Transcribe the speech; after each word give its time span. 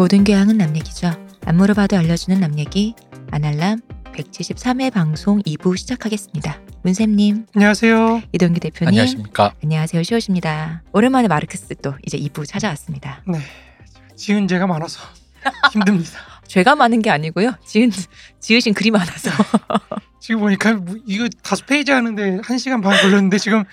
모든 0.00 0.24
교양은 0.24 0.56
남 0.56 0.74
얘기죠. 0.78 1.10
안 1.44 1.58
물어봐도 1.58 1.94
알려주는 1.98 2.40
남 2.40 2.58
얘기 2.58 2.94
아날람 3.32 3.80
173회 4.14 4.90
방송 4.90 5.40
2부 5.42 5.76
시작하겠습니다. 5.76 6.58
문쌤님, 6.84 7.44
안녕하세요. 7.54 8.22
이동규 8.32 8.60
대표님, 8.60 8.88
안녕하십니까. 8.88 9.54
안녕하세요. 9.62 10.02
시옷입니다. 10.02 10.84
오랜만에 10.94 11.28
마르크스 11.28 11.74
또 11.82 11.92
이제 12.06 12.16
2부 12.16 12.46
찾아왔습니다. 12.48 13.22
네. 13.28 13.40
지은 14.16 14.48
죄가 14.48 14.66
많아서 14.66 15.00
힘듭니다. 15.70 16.18
죄가 16.46 16.76
많은 16.76 17.02
게 17.02 17.10
아니고요. 17.10 17.52
지은 17.66 17.90
지으신 18.40 18.72
글이 18.72 18.90
많아서. 18.92 19.30
지금 20.18 20.40
보니까 20.40 20.76
뭐 20.76 20.94
이거 21.06 21.28
다섯 21.42 21.66
페이지 21.66 21.92
하는데 21.92 22.40
한 22.42 22.56
시간 22.56 22.80
반 22.80 22.98
걸렸는데 23.02 23.36
지금 23.36 23.64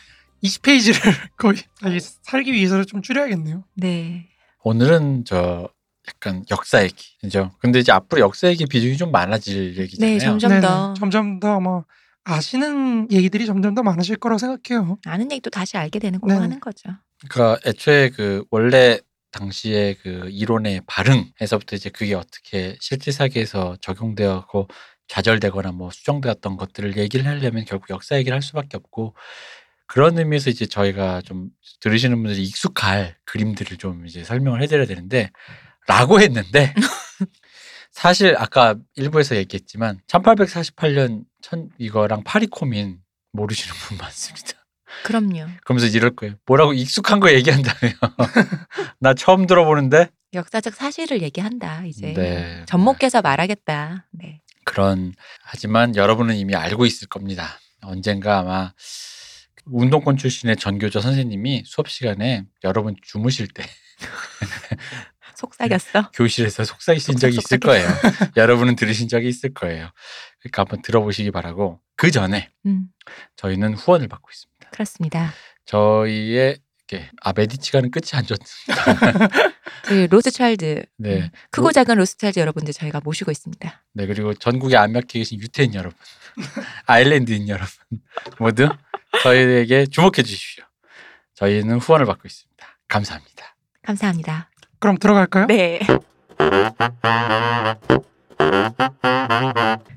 20페이지를 0.43 0.99
거의 1.39 2.01
살기 2.01 2.51
위해서 2.51 2.83
좀 2.83 3.01
줄여야겠네요. 3.01 3.63
네. 3.75 4.27
오늘은 4.65 5.23
저 5.23 5.69
약간 6.07 6.43
역사 6.51 6.83
얘기. 6.83 7.17
그죠? 7.19 7.51
근데 7.59 7.79
이제 7.79 7.91
앞으로 7.91 8.21
역사 8.21 8.47
얘기 8.47 8.65
비중이 8.65 8.97
좀 8.97 9.11
많아질 9.11 9.77
얘기잖아요. 9.77 10.13
네, 10.13 10.19
점점 10.19 10.49
네네. 10.49 10.61
더 10.61 10.93
점점 10.93 11.39
더 11.39 11.59
뭐 11.59 11.85
아시는 12.29 13.09
얘기들이 13.09 13.45
점점 13.45 13.73
더 13.73 13.83
많으실 13.83 14.17
거라고 14.17 14.37
생각해요. 14.37 14.97
아는 15.05 15.31
얘기도 15.31 15.49
다시 15.49 15.77
알게 15.77 15.99
되는 15.99 16.19
거 16.19 16.27
네. 16.27 16.33
하는 16.33 16.59
거죠. 16.59 16.89
그러니까 17.29 17.57
애초에 17.65 18.09
그 18.09 18.43
원래 18.51 18.99
당시에 19.31 19.95
그 20.01 20.27
이론의 20.29 20.81
발흥에서부터 20.87 21.77
이제 21.77 21.89
그게 21.89 22.15
어떻게 22.15 22.75
실제 22.81 23.11
사계에서 23.11 23.77
적용되었고 23.79 24.67
좌절되거나 25.07 25.71
뭐 25.71 25.89
수정되었던 25.89 26.57
것들을 26.57 26.97
얘기를 26.97 27.25
하려면 27.25 27.63
결국 27.65 27.91
역사 27.91 28.17
얘기를 28.17 28.35
할 28.35 28.41
수밖에 28.41 28.75
없고 28.75 29.15
그런 29.85 30.17
의미에서 30.19 30.49
이제 30.49 30.65
저희가 30.65 31.21
좀 31.21 31.49
들으시는 31.79 32.21
분들이 32.21 32.43
익숙할 32.43 33.15
그림들을 33.23 33.77
좀 33.77 34.05
이제 34.05 34.25
설명을 34.25 34.61
해드려야 34.63 34.85
되는데 34.85 35.31
라고 35.87 36.19
했는데 36.21 36.73
사실 37.91 38.35
아까 38.37 38.75
일부에서 38.95 39.35
얘기했지만 39.37 39.99
1848년 40.07 41.23
천 41.41 41.69
이거랑 41.79 42.23
파리코민 42.23 42.99
모르시는 43.31 43.75
분 43.75 43.97
많습니다. 43.97 44.53
그럼요. 45.03 45.47
그러면서 45.63 45.87
이럴 45.87 46.15
거예요. 46.15 46.35
뭐라고 46.45 46.73
익숙한 46.73 47.19
거 47.19 47.31
얘기한다며. 47.31 47.93
나 48.99 49.13
처음 49.13 49.47
들어보는데. 49.47 50.09
역사적 50.33 50.73
사실을 50.75 51.21
얘기한다. 51.21 51.85
이제 51.85 52.13
네. 52.13 52.63
접목해서 52.67 53.21
말하겠다. 53.21 54.07
네. 54.11 54.41
그런 54.65 55.13
하지만 55.41 55.95
여러분은 55.95 56.35
이미 56.35 56.55
알고 56.55 56.85
있을 56.85 57.07
겁니다. 57.07 57.57
언젠가 57.81 58.39
아마 58.39 58.73
운동권 59.65 60.17
출신의 60.17 60.57
전교조 60.57 60.99
선생님이 60.99 61.63
수업 61.65 61.89
시간에 61.89 62.43
여러분 62.63 62.95
주무실 63.01 63.47
때 63.47 63.63
속삭였어. 65.37 66.11
교실에서 66.11 66.63
속삭이신 66.63 67.17
적이 67.17 67.37
있을 67.37 67.59
거예요. 67.59 67.87
여러분은 68.35 68.75
들으신 68.75 69.07
적이 69.07 69.29
있을 69.29 69.53
거예요. 69.53 69.89
그러니까 70.39 70.61
한번 70.63 70.81
들어보시기 70.81 71.31
바라고 71.31 71.79
그 71.95 72.09
전에 72.11 72.51
음, 72.65 72.87
저희는 73.35 73.75
후원을 73.75 74.07
받고 74.07 74.29
있습니다. 74.31 74.69
그렇습니다. 74.71 75.33
저희의 75.65 76.57
이렇게 76.89 77.09
아 77.21 77.33
메디치가는 77.35 77.91
끝이 77.91 78.11
안 78.13 78.25
좋습니다. 78.25 79.17
그 79.83 80.07
로스차일드 80.09 80.85
네. 80.97 81.17
음, 81.17 81.29
크고 81.51 81.71
작은 81.71 81.97
로스차일드 81.97 82.39
여러분들 82.39 82.73
저희가 82.73 83.01
모시고 83.03 83.29
있습니다. 83.29 83.83
네 83.93 84.07
그리고 84.07 84.33
전국에 84.33 84.75
안맞게 84.75 85.19
계신 85.19 85.39
유태인 85.39 85.73
여러분, 85.75 85.97
아일랜드인 86.87 87.47
여러분 87.49 87.67
모두 88.39 88.69
저희에게 89.21 89.85
주목해 89.87 90.23
주십시오. 90.23 90.63
저희는 91.35 91.77
후원을 91.79 92.05
받고 92.05 92.27
있습니다. 92.27 92.79
감사합니다. 92.87 93.55
감사합니다. 93.83 94.49
그럼 94.79 94.97
들어갈까요? 94.97 95.47
네. 95.47 95.79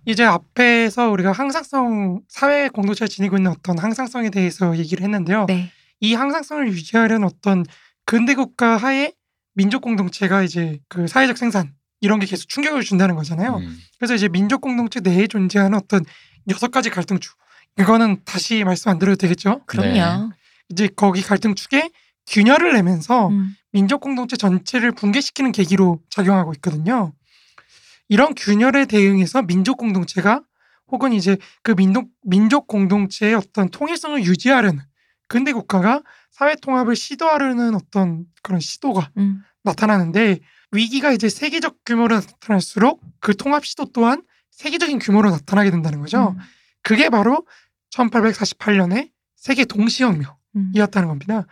이제 0.06 0.24
앞에서 0.24 1.10
우리가 1.10 1.32
항상성 1.32 2.22
사회 2.28 2.68
공동체가 2.68 3.08
지니고 3.08 3.36
있는 3.36 3.50
어떤 3.52 3.78
항상성에 3.78 4.30
대해서 4.30 4.76
얘기를 4.76 5.04
했는데요. 5.04 5.46
네. 5.46 5.70
이 6.00 6.14
항상성을 6.14 6.66
유지하려는 6.68 7.26
어떤 7.26 7.64
근대 8.06 8.34
국가 8.34 8.76
하에 8.76 9.12
민족 9.54 9.82
공동체가 9.82 10.42
이제 10.42 10.78
그 10.88 11.06
사회적 11.06 11.36
생산 11.36 11.72
이런 12.00 12.18
게 12.18 12.26
계속 12.26 12.48
충격을 12.48 12.82
준다는 12.82 13.14
거잖아요. 13.14 13.56
음, 13.56 13.78
그래서 13.98 14.14
이제 14.14 14.28
민족 14.28 14.62
공동체 14.62 15.00
내에 15.00 15.26
존재하는 15.26 15.78
어떤 15.78 16.02
여섯 16.48 16.70
가지 16.70 16.88
갈등축 16.88 17.36
이거는 17.78 18.22
다시 18.24 18.64
말씀 18.64 18.90
안 18.90 18.98
드려도 18.98 19.16
되겠죠? 19.16 19.60
그럼요. 19.66 20.30
이제 20.70 20.88
거기 20.96 21.22
갈등축에 21.22 21.90
균열을 22.26 22.72
내면서 22.72 23.28
음, 23.28 23.54
민족 23.72 24.00
공동체 24.00 24.36
전체를 24.36 24.92
붕괴시키는 24.92 25.52
계기로 25.52 26.00
작용하고 26.10 26.52
있거든요. 26.54 27.12
이런 28.08 28.34
균열에 28.34 28.86
대응해서 28.86 29.42
민족 29.42 29.76
공동체가 29.76 30.42
혹은 30.88 31.12
이제 31.12 31.36
그 31.62 31.74
민족 31.74 32.10
민족 32.22 32.66
공동체의 32.66 33.34
어떤 33.34 33.68
통일성을 33.68 34.24
유지하려는 34.24 34.80
근대 35.28 35.52
국가가 35.52 36.02
사회 36.30 36.56
통합을 36.56 36.96
시도하려는 36.96 37.74
어떤 37.76 38.24
그런 38.42 38.60
시도가 38.60 39.10
음, 39.18 39.44
나타나는데 39.62 40.40
위기가 40.72 41.12
이제 41.12 41.28
세계적 41.28 41.78
규모로 41.86 42.16
나타날수록 42.16 43.00
그 43.20 43.36
통합 43.36 43.64
시도 43.64 43.86
또한 43.92 44.22
세계적인 44.50 44.98
규모로 44.98 45.30
나타나게 45.30 45.70
된다는 45.70 46.00
거죠. 46.00 46.34
음, 46.36 46.42
그게 46.82 47.08
바로 47.08 47.46
1848년에 47.90 49.10
세계 49.36 49.64
동시혁명. 49.64 50.39
음. 50.56 50.72
이었다는 50.74 51.08
겁니다. 51.08 51.46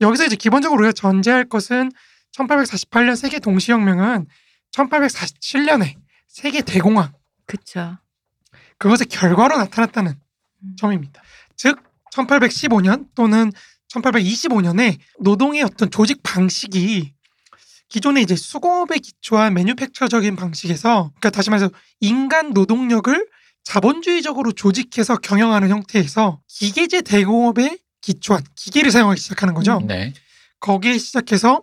여기서 0.00 0.26
이제 0.26 0.36
기본적으로 0.36 0.80
우리가 0.80 0.92
전제할 0.92 1.48
것은 1.48 1.90
1848년 2.32 3.16
세계 3.16 3.38
동시혁명은 3.38 4.26
1847년에 4.72 5.94
세계 6.28 6.62
대공황 6.62 7.12
그쵸. 7.46 7.98
그것의 8.78 9.06
결과로 9.10 9.56
나타났다는 9.56 10.12
음. 10.12 10.76
점입니다. 10.76 11.22
즉 11.56 11.78
1815년 12.12 13.08
또는 13.14 13.52
1825년에 13.88 14.98
노동의 15.20 15.62
어떤 15.62 15.90
조직 15.90 16.22
방식이 16.22 17.12
기존의 17.88 18.22
이제 18.22 18.34
수공업에 18.34 18.98
기초한 18.98 19.52
매뉴팩처적인 19.52 20.34
방식에서 20.34 21.10
그러니까 21.10 21.30
다시 21.30 21.50
말해서 21.50 21.70
인간 22.00 22.52
노동력을 22.52 23.28
자본주의적으로 23.64 24.52
조직해서 24.52 25.18
경영하는 25.18 25.68
형태에서 25.68 26.40
기계제 26.48 27.02
대공업에 27.02 27.78
기초한 28.02 28.44
기계를 28.54 28.90
사용하기 28.90 29.20
시작하는 29.20 29.54
거죠. 29.54 29.78
음. 29.78 29.86
네. 29.86 30.12
거기에 30.60 30.98
시작해서 30.98 31.62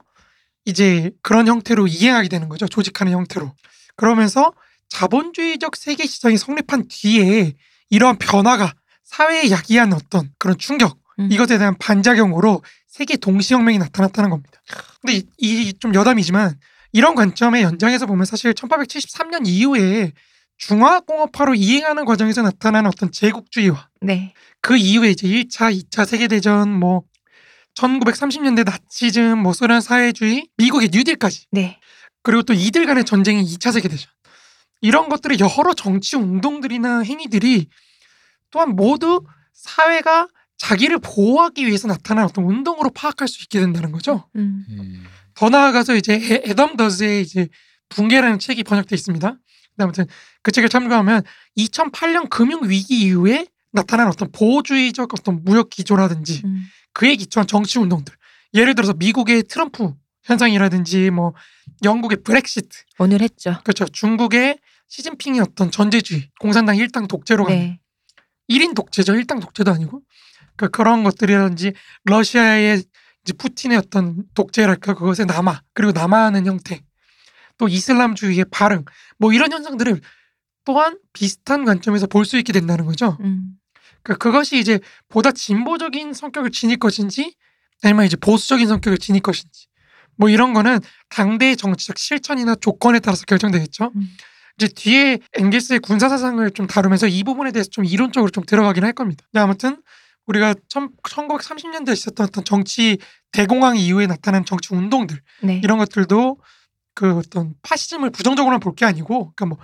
이제 0.65 1.11
그런 1.21 1.47
형태로 1.47 1.87
이행하게 1.87 2.27
되는 2.27 2.49
거죠. 2.49 2.67
조직하는 2.67 3.13
형태로. 3.13 3.53
그러면서 3.95 4.53
자본주의적 4.89 5.75
세계 5.75 6.05
시장이 6.05 6.37
성립한 6.37 6.87
뒤에 6.89 7.53
이러한 7.89 8.17
변화가 8.17 8.73
사회에 9.03 9.51
야기한 9.51 9.93
어떤 9.93 10.29
그런 10.37 10.57
충격 10.57 10.99
음. 11.19 11.29
이것에 11.31 11.57
대한 11.57 11.77
반작용으로 11.77 12.63
세계 12.87 13.17
동시혁명이 13.17 13.77
나타났다는 13.77 14.29
겁니다. 14.29 14.61
근데 15.01 15.21
이좀 15.37 15.93
여담이지만 15.93 16.57
이런 16.91 17.15
관점의 17.15 17.63
연장에서 17.63 18.05
보면 18.05 18.25
사실 18.25 18.53
1873년 18.53 19.45
이후에 19.45 20.11
중화공업화로 20.57 21.55
이행하는 21.55 22.05
과정에서 22.05 22.41
나타난 22.41 22.85
어떤 22.85 23.11
제국주의와 23.11 23.89
네. 24.01 24.33
그 24.61 24.77
이후에 24.77 25.11
이제 25.11 25.27
1차, 25.27 25.73
2차 25.89 26.05
세계대전, 26.05 26.71
뭐 26.71 27.03
1930년대 27.75 28.65
나치즘, 28.65 29.39
뭐 29.39 29.53
소련 29.53 29.81
사회주의, 29.81 30.47
미국의 30.57 30.89
뉴딜까지 30.91 31.47
네. 31.51 31.79
그리고 32.23 32.43
또 32.43 32.53
이들 32.53 32.85
간의 32.85 33.05
전쟁이 33.05 33.43
2차 33.43 33.71
세계대전 33.71 34.09
이런 34.81 35.09
것들의 35.09 35.37
여러 35.39 35.73
정치 35.73 36.15
운동들이나 36.15 36.99
행위들이 37.01 37.67
또한 38.51 38.75
모두 38.75 39.23
사회가 39.53 40.27
자기를 40.57 40.99
보호하기 40.99 41.65
위해서 41.65 41.87
나타난 41.87 42.25
어떤 42.25 42.43
운동으로 42.45 42.89
파악할 42.89 43.27
수 43.27 43.41
있게 43.43 43.59
된다는 43.59 43.91
거죠. 43.91 44.29
음, 44.35 44.65
음, 44.69 45.05
더 45.35 45.49
나아가서 45.49 45.95
이제 45.95 46.13
에- 46.15 46.41
에덤 46.49 46.75
더즈의 46.75 47.21
이제 47.21 47.47
붕괴라는 47.89 48.39
책이 48.39 48.63
번역돼 48.63 48.93
있습니다. 48.95 49.37
아무튼 49.77 50.05
그 50.43 50.51
책을 50.51 50.67
참고하면 50.69 51.23
2008년 51.57 52.29
금융 52.29 52.67
위기 52.69 52.99
이후에 52.99 53.45
나타난 53.71 54.07
어떤 54.07 54.31
보호주의적 54.31 55.13
어떤 55.13 55.43
무역 55.43 55.69
기조라든지 55.69 56.41
음, 56.45 56.63
그에 56.93 57.15
기초한 57.15 57.47
정치 57.47 57.79
운동들. 57.79 58.13
예를 58.53 58.75
들어서 58.75 58.93
미국의 58.93 59.43
트럼프 59.43 59.93
현상이라든지 60.23 61.11
뭐 61.11 61.33
영국의 61.83 62.23
브렉시트, 62.23 62.69
오늘 62.97 63.21
했죠. 63.21 63.59
그렇죠. 63.63 63.85
중국의 63.85 64.57
시진핑의 64.87 65.41
어떤 65.41 65.69
전제주의, 65.71 66.29
공산당 66.39 66.75
일당 66.77 67.07
독재로 67.07 67.45
가는 67.45 67.59
네. 67.59 67.79
1인 68.49 68.73
독재죠. 68.75 69.13
일당 69.15 69.39
독재도 69.39 69.71
아니고. 69.71 70.01
그 70.55 70.69
그런 70.69 71.03
것들이라든지 71.03 71.73
러시아의 72.03 72.83
이제 73.23 73.33
푸틴의 73.33 73.77
어떤 73.77 74.23
독재랄까 74.33 74.93
그것의 74.95 75.25
남아 75.27 75.61
그리고 75.73 75.93
남아하는 75.93 76.45
형태 76.45 76.81
또 77.57 77.67
이슬람주의의 77.67 78.45
발흥 78.51 78.83
뭐 79.17 79.31
이런 79.31 79.51
현상들을 79.51 80.01
또한 80.65 80.97
비슷한 81.13 81.65
관점에서 81.65 82.07
볼 82.07 82.25
수 82.25 82.37
있게 82.37 82.51
된다는 82.51 82.85
거죠. 82.85 83.17
음, 83.21 83.58
그 84.03 84.17
그것이 84.17 84.59
이제 84.59 84.79
보다 85.09 85.31
진보적인 85.31 86.13
성격을 86.13 86.51
지닐 86.51 86.77
것인지 86.77 87.35
아니면 87.83 88.05
이제 88.05 88.15
보수적인 88.17 88.67
성격을 88.67 88.97
지닐 88.97 89.21
것인지 89.21 89.67
뭐 90.15 90.29
이런 90.29 90.53
거는 90.53 90.79
당대의 91.09 91.55
정치적 91.57 91.97
실천이나 91.97 92.55
조건에 92.55 92.99
따라서 92.99 93.23
결정되겠죠. 93.25 93.91
음. 93.95 94.17
이제 94.57 94.67
뒤에 94.67 95.19
앵기스의 95.37 95.79
군사 95.79 96.09
사상을 96.09 96.49
좀 96.51 96.67
다루면서 96.67 97.07
이 97.07 97.23
부분에 97.23 97.51
대해서 97.51 97.69
좀 97.69 97.85
이론적으로 97.85 98.29
좀 98.29 98.43
들어가긴 98.45 98.83
할 98.83 98.91
겁니다. 98.91 99.23
근데 99.31 99.41
아무튼 99.41 99.77
우리가 100.27 100.53
1930년대에 100.69 101.93
있었던 101.93 102.27
어떤 102.27 102.43
정치 102.43 102.97
대공황 103.31 103.77
이후에 103.77 104.05
나타난 104.07 104.43
정치 104.45 104.75
운동들 104.75 105.21
네. 105.43 105.61
이런 105.63 105.77
것들도 105.77 106.37
그 106.93 107.17
어떤 107.17 107.53
파시즘을 107.61 108.09
부정적으로만 108.09 108.59
볼 108.59 108.75
게 108.75 108.85
아니고 108.85 109.33
그러니까 109.33 109.45
뭐 109.45 109.57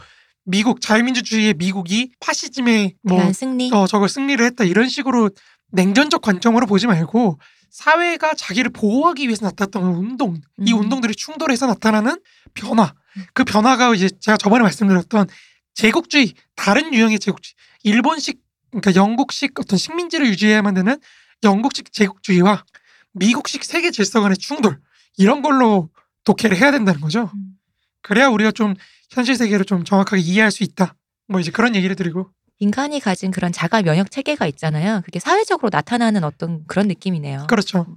미국 0.46 0.80
자유민주주의의 0.80 1.56
미국이 1.56 2.12
파시즘에 2.20 2.94
뭐 3.02 3.34
승리. 3.34 3.72
어, 3.74 3.88
저걸 3.88 4.08
승리를 4.08 4.44
했다 4.46 4.64
이런 4.64 4.88
식으로 4.88 5.32
냉전적 5.72 6.22
관점으로 6.22 6.68
보지 6.68 6.88
말고 6.88 7.40
사회가 7.72 8.36
자기를 8.36 8.72
보호하기 8.72 9.26
위해서 9.28 9.46
나타났던 9.48 9.84
운동, 9.84 10.40
이 10.66 10.72
음. 10.72 10.80
운동들이 10.80 11.14
충돌해서 11.14 11.66
나타나는 11.66 12.22
변화, 12.54 12.94
그 13.34 13.44
변화가 13.44 13.94
이제 13.96 14.10
제가 14.22 14.38
저번에 14.38 14.64
말씀드렸던 14.64 15.28
제국주의, 15.74 16.34
다른 16.56 16.94
유형의 16.94 17.20
제국주의, 17.20 17.56
일본식, 17.84 18.40
그러니까 18.72 18.96
영국식 18.96 19.60
어떤 19.60 19.78
식민지를 19.78 20.28
유지해야만 20.28 20.74
되는 20.74 20.98
영국식 21.44 21.92
제국주의와 21.92 22.64
미국식 23.12 23.66
세계 23.66 23.92
질서 23.92 24.22
간의 24.22 24.38
충돌 24.38 24.80
이런 25.18 25.42
걸로 25.42 25.90
독해를 26.24 26.58
해야 26.58 26.72
된다는 26.72 27.02
거죠. 27.02 27.30
음. 27.34 27.58
그래야 28.02 28.28
우리가 28.28 28.52
좀 28.52 28.76
현실 29.16 29.36
세계를 29.36 29.66
좀 29.66 29.86
정확하게 29.86 30.22
이해할 30.22 30.52
수 30.52 30.64
있다. 30.64 30.94
뭐 31.28 31.40
이제 31.40 31.50
그런 31.50 31.74
얘기를 31.74 31.96
드리고 31.96 32.30
인간이 32.60 33.00
가진 33.00 33.32
그런 33.32 33.52
자가 33.52 33.82
면역 33.82 34.12
체계가 34.12 34.46
있잖아요. 34.48 35.02
그게 35.06 35.20
사회적으로 35.20 35.70
나타나는 35.72 36.24
어떤 36.24 36.66
그런 36.68 36.88
느낌이네요. 36.88 37.48
그렇죠. 37.48 37.88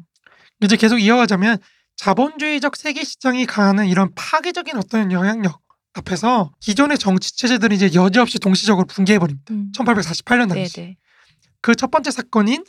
이제 0.63 0.77
계속 0.77 0.99
이어가자면 0.99 1.59
자본주의적 1.97 2.77
세계 2.77 3.03
시장이 3.03 3.47
가하는 3.47 3.87
이런 3.87 4.15
파괴적인 4.15 4.77
어떤 4.77 5.11
영향력 5.11 5.61
앞에서 5.95 6.53
기존의 6.61 6.99
정치 6.99 7.37
체제들이 7.37 7.75
이제 7.75 7.91
여지없이 7.95 8.39
동시적으로 8.39 8.87
붕괴해 8.87 9.19
버립니다. 9.19 9.53
음. 9.53 9.73
1848년 9.77 10.49
당시. 10.49 10.75
네네. 10.75 10.97
그첫 11.61 11.91
번째 11.91 12.13
사건인 12.13 12.65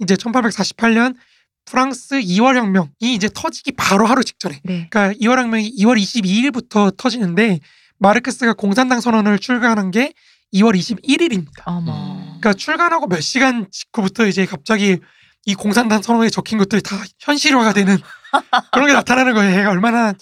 이제 0.00 0.14
1848년 0.14 1.16
프랑스 1.64 2.20
2월 2.20 2.56
혁명이 2.56 2.90
이제 3.00 3.30
터지기 3.32 3.72
바로 3.72 4.04
하루 4.04 4.22
직전에 4.22 4.60
네. 4.64 4.88
그러니까 4.90 5.18
2월 5.18 5.38
혁명이 5.38 5.74
2월 5.78 5.98
22일부터 5.98 6.94
터지는데 6.96 7.60
마르크스가 7.98 8.54
공산당 8.54 9.00
선언을 9.00 9.38
출간한 9.38 9.90
게 9.90 10.12
2월 10.52 10.76
21일입니다. 10.76 11.62
어머. 11.66 11.92
음. 11.92 12.24
그러니까 12.40 12.52
출간하고 12.54 13.06
몇 13.06 13.20
시간 13.20 13.66
직후부터 13.70 14.26
이제 14.26 14.44
갑자기 14.46 14.98
이 15.46 15.54
공산당 15.54 16.02
선언에 16.02 16.30
적힌 16.30 16.58
것들이 16.58 16.82
다 16.82 16.96
현실화가 17.20 17.72
되는 17.72 17.98
그런 18.72 18.86
게 18.88 18.92
나타나는 18.92 19.34
거예요. 19.34 19.58
얘가 19.58 19.70
얼마나 19.70 20.12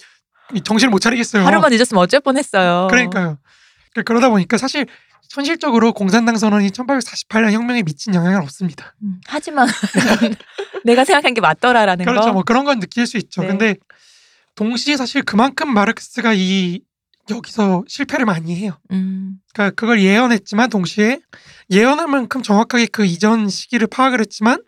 이 0.53 0.61
정신을 0.61 0.91
못 0.91 0.99
차리겠어요. 0.99 1.45
하루만 1.45 1.71
늦었으면 1.71 2.01
어쩔 2.03 2.19
뻔했어요. 2.19 2.87
그러니까요. 2.89 3.37
그- 3.93 4.03
그러다 4.03 4.29
보니까 4.29 4.57
사실 4.57 4.85
현실적으로 5.31 5.93
공산당 5.93 6.37
선언이 6.37 6.69
1848년 6.71 7.51
혁명에 7.51 7.83
미친 7.83 8.13
영향은 8.13 8.41
없습니다. 8.41 8.93
음, 9.03 9.19
하지만 9.27 9.67
내가 10.83 11.05
생각한 11.05 11.33
게 11.33 11.41
맞더라라는 11.41 12.05
그렇죠. 12.05 12.27
거. 12.27 12.33
뭐 12.33 12.43
그런 12.43 12.65
건 12.65 12.79
느낄 12.79 13.07
수 13.07 13.17
있죠. 13.17 13.41
네. 13.41 13.47
근데 13.47 13.75
동시에 14.55 14.97
사실 14.97 15.23
그만큼 15.23 15.73
마르크스가 15.73 16.33
이 16.35 16.81
여기서 17.29 17.83
실패를 17.87 18.25
많이 18.25 18.55
해요. 18.55 18.77
음. 18.91 19.37
그러니까 19.53 19.75
그걸 19.75 20.01
예언했지만 20.01 20.69
동시에 20.69 21.19
예언할 21.71 22.07
만큼 22.07 22.41
정확하게 22.43 22.87
그 22.87 23.05
이전 23.05 23.47
시기를 23.49 23.87
파악을 23.87 24.19
했지만 24.19 24.61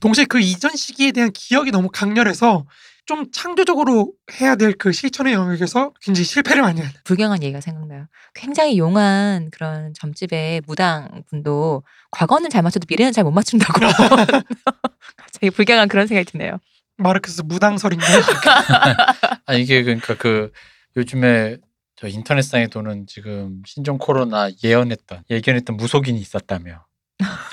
동시에 0.00 0.24
그 0.24 0.40
이전 0.40 0.74
시기에 0.74 1.12
대한 1.12 1.30
기억이 1.32 1.70
너무 1.70 1.88
강렬해서 1.90 2.66
좀 3.06 3.30
창조적으로 3.32 4.12
해야 4.40 4.54
될 4.56 4.72
그 4.78 4.92
실천의 4.92 5.32
영역에서 5.34 5.92
굉장히 6.00 6.24
실패를 6.24 6.62
많이 6.62 6.80
하는. 6.80 6.92
불경한 7.04 7.42
얘기가 7.42 7.60
생각나요. 7.60 8.06
굉장히 8.34 8.78
용한 8.78 9.50
그런 9.50 9.92
점집의 9.94 10.62
무당 10.66 11.08
분도 11.28 11.82
과거는 12.12 12.50
잘 12.50 12.62
맞춰도 12.62 12.86
미래는 12.88 13.12
잘 13.12 13.24
못 13.24 13.30
맞춘다고. 13.32 13.80
갑자기 15.16 15.50
불경한 15.50 15.88
그런 15.88 16.06
생각이 16.06 16.30
드네요. 16.30 16.58
마르크스 16.98 17.42
무당설인가요? 17.42 18.20
아 19.46 19.54
이게 19.54 19.82
그러니까 19.82 20.14
그 20.16 20.52
요즘에 20.96 21.56
저 22.00 22.08
인터넷상에 22.08 22.68
도는 22.68 23.04
지금 23.06 23.62
신종 23.66 23.98
코로나 23.98 24.48
예언했던 24.64 25.24
예견했던 25.28 25.76
무속인이 25.76 26.18
있었다며. 26.18 26.86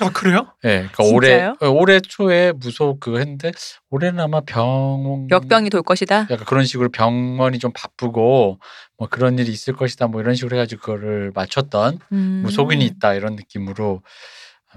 아 0.00 0.10
그래요? 0.14 0.46
예, 0.64 0.88
그러니까 0.90 1.04
올해? 1.04 1.44
어, 1.44 1.68
올해 1.68 2.00
초에 2.00 2.52
무속 2.52 2.98
그거 2.98 3.18
했는데 3.18 3.52
올해는 3.90 4.18
아마 4.20 4.40
병 4.40 5.28
역병이 5.30 5.68
돌 5.68 5.82
것이다. 5.82 6.28
약간 6.30 6.46
그런 6.46 6.64
식으로 6.64 6.88
병원이 6.88 7.58
좀 7.58 7.72
바쁘고 7.74 8.58
뭐 8.96 9.08
그런 9.10 9.38
일이 9.38 9.52
있을 9.52 9.76
것이다 9.76 10.06
뭐 10.06 10.22
이런 10.22 10.34
식으로 10.34 10.56
해가지고 10.56 10.80
그거를 10.80 11.32
맞췄던 11.34 11.98
음. 12.12 12.42
무속인이 12.42 12.82
있다 12.86 13.12
이런 13.12 13.36
느낌으로 13.36 14.00
아, 14.00 14.08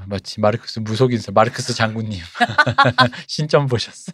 마치 0.07 0.39
마르크스 0.39 0.79
무속인설 0.79 1.33
마르크스 1.33 1.73
장군님 1.73 2.19
신점 3.27 3.67
보셨어. 3.67 4.11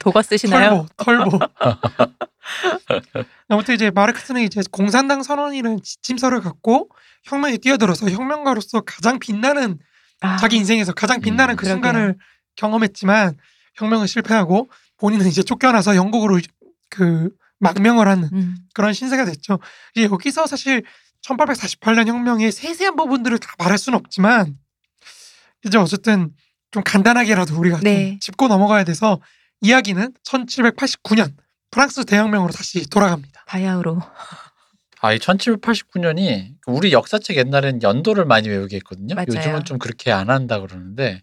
도가 0.00 0.22
쓰시나요? 0.22 0.86
털보, 0.96 1.30
털보. 1.30 1.38
아무튼 3.48 3.74
이제 3.74 3.90
마르크스는 3.90 4.42
이제 4.42 4.62
공산당 4.70 5.22
선언이라는 5.22 5.82
지침서를 5.82 6.40
갖고 6.40 6.88
혁명에 7.24 7.56
뛰어들어서 7.58 8.08
혁명가로서 8.10 8.82
가장 8.82 9.18
빛나는 9.18 9.78
아, 10.20 10.36
자기 10.36 10.56
인생에서 10.56 10.92
가장 10.92 11.20
빛나는 11.20 11.54
음, 11.54 11.56
그 11.56 11.64
그러게요. 11.64 11.74
순간을 11.74 12.16
경험했지만 12.56 13.36
혁명은 13.74 14.06
실패하고 14.06 14.70
본인은 14.98 15.26
이제 15.26 15.42
쫓겨나서 15.42 15.96
영국으로 15.96 16.40
그 16.88 17.30
망명을 17.58 18.06
하는 18.08 18.30
음. 18.32 18.56
그런 18.74 18.92
신세가 18.92 19.24
됐죠. 19.24 19.58
이제 19.94 20.04
여기서 20.06 20.46
사실 20.46 20.82
1848년 21.22 22.06
혁명의 22.06 22.52
세세한 22.52 22.96
부분들을 22.96 23.38
다 23.38 23.54
말할 23.58 23.76
수는 23.76 23.98
없지만 23.98 24.56
이제 25.66 25.78
어쨌든 25.78 26.30
좀 26.70 26.82
간단하게라도 26.84 27.58
우리가 27.58 27.80
네. 27.80 28.10
좀 28.10 28.20
짚고 28.20 28.48
넘어가야 28.48 28.84
돼서 28.84 29.20
이야기는 29.60 30.14
1789년 30.24 31.34
프랑스 31.70 32.04
대혁명으로 32.04 32.52
다시 32.52 32.88
돌아갑니다. 32.88 33.44
바야흐로. 33.46 34.00
아, 35.00 35.12
이 35.12 35.18
1789년이 35.18 36.54
우리 36.66 36.92
역사책 36.92 37.36
옛날엔 37.36 37.82
연도를 37.82 38.24
많이 38.24 38.48
외우게 38.48 38.76
했거든요. 38.76 39.14
맞아요. 39.14 39.26
요즘은 39.28 39.64
좀 39.64 39.78
그렇게 39.78 40.10
안 40.10 40.30
한다 40.30 40.60
그러는데 40.60 41.22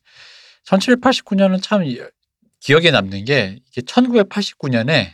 1789년은 0.65 1.61
참 1.61 1.83
이- 1.83 1.99
기억에 2.59 2.91
남는 2.91 3.25
게 3.25 3.59
이게 3.67 3.81
1989년에 3.81 5.13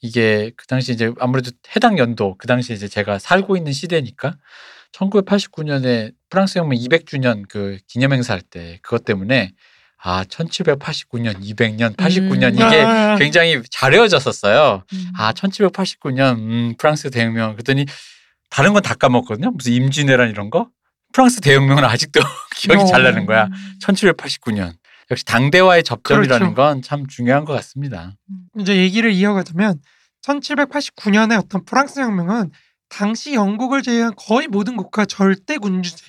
이게 0.00 0.50
그 0.56 0.66
당시 0.66 0.92
이제 0.92 1.12
아무래도 1.20 1.50
해당 1.76 1.98
연도 1.98 2.36
그 2.38 2.46
당시 2.46 2.72
이제 2.72 2.88
제가 2.88 3.18
살고 3.18 3.56
있는 3.56 3.72
시대니까 3.72 4.36
1989년에 4.92 6.12
프랑스 6.30 6.58
혁명 6.58 6.78
200주년 6.78 7.44
그 7.48 7.78
기념행사 7.88 8.32
할 8.34 8.42
때 8.42 8.78
그것 8.82 9.04
때문에 9.04 9.52
아 10.02 10.24
1789년 10.24 11.40
200년 11.42 11.94
89년 11.96 12.52
음. 12.52 12.54
이게 12.54 12.80
아, 12.80 13.16
굉장히 13.18 13.60
잘 13.70 13.92
외워졌었어요. 13.92 14.84
음. 14.92 15.12
아 15.16 15.32
1789년 15.32 16.38
음, 16.38 16.74
프랑스 16.78 17.10
대혁명 17.10 17.52
그랬더니 17.52 17.84
다른 18.48 18.72
건 18.72 18.82
다 18.82 18.94
까먹거든요. 18.94 19.50
무슨 19.52 19.72
임진왜란 19.72 20.30
이런 20.30 20.50
거. 20.50 20.68
프랑스 21.12 21.40
대혁명은 21.40 21.84
아직도 21.84 22.20
기억이 22.56 22.86
잘 22.86 23.02
나는 23.02 23.26
거야. 23.26 23.44
음. 23.46 23.52
1789년. 23.82 24.72
역시 25.10 25.24
당대와의 25.24 25.82
접점이라는 25.82 26.54
그렇죠. 26.54 26.54
건참 26.54 27.06
중요한 27.08 27.44
것 27.44 27.52
같습니다. 27.54 28.16
이제 28.58 28.76
얘기를 28.76 29.12
이어가자면 29.12 29.80
1789년의 30.22 31.38
어떤 31.38 31.64
프랑스 31.64 32.00
혁명은 32.00 32.50
당시 32.88 33.34
영국을 33.34 33.82
제외한 33.82 34.12
거의 34.16 34.46
모든 34.46 34.76
국가 34.76 35.04
절대 35.04 35.56
군주제 35.58 36.04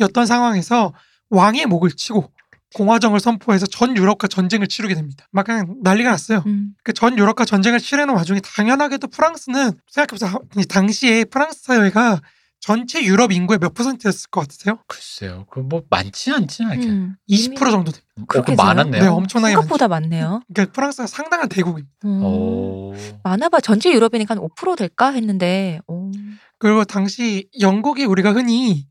였던 0.00 0.24
음. 0.24 0.26
상황에서 0.26 0.92
왕의 1.30 1.66
목을 1.66 1.90
치고 1.90 2.30
공화정을 2.74 3.20
선포해서 3.20 3.66
전 3.66 3.96
유럽과 3.96 4.28
전쟁을 4.28 4.66
치르게 4.68 4.94
됩니다. 4.94 5.26
막 5.30 5.46
그냥 5.46 5.76
난리가 5.82 6.10
났어요. 6.10 6.42
음. 6.46 6.74
그전 6.84 7.18
유럽과 7.18 7.44
전쟁을 7.44 7.78
치르는 7.80 8.14
와중에 8.14 8.40
당연하게도 8.40 9.08
프랑스는 9.08 9.72
생각해보세요. 9.90 10.38
이 10.58 10.64
당시에 10.66 11.24
프랑스 11.24 11.62
사회가 11.62 12.20
전체 12.60 13.02
유럽 13.04 13.30
인구의 13.32 13.58
몇 13.58 13.72
퍼센트였을 13.72 14.28
것 14.30 14.40
같으세요? 14.42 14.78
글쎄요. 14.88 15.46
그 15.50 15.60
뭐 15.60 15.82
많지 15.88 16.32
않지는 16.32 16.70
않게. 16.72 16.86
음. 16.88 17.16
20% 17.30 17.56
정도 17.70 17.92
됩니다. 17.92 18.02
그 18.16 18.26
그렇게 18.26 18.54
많았네요. 18.54 19.02
네, 19.02 19.08
엄청나게 19.08 19.54
많죠. 19.54 19.62
생각보다 19.62 19.88
많네요. 19.88 20.42
그러니까 20.52 20.72
프랑스가 20.72 21.06
상당한 21.06 21.48
대국입니다. 21.48 21.88
음. 22.04 22.22
오. 22.22 22.94
많아봐 23.22 23.60
전체 23.60 23.90
유럽이니까 23.92 24.34
한 24.34 24.42
5% 24.42 24.76
될까 24.76 25.10
했는데 25.12 25.80
오. 25.86 26.10
그리고 26.58 26.84
당시 26.84 27.48
영국이 27.60 28.04
우리가 28.04 28.32
흔히 28.32 28.86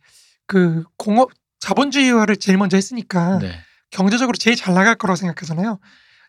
그 0.47 0.83
공업 0.97 1.31
자본주의화를 1.59 2.37
제일 2.37 2.57
먼저 2.57 2.77
했으니까 2.77 3.39
네. 3.39 3.59
경제적으로 3.91 4.35
제일 4.37 4.55
잘 4.55 4.73
나갈 4.73 4.95
거라고 4.95 5.15
생각하잖아요. 5.15 5.79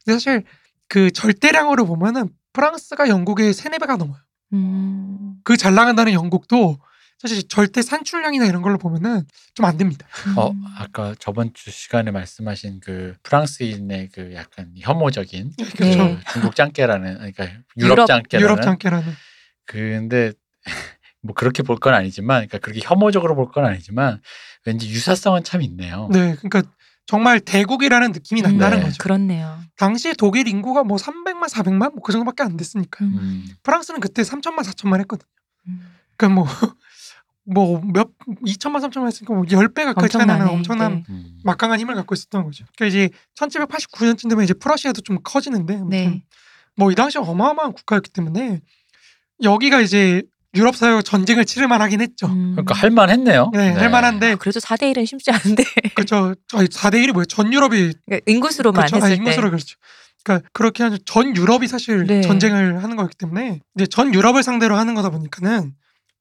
근데 0.05 0.15
사실 0.19 0.45
그 0.89 1.11
절대량으로 1.11 1.87
보면은 1.87 2.29
프랑스가 2.53 3.09
영국의 3.09 3.53
세네 3.53 3.79
배가 3.79 3.97
넘어요. 3.97 4.19
음. 4.55 5.35
그잘 5.45 5.75
나간다는 5.75 6.13
영국도 6.13 6.79
사실 7.19 7.47
절대 7.49 7.83
산출량이나 7.83 8.47
이런 8.47 8.63
걸로 8.63 8.79
보면은 8.79 9.23
좀 9.55 9.67
안 9.67 9.77
됩니다. 9.77 10.07
어 10.37 10.51
음. 10.51 10.65
아까 10.79 11.15
저번 11.19 11.53
주 11.53 11.71
시간에 11.71 12.11
말씀하신 12.11 12.81
그 12.81 13.15
프랑스인의 13.25 14.11
그 14.15 14.33
약간 14.35 14.73
혐오적인 14.79 15.53
네, 15.59 15.65
그 15.65 15.77
그렇죠. 15.77 16.19
중국 16.33 16.55
짱깨라는 16.57 17.15
그러니까 17.17 17.45
유럽, 17.77 17.93
유럽- 17.99 18.07
짱깨라는 18.07 18.45
유럽 18.53 18.63
장깨라는 18.63 19.13
근데 19.67 20.33
뭐 21.23 21.35
그렇게 21.35 21.63
볼 21.63 21.79
건 21.79 21.95
아니지만 21.95 22.47
그러니까 22.47 22.59
그렇게 22.59 22.81
혐오적으로 22.83 23.35
볼 23.35 23.51
건 23.53 23.65
아니지만 23.65 24.21
왠지 24.65 24.89
유사성은 24.89 25.45
참 25.45 25.63
있네요. 25.63 26.09
네, 26.13 26.35
그러니까 26.37 26.63
정말 27.07 27.41
대국이라는 27.41 28.13
느낌이 28.13 28.43
난다는 28.43 28.79
네. 28.79 28.85
거죠. 28.85 28.97
그렇네요. 29.01 29.59
당시에 29.77 30.13
독일 30.13 30.47
인구가 30.49 30.85
뭐 30.85 30.99
300만, 30.99 31.49
400만 31.49 31.93
뭐 31.95 32.03
그 32.03 32.13
정도밖에 32.13 32.43
안 32.43 32.57
됐으니까. 32.57 33.05
음. 33.05 33.15
음. 33.19 33.47
프랑스는 33.63 34.01
그때 34.01 34.23
3천만, 34.23 34.59
4천만 34.63 35.01
했거든. 35.01 35.27
음. 35.69 35.81
그러니까 36.17 36.41
뭐 36.41 36.47
뭐몇 37.45 38.09
2천만, 38.45 38.83
3천만 38.87 39.07
했으니까 39.07 39.33
뭐 39.35 39.45
10배 39.45 39.85
가까이 39.87 40.09
차이 40.11 40.27
나는. 40.27 40.49
엄청난 40.49 40.97
네. 40.97 41.05
음. 41.09 41.39
막강한 41.45 41.81
힘을 41.81 41.95
갖고 41.95 42.15
있었던 42.15 42.45
거죠. 42.45 42.67
그러니까 42.77 42.95
이제 42.95 43.09
1789년쯤 43.37 44.29
되면 44.29 44.45
이제 44.45 44.53
프러시아도 44.53 45.01
좀 45.01 45.19
커지는데 45.23 45.81
네. 45.89 46.23
뭐이 46.77 46.95
당시 46.95 47.17
어마어마한 47.19 47.73
국가였기 47.73 48.11
때문에 48.11 48.61
여기가 49.43 49.81
이제 49.81 50.23
유럽 50.59 50.77
사회와 50.77 51.03
전쟁을 51.03 51.45
치를 51.45 51.69
만하긴 51.69 52.01
했죠. 52.01 52.27
음. 52.27 52.53
그러니까 52.53 52.75
할만 52.75 53.11
했네요. 53.11 53.51
네, 53.55 53.71
할 53.71 53.91
만한데 53.91 54.33
아, 54.33 54.37
그래도 54.37 54.61
4대 54.61 54.93
1은 54.93 55.07
쉽지 55.07 55.31
않은데 55.31 55.65
그죠. 55.95 56.35
저희 56.49 56.67
4대 56.67 56.95
1이 57.05 57.13
뭐예요? 57.13 57.25
전 57.25 57.53
유럽이 57.53 57.93
그러니까 58.07 58.21
인구수로만 58.27 58.87
그렇죠. 58.87 58.97
아, 58.97 58.99
했을 58.99 59.11
때 59.11 59.15
인구수로 59.17 59.51
그렇죠. 59.51 59.77
그러니까 60.25 60.49
그렇게 60.53 60.83
하죠. 60.83 60.99
전 61.05 61.35
유럽이 61.37 61.69
사실 61.69 62.05
네. 62.07 62.21
전쟁을 62.23 62.83
하는 62.83 62.97
거기 62.97 63.15
때문에 63.17 63.61
이제 63.77 63.87
전 63.87 64.13
유럽을 64.13 64.43
상대로 64.43 64.77
하는 64.77 64.95
거다 64.95 65.11
보니까는 65.11 65.73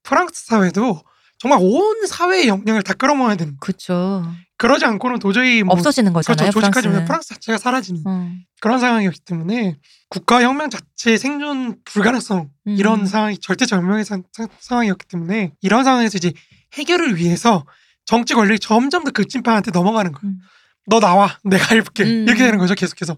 프랑스 0.02 0.46
사회도 0.46 1.02
정말 1.38 1.58
온 1.62 2.06
사회의 2.06 2.48
역량을 2.48 2.82
다 2.82 2.94
끌어모아야 2.94 3.36
되는. 3.36 3.56
그렇죠. 3.60 4.24
그러지 4.58 4.84
않고는 4.84 5.20
도저히 5.20 5.62
뭐 5.62 5.74
없어지는 5.74 6.12
거잖아요. 6.12 6.36
그렇죠. 6.50 6.52
조직까지 6.52 6.70
프랑스는. 6.88 6.92
보면 6.92 7.04
프랑스 7.06 7.28
자체가 7.28 7.58
사라지는 7.58 8.02
어. 8.04 8.30
그런 8.60 8.80
상황이었기 8.80 9.20
때문에 9.20 9.78
국가 10.08 10.42
혁명 10.42 10.68
자체의 10.68 11.16
생존 11.18 11.76
불가능성 11.84 12.50
이런 12.66 13.00
음. 13.00 13.06
상황이 13.06 13.38
절대 13.38 13.66
절명의 13.66 14.04
상, 14.04 14.24
상- 14.32 14.48
상황이었기 14.58 15.06
때문에 15.06 15.52
이런 15.62 15.84
상황에서 15.84 16.18
이제 16.18 16.32
해결을 16.74 17.16
위해서 17.16 17.64
정치 18.04 18.34
권력이 18.34 18.58
점점 18.58 19.04
더 19.04 19.10
극진파한테 19.12 19.70
넘어가는 19.70 20.10
거예요. 20.12 20.32
음. 20.34 20.40
너 20.86 20.98
나와 21.00 21.38
내가 21.44 21.74
해볼게 21.76 22.02
음. 22.02 22.24
이렇게 22.26 22.42
되는 22.44 22.58
거죠 22.58 22.74
계속해서 22.74 23.16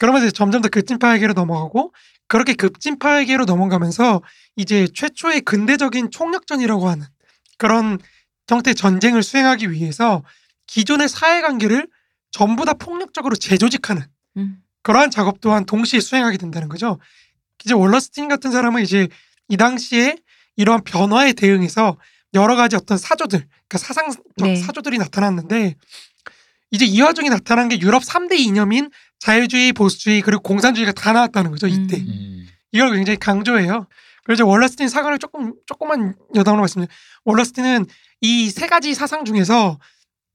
그러면서 0.00 0.30
점점 0.30 0.60
더 0.62 0.68
급진파에게로 0.68 1.32
넘어가고 1.32 1.94
그렇게 2.28 2.54
급진파에게로 2.54 3.44
넘어가면서 3.46 4.20
이제 4.56 4.86
최초의 4.94 5.42
근대적인 5.42 6.10
총력전이라고 6.10 6.88
하는 6.88 7.06
그런 7.56 7.98
형태의 8.48 8.74
전쟁을 8.74 9.22
수행하기 9.22 9.70
위해서 9.70 10.22
기존의 10.72 11.08
사회관계를 11.08 11.86
전부 12.30 12.64
다 12.64 12.72
폭력적으로 12.72 13.36
재조직하는 13.36 14.06
음. 14.38 14.62
그러한 14.82 15.10
작업 15.10 15.42
또한 15.42 15.66
동시에 15.66 16.00
수행하게 16.00 16.38
된다는 16.38 16.70
거죠. 16.70 16.98
이제 17.62 17.74
월러스틴 17.74 18.28
같은 18.28 18.50
사람은 18.50 18.82
이제 18.82 19.08
이 19.48 19.58
당시에 19.58 20.16
이러한 20.56 20.82
변화에 20.84 21.34
대응해서 21.34 21.98
여러 22.32 22.56
가지 22.56 22.76
어떤 22.76 22.96
사조들, 22.96 23.40
그러니까 23.68 23.78
사상적 23.78 24.24
네. 24.38 24.56
사조들이 24.56 24.96
나타났는데 24.96 25.74
이제 26.70 26.86
이 26.86 27.00
와중에 27.02 27.28
나타난 27.28 27.68
게 27.68 27.78
유럽 27.78 28.02
3대 28.02 28.38
이념인 28.38 28.90
자유주의, 29.18 29.74
보수주의 29.74 30.22
그리고 30.22 30.40
공산주의가 30.40 30.92
다 30.92 31.12
나왔다는 31.12 31.50
거죠 31.50 31.66
이때. 31.66 31.98
음. 31.98 32.06
음. 32.08 32.48
이걸 32.72 32.94
굉장히 32.94 33.18
강조해요. 33.18 33.86
그래서 34.24 34.46
월러스틴 34.46 34.88
사관을 34.88 35.18
조금 35.18 35.52
조금만 35.66 36.14
여담으로 36.34 36.62
말씀드리면 36.62 36.88
월러스틴은 37.26 37.86
이 38.22 38.50
세 38.50 38.66
가지 38.66 38.94
사상 38.94 39.26
중에서 39.26 39.78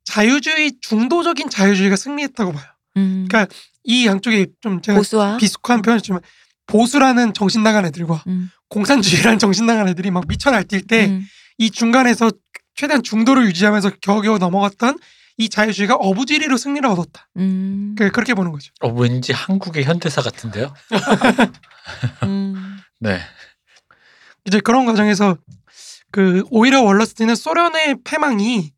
자유주의 0.08 0.78
중도적인 0.80 1.50
자유주의가 1.50 1.98
승리했다고 1.98 2.54
봐요. 2.54 2.64
음. 2.96 3.28
그러니까 3.30 3.54
이 3.84 4.08
양쪽에 4.08 4.48
좀 4.62 4.82
제가 4.82 4.98
보수와 4.98 5.36
비슷한 5.38 5.82
표현이지만 5.82 6.22
보수라는 6.66 7.34
정신 7.34 7.62
나간 7.62 7.86
애들과 7.86 8.24
음. 8.28 8.50
공산주의라는 8.70 9.38
정신 9.38 9.66
나간 9.66 9.88
애들이 9.90 10.10
막 10.12 10.26
미쳐 10.28 10.50
날뛸 10.52 10.88
때이 10.88 11.08
음. 11.10 11.26
중간에서 11.74 12.32
최대한 12.76 13.04
중도를 13.04 13.46
유지하면서 13.48 13.92
겨우겨우 14.02 14.38
넘어갔던 14.38 14.98
이 15.40 15.50
자유주의가 15.50 15.96
어부지리로 15.96 16.56
승리를 16.58 16.88
얻었다. 16.88 17.28
음. 17.38 17.94
그- 17.98 18.10
그렇게 18.12 18.34
보는 18.34 18.52
거죠. 18.54 18.72
어, 18.80 18.88
왠지 18.90 19.34
한국의 19.34 19.84
현대사 19.84 20.22
같은데요. 20.22 20.74
음. 22.24 22.78
네. 23.00 23.20
이제 24.46 24.62
그런 24.62 24.86
과정에서 24.86 25.38
그 26.12 26.44
오히려 26.50 26.82
월러스틴은 26.82 27.36
소련의 27.36 27.98
패망이 28.06 28.72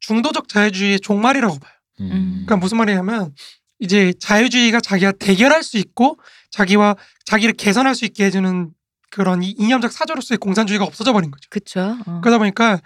중도적 0.00 0.48
자유주의의 0.48 1.00
종말이라고 1.00 1.58
봐요. 1.58 1.72
음. 2.00 2.44
그러니까 2.46 2.56
무슨 2.56 2.78
말이냐면 2.78 3.32
이제 3.78 4.12
자유주의가 4.20 4.80
자기가 4.80 5.12
대결할 5.12 5.62
수 5.62 5.76
있고 5.78 6.18
자기와 6.50 6.96
자기를 7.26 7.54
개선할 7.54 7.94
수 7.94 8.04
있게 8.04 8.24
해주는 8.24 8.70
그런 9.10 9.42
이- 9.42 9.54
이념적 9.58 9.92
사조로서의 9.92 10.38
공산주의가 10.38 10.84
없어져 10.84 11.12
버린 11.12 11.30
거죠. 11.30 11.48
그쵸. 11.50 11.96
어. 12.06 12.20
그러다 12.20 12.38
보니까 12.38 12.80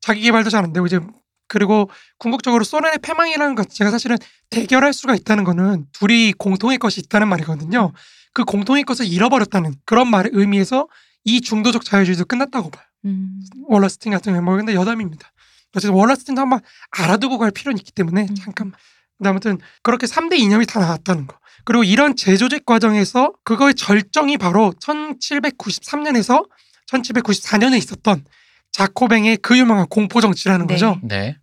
자기 0.00 0.20
개발도 0.22 0.50
잘 0.50 0.64
안 0.64 0.72
되고 0.72 0.86
이제 0.86 1.00
그리고 1.48 1.88
궁극적으로 2.18 2.64
소련의 2.64 2.98
패망이라는 3.02 3.54
것 3.54 3.70
제가 3.70 3.90
사실은 3.90 4.16
대결할 4.50 4.92
수가 4.92 5.14
있다는 5.14 5.44
거는 5.44 5.86
둘이 5.92 6.32
공통의 6.32 6.78
것이 6.78 7.00
있다는 7.00 7.28
말이거든요. 7.28 7.92
그 8.32 8.44
공통의 8.44 8.82
것을 8.84 9.06
잃어버렸다는 9.06 9.74
그런 9.84 10.08
말의 10.10 10.32
의미에서 10.34 10.88
이 11.24 11.40
중도적 11.40 11.84
자유주의도 11.84 12.24
끝났다고 12.24 12.70
봐요. 12.70 12.84
음. 13.04 13.40
월러스틴 13.68 14.12
같은 14.12 14.32
경우는 14.34 14.66
근데 14.66 14.74
여담입니다. 14.74 15.30
어쨌든 15.76 15.94
월러스틴도 15.94 16.40
한번 16.40 16.60
알아두고 16.90 17.38
갈 17.38 17.50
필요는 17.50 17.78
있기 17.78 17.92
때문에 17.92 18.26
음. 18.28 18.34
잠깐만. 18.34 18.78
아무튼 19.24 19.58
그렇게 19.82 20.06
3대 20.06 20.38
이념이 20.38 20.66
다 20.66 20.80
나왔다는 20.80 21.26
거. 21.26 21.38
그리고 21.64 21.84
이런 21.84 22.16
재조직 22.16 22.66
과정에서 22.66 23.32
그거의 23.44 23.74
절정이 23.74 24.38
바로 24.38 24.72
1793년에서 24.80 26.46
1794년에 26.90 27.76
있었던 27.78 28.24
자코뱅의 28.72 29.38
그 29.38 29.58
유명한 29.58 29.86
공포 29.88 30.20
정치라는 30.20 30.66
네. 30.66 30.74
거죠. 30.74 31.00
네. 31.02 31.38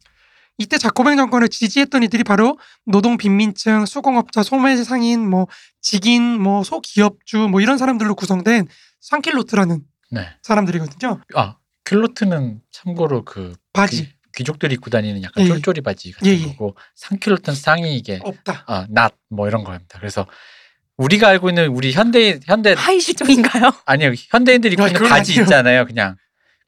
이때 0.59 0.77
자코뱅 0.77 1.17
정권을 1.17 1.49
지지했던 1.49 2.03
이들이 2.03 2.23
바로 2.23 2.59
노동 2.85 3.17
빈민층, 3.17 3.85
수공업자, 3.85 4.43
소매 4.43 4.77
상인, 4.83 5.27
뭐 5.27 5.47
직인, 5.81 6.39
뭐 6.41 6.63
소기업주 6.63 7.47
뭐 7.49 7.59
이런 7.59 7.77
사람들로 7.77 8.13
구성된 8.13 8.67
상킬로트라는 9.01 9.81
네. 10.11 10.27
사람들이거든요. 10.43 11.21
아 11.35 11.57
킬로트는 11.85 12.61
참고로 12.71 13.25
그 13.25 13.55
바지 13.73 14.12
귀- 14.33 14.39
귀족들이 14.43 14.73
입고 14.75 14.89
다니는 14.89 15.23
약간 15.23 15.43
예, 15.43 15.49
예. 15.49 15.53
쫄쫄이 15.53 15.81
바지 15.81 16.11
같은 16.11 16.27
예, 16.27 16.33
예. 16.33 16.45
거고 16.47 16.75
상킬로트는 16.95 17.55
상이 17.55 17.95
이게 17.97 18.19
없다. 18.23 18.63
아, 18.67 18.87
낫뭐 18.89 19.47
이런 19.47 19.63
거입니다. 19.63 19.99
그래서 19.99 20.25
우리가 20.97 21.27
알고 21.29 21.49
있는 21.49 21.67
우리 21.69 21.91
현대인 21.91 22.39
현대 22.45 22.73
하이 22.77 22.99
실종인가요? 22.99 23.71
아니요 23.85 24.11
현대인들이 24.29 24.73
입고 24.73 24.83
아, 24.83 24.87
있는 24.87 25.01
바지 25.01 25.31
아니에요. 25.33 25.43
있잖아요. 25.43 25.85
그냥 25.85 26.15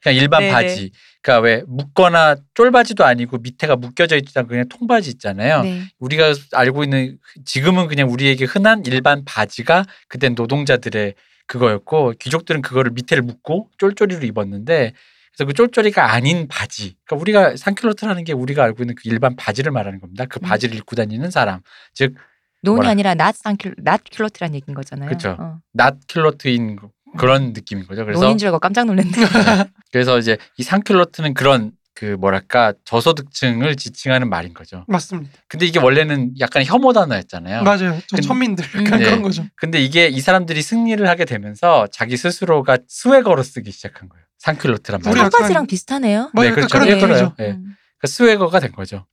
그냥 0.02 0.16
일반 0.16 0.40
네네. 0.40 0.52
바지. 0.52 0.90
그러니까 1.22 1.44
왜 1.44 1.62
묶거나 1.66 2.36
쫄바지도 2.54 3.04
아니고 3.04 3.38
밑에가 3.38 3.76
묶여져 3.76 4.16
있지 4.16 4.32
않고 4.38 4.48
그냥 4.48 4.68
통바지 4.68 5.10
있잖아요. 5.10 5.62
네. 5.62 5.82
우리가 5.98 6.34
알고 6.52 6.84
있는 6.84 7.18
지금은 7.44 7.88
그냥 7.88 8.10
우리에게 8.10 8.44
흔한 8.44 8.82
일반 8.86 9.24
바지가 9.24 9.84
그때 10.08 10.28
노동자들의 10.28 11.14
그거였고 11.48 12.14
귀족들은 12.20 12.62
그거를 12.62 12.90
밑에를 12.92 13.22
묶고 13.22 13.70
쫄쫄이로 13.78 14.24
입었는데 14.26 14.92
그래서 15.36 15.46
그 15.46 15.52
쫄쫄이가 15.52 16.12
아닌 16.12 16.48
바지. 16.48 16.96
그러니까 17.04 17.20
우리가 17.20 17.56
산킬로트라는 17.56 18.24
게 18.24 18.32
우리가 18.32 18.64
알고 18.64 18.82
있는 18.82 18.94
그 18.94 19.02
일반 19.04 19.36
바지를 19.36 19.70
말하는 19.70 20.00
겁니다. 20.00 20.24
그 20.28 20.38
음. 20.40 20.48
바지를 20.48 20.76
입고 20.76 20.96
다니는 20.96 21.30
사람. 21.30 21.60
즉 21.92 22.14
논이 22.62 22.80
뭐라- 22.80 22.88
아니라 22.90 23.14
낫 23.14 23.36
산킬 23.36 23.74
낫 23.78 24.02
킬로트란 24.04 24.54
얘기인 24.54 24.74
거잖아요. 24.74 25.10
그쵸. 25.10 25.36
어. 25.38 25.58
낫 25.72 25.98
킬로트인 26.08 26.78
그런 27.18 27.52
느낌인 27.52 27.86
거죠. 27.86 28.04
그래서 28.04 28.20
논인 28.22 28.38
줄 28.38 28.48
알고 28.48 28.58
깜짝 28.58 28.84
놀랐네. 28.86 29.10
그래서 29.92 30.18
이제 30.18 30.38
이 30.56 30.62
산킬로트는 30.62 31.34
그런 31.34 31.72
그 31.96 32.04
뭐랄까 32.20 32.74
저소득층을 32.84 33.74
지칭하는 33.76 34.28
말인 34.28 34.52
거죠. 34.52 34.84
맞습니다. 34.86 35.32
근데 35.48 35.64
이게 35.64 35.80
원래는 35.80 36.34
약간 36.40 36.62
혐오 36.62 36.92
단어였잖아요. 36.92 37.62
맞아요. 37.62 37.98
저 38.06 38.16
근데- 38.16 38.22
천민들 38.22 38.64
음. 38.74 38.86
약간 38.86 38.98
네. 38.98 39.04
그런 39.06 39.22
거죠. 39.22 39.44
근데 39.56 39.80
이게 39.80 40.06
이 40.06 40.20
사람들이 40.20 40.60
승리를 40.60 41.08
하게 41.08 41.24
되면서 41.24 41.86
자기 41.90 42.18
스스로가 42.18 42.78
스웨거로 42.86 43.42
쓰기 43.42 43.70
시작한 43.72 44.10
거예요. 44.10 44.22
산킬로트란 44.38 45.00
우리 45.00 45.08
말이. 45.08 45.18
약간- 45.20 45.30
청바지랑 45.30 45.66
비슷하네요. 45.66 46.30
뭐 46.34 46.44
네, 46.44 46.50
그렇죠. 46.50 46.78
그런. 46.78 46.88
음. 46.90 47.34
그러니까 47.36 48.06
스웨거가 48.06 48.60
된 48.60 48.72
거죠. 48.72 49.06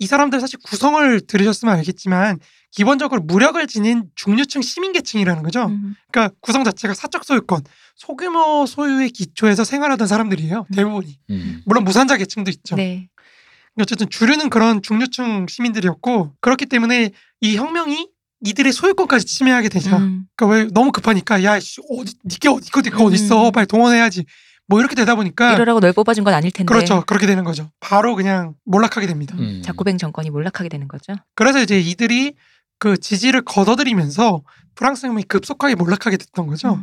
이 0.00 0.06
사람들 0.06 0.40
사실 0.40 0.58
구성을 0.64 1.20
들으셨으면 1.26 1.76
알겠지만 1.76 2.40
기본적으로 2.72 3.20
무력을 3.20 3.64
지닌 3.66 4.04
중류층 4.14 4.62
시민계층이라는 4.62 5.42
거죠. 5.42 5.66
음. 5.66 5.94
그러니까 6.10 6.34
구성 6.40 6.64
자체가 6.64 6.94
사적 6.94 7.24
소유권, 7.24 7.62
소규모 7.96 8.64
소유의 8.66 9.10
기초에서 9.10 9.62
생활하던 9.62 10.06
사람들이에요. 10.06 10.66
음. 10.70 10.74
대부분이. 10.74 11.18
음. 11.30 11.62
물론 11.66 11.84
무산자 11.84 12.16
계층도 12.16 12.50
있죠. 12.50 12.76
네. 12.76 13.08
어쨌든 13.78 14.08
주류는 14.08 14.48
그런 14.48 14.82
중류층 14.82 15.46
시민들이었고 15.48 16.34
그렇기 16.40 16.66
때문에 16.66 17.10
이 17.42 17.56
혁명이 17.56 18.08
이들의 18.46 18.72
소유권까지 18.72 19.26
침해하게 19.26 19.68
되죠. 19.68 19.96
음. 19.96 20.24
그러니까 20.34 20.58
왜 20.58 20.68
너무 20.72 20.92
급하니까 20.92 21.44
야 21.44 21.60
씨, 21.60 21.80
어디 21.90 22.14
니게 22.24 22.48
어디 22.48 22.70
거 22.70 22.80
니가 22.80 23.04
어디 23.04 23.16
있어 23.16 23.48
음. 23.48 23.52
빨리 23.52 23.66
동원해야지 23.66 24.24
뭐 24.70 24.78
이렇게 24.78 24.94
되다 24.94 25.16
보니까 25.16 25.54
이러라고 25.54 25.80
널 25.80 25.92
뽑아준 25.92 26.22
건 26.22 26.32
아닐 26.32 26.52
텐데. 26.52 26.72
그렇죠. 26.72 27.02
그렇게 27.04 27.26
되는 27.26 27.42
거죠. 27.42 27.72
바로 27.80 28.14
그냥 28.14 28.54
몰락하게 28.64 29.08
됩니다. 29.08 29.34
음. 29.36 29.62
자코뱅 29.64 29.98
정권이 29.98 30.30
몰락하게 30.30 30.68
되는 30.68 30.86
거죠. 30.86 31.14
그래서 31.34 31.60
이제 31.60 31.80
이들이 31.80 32.34
그 32.78 32.96
지지를 32.96 33.42
걷어들이면서 33.42 34.42
프랑스 34.76 35.06
혁명이 35.06 35.24
급속하게 35.24 35.74
몰락하게 35.74 36.16
됐던 36.18 36.46
거죠. 36.46 36.74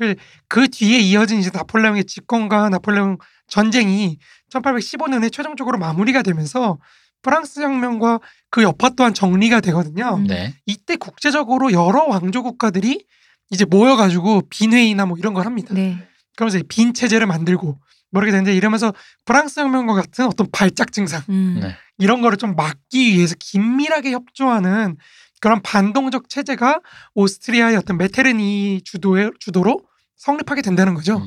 음. 0.00 0.14
그 0.46 0.68
뒤에 0.68 0.98
이어진 0.98 1.38
이제 1.38 1.50
나폴레옹의 1.54 2.04
집권과 2.04 2.68
나폴레옹 2.68 3.16
전쟁이 3.48 4.18
1815년에 4.50 5.32
최종적으로 5.32 5.78
마무리가 5.78 6.20
되면서 6.20 6.76
프랑스 7.22 7.60
혁명과 7.60 8.20
그 8.50 8.62
여파 8.62 8.90
또한 8.90 9.14
정리가 9.14 9.62
되거든요. 9.62 10.16
음. 10.16 10.26
네. 10.26 10.54
이때 10.66 10.96
국제적으로 10.96 11.72
여러 11.72 12.04
왕조 12.04 12.42
국가들이 12.42 13.06
이제 13.50 13.64
모여가지고 13.64 14.42
빈회의나 14.50 15.06
뭐 15.06 15.16
이런 15.16 15.32
걸 15.32 15.46
합니다. 15.46 15.72
네. 15.72 16.06
그러면서 16.36 16.60
빈 16.68 16.94
체제를 16.94 17.26
만들고 17.26 17.78
뭐 18.10 18.22
이렇게 18.22 18.30
되는데 18.32 18.54
이러면서 18.54 18.92
프랑스 19.24 19.60
혁명과 19.60 19.94
같은 19.94 20.26
어떤 20.26 20.48
발작 20.52 20.92
증상 20.92 21.22
음. 21.28 21.58
네. 21.62 21.74
이런 21.98 22.20
거를 22.22 22.36
좀 22.38 22.54
막기 22.54 23.14
위해서 23.16 23.34
긴밀하게 23.38 24.12
협조하는 24.12 24.96
그런 25.40 25.60
반동적 25.62 26.28
체제가 26.28 26.80
오스트리아의 27.14 27.76
어떤 27.76 27.98
메테르니 27.98 28.82
주도의 28.84 29.32
주도로 29.40 29.82
성립하게 30.16 30.62
된다는 30.62 30.94
거죠. 30.94 31.18
음. 31.18 31.26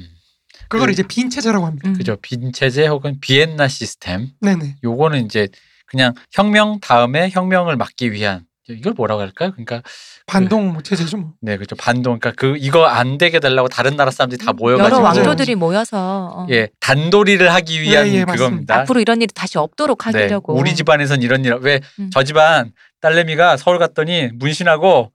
그걸 0.68 0.88
그- 0.88 0.94
이제 0.94 1.04
빈 1.04 1.30
체제라고 1.30 1.66
합니다. 1.66 1.90
음. 1.90 1.94
그죠. 1.94 2.18
빈 2.22 2.52
체제 2.54 2.88
혹은 2.88 3.20
비엔나 3.20 3.68
시스템. 3.68 4.30
네네. 4.42 4.78
요거는 4.84 5.26
이제 5.26 5.48
그냥 5.86 6.14
혁명 6.32 6.80
다음에 6.80 7.30
혁명을 7.32 7.76
막기 7.78 8.12
위한 8.12 8.46
이걸 8.74 8.94
뭐라고 8.94 9.22
할까요? 9.22 9.52
그러니까 9.52 9.82
반동 10.26 10.74
뭐 10.74 10.82
체제죠. 10.82 11.18
뭐. 11.18 11.34
네, 11.42 11.58
그죠. 11.58 11.76
반동. 11.76 12.20
그러니까 12.20 12.32
그 12.40 12.56
이거 12.58 12.86
안 12.86 13.18
되게 13.18 13.40
달라고 13.40 13.68
다른 13.68 13.96
나라 13.96 14.12
사람들이 14.12 14.44
다 14.44 14.52
음, 14.52 14.58
모여가지고 14.58 14.96
여러. 14.98 15.04
왕조들이 15.06 15.56
모여서 15.56 16.30
어. 16.34 16.48
예 16.50 16.70
단도리를 16.80 17.52
하기 17.54 17.82
위한 17.82 18.08
예, 18.08 18.14
예, 18.20 18.24
그겁니다. 18.26 18.82
앞으로 18.82 19.00
이런 19.00 19.22
일이 19.22 19.32
다시 19.34 19.58
없도록 19.58 20.00
네, 20.12 20.24
하려고. 20.24 20.54
우리 20.56 20.76
집안에선 20.76 21.22
이런 21.22 21.46
일 21.46 21.56
왜저 21.62 21.86
음. 22.00 22.10
집안 22.26 22.72
딸내미가 23.02 23.58
서울 23.58 23.80
갔더니 23.80 24.30
문신하고 24.34 25.12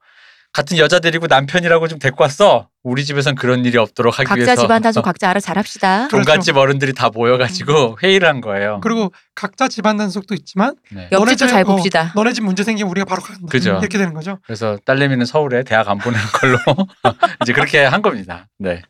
같은 0.55 0.77
여자 0.77 0.99
데리고 0.99 1.27
남편이라고 1.27 1.89
좀 1.89 1.99
데리고 1.99 2.23
왔어. 2.23 2.69
우리 2.81 3.03
집에선 3.03 3.35
그런 3.35 3.65
일이 3.65 3.77
없도록 3.77 4.19
하기 4.19 4.25
각자 4.29 4.41
위해서 4.45 4.61
집안 4.61 4.81
단속 4.81 5.03
각자 5.03 5.29
알아 5.29 5.41
잘합시다. 5.41 6.07
그렇죠. 6.07 6.23
종갓집 6.23 6.55
어른들이 6.55 6.93
다 6.93 7.09
모여가지고 7.09 7.97
회의를 8.01 8.25
한 8.29 8.39
거예요. 8.39 8.79
그리고 8.81 9.11
각자 9.35 9.67
집안 9.67 9.97
단속도 9.97 10.33
있지만 10.33 10.75
네. 10.91 11.09
옆집도 11.11 11.19
너네 11.19 11.35
집- 11.35 11.47
잘 11.49 11.61
어, 11.63 11.65
봅시다. 11.65 12.13
너네 12.15 12.31
집 12.31 12.45
문제 12.45 12.63
생기면 12.63 12.89
우리가 12.89 13.03
바로 13.03 13.21
간다. 13.21 13.41
그죠. 13.49 13.71
이렇게 13.81 13.97
되는 13.97 14.13
거죠. 14.13 14.39
그래서 14.45 14.77
딸내미는 14.85 15.25
서울에 15.25 15.63
대학 15.63 15.89
안 15.89 15.97
보내는 15.97 16.25
걸로 16.39 16.57
이제 17.43 17.51
그렇게 17.51 17.83
한 17.83 18.01
겁니다. 18.01 18.47
네. 18.57 18.81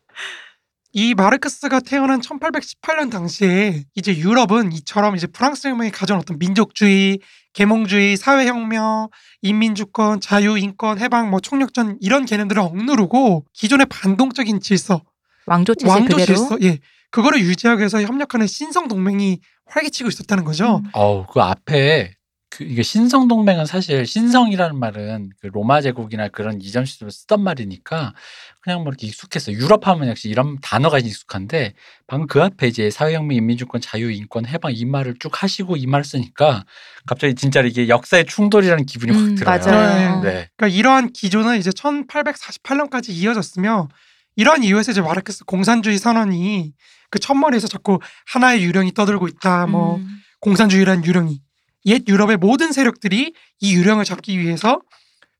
이 0.97 1.13
마르크스가 1.13 1.81
태어난 1.81 2.21
1818년 2.21 3.11
당시에 3.11 3.83
이제 3.95 4.15
유럽은 4.15 4.71
이처럼 4.71 5.17
이제 5.17 5.27
프랑스 5.27 5.67
혁명이 5.67 5.91
가져온 5.91 6.21
어떤 6.21 6.39
민족주의, 6.39 7.19
계몽주의, 7.51 8.15
사회혁명, 8.15 9.09
인민주권, 9.41 10.21
자유, 10.21 10.57
인권, 10.57 10.97
해방, 10.97 11.29
뭐 11.29 11.41
총력전 11.41 11.97
이런 11.99 12.23
개념들을 12.23 12.61
억누르고 12.61 13.43
기존의 13.51 13.87
반동적인 13.89 14.61
질서, 14.61 15.01
왕조 15.47 15.75
체제 15.75 15.91
왕조 15.91 16.15
그대로. 16.15 16.25
질서, 16.25 16.57
예, 16.61 16.79
그거를 17.11 17.41
유지하기 17.41 17.79
위해서 17.79 18.01
협력하는 18.01 18.47
신성 18.47 18.87
동맹이 18.87 19.41
활기치고 19.65 20.07
있었다는 20.07 20.45
거죠. 20.45 20.77
음. 20.77 20.89
어우 20.93 21.25
그 21.27 21.41
앞에 21.41 22.15
그 22.49 22.63
이게 22.63 22.83
신성 22.83 23.27
동맹은 23.27 23.65
사실 23.65 24.05
신성이라는 24.05 24.79
말은 24.79 25.31
그 25.41 25.47
로마 25.47 25.81
제국이나 25.81 26.29
그런 26.29 26.61
이전 26.61 26.85
시대로 26.85 27.11
쓰던 27.11 27.43
말이니까 27.43 28.13
그냥 28.65 28.79
뭐 28.83 28.89
이렇게 28.89 29.05
익숙했어. 29.05 29.53
요 29.53 29.57
유럽 29.57 29.87
하면 29.87 30.09
역시 30.09 30.27
이런 30.27 30.57
단어가 30.59 30.97
익숙한데 30.97 31.75
방금 32.07 32.25
그 32.25 32.41
앞에 32.41 32.67
이제 32.67 32.89
사회혁명, 32.89 33.37
인민주권, 33.37 33.79
자유, 33.79 34.09
인권, 34.11 34.47
해방 34.47 34.71
이 34.75 34.85
말을 34.85 35.17
쭉 35.19 35.31
하시고 35.43 35.77
이 35.77 35.85
말을 35.85 36.03
쓰니까 36.03 36.65
갑자기 37.05 37.35
진짜 37.35 37.61
이게 37.61 37.87
역사의 37.87 38.25
충돌이라는 38.25 38.87
기분이 38.87 39.11
음, 39.15 39.37
확 39.45 39.59
들어요. 39.59 39.59
맞아요. 39.59 40.21
네. 40.21 40.49
그러니까 40.57 40.67
이러한 40.75 41.13
기조는 41.13 41.59
이제 41.59 41.69
1848년까지 41.69 43.09
이어졌으며 43.11 43.87
이러한 44.35 44.63
이유에서 44.63 44.91
이제 44.93 45.01
마르크스 45.01 45.45
공산주의 45.45 45.99
선언이 45.99 46.73
그 47.11 47.19
첫머리에서 47.19 47.67
자꾸 47.67 47.99
하나의 48.25 48.63
유령이 48.63 48.95
떠들고 48.95 49.27
있다. 49.27 49.67
뭐 49.67 49.97
음. 49.97 50.07
공산주의란 50.41 51.05
유령이 51.05 51.39
옛 51.85 52.01
유럽의 52.07 52.37
모든 52.37 52.71
세력들이 52.71 53.33
이 53.59 53.75
유령을 53.75 54.05
잡기 54.05 54.39
위해서 54.39 54.81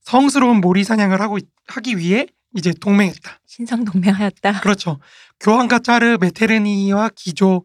성스러운 0.03 0.61
몰이 0.61 0.83
사냥을 0.83 1.19
하고 1.21 1.39
있- 1.39 1.47
하기 1.67 1.97
위해 1.97 2.27
이제 2.55 2.73
동맹했다. 2.79 3.39
신성 3.45 3.85
동맹하였다. 3.85 4.61
그렇죠. 4.61 4.99
교황과 5.39 5.79
짜르, 5.79 6.17
메테르니와 6.19 7.09
기조, 7.15 7.63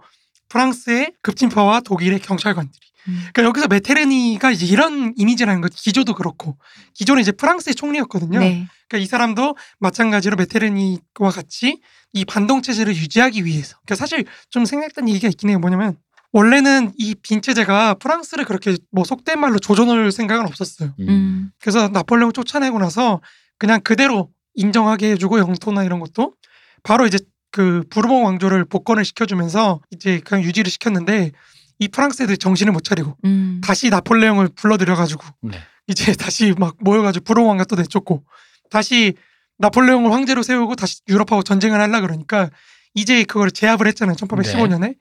프랑스의 0.49 1.13
급진파와 1.23 1.81
독일의 1.81 2.19
경찰관들이. 2.21 2.81
음. 3.09 3.21
그러니까 3.33 3.45
여기서 3.45 3.69
메테르니가 3.69 4.51
이제 4.51 4.67
이런 4.67 5.15
이미지라는 5.17 5.61
거. 5.63 5.69
기조도 5.73 6.15
그렇고 6.15 6.59
기조는 6.95 7.23
이제 7.23 7.33
프랑스의 7.33 7.75
총리였거든요. 7.75 8.41
네. 8.41 8.67
그러니까 8.89 9.05
이 9.05 9.07
사람도 9.07 9.57
마찬가지로 9.79 10.37
메테르니와 10.37 11.31
같이 11.33 11.81
이 12.13 12.25
반동 12.25 12.61
체제를 12.63 12.95
유지하기 12.97 13.45
위해서. 13.45 13.77
그러니까 13.85 13.95
사실 13.95 14.25
좀 14.51 14.65
생각했던 14.65 15.09
얘기가 15.09 15.29
있긴 15.29 15.51
해요. 15.51 15.59
뭐냐면 15.61 15.97
원래는 16.33 16.93
이 16.99 17.15
빈 17.23 17.41
체제가 17.43 17.95
프랑스를 17.95 18.45
그렇게 18.45 18.77
뭐 18.93 19.05
속된 19.05 19.39
말로 19.41 19.59
조져놓을 19.59 20.13
생각은 20.13 20.45
없었어요. 20.47 20.95
음. 21.01 21.09
음. 21.09 21.51
그래서 21.61 21.89
나폴레옹 21.89 22.33
쫓아내고 22.33 22.79
나서 22.79 23.21
그냥 23.59 23.81
그대로 23.83 24.31
인정하게 24.55 25.13
해주고 25.13 25.39
영토나 25.39 25.85
이런 25.85 26.01
것도 26.01 26.35
바로 26.83 27.07
이제 27.07 27.19
그 27.51 27.85
부르봉 27.91 28.25
왕조를 28.25 28.65
복권을 28.67 29.05
시켜주면서 29.05 29.81
이제 29.91 30.21
그냥 30.21 30.45
유지를 30.45 30.71
시켰는데 30.71 31.33
이 31.79 31.89
프랑스 31.89 32.23
애들이 32.23 32.39
정신을 32.39 32.73
못 32.73 32.85
차리고 32.85 33.17
음. 33.25 33.61
다시 33.65 33.91
나폴레옹을 33.91 34.51
불러들여가지고 34.55 35.25
네. 35.43 35.59
이제 35.87 36.13
다시 36.15 36.55
막 36.59 36.77
모여가지고 36.81 37.25
부르봉 37.25 37.49
왕가 37.51 37.65
또 37.65 37.77
내쫓고 37.77 38.25
다시 38.71 39.15
나폴레옹을 39.59 40.13
황제로 40.13 40.43
세우고 40.43 40.77
다시 40.77 41.01
유럽하고 41.09 41.43
전쟁을 41.43 41.81
하려 41.81 42.01
그러니까 42.01 42.51
이제 42.95 43.25
그걸 43.25 43.51
제압을 43.51 43.87
했잖아요. 43.89 44.17
1815년에. 44.17 44.97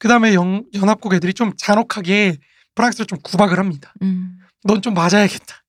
그 0.00 0.08
다음에 0.08 0.34
연합국 0.34 1.14
애들이 1.14 1.34
좀 1.34 1.52
잔혹하게 1.56 2.38
프랑스를 2.74 3.06
좀 3.06 3.18
구박을 3.22 3.58
합니다. 3.58 3.92
음. 4.02 4.38
넌좀 4.64 4.94
맞아야겠다. 4.94 5.62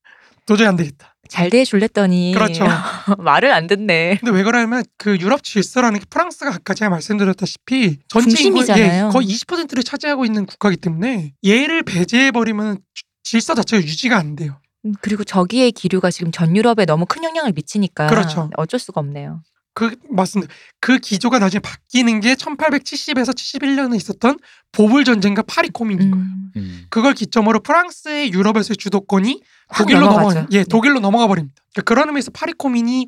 도저히 0.45 0.67
안 0.67 0.75
되겠다. 0.75 1.14
잘 1.27 1.49
대해줄랬더니 1.49 2.33
그렇죠. 2.33 2.65
말을 3.19 3.51
안 3.51 3.67
듣네. 3.67 4.17
근데 4.19 4.31
왜 4.31 4.43
그러냐면 4.43 4.83
그 4.97 5.17
유럽 5.17 5.43
질서라는 5.43 5.99
게 5.99 6.05
프랑스가 6.09 6.53
아까 6.53 6.73
제가 6.73 6.89
말씀드렸다시피 6.89 7.97
전체 8.07 8.43
인구의. 8.43 8.67
예, 8.77 9.09
거의 9.11 9.27
20%를 9.27 9.83
차지하고 9.83 10.25
있는 10.25 10.45
국가이기 10.45 10.77
때문에 10.81 11.33
얘를 11.45 11.83
배제해 11.83 12.31
버리면 12.31 12.79
질서 13.23 13.53
자체가 13.55 13.81
유지가 13.83 14.17
안 14.17 14.35
돼요. 14.35 14.59
음, 14.85 14.93
그리고 15.01 15.23
저기의 15.23 15.71
기류가 15.71 16.11
지금 16.11 16.31
전 16.31 16.55
유럽에 16.55 16.85
너무 16.85 17.05
큰 17.05 17.23
영향을 17.23 17.51
미치니까 17.53 18.07
그렇죠. 18.07 18.49
어쩔 18.57 18.79
수가 18.79 19.01
없네요. 19.01 19.41
그 19.75 19.93
맞습니다. 20.09 20.51
그 20.79 20.97
기조가 20.97 21.37
나중에 21.37 21.59
바뀌는 21.59 22.21
게 22.21 22.33
1870에서 22.33 23.35
71년에 23.35 23.97
있었던 23.97 24.39
보불 24.71 25.03
전쟁과 25.03 25.43
파리 25.43 25.69
코민인 25.69 26.11
거예요. 26.11 26.25
음. 26.25 26.51
음. 26.55 26.85
그걸 26.89 27.13
기점으로 27.13 27.59
프랑스의 27.59 28.31
유럽에서의 28.31 28.77
주도권이 28.77 29.43
확 29.67 29.77
독일로 29.79 30.07
넘어. 30.07 30.33
예, 30.51 30.59
네. 30.59 30.63
독일로 30.63 31.01
넘어가 31.01 31.27
버립니다. 31.27 31.61
그러니까 31.73 31.93
그런 31.93 32.07
의미에서 32.07 32.31
파리 32.31 32.53
코민이 32.53 33.07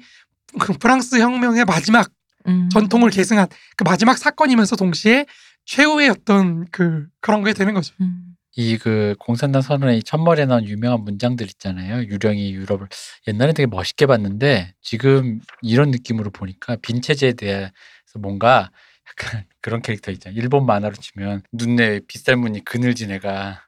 그 0.60 0.74
프랑스 0.74 1.20
혁명의 1.20 1.64
마지막 1.64 2.12
음. 2.48 2.70
전통을 2.70 3.12
계승한 3.12 3.48
그 3.78 3.84
마지막 3.86 4.18
사건이면서 4.18 4.76
동시에 4.76 5.26
최후의 5.66 6.10
어떤 6.10 6.66
그 6.72 7.08
그런 7.22 7.46
게 7.46 7.54
되는 7.54 7.74
거죠. 7.74 7.94
음. 8.02 8.27
이 8.58 8.78
그 8.78 9.16
공산당 9.20 9.62
선언의 9.62 10.00
이 10.00 10.04
첫머리에 10.04 10.46
나온 10.46 10.66
유명한 10.66 11.02
문장들 11.04 11.46
있잖아요. 11.48 12.04
유령이 12.04 12.54
유럽을 12.54 12.88
옛날에 13.28 13.54
되게 13.54 13.68
멋있게 13.68 14.06
봤는데 14.08 14.74
지금 14.82 15.40
이런 15.62 15.92
느낌으로 15.92 16.32
보니까 16.32 16.76
빈 16.82 17.02
체제에 17.02 17.34
대해서 17.34 17.72
뭔가 18.20 18.72
약간 19.10 19.46
그런 19.62 19.82
캐릭터 19.82 20.12
있잖아요. 20.12 20.40
일본 20.40 20.66
만화로 20.66 20.96
치면 20.96 21.44
눈에 21.54 22.02
빗살무늬 22.08 22.62
그늘진 22.66 23.12
애가 23.12 23.67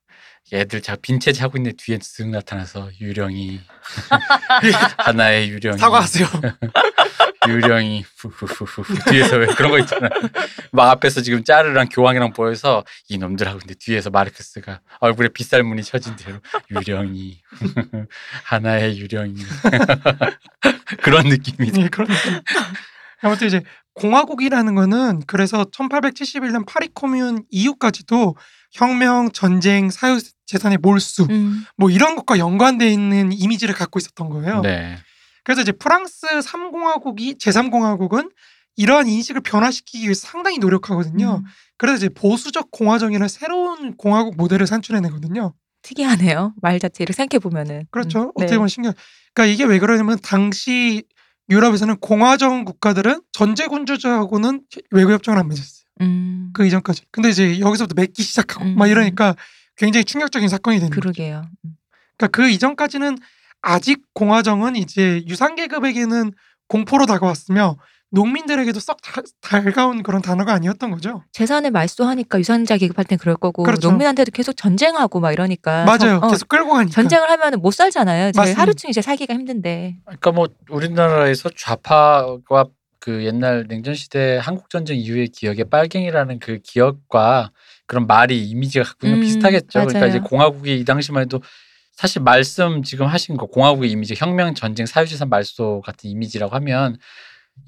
애들 0.54 0.82
자 0.82 0.96
빈 0.96 1.20
체제 1.20 1.42
하고 1.42 1.58
있는 1.58 1.74
뒤에 1.78 1.98
쓱 2.00 2.30
나타나서 2.30 2.90
유령이 3.00 3.60
하나의 4.98 5.50
유령이 5.50 5.78
사과하세요. 5.78 6.28
유령이 7.48 8.04
후후후후 8.18 8.84
뒤에서 9.10 9.38
왜 9.38 9.48
그런 9.48 9.72
거 9.72 9.80
있잖아. 9.80 10.10
막 10.72 10.90
앞에서 10.92 11.22
지금 11.22 11.44
짜르랑 11.44 11.88
교황이랑 11.90 12.34
보여서 12.34 12.84
이놈들 13.08 13.48
하고 13.48 13.58
있는데 13.58 13.76
뒤에서 13.80 14.10
마르크스가 14.10 14.82
얼굴에 15.00 15.30
빗살 15.30 15.64
무늬 15.64 15.84
쳐진 15.84 16.16
대로 16.16 16.40
유령이 16.72 17.42
하나의 18.46 18.98
유령이 19.00 19.36
그런 21.02 21.28
느낌이다. 21.28 21.82
예, 21.82 21.88
그런 21.90 22.08
느낌. 22.08 22.40
아무튼 23.22 23.48
이제 23.48 23.62
공화국이라는 23.94 24.76
거는 24.76 25.22
그래서 25.28 25.66
1871년 25.66 26.66
파리 26.66 26.88
코뮌 26.94 27.44
이후까지도 27.50 28.36
혁명, 28.72 29.32
전쟁, 29.32 29.90
사유 29.90 30.20
재산의 30.46 30.80
몰수 30.80 31.28
음. 31.30 31.64
뭐 31.78 31.90
이런 31.90 32.16
것과 32.16 32.38
연관돼 32.40 32.90
있는 32.90 33.32
이미지를 33.32 33.76
갖고 33.76 34.00
있었던 34.00 34.30
거예요. 34.30 34.62
네. 34.62 34.98
그래서 35.44 35.62
이제 35.62 35.72
프랑스 35.72 36.28
3공화국이 36.28 37.40
제3공화국은 37.40 38.32
이러한 38.76 39.08
인식을 39.08 39.42
변화시키기 39.42 40.06
위해서 40.06 40.28
상당히 40.28 40.58
노력하거든요. 40.58 41.42
음, 41.44 41.50
그래서 41.78 41.98
이제 41.98 42.10
보수적 42.10 42.72
공화정이라는 42.72 43.28
새로운 43.28 43.96
공화국 43.98 44.38
모델을 44.38 44.68
산출해내거든요. 44.68 45.54
특이하네요. 45.82 46.54
말 46.62 46.80
자체를 46.80 47.14
생각해 47.14 47.40
보면은. 47.40 47.88
그렇죠. 47.92 48.24
음, 48.24 48.32
어떻게 48.36 48.52
네. 48.52 48.58
보면 48.58 48.68
신기해. 48.70 48.94
그러니까 49.34 49.54
이게 49.54 49.66
왜 49.66 49.80
그러냐면 49.80 50.18
당시 50.22 51.04
유럽에서는 51.50 51.98
공화정 51.98 52.64
국가들은 52.64 53.22
전제군주제하고는 53.32 54.62
외교협정을 54.92 55.40
안 55.40 55.48
맺었어요. 55.48 55.79
음, 56.02 56.50
그 56.54 56.66
이전까지. 56.66 57.04
근데 57.12 57.30
이제 57.30 57.60
여기서부터 57.60 57.94
맺기 58.00 58.24
시작하고 58.24 58.66
음. 58.66 58.76
막 58.76 58.88
이러니까 58.88 59.36
굉장히 59.76 60.04
충격적인 60.06 60.48
사건이 60.50 60.78
되는 60.78 60.90
거죠. 60.90 61.02
그러게요. 61.02 61.44
음. 61.66 61.72
그러니까 62.18 62.28
그 62.36 62.50
이전까지는 62.50 63.18
아직 63.62 64.02
공화정은 64.14 64.76
이제 64.76 65.24
유상 65.28 65.56
계급에게는 65.56 66.32
공포로 66.68 67.06
다가왔으며 67.06 67.78
농민들에게도 68.12 68.80
썩 68.80 68.98
다- 69.04 69.22
달가운 69.40 70.02
그런 70.02 70.22
단어가 70.22 70.54
아니었던 70.54 70.90
거죠. 70.90 71.24
재산을 71.32 71.70
말소하니까 71.70 72.40
유산자 72.40 72.78
계급할 72.78 73.06
땐 73.06 73.20
그럴 73.20 73.36
거고 73.36 73.62
그렇죠. 73.64 73.88
농민한테도 73.90 74.32
계속 74.32 74.54
전쟁하고 74.54 75.20
막 75.20 75.32
이러니까 75.32 75.86
맞아요. 75.86 76.20
저- 76.20 76.26
어, 76.26 76.30
계속 76.30 76.48
끌고 76.48 76.72
가니까. 76.74 76.92
전쟁을 76.94 77.30
하면 77.30 77.60
못 77.62 77.72
살잖아요. 77.72 78.32
맞습니다. 78.36 78.62
하루층 78.62 78.90
이제 78.90 79.02
살기가 79.04 79.34
힘든데. 79.36 79.98
그러니까 80.06 80.32
뭐 80.32 80.48
우리나라에서 80.72 81.50
좌파와 81.56 82.66
그 83.00 83.24
옛날 83.26 83.66
냉전 83.68 83.96
시대 83.96 84.40
한국 84.42 84.70
전쟁 84.70 84.98
이후의 84.98 85.30
기억의 85.30 85.66
빨갱이라는 85.70 86.40
그 86.40 86.60
기억과 86.64 87.52
그런 87.86 88.08
말이 88.08 88.48
이미지가 88.48 88.86
갖고 88.86 89.08
있는 89.08 89.20
음, 89.20 89.22
비슷하겠죠. 89.22 89.68
그러니까 89.80 90.00
맞아요. 90.00 90.10
이제 90.10 90.20
공화국이 90.20 90.80
이 90.80 90.86
당시만 90.86 91.24
해도 91.24 91.42
사실 91.94 92.22
말씀 92.22 92.84
지금 92.84 93.08
하신 93.08 93.36
거 93.36 93.46
공화국의 93.48 93.92
이미지 93.92 94.16
혁명 94.16 94.54
전쟁 94.54 94.86
사유재산 94.86 95.30
말소 95.30 95.82
같은 95.86 96.10
이미지라고 96.10 96.56
하면 96.56 96.98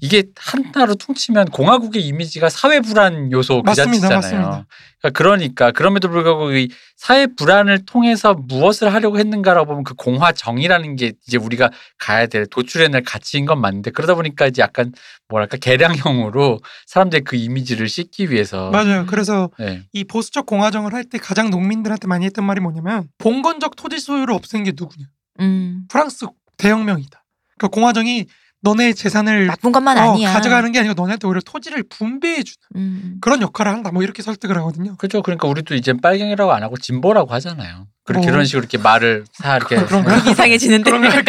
이게 0.00 0.24
하나로 0.36 0.94
퉁치면 0.96 1.50
공화국의 1.50 2.02
이미지가 2.06 2.48
사회 2.48 2.80
불안 2.80 3.30
요소 3.32 3.62
그 3.62 3.70
맞습니다, 3.70 4.08
자체잖아요. 4.08 4.46
맞습니다. 4.48 4.66
그러니까, 5.00 5.10
그러니까 5.18 5.70
그럼에도 5.72 6.08
불구하고 6.08 6.52
이 6.52 6.68
사회 6.96 7.26
불안을 7.26 7.84
통해서 7.86 8.34
무엇을 8.34 8.92
하려고 8.92 9.18
했는가라고 9.18 9.66
보면 9.66 9.84
그 9.84 9.94
공화 9.94 10.32
정이라는 10.32 10.96
게 10.96 11.12
이제 11.26 11.36
우리가 11.36 11.70
가야 11.98 12.26
될 12.26 12.46
도출해 12.46 12.88
낼 12.88 13.02
가치인 13.02 13.46
건 13.46 13.60
맞는데 13.60 13.90
그러다 13.90 14.14
보니까 14.14 14.46
이제 14.46 14.62
약간 14.62 14.92
뭐랄까 15.28 15.56
개량형으로 15.56 16.60
사람들의 16.86 17.22
그 17.24 17.36
이미지를 17.36 17.88
씻기 17.88 18.30
위해서 18.30 18.70
맞아요. 18.70 19.06
그래서 19.06 19.50
네. 19.58 19.82
이 19.92 20.04
보수적 20.04 20.46
공화정을 20.46 20.94
할 20.94 21.02
때 21.04 21.18
가장 21.18 21.50
농민들한테 21.50 22.06
많이 22.06 22.24
했던 22.24 22.44
말이 22.44 22.60
뭐냐면 22.60 23.08
봉건적 23.18 23.74
토지 23.76 23.98
소유를 23.98 24.32
없앤 24.32 24.62
게 24.64 24.72
누구냐? 24.74 25.06
음, 25.40 25.84
프랑스 25.88 26.26
대혁명이다. 26.56 27.24
그러니까 27.58 27.74
공화정이 27.74 28.26
너네 28.62 28.92
재산을 28.92 29.46
나쁜 29.46 29.72
것만 29.72 29.98
어, 29.98 30.12
아니야. 30.12 30.32
가져가는 30.32 30.70
게 30.72 30.78
아니고 30.78 30.94
너네한테 30.94 31.26
오히려 31.26 31.40
토지를 31.44 31.82
분배해 31.88 32.42
주는 32.44 32.56
음, 32.76 33.18
그런 33.20 33.42
역할을 33.42 33.72
한다. 33.72 33.90
뭐 33.92 34.02
이렇게 34.02 34.22
설득을 34.22 34.56
하거든요. 34.58 34.96
그렇죠. 34.96 35.20
그러니까 35.22 35.48
우리도 35.48 35.74
이제 35.74 35.92
빨갱이라고 35.92 36.52
안 36.52 36.62
하고 36.62 36.76
진보라고 36.76 37.32
하잖아요. 37.34 37.88
그렇게 38.04 38.26
뭐. 38.26 38.32
그런 38.32 38.44
식으로 38.46 38.60
이렇게 38.62 38.78
말을 38.78 39.24
사 39.32 39.56
이렇게? 39.58 39.76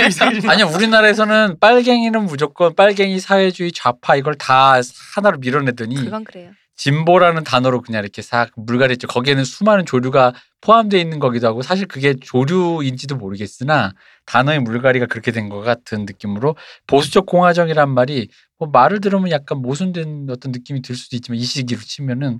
이상해지는데. 0.08 0.48
아니요 0.48 0.68
우리나라에서는 0.74 1.58
빨갱이는 1.60 2.26
무조건 2.26 2.76
빨갱이 2.76 3.20
사회주의 3.20 3.72
좌파 3.72 4.16
이걸 4.16 4.36
다 4.36 4.80
하나로 5.16 5.40
밀어내더니 5.40 5.96
그건 5.96 6.24
그래요. 6.24 6.52
진보라는 6.76 7.44
단어로 7.44 7.82
그냥 7.82 8.02
이렇게 8.04 8.22
싹 8.22 8.50
물갈이했죠. 8.56 9.08
거기에는 9.08 9.44
수많은 9.44 9.86
조류가 9.86 10.34
포함되어 10.62 11.00
있는 11.00 11.20
거기도 11.20 11.48
하고 11.48 11.62
사실 11.62 11.88
그게 11.88 12.16
조류인지도 12.20 13.16
모르겠으나 13.18 13.94
단어의 14.26 14.60
물갈이가 14.60 15.06
그렇게 15.08 15.32
된 15.32 15.50
것 15.50 15.62
같은 15.62 16.06
느낌으로 16.06 16.56
보수적 16.88 17.26
공화정이란 17.26 17.90
말이 17.90 18.30
뭐 18.58 18.70
말을 18.70 19.02
들으면 19.02 19.30
약간 19.32 19.60
모순된 19.60 20.28
어떤 20.30 20.52
느낌이 20.52 20.82
들 20.82 20.96
수도 20.96 21.16
있지만 21.18 21.38
이 21.38 21.44
시기로 21.44 21.82
치면은 21.82 22.40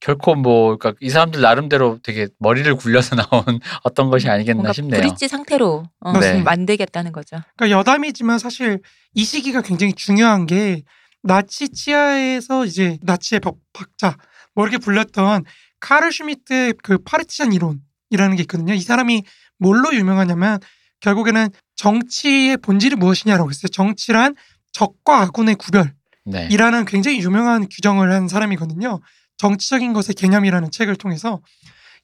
결코 0.00 0.34
뭐 0.34 0.76
그러니까 0.76 0.92
이 1.00 1.08
사람들 1.10 1.40
나름대로 1.40 1.98
되게 2.02 2.28
머리를 2.38 2.74
굴려서 2.76 3.16
나온 3.30 3.58
어떤 3.82 4.10
것이 4.10 4.28
아니겠나 4.28 4.56
뭔가 4.56 4.72
싶네요. 4.72 5.00
브릿지 5.00 5.28
상태로 5.28 5.84
어, 6.00 6.12
네. 6.18 6.42
만들겠다는 6.42 7.12
거죠. 7.12 7.38
그러니까 7.56 7.78
여담이지만 7.78 8.38
사실 8.38 8.80
이 9.14 9.24
시기가 9.24 9.62
굉장히 9.62 9.94
중요한 9.94 10.46
게 10.46 10.82
나치 11.24 11.70
치하에서 11.70 12.66
이제 12.66 12.98
나치의 13.02 13.40
법학자 13.40 14.16
뭐 14.54 14.66
이렇게 14.66 14.78
불렸던 14.78 15.44
카르 15.80 16.10
슈미트의 16.10 16.74
그 16.82 16.98
파르티잔 16.98 17.52
이론이라는 17.52 18.36
게 18.36 18.42
있거든요. 18.42 18.74
이 18.74 18.80
사람이 18.80 19.24
뭘로 19.58 19.94
유명하냐면 19.94 20.60
결국에는 21.00 21.48
정치의 21.76 22.58
본질이 22.58 22.96
무엇이냐라고 22.96 23.50
했어요. 23.50 23.68
정치란 23.68 24.36
적과 24.72 25.22
아군의 25.22 25.56
구별이라는 25.56 26.84
네. 26.84 26.84
굉장히 26.86 27.20
유명한 27.20 27.68
규정을 27.68 28.12
한 28.12 28.28
사람이거든요. 28.28 29.00
정치적인 29.38 29.92
것의 29.92 30.14
개념이라는 30.16 30.70
책을 30.70 30.96
통해서 30.96 31.40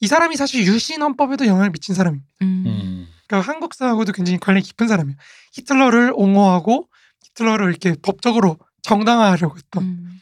이 0.00 0.06
사람이 0.06 0.36
사실 0.36 0.66
유신 0.66 1.02
헌법에도 1.02 1.46
영향을 1.46 1.70
미친 1.70 1.94
사람입니다. 1.94 2.28
음. 2.42 2.64
음. 2.66 3.08
그러니까 3.26 3.52
한국사하고도 3.52 4.12
굉장히 4.12 4.38
관련이 4.38 4.62
깊은 4.64 4.88
사람이에요. 4.88 5.16
히틀러를 5.52 6.12
옹호하고 6.14 6.88
히틀러를 7.22 7.68
이렇게 7.68 7.94
법적으로 8.02 8.58
정당화하려고 8.82 9.56
했던 9.56 9.82
음. 9.84 10.20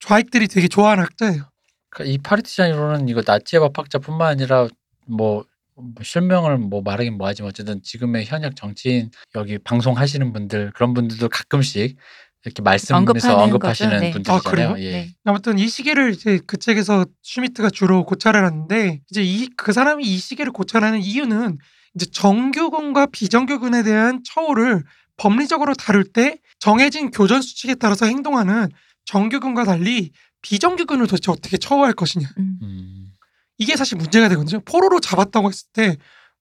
좌익들이 0.00 0.48
되게 0.48 0.68
좋아하는 0.68 1.04
학자예요. 1.04 1.44
그러니까 1.90 2.14
이 2.14 2.18
파르티잔 2.18 2.70
이론은 2.70 3.08
이거 3.08 3.22
나치의 3.26 3.60
법학자뿐만 3.60 4.28
아니라 4.28 4.68
뭐, 5.06 5.44
뭐 5.74 5.92
실명을 6.02 6.58
뭐 6.58 6.82
말하긴 6.82 7.18
뭐하지만 7.18 7.48
어쨌든 7.50 7.82
지금의 7.82 8.26
현역 8.26 8.54
정치인 8.56 9.10
여기 9.34 9.58
방송하시는 9.58 10.32
분들 10.32 10.72
그런 10.74 10.94
분들도 10.94 11.28
가끔씩 11.28 11.96
이렇게 12.44 12.62
말씀에서 12.62 12.96
언급하시는. 13.44 13.90
네. 14.00 14.10
분들이잖아요. 14.12 14.74
아? 14.74 14.80
예. 14.80 14.90
네. 14.92 15.08
아무튼 15.24 15.58
이 15.58 15.68
시기를 15.68 16.12
이제 16.12 16.40
그 16.46 16.56
책에서 16.56 17.04
슈미트가 17.22 17.68
주로 17.70 18.04
고찰을 18.04 18.42
하는데 18.44 19.00
이제 19.10 19.22
이 19.22 19.48
그 19.56 19.72
사람이 19.74 20.04
이 20.04 20.16
시기를 20.16 20.52
고찰하는 20.52 21.00
이유는 21.00 21.58
이제 21.96 22.06
정규군과 22.06 23.06
비정규군에 23.06 23.82
대한 23.82 24.22
처우를 24.24 24.84
법리적으로 25.20 25.74
다룰 25.74 26.04
때 26.04 26.38
정해진 26.58 27.10
교전 27.10 27.42
수칙에 27.42 27.74
따라서 27.74 28.06
행동하는 28.06 28.68
정규군과 29.04 29.64
달리 29.64 30.12
비정규군을 30.42 31.06
도대체 31.06 31.30
어떻게 31.30 31.56
처우할 31.58 31.92
것이냐. 31.92 32.28
음. 32.38 32.58
음. 32.62 33.06
이게 33.58 33.76
사실 33.76 33.98
문제가 33.98 34.28
되거든요. 34.30 34.60
포로로 34.64 35.00
잡았다고 35.00 35.48
했을 35.48 35.68
때 35.72 35.96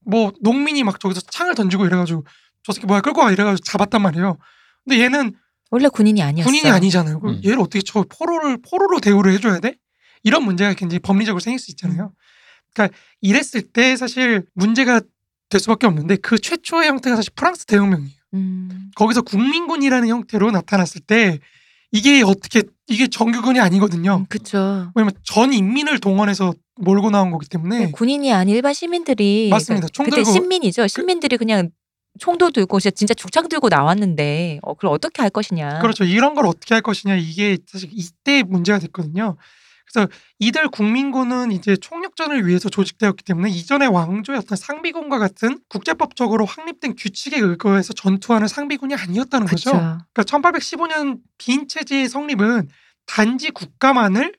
뭐 0.06 0.32
농민이 0.42 0.84
막 0.84 1.00
저기서 1.00 1.22
창을 1.22 1.56
던지고 1.56 1.86
이래가지고 1.86 2.26
저 2.64 2.74
새끼 2.74 2.86
뭐야 2.86 3.02
끌고 3.02 3.22
와 3.22 3.32
이래가지고 3.32 3.64
잡았단 3.64 4.02
말이에요. 4.02 4.38
근데 4.84 5.02
얘는 5.04 5.34
원래 5.72 5.88
군인이 5.88 6.22
아니었어. 6.22 6.50
군인이 6.50 6.70
아니잖아요. 6.70 7.20
그럼 7.20 7.36
음. 7.36 7.42
얘를 7.46 7.60
어떻게 7.60 7.82
저 7.82 8.04
포로를 8.04 8.58
포로로 8.62 9.00
대우를 9.00 9.34
해줘야 9.34 9.60
돼? 9.60 9.76
이런 10.24 10.44
문제가 10.44 10.74
굉장히 10.74 11.00
법리적으로 11.00 11.40
생길 11.40 11.60
수 11.60 11.72
있잖아요. 11.72 12.14
그러니까 12.74 12.98
이랬을 13.22 13.62
때 13.72 13.96
사실 13.96 14.46
문제가 14.54 15.02
될 15.50 15.60
수밖에 15.62 15.88
없는데 15.88 16.18
그 16.18 16.40
최초의 16.40 16.90
형태가 16.90 17.16
사실 17.16 17.32
프랑스 17.36 17.66
대혁명이에요. 17.66 18.19
음. 18.34 18.92
거기서 18.96 19.22
국민군이라는 19.22 20.08
형태로 20.08 20.52
나타났을 20.52 21.02
때 21.02 21.40
이게 21.92 22.22
어떻게 22.24 22.64
이게 22.88 23.08
정규군이 23.08 23.60
아니거든요. 23.60 24.18
음, 24.18 24.26
그쵸. 24.30 24.92
왜냐면 24.96 25.14
전 25.24 25.52
인민을 25.54 26.00
동원해서 26.00 26.54
몰고 26.76 27.10
나온 27.10 27.32
거기 27.32 27.48
때문에 27.48 27.80
네, 27.88 27.92
군인이 27.92 28.32
아닌 28.32 28.56
일반 28.56 28.74
시민들이 28.74 29.50
맞습니다. 29.50 29.88
그러니까 29.88 29.94
총 29.94 30.06
그때 30.06 30.22
들고- 30.22 30.32
시민이죠. 30.34 30.88
시민들이 30.88 31.38
그 31.38 31.46
냥 31.46 31.70
총도 32.20 32.52
들고 32.52 32.80
진짜, 32.80 32.94
진짜 32.96 33.14
죽창 33.14 33.48
들고 33.48 33.70
나왔는데 33.70 34.60
어, 34.64 34.74
그걸 34.74 34.92
어떻게 34.92 35.22
할 35.22 35.30
것이냐. 35.30 35.80
그렇죠. 35.80 36.04
이런 36.04 36.34
걸 36.36 36.46
어떻게 36.48 36.74
할 36.74 36.82
것이냐 36.82 37.16
이게 37.16 37.58
사실 37.68 37.90
이때 37.94 38.44
문제가 38.44 38.80
됐거든요. 38.80 39.38
그래서 39.92 40.10
이들 40.40 40.70
국민군은 40.70 41.52
이제 41.52 41.76
총력전을 41.76 42.46
위해서 42.46 42.70
조직되었기 42.70 43.24
때문에 43.24 43.50
이전의 43.50 43.90
어떤 44.38 44.56
상비군과 44.56 45.18
같은 45.18 45.60
국제법적으로 45.68 46.46
확립된 46.46 46.96
규칙에 46.96 47.40
의거해서 47.40 47.94
전투하는 47.94 48.48
상비군이 48.48 48.96
아니었다는 48.96 49.48
그쵸. 49.48 49.72
거죠. 49.72 49.98
그러니까 50.14 50.24
1815년 50.24 51.20
빈 51.38 51.68
체제의 51.68 52.08
성립은 52.08 52.70
단지 53.06 53.50
국가만을 53.50 54.34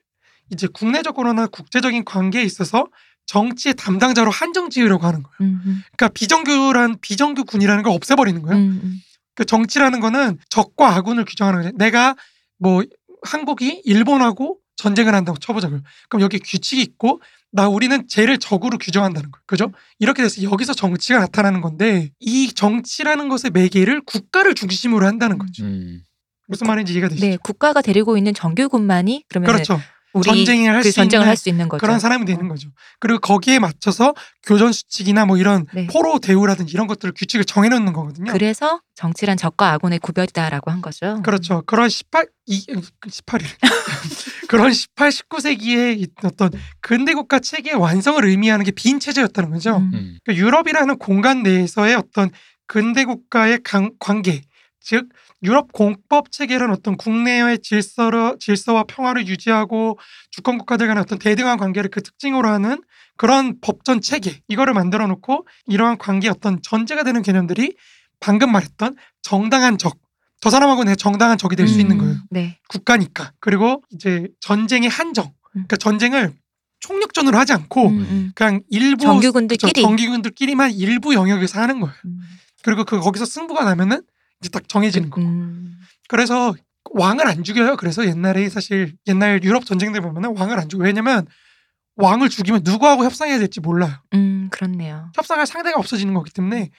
이제 0.51 0.67
국내적으로나 0.67 1.47
국제적인 1.47 2.05
관계에 2.05 2.43
있어서 2.43 2.87
정치의 3.25 3.75
담당자로 3.75 4.31
한정 4.31 4.69
지으려고 4.69 5.05
하는 5.05 5.23
거예요. 5.23 5.35
음, 5.41 5.61
음, 5.65 5.83
그러니까 5.95 6.09
비정규란 6.09 6.97
비정규 7.01 7.45
군이라는 7.45 7.83
걸 7.83 7.93
없애버리는 7.93 8.41
거예요. 8.41 8.57
음, 8.57 8.81
음. 8.83 8.95
그 9.35 9.45
정치라는 9.45 9.99
거는 9.99 10.37
적과 10.49 10.95
아군을 10.95 11.25
규정하는 11.25 11.61
거죠. 11.61 11.77
내가 11.77 12.15
뭐 12.57 12.83
한국이 13.23 13.81
일본하고 13.85 14.60
전쟁을 14.81 15.13
한다고 15.13 15.37
쳐보자고요. 15.37 15.81
그럼 16.09 16.21
여기 16.21 16.39
규칙이 16.39 16.81
있고 16.81 17.21
나 17.51 17.67
우리는 17.67 18.07
쟤를 18.07 18.39
적으로 18.39 18.77
규정한다는 18.77 19.29
거예요. 19.29 19.43
그죠? 19.45 19.71
이렇게 19.99 20.23
돼서 20.23 20.41
여기서 20.41 20.73
정치가 20.73 21.19
나타나는 21.19 21.61
건데 21.61 22.09
이 22.19 22.51
정치라는 22.53 23.29
것의 23.29 23.51
매개를 23.53 24.01
국가를 24.05 24.55
중심으로 24.55 25.05
한다는 25.05 25.37
거죠. 25.37 25.63
음. 25.65 26.01
무슨 26.47 26.67
말인지 26.67 26.93
이해가 26.93 27.09
되시죠? 27.09 27.25
네, 27.25 27.37
국가가 27.41 27.81
데리고 27.81 28.17
있는 28.17 28.33
정규군만이 28.33 29.25
그러면 29.29 29.51
그렇죠. 29.51 29.79
전쟁을 30.23 30.69
할그수 30.75 30.93
전쟁을 30.95 31.23
있는 31.23 31.29
할수 31.29 31.49
있는 31.49 31.69
거죠. 31.69 31.79
그런 31.81 31.99
사람이 31.99 32.25
되는 32.25 32.47
거죠. 32.47 32.69
그리고 32.99 33.19
거기에 33.19 33.59
맞춰서 33.59 34.13
교전 34.43 34.71
수칙이나 34.73 35.25
뭐 35.25 35.37
이런 35.37 35.65
네. 35.73 35.87
포로 35.87 36.19
대우라든지 36.19 36.73
이런 36.73 36.87
것들을 36.87 37.13
규칙을 37.15 37.45
정해놓는 37.45 37.93
거거든요. 37.93 38.31
그래서 38.31 38.81
정치란 38.95 39.37
적과 39.37 39.71
악원의 39.73 39.99
구별이다라고 39.99 40.69
한 40.71 40.81
거죠. 40.81 41.21
그렇죠. 41.23 41.63
그런 41.65 41.87
18, 41.89 42.27
이, 42.47 42.65
18일. 43.07 43.45
그런 44.49 44.73
18, 44.73 45.09
19세기의 45.09 46.09
어떤 46.25 46.51
근대국가 46.81 47.39
체계의 47.39 47.77
완성을 47.77 48.23
의미하는 48.25 48.65
게 48.65 48.71
빈 48.71 48.99
체제였다는 48.99 49.51
거죠. 49.51 49.77
음. 49.77 49.91
음. 49.93 50.17
그러니까 50.25 50.45
유럽이라는 50.45 50.97
공간 50.97 51.43
내에서의 51.43 51.95
어떤 51.95 52.29
근대국가의 52.67 53.59
강- 53.63 53.91
관계, 53.99 54.41
즉 54.79 55.07
유럽 55.43 55.71
공법 55.71 56.31
체계라는 56.31 56.73
어떤 56.73 56.97
국내의 56.97 57.59
질서를, 57.59 58.37
질서와 58.39 58.83
평화를 58.83 59.27
유지하고 59.27 59.97
주권 60.29 60.57
국가들 60.57 60.87
간의 60.87 61.01
어떤 61.01 61.17
대등한 61.17 61.57
관계를 61.57 61.89
그 61.89 62.01
특징으로 62.03 62.47
하는 62.47 62.81
그런 63.17 63.59
법전 63.61 64.01
체계 64.01 64.41
이거를 64.47 64.73
만들어 64.73 65.07
놓고 65.07 65.47
이러한 65.67 65.97
관계의 65.97 66.31
어떤 66.31 66.61
전제가 66.61 67.03
되는 67.03 67.21
개념들이 67.21 67.75
방금 68.19 68.51
말했던 68.51 68.95
정당한 69.21 69.77
적. 69.77 69.97
저 70.41 70.49
사람하고 70.49 70.83
내가 70.83 70.95
정당한 70.95 71.37
적이 71.37 71.55
될수 71.55 71.79
있는 71.79 71.97
음, 71.97 71.99
거예요. 71.99 72.17
네. 72.31 72.59
국가니까. 72.67 73.33
그리고 73.39 73.83
이제 73.91 74.27
전쟁의 74.39 74.89
한정. 74.89 75.25
음. 75.25 75.31
그러니까 75.51 75.77
전쟁을 75.77 76.33
총력전으로 76.79 77.37
하지 77.37 77.53
않고 77.53 77.89
음, 77.89 77.99
음. 77.99 78.31
그냥 78.33 78.61
일부 78.69 79.03
정규군들끼리. 79.03 79.71
그쵸, 79.71 79.81
정규군들끼리만 79.81 80.71
일부 80.71 81.13
영역에서 81.13 81.61
하는 81.61 81.79
거예요. 81.79 81.93
음. 82.05 82.21
그리고 82.63 82.85
그 82.85 82.99
거기서 82.99 83.25
승부가 83.25 83.63
나면은 83.63 84.01
이제 84.41 84.49
딱 84.49 84.67
정해지는 84.67 85.09
거. 85.09 85.21
음. 85.21 85.77
그래서 86.07 86.53
왕을 86.93 87.27
안 87.27 87.43
죽여요. 87.43 87.77
그래서 87.77 88.05
옛날에 88.05 88.49
사실 88.49 88.95
옛날 89.07 89.43
유럽 89.43 89.65
전쟁들 89.65 90.01
보면은 90.01 90.35
왕을 90.37 90.59
안 90.59 90.67
죽여. 90.67 90.83
왜냐면 90.83 91.25
왕을 91.95 92.29
죽이면 92.29 92.61
누구하고 92.63 93.03
협상해야 93.05 93.37
될지 93.37 93.59
몰라요. 93.59 93.93
음, 94.13 94.49
그렇네요. 94.51 95.11
협상할 95.15 95.45
상대가 95.45 95.77
없어지는 95.79 96.13
거기 96.13 96.31
때문에 96.31 96.69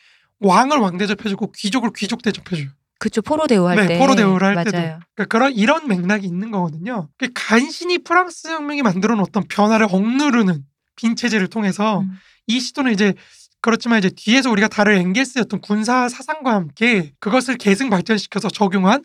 왕을 0.40 0.78
왕 0.78 0.98
대접해주고 0.98 1.52
귀족을 1.52 1.90
귀족 1.96 2.22
대접해줘요. 2.22 2.68
그쵸 2.98 3.20
포로 3.22 3.46
대우할 3.46 3.76
네, 3.76 3.86
때. 3.86 3.98
포로 3.98 4.14
대우를 4.14 4.46
할 4.46 4.54
맞아요. 4.54 4.64
때도. 4.64 4.98
그러니까 5.14 5.24
그런 5.28 5.52
이런 5.52 5.88
맥락이 5.88 6.26
있는 6.26 6.50
거거든요. 6.50 7.08
그러니까 7.16 7.40
간신히 7.48 7.98
프랑스 7.98 8.48
혁명이 8.48 8.82
만들어 8.82 9.14
놓은 9.14 9.24
어떤 9.24 9.44
변화를 9.48 9.86
억누르는 9.90 10.64
빈 10.96 11.16
체제를 11.16 11.48
통해서 11.48 12.00
음. 12.00 12.10
이 12.46 12.60
시도는 12.60 12.92
이제 12.92 13.14
그렇지만 13.62 13.98
이제 14.00 14.10
뒤에서 14.10 14.50
우리가 14.50 14.68
다룰 14.68 14.94
엥겔스의 14.94 15.42
어떤 15.42 15.60
군사 15.60 16.08
사상과 16.08 16.52
함께 16.52 17.12
그것을 17.20 17.56
계승 17.56 17.88
발전시켜서 17.90 18.50
적용한 18.50 19.04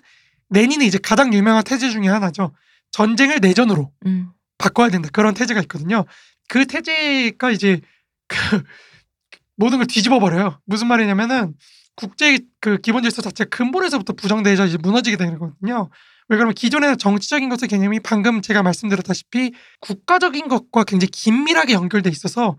레닌의 0.50 0.88
이제 0.88 0.98
가장 0.98 1.34
유명한 1.34 1.64
태제 1.64 1.90
중에 1.90 2.08
하나죠. 2.08 2.54
전쟁을 2.92 3.40
내전으로 3.40 3.92
음. 4.08 4.30
바꿔야 4.58 4.90
된다. 4.90 5.10
그런 5.14 5.34
태제가 5.34 5.62
있거든요. 5.62 6.06
그 6.50 6.66
태제가 6.66 7.52
이제 7.52 7.80
그 8.28 8.64
모든 9.56 9.78
걸 9.78 9.88
뒤집어 9.88 10.20
버려요. 10.20 10.60
무슨 10.66 10.88
말이냐면은 10.88 11.54
국제 11.96 12.40
그 12.60 12.78
기본 12.78 13.04
질서 13.04 13.22
자체가 13.22 13.50
근본에서부터 13.50 14.14
부정되져 14.14 14.66
이제 14.66 14.78
무너지게 14.78 15.18
되는 15.18 15.38
거거든요. 15.38 15.90
왜 16.30 16.38
그러면 16.38 16.54
기존에는 16.54 16.98
정치적인 16.98 17.50
것의 17.50 17.68
개념이 17.70 18.00
방금 18.02 18.42
제가 18.42 18.64
말씀드렸다시피 18.64 19.54
국가적인 19.80 20.48
것과 20.48 20.84
굉장히 20.84 21.10
긴밀하게 21.12 21.74
연결돼 21.74 22.10
있어서 22.10 22.58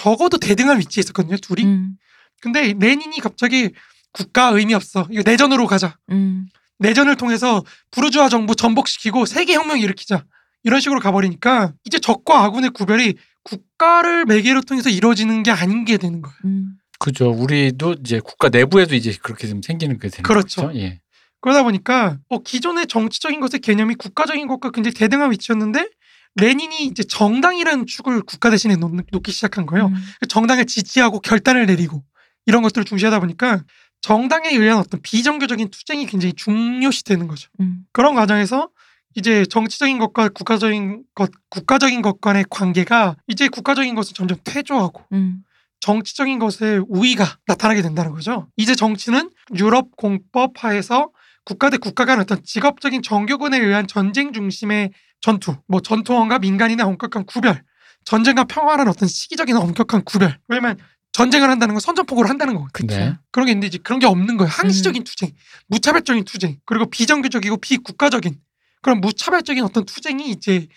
적어도 0.00 0.38
대등한 0.38 0.78
위치에 0.78 1.02
있었거든요. 1.02 1.36
둘이. 1.36 1.64
음. 1.64 1.96
근데 2.40 2.74
레닌이 2.78 3.20
갑자기 3.20 3.70
국가 4.12 4.48
의미 4.48 4.72
없어. 4.72 5.06
이거 5.10 5.22
내전으로 5.24 5.66
가자. 5.66 5.98
음. 6.10 6.46
내전을 6.78 7.16
통해서 7.16 7.62
부르주아 7.90 8.30
정부 8.30 8.56
전복시키고 8.56 9.26
세계 9.26 9.54
혁명 9.54 9.78
일으키자. 9.78 10.24
이런 10.62 10.80
식으로 10.80 11.00
가버리니까 11.00 11.74
이제 11.84 11.98
적과 11.98 12.44
아군의 12.44 12.70
구별이 12.70 13.16
국가를 13.44 14.24
매개로 14.24 14.62
통해서 14.62 14.88
이루어지는 14.88 15.42
게 15.42 15.50
아닌 15.50 15.84
게 15.84 15.98
되는 15.98 16.22
거예요. 16.22 16.36
음. 16.46 16.76
그죠. 16.98 17.30
우리도 17.30 17.96
이제 18.00 18.20
국가 18.20 18.48
내부에도 18.48 18.94
이제 18.94 19.14
그렇게 19.22 19.48
좀 19.48 19.60
생기는 19.62 19.98
게 19.98 20.08
되는 20.08 20.22
그렇죠. 20.22 20.62
거죠. 20.68 20.78
예. 20.78 21.00
그러다 21.40 21.62
보니까 21.62 22.18
어, 22.28 22.38
기존의 22.38 22.86
정치적인 22.86 23.40
것의 23.40 23.60
개념이 23.62 23.94
국가적인 23.96 24.46
것과 24.46 24.70
굉장히 24.70 24.94
대등한 24.94 25.30
위치였는데 25.30 25.88
레닌이 26.36 26.84
이제 26.84 27.02
정당이라는 27.02 27.86
축을 27.86 28.22
국가 28.22 28.50
대신에 28.50 28.76
놓, 28.76 28.92
놓기 29.10 29.32
시작한 29.32 29.66
거예요. 29.66 29.86
음. 29.86 29.94
그 30.20 30.26
정당을 30.26 30.66
지지하고 30.66 31.20
결단을 31.20 31.66
내리고 31.66 32.02
이런 32.46 32.62
것들을 32.62 32.84
중시하다 32.84 33.20
보니까 33.20 33.64
정당에 34.00 34.48
의한 34.50 34.78
어떤 34.78 35.00
비정규적인 35.02 35.70
투쟁이 35.70 36.06
굉장히 36.06 36.32
중요시 36.32 37.04
되는 37.04 37.26
거죠. 37.26 37.50
음. 37.60 37.84
그런 37.92 38.14
과정에서 38.14 38.70
이제 39.14 39.44
정치적인 39.44 39.98
것과 39.98 40.28
국가적인 40.28 41.02
것, 41.14 41.30
국가적인 41.48 42.00
것 42.00 42.20
간의 42.20 42.44
관계가 42.48 43.16
이제 43.26 43.48
국가적인 43.48 43.94
것은 43.94 44.14
점점 44.14 44.38
퇴조하고 44.44 45.02
음. 45.12 45.42
정치적인 45.80 46.38
것의 46.38 46.84
우위가 46.88 47.24
나타나게 47.46 47.82
된다는 47.82 48.12
거죠. 48.12 48.48
이제 48.56 48.74
정치는 48.74 49.30
유럽 49.56 49.96
공법 49.96 50.62
하에서 50.62 51.10
국가 51.44 51.70
대 51.70 51.78
국가 51.78 52.04
간 52.04 52.20
어떤 52.20 52.42
직업적인 52.44 53.02
정규군에 53.02 53.58
의한 53.58 53.86
전쟁 53.86 54.32
중심의 54.32 54.90
전투, 55.20 55.56
뭐 55.66 55.80
전투원과 55.80 56.38
민간인의 56.38 56.84
엄격한 56.84 57.26
구별, 57.26 57.62
전쟁과 58.04 58.44
평화라는 58.44 58.90
어떤 58.90 59.08
시기적인 59.08 59.56
엄격한 59.56 60.04
구별. 60.04 60.38
왜냐면 60.48 60.78
전쟁을 61.12 61.50
한다는 61.50 61.74
건 61.74 61.80
선전포고를 61.80 62.30
한다는 62.30 62.54
거거든요. 62.54 62.96
네. 62.96 63.14
그런 63.32 63.46
게 63.46 63.52
있는데 63.52 63.66
이제 63.66 63.78
그런 63.82 63.98
게 63.98 64.06
없는 64.06 64.36
거예요. 64.36 64.48
항시적인 64.50 65.04
투쟁, 65.04 65.32
무차별적인 65.66 66.24
투쟁, 66.24 66.58
그리고 66.64 66.86
비정규적이고 66.86 67.56
비국가적인 67.58 68.38
그런 68.82 69.00
무차별적인 69.00 69.62
어떤 69.64 69.84
투쟁이 69.84 70.30
이제 70.30 70.68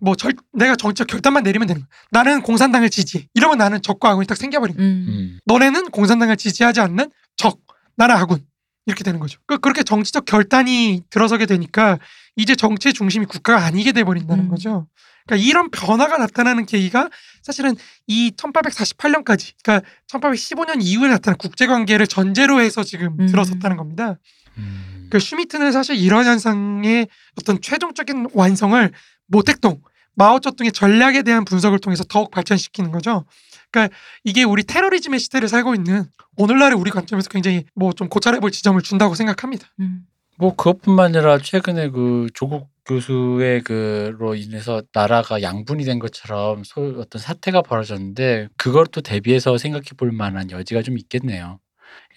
뭐 0.00 0.14
절, 0.14 0.34
내가 0.52 0.76
정치적 0.76 1.06
결단만 1.06 1.42
내리면 1.42 1.68
되는 1.68 1.82
거야. 1.82 1.88
나는 2.10 2.42
공산당을 2.42 2.90
지지해. 2.90 3.28
이러면 3.34 3.58
나는 3.58 3.80
적과 3.82 4.10
아군이 4.10 4.26
딱 4.26 4.36
생겨버린 4.36 4.76
거야. 4.76 4.86
음. 4.86 5.06
음. 5.08 5.40
너네는 5.46 5.90
공산당을 5.90 6.36
지지하지 6.36 6.80
않는 6.80 7.10
적, 7.36 7.60
나는 7.96 8.16
아군. 8.16 8.40
이렇게 8.86 9.02
되는 9.04 9.20
거죠. 9.20 9.38
그- 9.46 9.58
그렇게 9.58 9.82
정치적 9.82 10.24
결단이 10.24 11.02
들어서게 11.10 11.46
되니까 11.46 11.98
이제 12.36 12.54
정치의 12.54 12.94
중심이 12.94 13.26
국가가 13.26 13.64
아니게 13.64 13.92
돼 13.92 14.04
버린다는 14.04 14.44
음. 14.44 14.48
거죠. 14.48 14.86
그러니까 15.26 15.44
이런 15.48 15.70
변화가 15.70 16.18
나타나는 16.18 16.66
계기가 16.66 17.10
사실은 17.42 17.74
이 18.06 18.30
1848년까지, 18.36 19.54
그러니까 19.64 19.88
1815년 20.08 20.76
이후에 20.80 21.08
나타난 21.08 21.36
국제관계를 21.36 22.06
전제로 22.06 22.60
해서 22.60 22.84
지금 22.84 23.16
음. 23.18 23.26
들어섰다는 23.26 23.76
겁니다. 23.76 24.18
음. 24.58 25.08
그 25.10 25.18
슈미트는 25.18 25.72
사실 25.72 25.96
이런 25.96 26.24
현상의 26.26 27.08
어떤 27.40 27.60
최종적인 27.60 28.28
완성을 28.34 28.92
모택동, 29.26 29.80
마오쩌둥의 30.14 30.70
전략에 30.72 31.22
대한 31.22 31.44
분석을 31.44 31.80
통해서 31.80 32.04
더욱 32.04 32.30
발전시키는 32.30 32.92
거죠. 32.92 33.24
그러니까 33.70 33.94
이게 34.24 34.42
우리 34.44 34.62
테러리즘의 34.62 35.20
시대를 35.20 35.48
살고 35.48 35.74
있는 35.74 36.04
오늘날의 36.36 36.78
우리 36.78 36.90
관점에서 36.90 37.28
굉장히 37.28 37.64
뭐 37.74 37.92
좀 37.92 38.08
고찰해 38.08 38.40
볼 38.40 38.50
지점을 38.50 38.80
준다고 38.82 39.14
생각합니다. 39.14 39.68
음. 39.80 40.06
뭐 40.38 40.54
그것뿐만 40.54 41.06
아니라 41.16 41.38
최근에 41.38 41.88
그 41.90 42.26
조국 42.34 42.68
교수의 42.84 43.62
그로 43.62 44.34
인해서 44.34 44.82
나라가 44.92 45.40
양분이 45.42 45.84
된 45.84 45.98
것처럼 45.98 46.62
소, 46.64 46.94
어떤 46.98 47.20
사태가 47.20 47.62
벌어졌는데 47.62 48.48
그걸 48.56 48.86
또 48.86 49.00
대비해서 49.00 49.56
생각해 49.58 49.84
볼 49.96 50.12
만한 50.12 50.50
여지가 50.50 50.82
좀 50.82 50.98
있겠네요. 50.98 51.58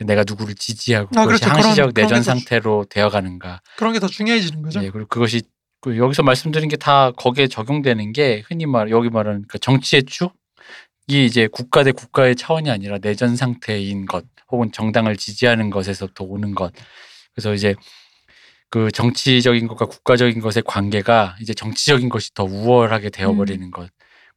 내가 0.01 0.23
누구를 0.27 0.55
지지하고 0.55 1.09
아, 1.15 1.25
그것이 1.25 1.41
그렇죠. 1.41 1.45
그런- 1.53 1.63
항시적 1.65 1.93
그런 1.93 2.05
내전 2.07 2.19
게더 2.19 2.23
상태로 2.23 2.85
되어가는가. 2.89 3.62
그런 3.77 3.93
게 3.93 3.99
더 3.99 4.07
중요해지는 4.07 4.62
거죠. 4.62 4.83
예, 4.83 4.89
그리고 4.91 5.07
그것이 5.07 5.41
그 5.81 5.97
여기서 5.97 6.23
말씀드린 6.23 6.67
게 6.69 6.75
다 6.77 7.12
거기에 7.12 7.47
적용되는 7.47 8.12
게 8.13 8.43
흔히 8.47 8.65
말 8.65 8.91
여기 8.91 9.09
말하는 9.09 9.45
그 9.47 9.57
정치의 9.59 10.03
축. 10.03 10.33
이 11.10 11.26
이제 11.26 11.48
국가 11.48 11.84
대 11.84 11.91
국가의 11.91 12.36
차원이 12.36 12.69
아니라 12.69 13.00
내전 13.00 13.36
상태인 13.36 14.06
것 14.06 14.26
혹은 14.52 14.72
정당을 14.72 15.17
지지하는 15.17 15.72
것에서부터 15.72 16.24
오는 16.24 16.54
것. 16.54 16.72
그래서 17.34 17.54
이제 17.56 17.74
그 18.69 18.91
정치적인 18.91 19.67
것과 19.67 19.86
국가적인 19.88 20.39
것의 20.39 20.63
관계가 20.65 21.36
이제 21.41 21.54
정치적인 21.56 22.10
것이 22.10 22.34
더 22.36 22.43
우월하게 22.43 23.10
되어버리는 23.10 23.72
것. 23.72 23.89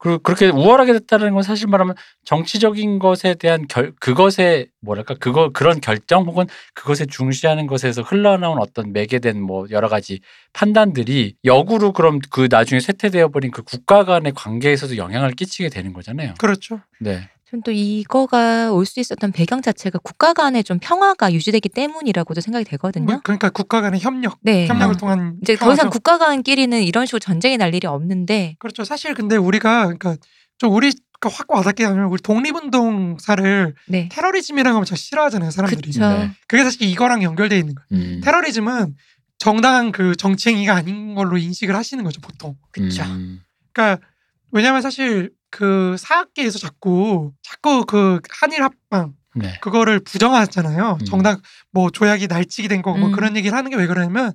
그리고 0.03 0.19
그렇게 0.19 0.49
우월하게 0.49 0.95
됐다는 0.95 1.33
건 1.33 1.45
사실 1.45 1.69
말하면 1.69 1.95
정치적인 2.25 2.99
것에 2.99 3.35
대한 3.35 3.67
결 3.69 3.93
그것에 4.01 4.67
뭐랄까 4.81 5.15
그거 5.15 5.51
그런 5.53 5.81
결정 5.81 6.25
혹은 6.25 6.47
그것에 6.75 7.07
중시하는 7.07 7.69
것에서 7.69 8.03
흘러나온 8.03 8.59
어떤 8.59 8.93
매개된 8.93 9.41
뭐 9.41 9.69
여러 9.71 9.89
가지 9.89 10.19
판단들이 10.55 11.37
역으로 11.45 11.93
그럼 11.93 12.19
그 12.31 12.49
나중에 12.51 12.81
쇠퇴되어 12.81 13.29
버린 13.29 13.53
그 13.53 13.63
국가 13.63 14.05
간의 14.05 14.33
관계에서도 14.35 14.97
영향을 14.97 15.31
끼치게 15.31 15.69
되는 15.69 15.93
거잖아요. 15.93 16.35
그렇죠. 16.37 16.81
네. 16.99 17.29
전 17.53 17.61
또 17.63 17.71
이거가 17.71 18.73
올 18.73 18.87
수 18.87 18.99
있었던 18.99 19.31
배경 19.31 19.61
자체가 19.61 19.99
국가 20.03 20.33
간의 20.33 20.65
좀 20.65 20.79
평화가 20.81 21.33
유지되기 21.35 21.69
때문이라고도 21.69 22.41
생각이 22.41 22.65
되거든요. 22.65 23.05
뭐 23.05 23.21
그러니까 23.23 23.51
국가 23.51 23.83
간의 23.83 24.01
협력, 24.01 24.39
네. 24.41 24.67
협력을 24.67 24.95
어. 24.95 24.99
통한 24.99 25.37
이제 25.43 25.55
더 25.57 25.67
이상 25.67 25.85
평화죠. 25.85 25.91
국가 25.91 26.17
간끼리는 26.19 26.83
이런 26.83 27.05
식으로 27.05 27.19
전쟁이 27.19 27.59
날 27.59 27.75
일이 27.75 27.87
없는데 27.87 28.57
그렇죠. 28.59 28.85
사실 28.85 29.13
근데 29.15 29.37
우리가 29.37 29.83
그러니까 29.85 30.17
좀 30.57 30.73
우리가 30.73 30.95
확 31.31 31.51
와닿게 31.51 31.85
하면 31.85 32.07
우리 32.07 32.23
독립운동사를 32.23 33.75
네. 33.89 34.09
테러리즘이라고 34.11 34.75
하면 34.77 34.85
참 34.87 34.97
싫어하잖아요, 34.97 35.51
사람들이. 35.51 35.93
그쵸. 35.93 36.09
네. 36.09 36.31
그게 36.49 36.65
사실 36.65 36.83
이거랑 36.85 37.23
연결돼 37.23 37.59
있는 37.59 37.75
거예요. 37.75 37.87
음. 37.93 38.21
테러리즘은 38.25 38.97
정당한 39.39 39.93
그 39.93 40.17
정치 40.17 40.49
행위가 40.49 40.75
아닌 40.75 41.15
걸로 41.15 41.37
인식을 41.37 41.77
하시는 41.77 42.03
거죠 42.03 42.21
보통. 42.23 42.57
그쵸. 42.71 43.03
음. 43.03 43.41
그러니까 43.75 44.05
왜냐면 44.53 44.81
사실 44.81 45.31
그 45.53 45.97
사학계에서 45.99 46.59
자꾸 46.59 47.33
자꾸 47.43 47.85
그 47.85 48.21
한일 48.31 48.65
합방 48.65 49.15
네. 49.35 49.59
그거를 49.61 50.01
부정하잖아요. 50.01 50.99
음. 51.01 51.05
정당 51.05 51.41
뭐 51.71 51.91
조약이 51.91 52.27
날치기 52.27 52.69
된 52.69 52.83
거고 52.83 52.99
뭐 52.99 53.11
음. 53.11 53.13
그런 53.13 53.37
얘기를 53.37 53.57
하는 53.57 53.71
게 53.71 53.77
왜 53.77 53.87
그러냐면 53.87 54.33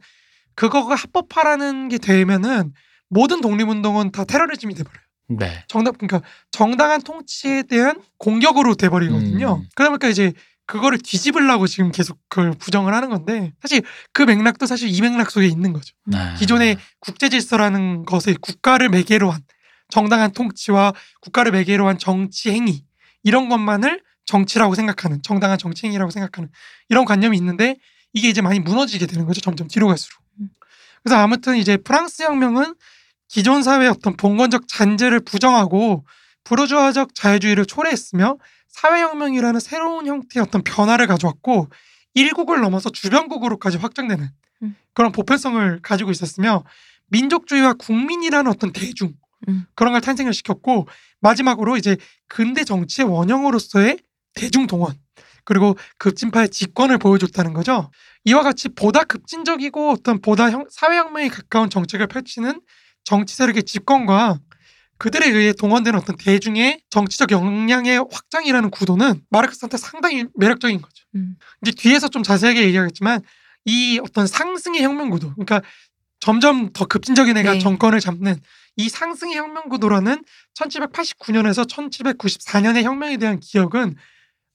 그거가 0.56 0.96
합법화라는 0.96 1.90
게 1.90 1.98
되면은 1.98 2.74
모든 3.10 3.42
독립운동은 3.42 4.12
다 4.12 4.24
테러리즘이 4.26 4.76
돼버려요. 4.76 5.02
네. 5.30 5.64
정당 5.68 5.94
그러니까 5.94 6.22
정당한 6.52 7.02
통치에 7.02 7.64
대한 7.64 8.02
공격으로 8.18 8.76
돼버리거든요. 8.76 9.62
음. 9.62 9.70
그러다 9.76 9.90
보니까 9.90 10.08
이제 10.08 10.34
그거를 10.68 11.00
뒤집으려고 11.00 11.66
지금 11.66 11.92
계속 11.92 12.20
그걸 12.30 12.52
부정을 12.52 12.94
하는 12.94 13.10
건데 13.10 13.54
사실 13.62 13.82
그 14.14 14.22
맥락도 14.24 14.66
사실 14.66 14.90
이 14.90 15.02
맥락 15.02 15.32
속에 15.32 15.48
있는 15.48 15.74
거죠. 15.74 15.96
네. 16.06 16.36
기존의 16.38 16.78
국제 17.00 17.30
질서라는 17.30 18.06
것에 18.06 18.36
국가를 18.40 18.90
매개로 18.90 19.32
한 19.32 19.42
정당한 19.90 20.32
통치와 20.32 20.94
국가를 21.22 21.52
매개로 21.52 21.88
한 21.88 21.98
정치 21.98 22.52
행위 22.52 22.84
이런 23.24 23.50
것만을 23.50 24.02
정치라고 24.26 24.76
생각하는 24.76 25.22
정당한 25.22 25.58
정치 25.58 25.86
행위라고 25.86 26.12
생각하는 26.12 26.50
이런 26.90 27.06
관념이 27.06 27.38
있는데 27.38 27.78
이게 28.14 28.30
이제 28.30 28.42
많이 28.42 28.60
무너지게 28.60 29.06
되는 29.06 29.26
거죠. 29.26 29.42
점점 29.42 29.68
뒤로 29.68 29.88
갈수록. 29.88 30.20
음. 30.40 30.50
그래서 31.04 31.18
아무튼 31.18 31.56
이제 31.58 31.78
프랑스 31.78 32.24
혁명은 32.24 32.76
기존 33.28 33.64
사회의 33.64 33.90
어떤 33.90 34.16
봉건적 34.16 34.68
잔재를 34.68 35.20
부정하고 35.20 36.06
부르주아적 36.44 37.14
자유주의를 37.14 37.66
초래했으며 37.66 38.38
사회혁명이라는 38.70 39.60
새로운 39.60 40.08
형태의 40.08 40.44
어떤 40.44 40.64
변화를 40.64 41.08
가져왔고 41.08 41.68
일국을 42.14 42.62
넘어서 42.62 42.90
주변국으로까지 42.90 43.78
확장되는 43.78 44.30
음. 44.64 44.76
그런 44.94 45.12
보편성을 45.12 45.82
가지고 45.82 46.12
있었으며 46.12 46.64
민족주의와 47.08 47.74
국민이라는 47.74 48.50
어떤 48.50 48.72
대중 48.72 49.14
음. 49.48 49.66
그런 49.76 49.94
걸 49.94 50.02
탄생을 50.02 50.34
시켰고 50.34 50.88
마지막으로 51.22 51.78
이제 51.78 51.98
근대 52.28 52.64
정치의 52.64 53.08
원형으로서의 53.10 54.00
대중 54.34 54.68
동원 54.68 54.96
그리고 55.46 55.78
급진파의 55.98 56.50
집권을 56.50 56.98
보여줬다는 56.98 57.54
거죠. 57.54 57.90
이와 58.26 58.44
같이 58.44 58.70
보다 58.70 59.04
급진적이고 59.04 59.92
어떤 59.92 60.20
보다 60.22 60.52
형- 60.52 60.66
사회혁명에 60.70 61.30
가까운 61.30 61.70
정책을 61.70 62.08
펼치는 62.08 62.62
정치 63.04 63.36
세력의 63.36 63.64
집권과 63.64 64.40
그들에 64.98 65.30
의해 65.30 65.54
동원되는 65.54 65.98
어떤 65.98 66.18
대중의 66.18 66.82
정치적 66.90 67.32
역량의 67.32 68.06
확장이라는 68.12 68.70
구도는 68.72 69.22
마르크스한테 69.30 69.78
상당히 69.78 70.26
매력적인 70.36 70.82
거죠. 70.82 71.06
음. 71.16 71.36
이제 71.62 71.72
뒤에서 71.72 72.10
좀 72.10 72.24
자세하게 72.24 72.64
얘기하겠지만 72.66 73.22
이 73.66 74.00
어떤 74.04 74.26
상승의 74.28 74.82
혁명 74.84 75.10
구도, 75.10 75.32
그러니까 75.36 75.62
점점 76.20 76.74
더 76.74 76.86
급진적인 76.86 77.38
애가 77.38 77.54
네. 77.54 77.60
정권을 77.60 78.00
잡는 78.00 78.36
이 78.78 78.90
상승의 78.90 79.36
혁명 79.36 79.70
구도라는 79.70 80.24
1789년에서 80.54 81.68
1794년의 81.68 82.84
혁명에 82.84 83.18
대한 83.18 83.40
기억은 83.40 83.96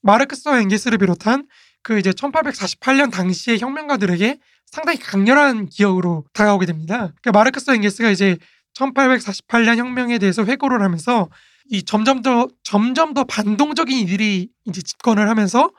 마르크스와 0.02 0.61
엥게스를 0.61 0.98
비롯한 0.98 1.46
그 1.82 1.98
이제 1.98 2.11
1848년 2.12 3.11
당시의 3.11 3.58
혁명가들에게 3.58 4.38
상당히 4.66 4.98
강렬한 4.98 5.66
기억으로 5.66 6.24
다가오게 6.32 6.66
됩니다. 6.66 7.12
그러니까 7.20 7.32
마르크스와 7.32 7.74
엥게스가 7.74 8.11
이제 8.11 8.38
1848년 8.74 9.76
혁명에 9.76 10.18
대해서 10.18 10.44
회고를 10.44 10.82
하면서 10.82 11.28
이 11.66 11.82
점점 11.82 12.22
더 12.22 12.48
점점 12.62 13.14
더 13.14 13.24
반동적인 13.24 13.98
이들이 13.98 14.48
이제 14.66 14.82
집권을 14.82 15.28
하면서 15.28 15.70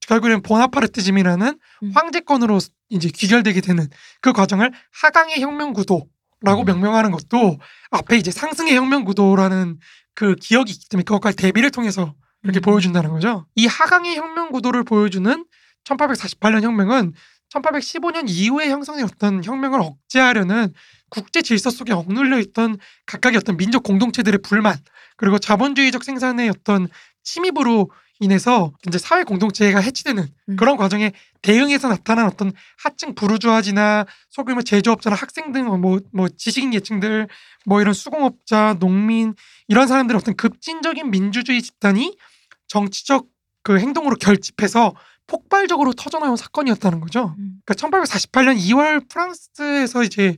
결국에는 0.00 0.42
보나파르트즘이라는 0.42 1.58
음. 1.82 1.92
황제권으로 1.94 2.58
이제 2.88 3.08
귀결되게 3.08 3.60
되는 3.60 3.88
그 4.20 4.32
과정을 4.32 4.72
하강의 5.02 5.40
혁명 5.40 5.72
구도 5.72 6.08
라고 6.42 6.62
음. 6.62 6.66
명명하는 6.66 7.10
것도 7.10 7.58
앞에 7.90 8.16
이제 8.16 8.30
상승의 8.30 8.74
혁명 8.74 9.04
구도라는 9.04 9.78
그 10.14 10.34
기억이 10.36 10.72
있기 10.72 10.88
때문에 10.88 11.04
그것까지 11.04 11.36
대비를 11.36 11.70
통해서 11.70 12.14
이렇게 12.42 12.60
음. 12.60 12.62
보여준다는 12.62 13.10
거죠. 13.10 13.46
이 13.54 13.66
하강의 13.66 14.16
혁명 14.16 14.50
구도를 14.50 14.84
보여주는 14.84 15.44
1848년 15.84 16.62
혁명은 16.62 17.12
1815년 17.50 18.24
이후에 18.28 18.70
형성된 18.70 19.04
어떤 19.04 19.44
혁명을 19.44 19.80
억제하려는 19.80 20.72
국제 21.08 21.42
질서 21.42 21.70
속에 21.70 21.92
억눌려 21.92 22.38
있던 22.38 22.78
각각의 23.06 23.36
어떤 23.38 23.56
민족 23.56 23.82
공동체들의 23.82 24.40
불만 24.42 24.76
그리고 25.16 25.38
자본주의적 25.38 26.04
생산의 26.04 26.48
어떤 26.48 26.88
침입으로 27.24 27.90
인해서 28.20 28.72
이제 28.86 28.98
사회 28.98 29.24
공동체가 29.24 29.80
해치되는 29.80 30.28
음. 30.50 30.56
그런 30.56 30.76
과정에 30.76 31.12
대응해서 31.42 31.88
나타난 31.88 32.26
어떤 32.26 32.52
하층 32.78 33.14
부르주아지나 33.14 34.04
소규모 34.28 34.62
제조업자나 34.62 35.16
학생 35.16 35.52
등뭐 35.52 36.00
뭐 36.12 36.28
지식인 36.28 36.70
계층들 36.70 37.28
뭐 37.64 37.80
이런 37.80 37.94
수공업자 37.94 38.76
농민 38.78 39.34
이런 39.68 39.88
사람들의 39.88 40.18
어떤 40.18 40.36
급진적인 40.36 41.10
민주주의 41.10 41.62
집단이 41.62 42.16
정치적 42.68 43.26
그 43.62 43.78
행동으로 43.78 44.16
결집해서 44.16 44.94
폭발적으로 45.26 45.92
터져나온 45.94 46.36
사건이었다는 46.36 47.00
거죠. 47.00 47.34
음. 47.38 47.60
그러니까 47.64 48.02
1848년 48.02 48.58
2월 48.58 49.08
프랑스에서 49.08 50.04
이제 50.04 50.36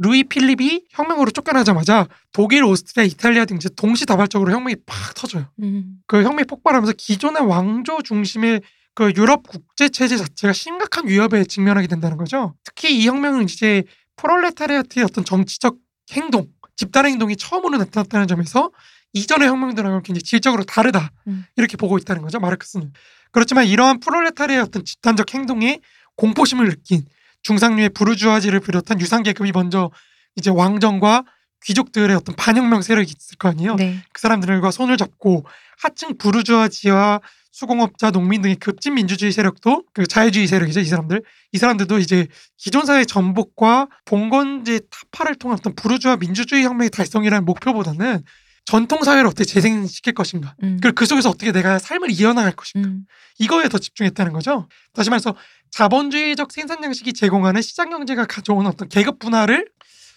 루이 0.00 0.24
필립이 0.24 0.86
혁명으로 0.90 1.30
쫓겨나자마자 1.30 2.08
독일, 2.32 2.64
오스트리아, 2.64 3.04
이탈리아 3.04 3.44
등 3.44 3.56
이제 3.56 3.68
동시다발적으로 3.76 4.50
혁명이 4.50 4.76
팍 4.86 5.14
터져요. 5.14 5.46
음. 5.62 6.00
그 6.06 6.22
혁명이 6.22 6.44
폭발하면서 6.44 6.94
기존의 6.96 7.46
왕조 7.46 8.00
중심의 8.02 8.62
그 8.94 9.12
유럽 9.16 9.46
국제 9.46 9.90
체제 9.90 10.16
자체가 10.16 10.54
심각한 10.54 11.06
위협에 11.06 11.44
직면하게 11.44 11.86
된다는 11.86 12.16
거죠. 12.16 12.54
특히 12.64 12.98
이 12.98 13.06
혁명은 13.06 13.44
이제 13.44 13.84
프롤레타리아트의 14.16 15.04
어떤 15.04 15.22
정치적 15.22 15.76
행동, 16.12 16.46
집단 16.76 17.04
행동이 17.04 17.36
처음으로 17.36 17.76
나타났다는 17.76 18.26
점에서 18.26 18.70
이전의 19.12 19.48
혁명들하고는 19.48 20.02
굉장히 20.02 20.22
질적으로 20.22 20.64
다르다 20.64 21.10
음. 21.26 21.44
이렇게 21.56 21.76
보고 21.76 21.98
있다는 21.98 22.22
거죠 22.22 22.40
마르크스는. 22.40 22.90
그렇지만 23.32 23.66
이러한 23.66 24.00
프롤레타리아의 24.00 24.62
어떤 24.62 24.82
집단적 24.82 25.34
행동에 25.34 25.80
공포심을 26.16 26.70
느낀 26.70 27.04
중상류의 27.42 27.90
부르주아지를 27.90 28.60
비롯한 28.60 29.00
유상 29.00 29.22
계급이 29.22 29.52
먼저 29.52 29.90
이제 30.36 30.50
왕정과 30.50 31.24
귀족들의 31.64 32.14
어떤 32.16 32.34
반혁명 32.36 32.82
세력이 32.82 33.14
있을 33.16 33.36
거 33.36 33.48
아니에요. 33.48 33.76
네. 33.76 34.02
그 34.12 34.20
사람들과 34.20 34.70
손을 34.70 34.96
잡고 34.96 35.44
하층 35.78 36.16
부르주아지와 36.16 37.20
수공업자, 37.52 38.10
농민 38.10 38.42
등의 38.42 38.56
급진 38.56 38.94
민주주의 38.94 39.32
세력도 39.32 39.84
그 39.92 40.06
자유주의 40.06 40.46
세력이죠. 40.46 40.80
이 40.80 40.84
사람들. 40.84 41.22
이 41.52 41.58
사람들도 41.58 41.98
이제 41.98 42.26
기존 42.56 42.86
사회 42.86 43.04
전복과 43.04 43.88
봉건제 44.04 44.80
타파를 44.90 45.34
통한 45.34 45.58
어떤 45.58 45.74
부르주아 45.74 46.16
민주주의 46.16 46.62
혁명의 46.62 46.90
달성이라는 46.90 47.44
목표보다는 47.44 48.22
전통 48.70 49.02
사회를 49.02 49.26
어떻게 49.26 49.42
재생시킬 49.42 50.14
것인가. 50.14 50.54
음. 50.62 50.78
그리고 50.80 50.94
그 50.94 51.04
속에서 51.04 51.28
어떻게 51.28 51.50
내가 51.50 51.80
삶을 51.80 52.08
이어나갈 52.12 52.52
것인가. 52.52 52.88
음. 52.88 53.04
이거에 53.40 53.68
더 53.68 53.78
집중했다는 53.78 54.32
거죠. 54.32 54.68
다시 54.94 55.10
말해서 55.10 55.34
자본주의적 55.72 56.52
생산 56.52 56.82
양식이 56.84 57.12
제공하는 57.12 57.62
시장 57.62 57.90
경제가 57.90 58.26
가져오는 58.26 58.70
어떤 58.70 58.88
계급 58.88 59.18
분화를 59.18 59.66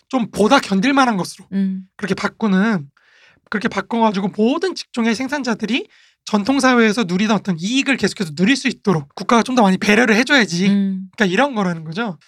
좀 0.08 0.30
보다 0.30 0.60
견딜 0.60 0.94
만한 0.94 1.18
것으로 1.18 1.48
음. 1.54 1.86
그렇게 1.98 2.14
바꾸는 2.14 2.92
그렇게 3.50 3.68
바꿔가지고 3.68 4.34
모든 4.38 4.76
직종의 4.76 5.16
생산자들이 5.16 5.88
전통 6.24 6.60
사회에서 6.60 7.06
누리던 7.06 7.36
어떤 7.36 7.58
이익을 7.60 7.98
계속해서 7.98 8.36
누릴 8.36 8.56
수 8.56 8.68
있도록 8.68 9.16
국가가 9.16 9.42
좀 9.42 9.56
더 9.56 9.64
많이 9.64 9.80
배려를 9.80 10.16
해줘야지. 10.16 10.68
음. 10.68 11.08
그러니까 11.18 11.34
이런 11.34 11.56
거라는 11.56 11.86
거죠. 11.86 12.20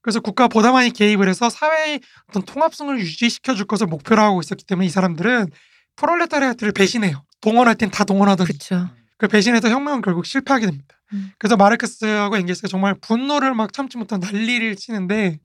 그래서 0.00 0.20
국가가 0.20 0.46
보다 0.46 0.70
많이 0.70 0.90
개입을 0.92 1.28
해서 1.28 1.50
사회의 1.50 2.00
어떤 2.28 2.44
통합성을 2.44 3.00
유지시켜 3.00 3.56
줄 3.56 3.66
것을 3.66 3.88
목표로 3.88 4.22
하고 4.22 4.40
있었기 4.40 4.64
때문에 4.64 4.86
이 4.86 4.90
사람들은 4.90 5.48
프롤레타리아트를 5.96 6.72
배신해요. 6.72 7.24
동원할 7.40 7.74
땐 7.74 7.90
다 7.90 8.04
동원하더니 8.04 8.48
그쵸. 8.48 8.88
그 9.18 9.28
배신해서 9.28 9.68
혁명은 9.68 10.02
결국 10.02 10.26
실패하게 10.26 10.66
됩니다. 10.66 10.96
음. 11.12 11.32
그래서 11.38 11.56
마르크스하고 11.56 12.36
엥게스가 12.38 12.68
정말 12.68 12.94
분노를 13.00 13.54
막 13.54 13.72
참지 13.72 13.98
못한 13.98 14.20
난리를 14.20 14.74
치는데 14.76 15.38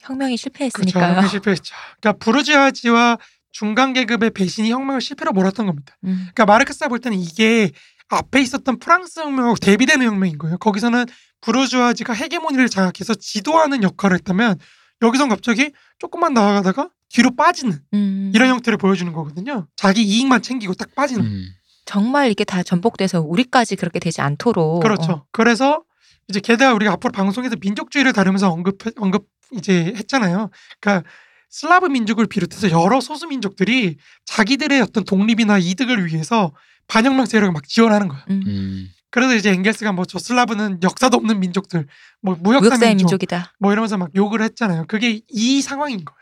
혁명이 0.00 0.36
그렇죠. 0.36 0.42
실패했으니까요. 0.42 1.04
혁명이 1.04 1.28
실패했죠. 1.28 1.74
그러니까 2.00 2.24
부르주아지와 2.24 3.18
중간 3.50 3.92
계급의 3.92 4.30
배신이 4.30 4.70
혁명을 4.70 5.00
실패로 5.00 5.32
몰았던 5.32 5.66
겁니다. 5.66 5.96
음. 6.04 6.14
그러니까 6.34 6.46
마르크스가 6.46 6.88
볼 6.88 6.98
때는 7.00 7.18
이게 7.18 7.70
앞에 8.10 8.40
있었던 8.40 8.78
프랑스 8.78 9.20
혁명하고 9.20 9.56
대비되는 9.56 10.06
혁명인 10.06 10.38
거예요. 10.38 10.58
거기서는 10.58 11.04
부르주아지가 11.40 12.12
헤게모니를 12.14 12.68
장악해서 12.68 13.14
지도하는 13.14 13.82
역할을 13.82 14.16
했다면 14.18 14.58
여기선 15.02 15.28
갑자기 15.28 15.72
조금만 15.98 16.34
나아가다가 16.34 16.88
뒤로 17.08 17.34
빠지는 17.34 17.78
음. 17.94 18.32
이런 18.34 18.48
형태를 18.50 18.76
보여주는 18.76 19.10
거거든요. 19.12 19.66
자기 19.76 20.02
이익만 20.02 20.42
챙기고 20.42 20.74
딱 20.74 20.94
빠지는. 20.94 21.24
음. 21.24 21.44
정말 21.84 22.30
이게 22.30 22.44
다 22.44 22.62
전복돼서 22.62 23.20
우리까지 23.22 23.76
그렇게 23.76 23.98
되지 23.98 24.20
않도록. 24.20 24.82
그렇죠. 24.82 25.12
어. 25.12 25.24
그래서 25.32 25.82
이제 26.28 26.40
게다가 26.40 26.74
우리가 26.74 26.92
앞으로 26.92 27.12
방송에서 27.12 27.56
민족주의를 27.60 28.12
다루면서 28.12 28.50
언급 28.52 28.78
언급 28.98 29.26
이제 29.52 29.94
했잖아요. 29.96 30.50
그러니까 30.80 31.08
슬라브 31.48 31.86
민족을 31.86 32.26
비롯해서 32.26 32.70
여러 32.70 33.00
소수 33.00 33.26
민족들이 33.26 33.96
자기들의 34.26 34.82
어떤 34.82 35.04
독립이나 35.04 35.56
이득을 35.58 36.04
위해서 36.06 36.52
반혁명 36.88 37.24
세력을 37.24 37.52
막 37.52 37.66
지원하는 37.66 38.08
거예요. 38.08 38.24
음. 38.30 38.42
음. 38.46 38.88
그래서 39.10 39.34
이제 39.34 39.50
엥겔스가 39.50 39.92
뭐 39.92 40.04
저 40.04 40.18
슬라브는 40.18 40.80
역사도 40.82 41.16
없는 41.16 41.40
민족들, 41.40 41.86
뭐 42.20 42.36
무역사 42.38 42.76
민족, 42.76 42.96
민족이다. 43.04 43.54
뭐 43.58 43.72
이러면서 43.72 43.96
막 43.96 44.10
욕을 44.14 44.42
했잖아요. 44.42 44.84
그게 44.86 45.22
이 45.28 45.62
상황인 45.62 46.04
거예요. 46.04 46.18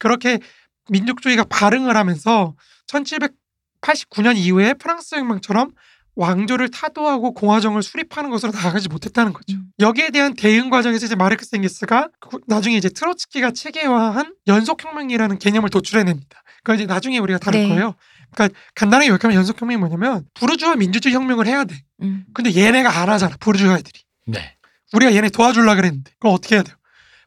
그렇게 0.00 0.40
민족주의가 0.88 1.44
발흥을 1.44 1.96
하면서 1.96 2.56
1789년 2.88 4.36
이후에 4.36 4.74
프랑스 4.74 5.14
혁명처럼 5.14 5.70
왕조를 6.16 6.70
타도하고 6.70 7.32
공화정을 7.34 7.82
수립하는 7.82 8.30
것으로 8.30 8.52
나아가지 8.52 8.88
못했다는 8.88 9.32
거죠. 9.32 9.56
음. 9.56 9.66
여기에 9.78 10.10
대한 10.10 10.34
대응 10.34 10.68
과정에서 10.68 11.06
이제 11.06 11.14
마르크스 11.14 11.54
엥겔스가 11.56 12.08
그- 12.18 12.40
나중에 12.46 12.76
이제 12.76 12.88
트로츠키가 12.88 13.52
체계화한 13.52 14.34
연속혁명이라는 14.48 15.38
개념을 15.38 15.70
도출해냅니다. 15.70 16.42
그건 16.58 16.76
이제 16.76 16.86
나중에 16.86 17.18
우리가 17.18 17.38
다룰 17.38 17.60
네. 17.62 17.68
거예요. 17.68 17.94
그러니까 18.34 18.58
간단하게 18.74 19.08
요약하면 19.08 19.36
연속혁명이 19.36 19.78
뭐냐면 19.78 20.24
부르주아 20.34 20.74
민주주의 20.76 21.14
혁명을 21.14 21.46
해야 21.46 21.64
돼. 21.64 21.80
음. 22.02 22.24
근데 22.34 22.54
얘네가 22.54 22.90
안 23.00 23.08
하잖아. 23.08 23.36
부르주아 23.40 23.78
애들이. 23.78 24.00
네. 24.26 24.56
우리가 24.92 25.14
얘네 25.14 25.30
도와주려 25.30 25.74
그랬는데 25.76 26.12
그럼 26.18 26.34
어떻게 26.34 26.56
해야 26.56 26.62
돼요? 26.64 26.74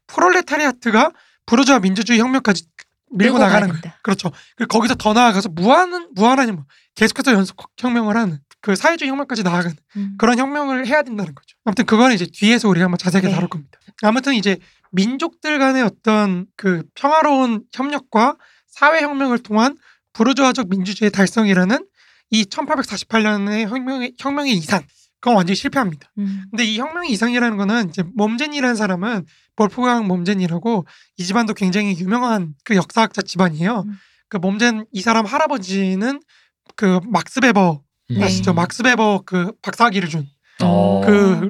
프롤레타리아트가 0.08 1.12
부르주아 1.46 1.80
민주주의 1.80 2.20
혁명까지 2.20 2.66
밀고 3.12 3.38
나가는 3.38 3.68
거예요. 3.68 3.82
그렇죠. 4.02 4.32
거기서 4.68 4.96
더 4.96 5.14
나아가서 5.14 5.50
무한은 5.50 6.10
무한하니 6.16 6.52
뭐 6.52 6.66
계속해서 6.96 7.34
연속 7.34 7.70
혁명을 7.78 8.18
하는 8.18 8.40
그 8.62 8.76
사회주의 8.76 9.10
혁명까지 9.10 9.44
나아가는 9.44 9.76
음. 9.98 10.16
그런 10.18 10.40
혁명을 10.40 10.88
해야 10.88 11.04
된다는 11.04 11.36
거죠. 11.36 11.58
아무튼 11.66 11.86
그거는 11.86 12.16
이제 12.16 12.26
뒤에서 12.32 12.70
우리가 12.70 12.86
한번 12.86 12.98
자세하게 12.98 13.28
네. 13.28 13.34
다룰 13.34 13.50
겁니다. 13.50 13.78
아무튼 14.02 14.34
이제 14.34 14.58
민족들 14.92 15.60
간의 15.60 15.84
어떤 15.84 16.46
그 16.56 16.84
평화로운 16.96 17.64
협력과 17.74 18.38
사회 18.68 19.02
혁명을 19.02 19.40
통한 19.40 19.78
부르주아적 20.14 20.70
민주주의 20.70 21.12
달성이라는 21.12 21.86
이 22.32 22.44
1848년의 22.46 23.68
혁명의 23.68 24.14
혁명의 24.18 24.54
이상 24.54 24.84
그건 25.24 25.38
완전히 25.38 25.56
실패합니다. 25.56 26.12
음. 26.18 26.44
근데 26.52 26.66
이 26.66 26.78
혁명의 26.78 27.10
이상이라는 27.12 27.56
거는 27.56 27.88
이제 27.88 28.04
몸젠이라는 28.14 28.76
사람은 28.76 29.26
볼프강 29.56 30.06
몸젠이라고 30.06 30.86
이 31.16 31.24
집안도 31.24 31.54
굉장히 31.54 31.98
유명한 31.98 32.56
그 32.66 32.76
역사학자 32.76 33.22
집안이에요. 33.22 33.86
음. 33.88 33.94
그 34.28 34.36
몸젠 34.36 34.86
이 34.92 35.00
사람 35.00 35.26
할아버지는 35.26 36.20
그 36.76 37.00
막스 37.06 37.40
베버 37.40 37.82
네. 38.10 38.22
아시죠? 38.22 38.54
막스 38.54 38.84
베버 38.84 39.24
그 39.26 39.54
박사학위를 39.62 40.10
준그 40.10 40.28
어. 40.62 41.02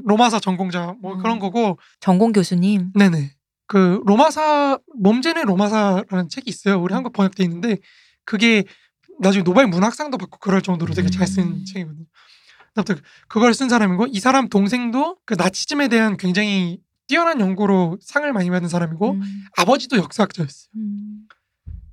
로마사 0.06 0.40
전공자 0.40 0.94
뭐 1.02 1.16
음. 1.16 1.24
그런 1.24 1.40
거고 1.40 1.80
전공 2.00 2.32
교수님. 2.32 2.92
네네 2.94 3.32
그 3.66 4.04
로마사 4.06 4.78
몸젠의 5.00 5.46
로마사라는 5.46 6.30
책이 6.30 6.48
있어요. 6.48 6.80
우리 6.80 6.94
한국 6.94 7.12
번역돼 7.14 7.44
있는데 7.46 7.78
그게 8.24 8.66
나중에 9.20 9.44
노벨 9.44 9.66
문학상도 9.66 10.20
받고 10.20 10.38
그럴 10.38 10.62
정도로 10.62 10.94
되게 10.94 11.10
잘쓴 11.10 11.44
음. 11.44 11.66
책이거든요. 11.66 12.06
아무튼 12.76 13.00
그걸 13.28 13.54
쓴 13.54 13.70
사람이고 13.70 14.08
이 14.08 14.20
사람 14.20 14.50
동생도 14.50 15.18
그 15.26 15.36
나치즘에 15.36 15.88
대한 15.90 16.18
굉장히 16.18 16.80
뛰어난 17.08 17.40
연구로 17.40 17.98
상을 18.02 18.32
많이 18.34 18.50
받은 18.50 18.68
사람이고 18.70 19.12
음. 19.12 19.22
아버지도 19.58 19.98
역사학자였어요. 19.98 20.70
음. 20.76 21.28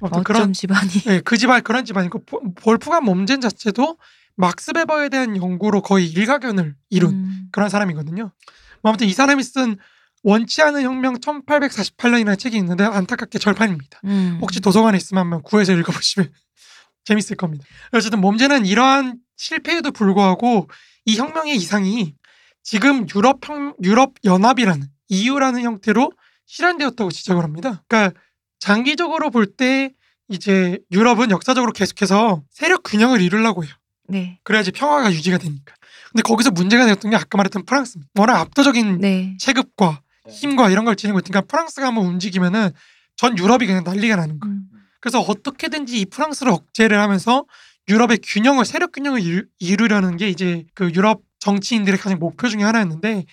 어쩜 0.01 0.25
그런 0.25 0.53
집안이. 0.53 0.89
네, 1.05 1.21
그 1.21 1.37
집안 1.37 1.63
그런 1.63 1.85
집안이고 1.85 2.25
보- 2.25 2.55
볼프간 2.55 3.05
몸젠 3.05 3.41
자체도 3.41 3.99
막스 4.37 4.73
베버에 4.73 5.11
대한 5.11 5.37
연구로 5.37 5.83
거의 5.83 6.09
일가견을 6.09 6.75
이룬 6.89 7.11
음. 7.11 7.49
그런 7.53 7.69
사람이거든요. 7.69 8.31
뭐 8.83 8.89
아무튼 8.91 9.07
이 9.07 9.13
사람이 9.13 9.43
쓴 9.43 9.77
원치 10.23 10.63
않은 10.63 10.83
혁명 10.83 11.17
1848년이라는 11.17 12.39
책이 12.39 12.57
있는데 12.57 12.85
안타깝게 12.85 13.39
절판입니다. 13.39 14.01
음. 14.05 14.39
혹시 14.41 14.61
도서관에 14.61 14.97
있으면 14.97 15.23
한번 15.25 15.43
구해서 15.43 15.73
읽어보시면 15.73 16.31
재밌을 17.05 17.37
겁니다. 17.37 17.65
어쨌든 17.93 18.21
몸제는 18.21 18.65
이러한 18.65 19.19
실패에도 19.41 19.91
불구하고 19.91 20.69
이 21.07 21.17
혁명의 21.17 21.57
이상이 21.57 22.15
지금 22.63 23.07
유럽 23.15 23.41
혁, 23.49 23.77
유럽 23.83 24.13
연합이라는 24.23 24.87
EU라는 25.09 25.63
형태로 25.63 26.13
실현되었다고 26.45 27.11
지적을 27.11 27.43
합니다. 27.43 27.83
그러니까 27.89 28.21
장기적으로 28.59 29.31
볼 29.31 29.47
때 29.57 29.93
이제 30.29 30.79
유럽은 30.93 31.31
역사적으로 31.31 31.73
계속해서 31.73 32.43
세력 32.51 32.83
균형을 32.85 33.21
이루려고 33.21 33.65
해요. 33.65 33.73
네. 34.07 34.39
그래야지 34.45 34.71
평화가 34.73 35.11
유지가 35.11 35.39
되니까. 35.39 35.75
근데 36.13 36.23
거기서 36.23 36.51
문제가 36.51 36.85
되었던 36.85 37.11
게 37.11 37.17
아까 37.17 37.37
말했던 37.37 37.65
프랑스입니다. 37.65 38.11
워낙 38.17 38.39
압도적인 38.41 39.01
네. 39.01 39.37
체급과 39.41 40.03
힘과 40.29 40.71
이런 40.71 40.85
걸 40.85 40.95
지니고 40.97 41.19
있으니까 41.19 41.41
프랑스가 41.41 41.89
한번 41.89 42.07
움직이면은 42.07 42.71
전 43.17 43.37
유럽이 43.39 43.67
그냥 43.67 43.83
난리가 43.85 44.17
나는 44.17 44.39
거예요. 44.39 44.55
음. 44.55 44.69
그래서 45.01 45.19
어떻게든지 45.21 45.99
이 45.99 46.05
프랑스를 46.05 46.53
억제를 46.53 47.01
하면서 47.01 47.45
유럽의 47.91 48.19
균형을 48.23 48.65
세력 48.65 48.93
균형을 48.93 49.21
이루- 49.21 49.47
이루려는 49.59 50.17
게 50.17 50.29
이제 50.29 50.65
그 50.75 50.91
유럽 50.95 51.23
정치인들의 51.41 51.99
가장 51.99 52.19
목표 52.19 52.49
중에 52.49 52.63
하나였는데 52.63 53.25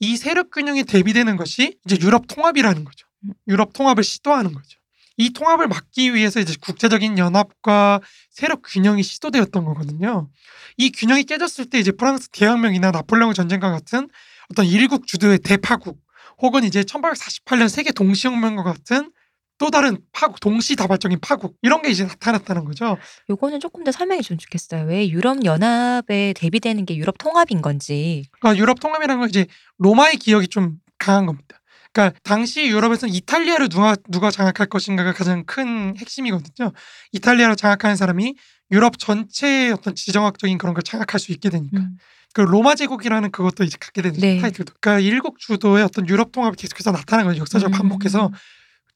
이 0.00 0.16
세력 0.16 0.50
균형에 0.50 0.84
대비되는 0.84 1.36
것이 1.36 1.78
이제 1.84 1.98
유럽 2.00 2.26
통합이라는 2.26 2.84
거죠. 2.84 3.06
유럽 3.48 3.72
통합을 3.72 4.02
시도하는 4.02 4.52
거죠. 4.54 4.78
이 5.18 5.30
통합을 5.32 5.68
막기 5.68 6.14
위해서 6.14 6.40
이제 6.40 6.54
국제적인 6.60 7.18
연합과 7.18 8.00
세력 8.30 8.62
균형이 8.62 9.02
시도되었던 9.02 9.64
거거든요. 9.64 10.28
이 10.76 10.90
균형이 10.90 11.24
깨졌을 11.24 11.66
때 11.70 11.78
이제 11.78 11.90
프랑스 11.90 12.28
대혁명이나 12.28 12.90
나폴레옹 12.90 13.32
전쟁과 13.32 13.70
같은 13.70 14.08
어떤 14.50 14.66
일국 14.66 15.06
주도의 15.06 15.38
대파국 15.38 15.98
혹은 16.38 16.64
이제 16.64 16.82
1848년 16.82 17.68
세계 17.68 17.92
동시혁명과 17.92 18.62
같은 18.62 19.10
또 19.58 19.70
다른 19.70 19.98
파국, 20.12 20.40
동시다발적인 20.40 21.20
파국 21.20 21.56
이런 21.62 21.82
게 21.82 21.90
이제 21.90 22.04
나타났다는 22.04 22.64
거죠. 22.64 22.98
요거는 23.30 23.60
조금 23.60 23.84
더 23.84 23.92
설명해 23.92 24.22
좀 24.22 24.36
좋겠어요. 24.38 24.84
왜 24.84 25.08
유럽 25.08 25.44
연합에 25.44 26.34
대비되는 26.36 26.84
게 26.84 26.96
유럽 26.96 27.16
통합인 27.18 27.62
건지. 27.62 28.24
그러니까 28.32 28.60
유럽 28.60 28.80
통합이라는 28.80 29.20
건 29.20 29.28
이제 29.28 29.46
로마의 29.78 30.16
기억이 30.16 30.48
좀 30.48 30.78
강한 30.98 31.26
겁니다. 31.26 31.60
그러니까 31.92 32.18
당시 32.22 32.66
유럽에서는 32.66 33.14
이탈리아를 33.14 33.70
누가 33.70 33.96
누가 34.10 34.30
장악할 34.30 34.66
것인가가 34.68 35.12
가장 35.14 35.44
큰 35.46 35.96
핵심이거든요. 35.96 36.72
이탈리아를 37.12 37.56
장악하는 37.56 37.96
사람이 37.96 38.34
유럽 38.70 38.98
전체의 38.98 39.72
어떤 39.72 39.94
지정학적인 39.94 40.58
그런 40.58 40.74
걸 40.74 40.82
장악할 40.82 41.18
수 41.18 41.32
있게 41.32 41.48
되니까. 41.48 41.78
음. 41.78 41.96
그 42.34 42.42
로마 42.42 42.74
제국이라는 42.74 43.30
그것도 43.30 43.64
이제 43.64 43.78
갖게 43.80 44.02
되는 44.02 44.20
네. 44.20 44.38
타이틀도. 44.38 44.74
그러니까 44.78 45.00
일국 45.00 45.38
주도의 45.38 45.82
어떤 45.84 46.06
유럽 46.06 46.32
통합이 46.32 46.56
계속해서 46.56 46.90
나타나는 46.90 47.30
거죠. 47.30 47.40
역사적으로 47.40 47.74
음. 47.74 47.78
반복해서 47.78 48.30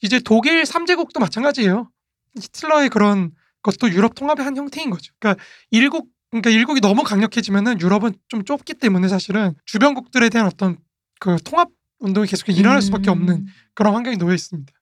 이제 0.03 0.21
독일 0.21 0.63
3제국도 0.63 1.21
마찬가지예요. 1.21 1.91
히틀러의 2.37 2.89
그런 2.89 3.33
것도 3.63 3.91
유럽 3.91 4.15
통합의 4.15 4.45
한 4.45 4.57
형태인 4.57 4.91
거죠. 4.91 5.13
그러니까 5.19 5.43
일국 5.71 6.09
그러니까 6.31 6.51
일국이 6.51 6.81
너무 6.81 7.03
강력해지면은 7.03 7.81
유럽은 7.81 8.15
좀 8.29 8.45
좁기 8.45 8.75
때문에 8.75 9.09
사실은 9.09 9.55
주변국들에 9.65 10.29
대한 10.29 10.47
어떤 10.47 10.79
그 11.19 11.37
통합 11.45 11.69
운동이 11.99 12.27
계속 12.27 12.49
일어날 12.49 12.81
수밖에 12.83 13.11
음. 13.11 13.13
없는 13.13 13.47
그런 13.75 13.95
환경이 13.95 14.17
놓여 14.17 14.35
있습니다. 14.35 14.73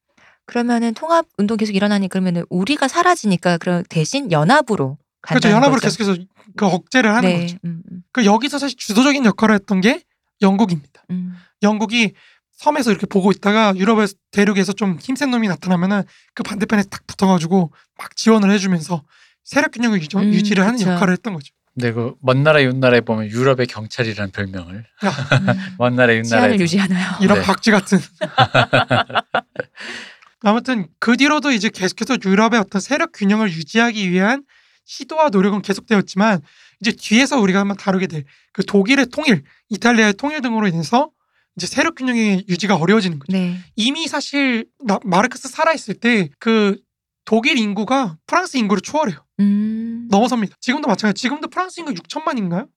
그러면은 0.44 0.94
통합 0.94 1.26
운동 1.36 1.56
계속 1.56 1.74
일어나니 1.74 2.08
그러면은 2.08 2.44
우리가 2.48 2.86
사라지니까 2.88 3.58
그럼 3.58 3.82
대신 3.88 4.30
연합으로 4.30 4.98
그렇죠. 5.20 5.48
연합으로 5.48 5.80
거죠. 5.80 5.98
계속해서 5.98 6.24
그 6.56 6.66
억제를 6.66 7.14
하는 7.14 7.28
네. 7.28 7.40
거죠. 7.40 7.56
음, 7.64 7.82
음, 7.90 8.02
그 8.12 8.24
여기서 8.24 8.58
사실 8.58 8.76
주도적인 8.76 9.24
역할을 9.24 9.54
했던 9.56 9.80
게 9.80 10.02
영국입니다. 10.40 11.02
음. 11.10 11.34
영국이 11.62 12.14
섬에서 12.58 12.90
이렇게 12.90 13.06
보고 13.06 13.30
있다가 13.30 13.72
유럽의 13.76 14.08
대륙에서 14.32 14.72
좀 14.72 14.98
힘센 15.00 15.30
놈이 15.30 15.46
나타나면은 15.48 16.02
그 16.34 16.42
반대편에 16.42 16.82
딱 16.90 17.06
붙어가지고 17.06 17.72
막 17.96 18.16
지원을 18.16 18.50
해주면서 18.50 19.04
세력 19.44 19.70
균형을 19.72 20.02
유지, 20.02 20.16
음, 20.16 20.24
유지를 20.24 20.64
하는 20.64 20.76
그쵸. 20.78 20.90
역할을 20.90 21.12
했던 21.12 21.34
거죠. 21.34 21.54
근데 21.74 21.92
그 21.92 22.14
먼 22.20 22.42
나라 22.42 22.60
윤 22.64 22.80
나라에 22.80 23.00
보면 23.02 23.30
유럽의 23.30 23.68
경찰이라는 23.68 24.32
별명을 24.32 24.74
음. 24.74 25.08
먼 25.78 25.94
나라 25.94 26.14
윤 26.14 26.22
나라에 26.22 26.58
유지하나요? 26.58 27.18
이런 27.20 27.38
네. 27.38 27.44
박쥐 27.44 27.70
같은. 27.70 27.98
아무튼 30.42 30.88
그 30.98 31.16
뒤로도 31.16 31.52
이제 31.52 31.68
계속해서 31.68 32.16
유럽의 32.24 32.58
어떤 32.60 32.80
세력 32.80 33.12
균형을 33.12 33.50
유지하기 33.50 34.10
위한 34.10 34.42
시도와 34.84 35.28
노력은 35.28 35.62
계속되었지만 35.62 36.40
이제 36.80 36.92
뒤에서 36.92 37.38
우리가 37.38 37.60
한번 37.60 37.76
다루게 37.76 38.08
될 38.08 38.24
그 38.52 38.64
독일의 38.66 39.06
통일, 39.12 39.44
이탈리아의 39.68 40.14
통일 40.14 40.40
등으로 40.40 40.66
인해서 40.66 41.10
이제 41.58 41.66
세력 41.66 41.96
균형의 41.96 42.44
유지가 42.48 42.76
어려워지는 42.76 43.18
거죠. 43.18 43.32
네. 43.32 43.58
이미 43.74 44.06
사실 44.06 44.66
나- 44.84 45.00
마르크스 45.04 45.48
살아있을 45.48 45.94
때 45.94 46.28
그 46.38 46.78
독일 47.24 47.58
인구가 47.58 48.16
프랑스 48.26 48.56
인구를 48.56 48.80
초월해요. 48.80 49.18
음. 49.40 50.06
넘어섭니다. 50.10 50.56
지금도 50.60 50.86
마찬가지. 50.88 51.20
지금도 51.20 51.48
프랑스 51.48 51.80
인구 51.80 51.92
6천만인가요? 51.92 52.68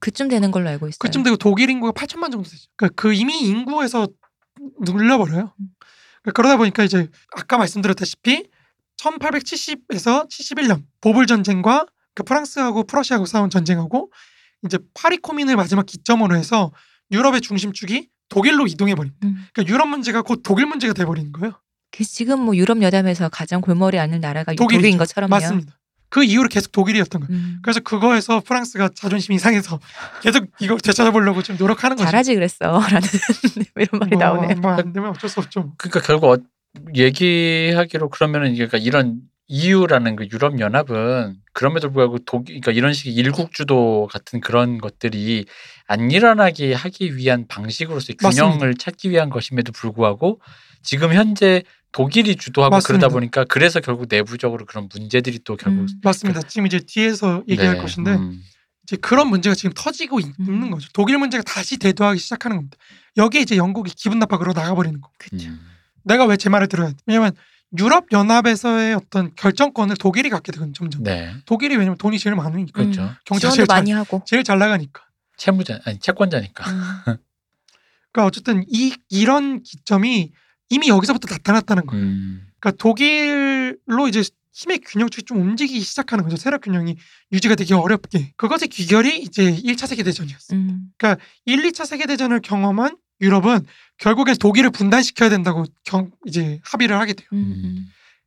그쯤 0.00 0.28
되는 0.28 0.50
걸로 0.50 0.68
알고 0.70 0.88
있어요. 0.88 0.98
그쯤 0.98 1.22
되고 1.22 1.36
독일 1.36 1.70
인구가 1.70 1.92
8천만 1.92 2.32
정도 2.32 2.42
되죠. 2.48 2.64
그러니까 2.76 3.00
그 3.00 3.12
이미 3.14 3.38
인구에서 3.42 4.08
눌려버려요. 4.80 5.54
음. 5.60 5.66
그러다 6.34 6.56
보니까 6.56 6.82
이제 6.82 7.08
아까 7.36 7.58
말씀드렸다시피 7.58 8.48
1870에서 8.98 10.28
71년 10.28 10.82
보불 11.00 11.26
전쟁과 11.26 11.86
그 12.14 12.22
프랑스하고 12.22 12.84
프러시아하고 12.84 13.26
싸운 13.26 13.50
전쟁하고 13.50 14.10
이제 14.64 14.78
파리 14.94 15.18
코민을 15.18 15.56
마지막 15.56 15.84
기점으로 15.86 16.36
해서 16.36 16.72
유럽의 17.12 17.40
중심축이 17.42 18.08
독일로 18.28 18.66
이동해 18.66 18.94
버립니다. 18.94 19.26
음. 19.26 19.46
그러니까 19.52 19.72
유럽 19.72 19.88
문제가 19.88 20.22
곧 20.22 20.40
독일 20.42 20.66
문제가 20.66 20.92
돼 20.92 21.04
버리는 21.04 21.32
거예요. 21.32 21.54
그 21.90 22.04
지금 22.04 22.40
뭐 22.40 22.56
유럽 22.56 22.82
여담에서 22.82 23.28
가장 23.28 23.60
골머리 23.60 23.98
앓는 23.98 24.20
나라가 24.20 24.52
독일이죠. 24.52 24.78
독일인 24.78 24.98
것처럼요. 24.98 25.30
맞습니다. 25.30 25.78
그 26.08 26.22
이후로 26.22 26.48
계속 26.48 26.70
독일이었던 26.72 27.20
거예요. 27.22 27.34
음. 27.34 27.58
그래서 27.62 27.80
그거에서 27.80 28.40
프랑스가 28.40 28.90
자존심이 28.94 29.38
상해서 29.38 29.80
계속 30.22 30.46
이걸 30.60 30.78
되찾아보려고 30.78 31.42
좀 31.42 31.56
노력하는 31.56 31.96
거죠. 31.96 32.06
잘하지 32.06 32.34
그랬어라는 32.34 33.00
이런 33.76 33.98
말이 33.98 34.16
나오네요. 34.16 34.56
뭐안 34.60 34.92
되면 34.92 35.10
어쩔 35.10 35.28
수 35.28 35.40
없죠. 35.40 35.72
그러니까 35.76 36.00
결국 36.00 36.30
어, 36.30 36.36
얘기하기로 36.94 38.10
그러면은 38.10 38.54
그러니까 38.54 38.78
이런 38.78 39.20
EU라는 39.48 40.16
그 40.16 40.26
유럽 40.32 40.58
연합은 40.58 41.36
그럼에도 41.52 41.88
불구하고 41.88 42.18
독 42.20 42.46
그러니까 42.46 42.72
이런 42.72 42.92
식의 42.94 43.12
일국 43.14 43.52
주도 43.52 44.08
같은 44.10 44.40
그런 44.40 44.78
것들이 44.78 45.44
안 45.86 46.10
일어나게 46.10 46.72
하기 46.72 47.16
위한 47.16 47.46
방식으로서의 47.46 48.16
균형을 48.16 48.56
맞습니다. 48.58 48.78
찾기 48.78 49.10
위한 49.10 49.28
것임에도 49.30 49.72
불구하고 49.72 50.40
지금 50.82 51.12
현재 51.12 51.62
독일이 51.92 52.36
주도하고 52.36 52.76
맞습니다. 52.76 53.06
그러다 53.06 53.12
보니까 53.12 53.44
그래서 53.44 53.80
결국 53.80 54.06
내부적으로 54.08 54.64
그런 54.64 54.88
문제들이 54.92 55.40
또 55.44 55.56
결국 55.56 55.82
음. 55.82 55.86
맞습니다. 56.02 56.40
지금 56.42 56.66
이제 56.66 56.80
뒤에서 56.80 57.42
얘기할 57.48 57.74
네, 57.76 57.80
것인데 57.80 58.14
음, 58.14 58.40
이제 58.84 58.96
그런 58.96 59.28
문제가 59.28 59.54
지금 59.54 59.72
터지고 59.76 60.20
있- 60.20 60.26
음. 60.40 60.44
있는 60.46 60.70
거죠. 60.70 60.88
독일 60.94 61.18
문제가 61.18 61.42
다시 61.44 61.76
대두하기 61.78 62.18
시작하는 62.18 62.56
겁니다. 62.56 62.76
여기에 63.18 63.42
이제 63.42 63.56
영국이 63.56 63.92
기분 63.94 64.18
나빠 64.18 64.38
그러고 64.38 64.58
나가버리는 64.58 65.00
거. 65.00 65.08
그렇죠. 65.18 65.48
음. 65.48 65.60
내가 66.02 66.24
왜 66.24 66.36
제 66.36 66.48
말을 66.48 66.66
들어야 66.66 66.88
돼? 66.88 66.94
왜냐면 67.06 67.32
유럽 67.78 68.06
연합에서의 68.12 68.94
어떤 68.94 69.34
결정권을 69.34 69.96
독일이 69.96 70.30
갖게 70.30 70.52
되거든요. 70.52 70.72
점점. 70.72 71.02
네 71.02 71.34
독일이 71.44 71.76
왜냐면 71.76 71.96
돈이 71.98 72.18
제일 72.18 72.36
많으니까 72.36 72.72
그렇죠. 72.72 73.02
음. 73.02 73.10
경제가 73.24 73.52
지원도 73.52 73.56
제일 73.56 73.66
잘, 73.66 73.76
많이 73.76 73.90
하고. 73.92 74.22
제일 74.26 74.44
잘 74.44 74.58
나가니까. 74.58 75.02
채무자 75.36 75.80
아니 75.84 75.98
채권자니까 75.98 76.70
음. 76.70 76.78
그러니까 78.12 78.26
어쨌든 78.26 78.64
이 78.68 78.94
이런 79.08 79.62
기점이 79.62 80.32
이미 80.70 80.88
여기서부터 80.88 81.28
나타났다는 81.30 81.86
거예요. 81.86 82.04
음, 82.04 82.46
그러니까 82.60 82.82
독일로 82.82 84.08
이제 84.08 84.22
힘의 84.52 84.80
균형 84.84 85.10
축이 85.10 85.24
좀 85.24 85.40
움직이기 85.40 85.80
시작하는 85.80 86.22
거죠. 86.24 86.36
세력 86.36 86.62
균형이 86.62 86.96
유지가 87.32 87.56
되기 87.56 87.74
어렵게. 87.74 88.32
그것의 88.36 88.68
귀결이 88.68 89.18
이제 89.18 89.52
1차 89.52 89.88
세계 89.88 90.04
대전이었어요. 90.04 90.58
음. 90.58 90.92
1, 91.44 91.62
2차 91.70 91.84
세계 91.86 92.06
대전을 92.06 92.40
경험한 92.40 92.96
유럽은 93.24 93.66
결국엔 93.98 94.36
독일을 94.36 94.70
분단시켜야 94.70 95.28
된다고 95.28 95.64
경, 95.84 96.10
이제 96.26 96.60
합의를 96.64 96.98
하게 96.98 97.14
돼요. 97.14 97.28
음. 97.32 97.38
음. 97.38 97.86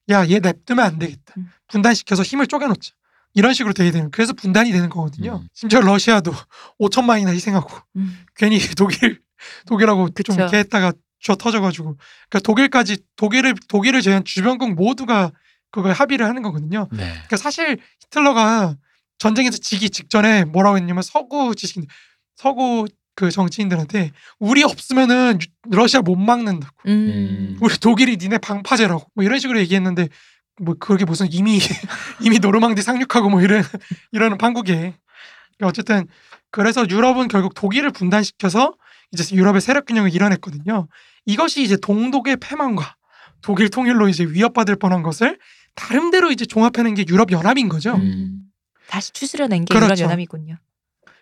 야, 0.09 0.27
얘 0.27 0.39
냅두면 0.39 0.85
안 0.85 0.99
되겠다. 0.99 1.33
음. 1.37 1.49
분단시켜서 1.67 2.23
힘을 2.23 2.47
쪼개놓자. 2.47 2.91
이런 3.33 3.53
식으로 3.53 3.73
되게 3.73 3.91
되는. 3.91 4.09
그래서 4.09 4.33
분단이 4.33 4.71
되는 4.71 4.89
거거든요. 4.89 5.41
음. 5.43 5.47
심지어 5.53 5.79
러시아도 5.81 6.33
5천만이나 6.79 7.33
희생하고 7.33 7.69
음. 7.97 8.25
괜히 8.35 8.59
독일 8.75 9.21
독일하고 9.67 10.05
좀 10.07 10.13
그쵸. 10.13 10.33
이렇게 10.33 10.57
했다가 10.57 10.93
쥐어 11.19 11.35
터져가지고 11.35 11.97
그러니까 12.29 12.39
독일까지 12.43 12.97
독일을 13.15 13.55
독일을 13.67 14.01
제한 14.01 14.23
주변국 14.23 14.73
모두가 14.73 15.31
그걸 15.71 15.91
합의를 15.93 16.25
하는 16.25 16.41
거거든요. 16.41 16.87
네 16.91 17.09
그러니까 17.11 17.37
사실 17.37 17.77
히틀러가 18.03 18.75
전쟁에서 19.19 19.57
지기 19.57 19.89
직전에 19.89 20.45
뭐라고 20.45 20.77
했냐면 20.77 21.03
서구 21.03 21.53
지식 21.55 21.85
서구 22.35 22.87
그 23.17 23.31
정치인들한테 23.31 24.11
우리 24.37 24.63
없으면은 24.63 25.39
유- 25.41 25.75
러시아 25.75 26.01
못 26.01 26.15
막는다고. 26.15 26.71
음. 26.85 26.91
음. 26.91 27.57
우리 27.59 27.75
독일이 27.79 28.15
니네 28.17 28.37
방파제라고 28.37 29.07
뭐 29.15 29.25
이런 29.25 29.39
식으로 29.39 29.59
얘기했는데 29.59 30.07
뭐 30.61 30.75
그게 30.79 31.03
무슨 31.03 31.27
이미 31.31 31.57
이미 32.21 32.37
노르망디 32.37 32.83
상륙하고 32.83 33.29
뭐 33.29 33.41
이런 33.41 33.63
이러는 34.13 34.37
판국에 34.37 34.93
그러니까 35.57 35.67
어쨌든 35.67 36.05
그래서 36.51 36.87
유럽은 36.87 37.27
결국 37.27 37.55
독일을 37.55 37.89
분단시켜서 37.91 38.75
이제 39.11 39.35
유럽의 39.35 39.61
세력 39.61 39.87
균형을 39.87 40.13
이뤄냈거든요. 40.13 40.87
이것이 41.25 41.63
이제 41.63 41.75
동독의 41.75 42.37
패망과 42.37 42.95
독일 43.41 43.69
통일로 43.69 44.09
이제 44.09 44.25
위협받을 44.25 44.75
뻔한 44.75 45.01
것을 45.01 45.39
나름대로 45.75 46.31
이제 46.31 46.45
종합해낸 46.45 46.93
게 46.93 47.03
유럽 47.09 47.31
연합인 47.31 47.67
거죠. 47.67 47.95
음. 47.95 48.41
다시 48.87 49.11
추스려낸 49.11 49.65
게 49.65 49.73
그렇죠. 49.73 49.87
유럽 49.87 49.99
연합이군요. 50.01 50.57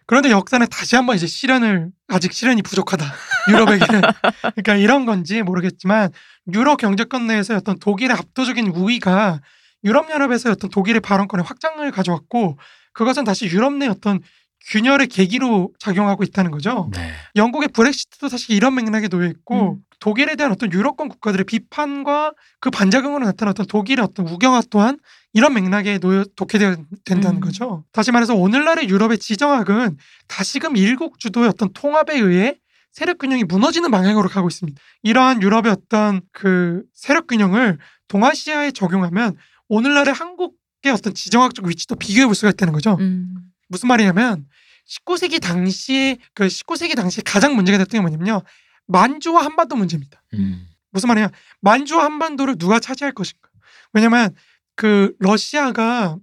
그런데 0.08 0.30
역사는 0.30 0.68
다시 0.70 0.96
한번 0.96 1.16
이제 1.16 1.26
실현을 1.26 1.90
아직 2.08 2.34
실현이 2.34 2.62
부족하다. 2.62 3.06
유럽에게는. 3.50 4.02
그러니까 4.42 4.76
이런 4.76 5.06
건지 5.06 5.42
모르겠지만 5.42 6.12
유럽 6.54 6.78
경제권 6.78 7.28
내에서 7.28 7.56
어떤 7.56 7.80
독일의 7.80 8.16
압도적인 8.16 8.68
우위가 8.68 9.42
유럽 9.84 10.10
연합에서 10.10 10.52
어떤 10.52 10.70
독일의 10.70 11.02
발언권의 11.02 11.46
확장을 11.46 11.90
가져왔고 11.92 12.58
그것은 12.94 13.24
다시 13.24 13.46
유럽 13.48 13.74
내 13.74 13.88
어떤 13.88 14.20
균열의 14.68 15.08
계기로 15.08 15.72
작용하고 15.80 16.24
있다는 16.24 16.52
거죠. 16.52 16.90
네. 16.94 17.12
영국의 17.36 17.70
브렉시트도 17.70 18.30
사실 18.30 18.52
이런 18.56 18.76
맥락에 18.76 19.08
놓여 19.08 19.28
있고 19.28 19.74
음. 19.74 19.78
독일에 20.00 20.36
대한 20.36 20.52
어떤 20.52 20.72
유럽권 20.72 21.10
국가들의 21.10 21.46
비판과 21.46 22.34
그 22.60 22.70
반작용으로 22.70 23.28
어떤 23.28 23.54
독일의 23.54 24.04
어떤 24.04 24.28
우경화 24.28 24.64
또한 24.70 24.98
이런 25.34 25.54
맥락에 25.54 26.00
놓여 26.00 26.26
독해되어 26.36 26.78
된다는 27.04 27.38
음. 27.38 27.42
거죠. 27.42 27.86
다시 27.92 28.12
말해서 28.12 28.36
오늘날의 28.36 28.90
유럽의 28.90 29.20
지정학은 29.20 29.98
다시금 30.28 30.78
일국 30.78 31.20
주도의 31.20 31.50
어떤 31.50 31.72
통합에 31.74 32.18
의해 32.18 32.58
세력 32.92 33.18
균형이 33.18 33.44
무너지는 33.44 33.92
방향으로 33.92 34.30
가고 34.30 34.48
있습니다. 34.48 34.82
이러한 35.04 35.42
유럽의 35.42 35.72
어떤 35.72 36.22
그 36.32 36.84
세력 36.94 37.28
균형을 37.28 37.78
동아시아에 38.08 38.72
적용하면 38.72 39.36
오늘날의 39.68 40.14
한국의 40.14 40.94
어떤 40.94 41.14
지정학적 41.14 41.66
위치도 41.66 41.96
비교해 41.96 42.26
볼 42.26 42.36
수가 42.36 42.52
있다는 42.52 42.74
거죠. 42.74 42.96
음. 43.00 43.36
무슨 43.76 43.88
말이냐면 43.90 44.46
19세기 44.88 45.42
당시에 45.42 46.18
그 46.34 46.48
19세기 46.48 46.96
당시에 46.96 47.22
가장 47.26 47.56
문제가 47.56 47.78
됐던 47.80 47.98
게 48.00 48.02
뭐냐면요. 48.02 48.42
만주와 48.88 49.44
한반도 49.44 49.76
문제입니다. 49.76 50.22
음. 50.36 50.66
무슨 50.92 51.08
말이냐? 51.08 51.30
만주와 51.60 52.06
한반도를 52.06 52.56
누가 52.58 52.80
차지할 52.80 53.12
것인가? 53.14 53.50
왜냐면 53.92 54.34
그 54.76 55.14
러시아가 55.20 56.16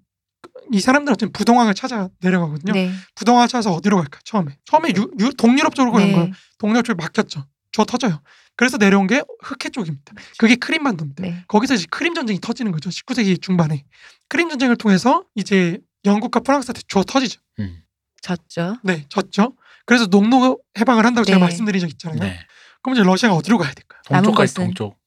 이 0.72 0.80
사람들 0.80 1.12
어떤 1.12 1.30
부동항을 1.32 1.74
찾아 1.74 2.08
내려가거든요. 2.20 2.72
네. 2.72 2.90
부동항을 3.16 3.48
찾아서 3.48 3.72
어디로 3.74 3.96
갈까? 3.98 4.20
처음에. 4.24 4.56
처음에 4.64 4.90
유, 4.96 5.10
유- 5.20 5.34
동유럽 5.34 5.74
쪽으로 5.74 5.92
간 5.92 6.02
거예요. 6.12 6.26
네. 6.26 6.32
동유럽 6.58 6.84
쪽에 6.84 6.96
막혔죠. 7.02 7.46
저 7.72 7.84
터져요. 7.84 8.22
그래서 8.56 8.76
내려온 8.78 9.06
게 9.06 9.22
흑해 9.42 9.70
쪽입니다. 9.72 10.14
그게 10.38 10.54
크림 10.56 10.84
반도입니다. 10.84 11.22
네. 11.22 11.44
거기서 11.48 11.74
이제 11.74 11.86
크림 11.90 12.14
전쟁이 12.14 12.40
터지는 12.40 12.72
거죠. 12.72 12.88
19세기 12.90 13.42
중반에. 13.42 13.84
크림 14.28 14.48
전쟁을 14.48 14.76
통해서 14.76 15.24
이제 15.34 15.78
영국과 16.04 16.40
프랑스한테 16.40 16.82
주어 16.88 17.04
터지죠. 17.04 17.40
음. 17.60 17.82
졌죠. 18.20 18.76
네, 18.82 19.06
졌죠. 19.08 19.54
그래서 19.86 20.06
농노 20.06 20.60
해방을 20.78 21.04
한다고 21.04 21.24
제가 21.24 21.38
네. 21.38 21.44
말씀드린 21.44 21.80
적 21.80 21.88
있잖아요. 21.90 22.20
네. 22.20 22.38
그럼 22.82 22.96
이제 22.96 23.02
러시아가 23.04 23.34
어디로 23.36 23.58
가야 23.58 23.72
될까요? 23.72 24.00
남은 24.10 24.24
동쪽까지 24.24 24.54
것은? 24.54 24.64
동쪽. 24.66 24.98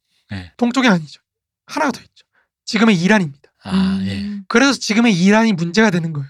동쪽이 0.57 0.87
아니죠. 0.87 1.21
하나가 1.65 1.91
더 1.91 2.01
있죠. 2.01 2.25
지금의 2.65 2.99
이란입니다. 2.99 3.51
아 3.63 3.97
음. 4.01 4.05
예. 4.07 4.43
그래서 4.47 4.73
지금의 4.73 5.13
이란이 5.13 5.53
문제가 5.53 5.89
되는 5.91 6.13
거예요. 6.13 6.27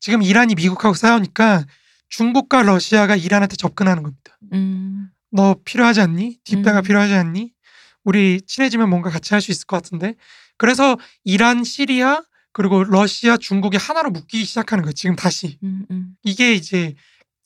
지금 0.00 0.22
이란이 0.22 0.54
미국하고 0.54 0.94
싸우니까 0.94 1.64
중국과 2.08 2.62
러시아가 2.62 3.16
이란한테 3.16 3.56
접근하는 3.56 4.02
겁니다. 4.02 4.38
음. 4.52 5.10
너 5.30 5.56
필요하지 5.64 6.00
않니? 6.00 6.38
뒷배가 6.44 6.80
음. 6.80 6.82
필요하지 6.82 7.14
않니? 7.14 7.52
우리 8.04 8.40
친해지면 8.46 8.88
뭔가 8.88 9.10
같이 9.10 9.34
할 9.34 9.40
수 9.40 9.50
있을 9.50 9.66
것 9.66 9.76
같은데. 9.76 10.14
그래서 10.56 10.96
이란, 11.24 11.64
시리아 11.64 12.22
그리고 12.52 12.84
러시아, 12.84 13.36
중국이 13.36 13.76
하나로 13.76 14.10
묶이기 14.10 14.44
시작하는 14.44 14.82
거예요. 14.82 14.92
지금 14.92 15.16
다시. 15.16 15.58
음. 15.62 15.86
음. 15.90 16.14
이게 16.22 16.54
이제 16.54 16.94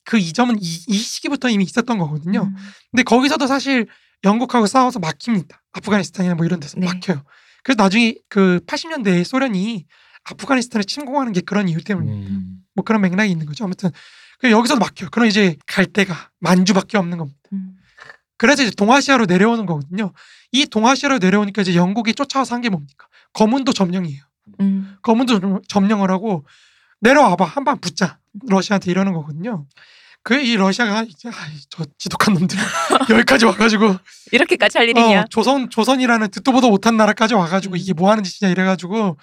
그 0.04 0.18
이점은 0.18 0.56
이, 0.60 0.84
이 0.88 0.94
시기부터 0.96 1.48
이미 1.48 1.64
있었던 1.64 1.98
거거든요. 1.98 2.44
음. 2.44 2.56
근데 2.90 3.02
거기서도 3.02 3.46
사실 3.46 3.86
영국하고 4.24 4.66
싸워서 4.66 4.98
막힙니다. 5.00 5.62
아프가니스탄이나 5.72 6.34
뭐 6.34 6.46
이런 6.46 6.60
데서 6.60 6.78
네. 6.78 6.86
막혀요. 6.86 7.22
그래서 7.62 7.82
나중에 7.82 8.14
그 8.28 8.60
80년대에 8.66 9.24
소련이 9.24 9.86
아프가니스탄을 10.24 10.84
침공하는 10.84 11.32
게 11.32 11.40
그런 11.40 11.68
이유 11.68 11.82
때문에 11.82 12.10
음. 12.10 12.58
뭐 12.74 12.84
그런 12.84 13.00
맥락이 13.02 13.30
있는 13.30 13.46
거죠. 13.46 13.64
아무튼 13.64 13.90
그 14.38 14.50
여기서도 14.50 14.80
막혀요. 14.80 15.10
그럼 15.10 15.28
이제 15.28 15.56
갈 15.66 15.86
데가 15.86 16.30
만주밖에 16.40 16.96
없는 16.98 17.18
겁니다. 17.18 17.38
음. 17.52 17.76
그래서 18.38 18.62
이제 18.62 18.72
동아시아로 18.76 19.26
내려오는 19.26 19.66
거거든요. 19.66 20.12
이 20.50 20.66
동아시아로 20.66 21.18
내려오니까 21.18 21.62
이제 21.62 21.74
영국이 21.76 22.14
쫓아와서 22.14 22.54
한 22.54 22.60
게 22.62 22.68
뭡니까? 22.68 23.06
검은도 23.34 23.72
점령이에요. 23.72 24.22
음. 24.60 24.96
검은도 25.02 25.40
점- 25.40 25.60
점령을 25.68 26.10
하고 26.10 26.44
내려와봐 27.00 27.44
한 27.44 27.64
방 27.64 27.78
붙자 27.80 28.18
러시아한테 28.48 28.90
이러는 28.90 29.12
거거든요. 29.12 29.66
그 30.24 30.40
이 30.40 30.54
러시아가 30.56 31.02
이제 31.02 31.28
아이, 31.28 31.58
저 31.68 31.84
지독한 31.98 32.34
놈들 32.34 32.56
여기까지 33.10 33.44
와가지고 33.44 33.96
이렇게까지 34.30 34.78
할 34.78 34.88
일이냐? 34.88 35.20
어, 35.22 35.24
조선 35.30 35.68
조선이라는 35.68 36.30
듣도 36.30 36.52
보도 36.52 36.70
못한 36.70 36.96
나라까지 36.96 37.34
와가지고 37.34 37.74
음. 37.74 37.76
이게 37.76 37.92
뭐 37.92 38.10
하는 38.10 38.22
짓이냐 38.22 38.50
이래가지고 38.52 39.16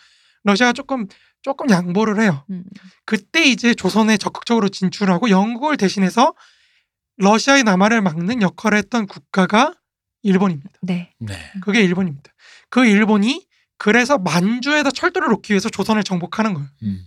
러시아가 0.44 0.74
조금 0.74 1.08
조금 1.42 1.70
양보를 1.70 2.22
해요. 2.22 2.44
음. 2.50 2.66
그때 3.06 3.46
이제 3.46 3.74
조선에 3.74 4.18
적극적으로 4.18 4.68
진출하고 4.68 5.30
영국을 5.30 5.78
대신해서 5.78 6.34
러시아의 7.18 7.64
남하를 7.64 8.02
막는 8.02 8.42
역할을 8.42 8.78
했던 8.78 9.08
국가가 9.08 9.74
일본입니다. 10.22 10.70
네. 10.82 11.12
네. 11.20 11.34
그게 11.62 11.82
일본입니다. 11.82 12.30
그 12.70 12.86
일본이 12.86 13.48
그래서 13.80 14.18
만주에다 14.20 14.92
철도를 14.92 15.30
놓기 15.30 15.54
위해서 15.54 15.70
조선을 15.70 16.04
정복하는 16.04 16.54
거예요. 16.54 16.70
음. 16.84 17.06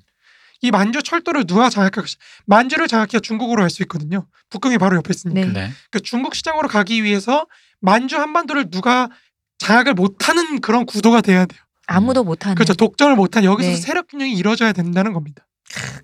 이 0.62 0.70
만주 0.70 1.02
철도를 1.02 1.44
누가 1.44 1.68
장악할 1.68 1.90
것이 2.02 2.16
만주를 2.46 2.88
장악해야 2.88 3.20
중국으로 3.22 3.60
갈 3.62 3.70
수 3.70 3.82
있거든요. 3.82 4.26
북경이 4.50 4.78
바로 4.78 4.96
옆에 4.96 5.08
있으니까. 5.10 5.40
네. 5.40 5.52
네. 5.52 5.72
그 5.90 6.00
중국 6.00 6.34
시장으로 6.34 6.68
가기 6.68 7.04
위해서 7.04 7.46
만주 7.80 8.16
한반도를 8.16 8.70
누가 8.70 9.08
장악을 9.58 9.94
못하는 9.94 10.60
그런 10.60 10.86
구도가 10.86 11.20
돼야 11.20 11.46
돼요. 11.46 11.60
아무도 11.86 12.24
못하는. 12.24 12.54
그렇죠. 12.54 12.74
독점을 12.74 13.14
못한 13.16 13.44
여기서 13.44 13.70
네. 13.70 13.76
세력 13.76 14.08
균형이 14.08 14.32
이루어져야 14.32 14.72
된다는 14.72 15.12
겁니다. 15.12 15.46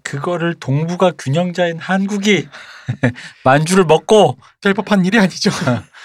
그거를 0.03 0.55
동북아 0.55 1.13
균형자인 1.19 1.79
한국이 1.79 2.49
만주를 3.45 3.85
먹고 3.85 4.39
될 4.61 4.75
법한 4.75 5.05
일이 5.05 5.19
아니죠. 5.19 5.51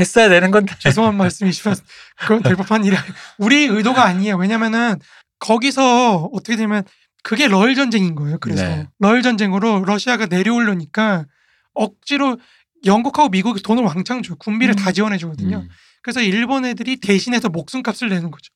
했어야 0.00 0.28
되는 0.28 0.50
건데. 0.50 0.74
죄송한 0.78 1.16
말씀이지만 1.16 1.76
그건 2.18 2.42
될 2.42 2.56
법한 2.56 2.84
일이 2.84 2.96
아니 2.96 3.08
우리 3.38 3.64
의도가 3.66 4.04
아니에요. 4.04 4.36
왜냐면은 4.36 4.96
거기서 5.38 6.30
어떻게 6.32 6.56
되면 6.56 6.84
그게 7.22 7.46
러일 7.48 7.74
전쟁인 7.74 8.14
거예요. 8.14 8.38
그래서 8.38 8.62
네. 8.62 8.88
러일 8.98 9.22
전쟁으로 9.22 9.84
러시아가 9.84 10.26
내려오려니까 10.26 11.26
억지로 11.74 12.38
영국하고 12.84 13.28
미국이 13.28 13.62
돈을 13.62 13.82
왕창 13.82 14.22
줘요. 14.22 14.36
군비를 14.36 14.74
음. 14.74 14.76
다 14.76 14.92
지원해 14.92 15.18
주거든요. 15.18 15.58
음. 15.58 15.68
그래서 16.02 16.20
일본 16.20 16.64
애들이 16.64 16.96
대신해서 16.96 17.48
목숨값을 17.48 18.08
내는 18.08 18.30
거죠. 18.30 18.52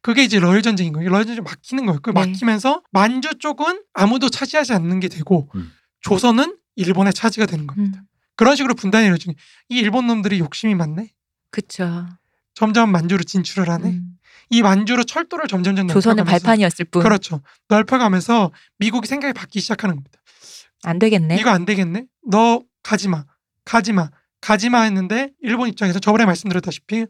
그게 0.00 0.22
이제 0.22 0.38
러일 0.38 0.62
전쟁인 0.62 0.92
거예요. 0.92 1.10
러일 1.10 1.26
전쟁 1.26 1.44
막히는 1.44 1.86
거예요. 1.86 2.00
그 2.02 2.10
네. 2.10 2.20
막히면서 2.20 2.82
만주 2.92 3.38
쪽은 3.38 3.82
아무도 3.94 4.28
차지하지 4.28 4.74
않는 4.74 5.00
게 5.00 5.08
되고 5.08 5.48
음. 5.54 5.72
조선은 6.02 6.56
일본의 6.76 7.12
차지가 7.12 7.46
되는 7.46 7.66
겁니다. 7.66 8.00
음, 8.00 8.06
그런 8.38 8.54
식으로 8.54 8.74
분단이 8.74 9.04
이루어지는 9.06 9.34
이 9.68 9.78
일본 9.78 10.06
놈들이 10.06 10.38
욕심이 10.38 10.76
많네. 10.76 11.10
그쵸. 11.50 12.06
점점 12.54 12.90
만주로 12.92 13.24
진출을 13.24 13.68
하네. 13.68 13.88
음. 13.88 14.12
이 14.50 14.62
만주로 14.62 15.02
철도를 15.02 15.48
점점 15.48 15.74
점 15.74 15.88
조선은 15.88 16.18
넓혀가면서 16.18 16.44
발판이었을 16.46 16.84
뿐. 16.86 17.02
그렇죠. 17.02 17.42
넓혀가면서 17.68 18.52
미국이 18.78 19.08
생각이 19.08 19.34
바뀌기 19.34 19.60
시작하는 19.60 19.96
겁니다. 19.96 20.20
안 20.84 21.00
되겠네. 21.00 21.36
이거 21.36 21.50
안 21.50 21.64
되겠네. 21.64 22.06
너 22.30 22.62
가지 22.84 23.08
마. 23.08 23.24
가지 23.64 23.92
마. 23.92 24.08
가지 24.40 24.70
마 24.70 24.82
했는데 24.82 25.32
일본 25.40 25.68
입장에서 25.68 25.98
저번에 25.98 26.24
말씀드렸다시피 26.24 27.06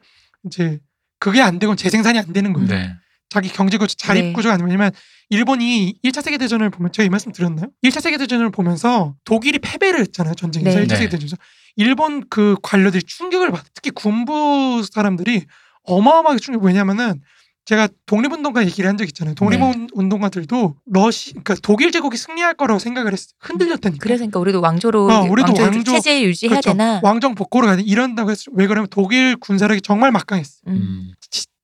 이제 0.47 0.81
그게 1.19 1.43
안 1.43 1.59
되건 1.59 1.77
재생산이 1.77 2.19
안 2.19 2.33
되는 2.33 2.55
거예요. 2.55 2.69
네. 2.69 2.97
자기 3.31 3.49
경제 3.51 3.77
구조, 3.77 3.95
자립 3.95 4.25
네. 4.25 4.33
구조가 4.33 4.55
아니면 4.55 4.71
왜냐면 4.71 4.91
일본이 5.29 5.95
1차 6.03 6.23
세계 6.23 6.39
대전을 6.39 6.71
보면 6.71 6.93
제가 6.93 7.07
이 7.07 7.11
말씀 7.11 7.31
드렸나요? 7.33 7.69
1차 7.85 8.01
세계 8.01 8.17
대전을 8.17 8.51
보면서 8.51 9.15
독일이 9.25 9.59
패배를 9.59 10.01
했잖아요. 10.01 10.35
전쟁에서 10.35 10.79
네. 10.79 10.85
1차 10.87 10.89
네. 10.91 10.97
세계 10.97 11.09
대전에서 11.11 11.37
일본 11.77 12.25
그 12.31 12.57
관료들이 12.63 13.03
충격을 13.05 13.51
받아. 13.51 13.65
특히 13.75 13.91
군부 13.91 14.83
사람들이 14.91 15.45
어마어마하게 15.85 16.41
충격. 16.41 16.65
왜냐면은 16.65 17.21
제가 17.67 17.87
독립운동가 18.07 18.65
얘기를 18.65 18.89
한 18.89 18.97
적 18.97 19.05
있잖아요. 19.09 19.35
독립운동가들도 19.35 20.77
러시, 20.87 21.31
그러니까 21.33 21.55
독일 21.63 21.93
제국이 21.93 22.17
승리할 22.17 22.55
거라고 22.55 22.79
생각을 22.79 23.13
했어요. 23.13 23.33
흔들렸다니까. 23.41 24.03
그래서 24.03 24.21
그러니까 24.21 24.39
우리도 24.41 24.61
왕조로 24.63 25.05
어, 25.13 25.21
우리도 25.31 25.49
왕조 25.53 25.63
왕조- 25.63 25.93
체제 25.93 26.23
유지해야 26.25 26.61
그렇죠. 26.61 26.71
되나? 26.71 27.01
왕정 27.03 27.35
복고로 27.35 27.67
가야 27.67 27.77
돼. 27.77 27.83
이런다고 27.83 28.31
했어요. 28.31 28.55
왜 28.57 28.67
그러면 28.67 28.89
독일 28.91 29.37
군사력이 29.37 29.83
정말 29.83 30.11
막강했어. 30.13 30.61
요 30.67 30.73
음. 30.73 31.13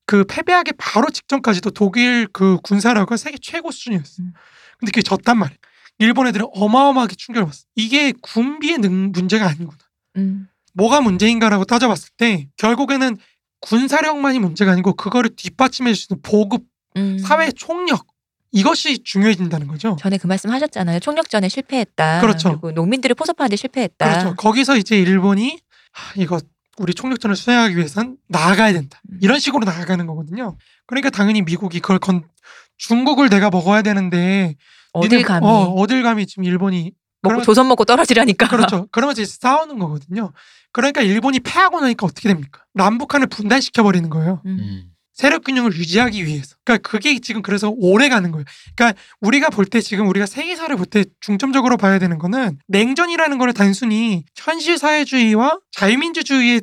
음. 0.04 0.06
그 0.06 0.24
패배하기 0.24 0.72
바로 0.78 1.10
직전까지도 1.10 1.70
독일 1.70 2.26
그 2.32 2.58
군사력은 2.62 3.16
세계 3.16 3.38
최고 3.40 3.70
수준이었어. 3.70 4.22
음. 4.22 4.32
근데 4.78 4.90
그게 4.90 5.02
졌단 5.02 5.38
말이야. 5.38 5.56
일본 5.98 6.26
애들은 6.26 6.46
어마어마하게 6.52 7.14
충격을 7.16 7.46
받았어. 7.46 7.64
이게 7.76 8.12
군비의 8.20 8.78
능, 8.78 9.12
문제가 9.12 9.46
아니구나. 9.46 9.78
음. 10.16 10.48
뭐가 10.74 11.00
문제인가라고 11.00 11.64
따져봤을 11.64 12.10
때 12.16 12.48
결국에는 12.56 13.16
군사력만이 13.60 14.40
문제가 14.40 14.72
아니고 14.72 14.94
그거를 14.94 15.30
뒷받침해 15.34 15.94
주는 15.94 16.20
보급, 16.20 16.64
음. 16.96 17.18
사회 17.18 17.50
총력 17.52 18.06
이것이 18.50 19.02
중요해진다는 19.02 19.66
거죠. 19.66 19.96
전에 19.98 20.18
그 20.18 20.26
말씀 20.26 20.50
하셨잖아요. 20.50 21.00
총력전에 21.00 21.48
실패했다. 21.48 22.20
그렇죠. 22.20 22.50
그리고 22.50 22.70
농민들을 22.72 23.14
포섭하는데 23.14 23.56
실패했다. 23.56 24.08
그렇죠. 24.08 24.36
거기서 24.36 24.76
이제 24.76 24.96
일본이 24.96 25.58
하, 25.92 26.12
이거 26.20 26.40
우리 26.78 26.94
총력전을 26.94 27.36
수행하기 27.36 27.76
위해선 27.76 28.16
나아가야 28.28 28.72
된다. 28.72 29.00
음. 29.10 29.18
이런 29.22 29.38
식으로 29.38 29.64
나아가는 29.64 30.04
거거든요. 30.06 30.56
그러니까 30.86 31.10
당연히 31.10 31.42
미국이 31.42 31.80
그걸 31.80 31.98
건 31.98 32.24
중국을 32.78 33.28
내가 33.28 33.50
먹어야 33.50 33.82
되는데 33.82 34.56
어딜 34.92 35.20
니네- 35.20 35.24
감히 35.26 35.46
어, 35.46 35.50
어딜 35.74 36.02
감히 36.02 36.26
지금 36.26 36.44
일본이 36.44 36.92
먹고 37.22 37.28
그러면- 37.30 37.44
조선 37.44 37.68
먹고 37.68 37.84
떨어지라니까. 37.84 38.48
그렇죠. 38.48 38.86
그러면서 38.92 39.22
이제 39.22 39.32
싸우는 39.40 39.78
거거든요. 39.78 40.32
그러니까 40.72 41.00
일본이 41.02 41.38
패하고 41.40 41.80
나니까 41.80 42.06
어떻게 42.06 42.28
됩니까? 42.28 42.64
남북한을 42.74 43.28
분단시켜 43.28 43.82
버리는 43.84 44.08
거예요. 44.10 44.42
음. 44.46 44.90
음. 45.14 45.20
세력 45.20 45.44
균형을 45.44 45.72
유지하기 45.74 46.24
위해서. 46.26 46.56
그러니까 46.64 46.88
그게 46.88 47.18
지금 47.20 47.40
그래서 47.42 47.72
오래 47.76 48.08
가는 48.08 48.30
거예요. 48.32 48.44
그러니까 48.76 49.00
우리가 49.20 49.48
볼 49.50 49.66
때 49.66 49.80
지금 49.80 50.08
우리가 50.08 50.26
세계사를 50.26 50.74
볼 50.76 50.86
때 50.86 51.04
중점적으로 51.20 51.76
봐야 51.76 51.98
되는 51.98 52.18
거는 52.18 52.58
냉전이라는 52.68 53.38
거를 53.38 53.52
단순히 53.52 54.24
현실 54.36 54.76
사회주의와 54.78 55.58
자유민주주의의 55.72 56.62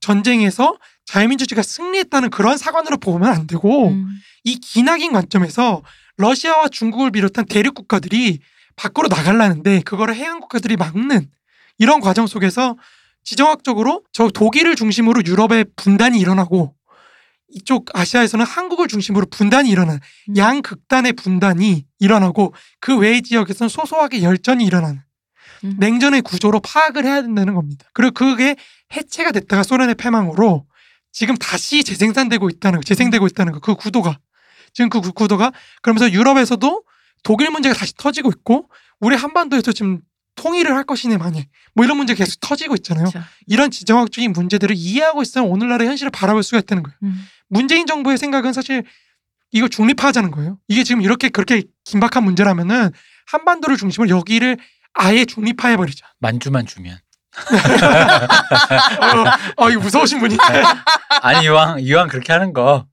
전쟁에서 0.00 0.76
자유민주주의가 1.06 1.62
승리했다는 1.62 2.30
그런 2.30 2.56
사관으로 2.56 2.96
보면 2.98 3.28
안 3.30 3.46
되고 3.46 3.88
음. 3.88 4.06
이 4.44 4.56
기나긴 4.56 5.12
관점에서 5.12 5.82
러시아와 6.16 6.68
중국을 6.68 7.10
비롯한 7.10 7.46
대륙 7.46 7.74
국가들이 7.74 8.38
밖으로 8.76 9.08
나가려는데 9.08 9.80
그거를 9.82 10.14
해양 10.14 10.40
국가들이 10.40 10.76
막는 10.76 11.28
이런 11.78 12.00
과정 12.00 12.26
속에서 12.26 12.76
지정학적으로 13.24 14.02
저 14.12 14.28
독일을 14.28 14.76
중심으로 14.76 15.22
유럽의 15.26 15.66
분단이 15.76 16.18
일어나고 16.20 16.74
이쪽 17.54 17.86
아시아에서는 17.96 18.44
한국을 18.44 18.88
중심으로 18.88 19.26
분단이 19.30 19.70
일어나는 19.70 20.00
음. 20.30 20.36
양극단의 20.36 21.12
분단이 21.14 21.86
일어나고 22.00 22.52
그 22.80 22.96
외의 22.98 23.22
지역에서는 23.22 23.68
소소하게 23.68 24.22
열전이 24.22 24.64
일어나는 24.64 25.00
음. 25.64 25.76
냉전의 25.78 26.22
구조로 26.22 26.60
파악을 26.60 27.04
해야 27.04 27.22
된다는 27.22 27.54
겁니다. 27.54 27.86
그리고 27.94 28.12
그게 28.12 28.56
해체가 28.94 29.30
됐다가 29.32 29.62
소련의 29.62 29.94
패망으로 29.94 30.66
지금 31.12 31.36
다시 31.36 31.84
재생산되고 31.84 32.50
있다는 32.50 32.80
거, 32.80 32.82
재생되고 32.84 33.26
있다는 33.28 33.52
거, 33.52 33.60
그 33.60 33.74
구도가 33.76 34.18
지금 34.72 34.90
그 34.90 35.00
구- 35.00 35.12
구도가 35.12 35.52
그러면서 35.80 36.10
유럽에서도 36.12 36.82
독일 37.22 37.50
문제가 37.50 37.74
다시 37.74 37.94
터지고 37.96 38.30
있고 38.30 38.68
우리 38.98 39.14
한반도에서 39.16 39.70
지금 39.72 40.00
통일을 40.34 40.74
할 40.74 40.82
것이네 40.82 41.16
만에 41.16 41.48
뭐 41.74 41.84
이런 41.84 41.96
문제가 41.96 42.18
계속 42.18 42.40
터지고 42.40 42.74
있잖아요. 42.74 43.04
그렇죠. 43.08 43.24
이런 43.46 43.70
지정학적인 43.70 44.32
문제들을 44.32 44.74
이해하고 44.76 45.22
있어야 45.22 45.44
오늘날의 45.44 45.86
현실을 45.86 46.10
바라볼 46.10 46.42
수가 46.42 46.58
있다는 46.58 46.82
거예요. 46.82 46.96
음. 47.04 47.24
문재인 47.48 47.86
정부의 47.86 48.18
생각은 48.18 48.52
사실 48.52 48.84
이거 49.52 49.68
중립화하자는 49.68 50.30
거예요. 50.30 50.58
이게 50.68 50.82
지금 50.84 51.02
이렇게 51.02 51.28
그렇게 51.28 51.62
긴박한 51.84 52.24
문제라면은 52.24 52.90
한반도를 53.26 53.76
중심으로 53.76 54.10
여기를 54.16 54.58
아예 54.94 55.24
중립화해 55.24 55.76
버리자. 55.76 56.06
만주만 56.20 56.66
주면. 56.66 56.98
어, 59.56 59.64
어, 59.64 59.70
이거 59.70 59.80
무서우신 59.80 60.20
분이. 60.20 60.36
아니 61.20 61.44
이왕 61.46 61.80
이왕 61.80 62.08
그렇게 62.08 62.32
하는 62.32 62.52
거 62.52 62.86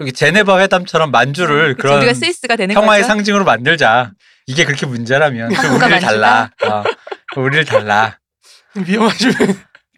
여기 0.00 0.12
제네바 0.12 0.58
회담처럼 0.60 1.10
만주를 1.10 1.74
그치, 1.74 1.82
그런 1.82 1.98
우리가 1.98 2.14
스위스가 2.14 2.56
되는 2.56 2.74
평화의 2.74 3.02
거죠. 3.02 3.12
상징으로 3.14 3.44
만들자. 3.44 4.12
이게 4.46 4.64
그렇게 4.64 4.86
문제라면 4.86 5.54
우리를 5.54 6.00
달라. 6.00 6.50
어, 6.64 6.84
우리를 7.36 7.64
달라. 7.64 8.18
위험하시면 8.74 9.36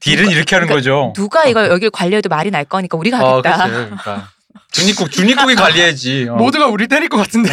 딜은 0.05 0.31
이렇게 0.31 0.57
하는 0.57 0.69
거죠. 0.69 1.13
누가 1.17 1.45
이걸 1.47 1.69
여길 1.71 1.91
관리해도 1.91 2.29
말이 2.29 2.51
날 2.51 2.65
거니까 2.65 2.97
우리가 2.99 3.23
어, 3.23 3.39
하겠다. 3.39 3.67
그치. 3.67 3.73
그러니까 3.73 4.31
중립국 4.71 5.11
중립국이 5.11 5.55
관리해야지. 5.55 6.29
어. 6.31 6.37
모두가 6.37 6.67
우리 6.67 6.87
때릴 6.87 7.09
것 7.09 7.17
같은데. 7.17 7.51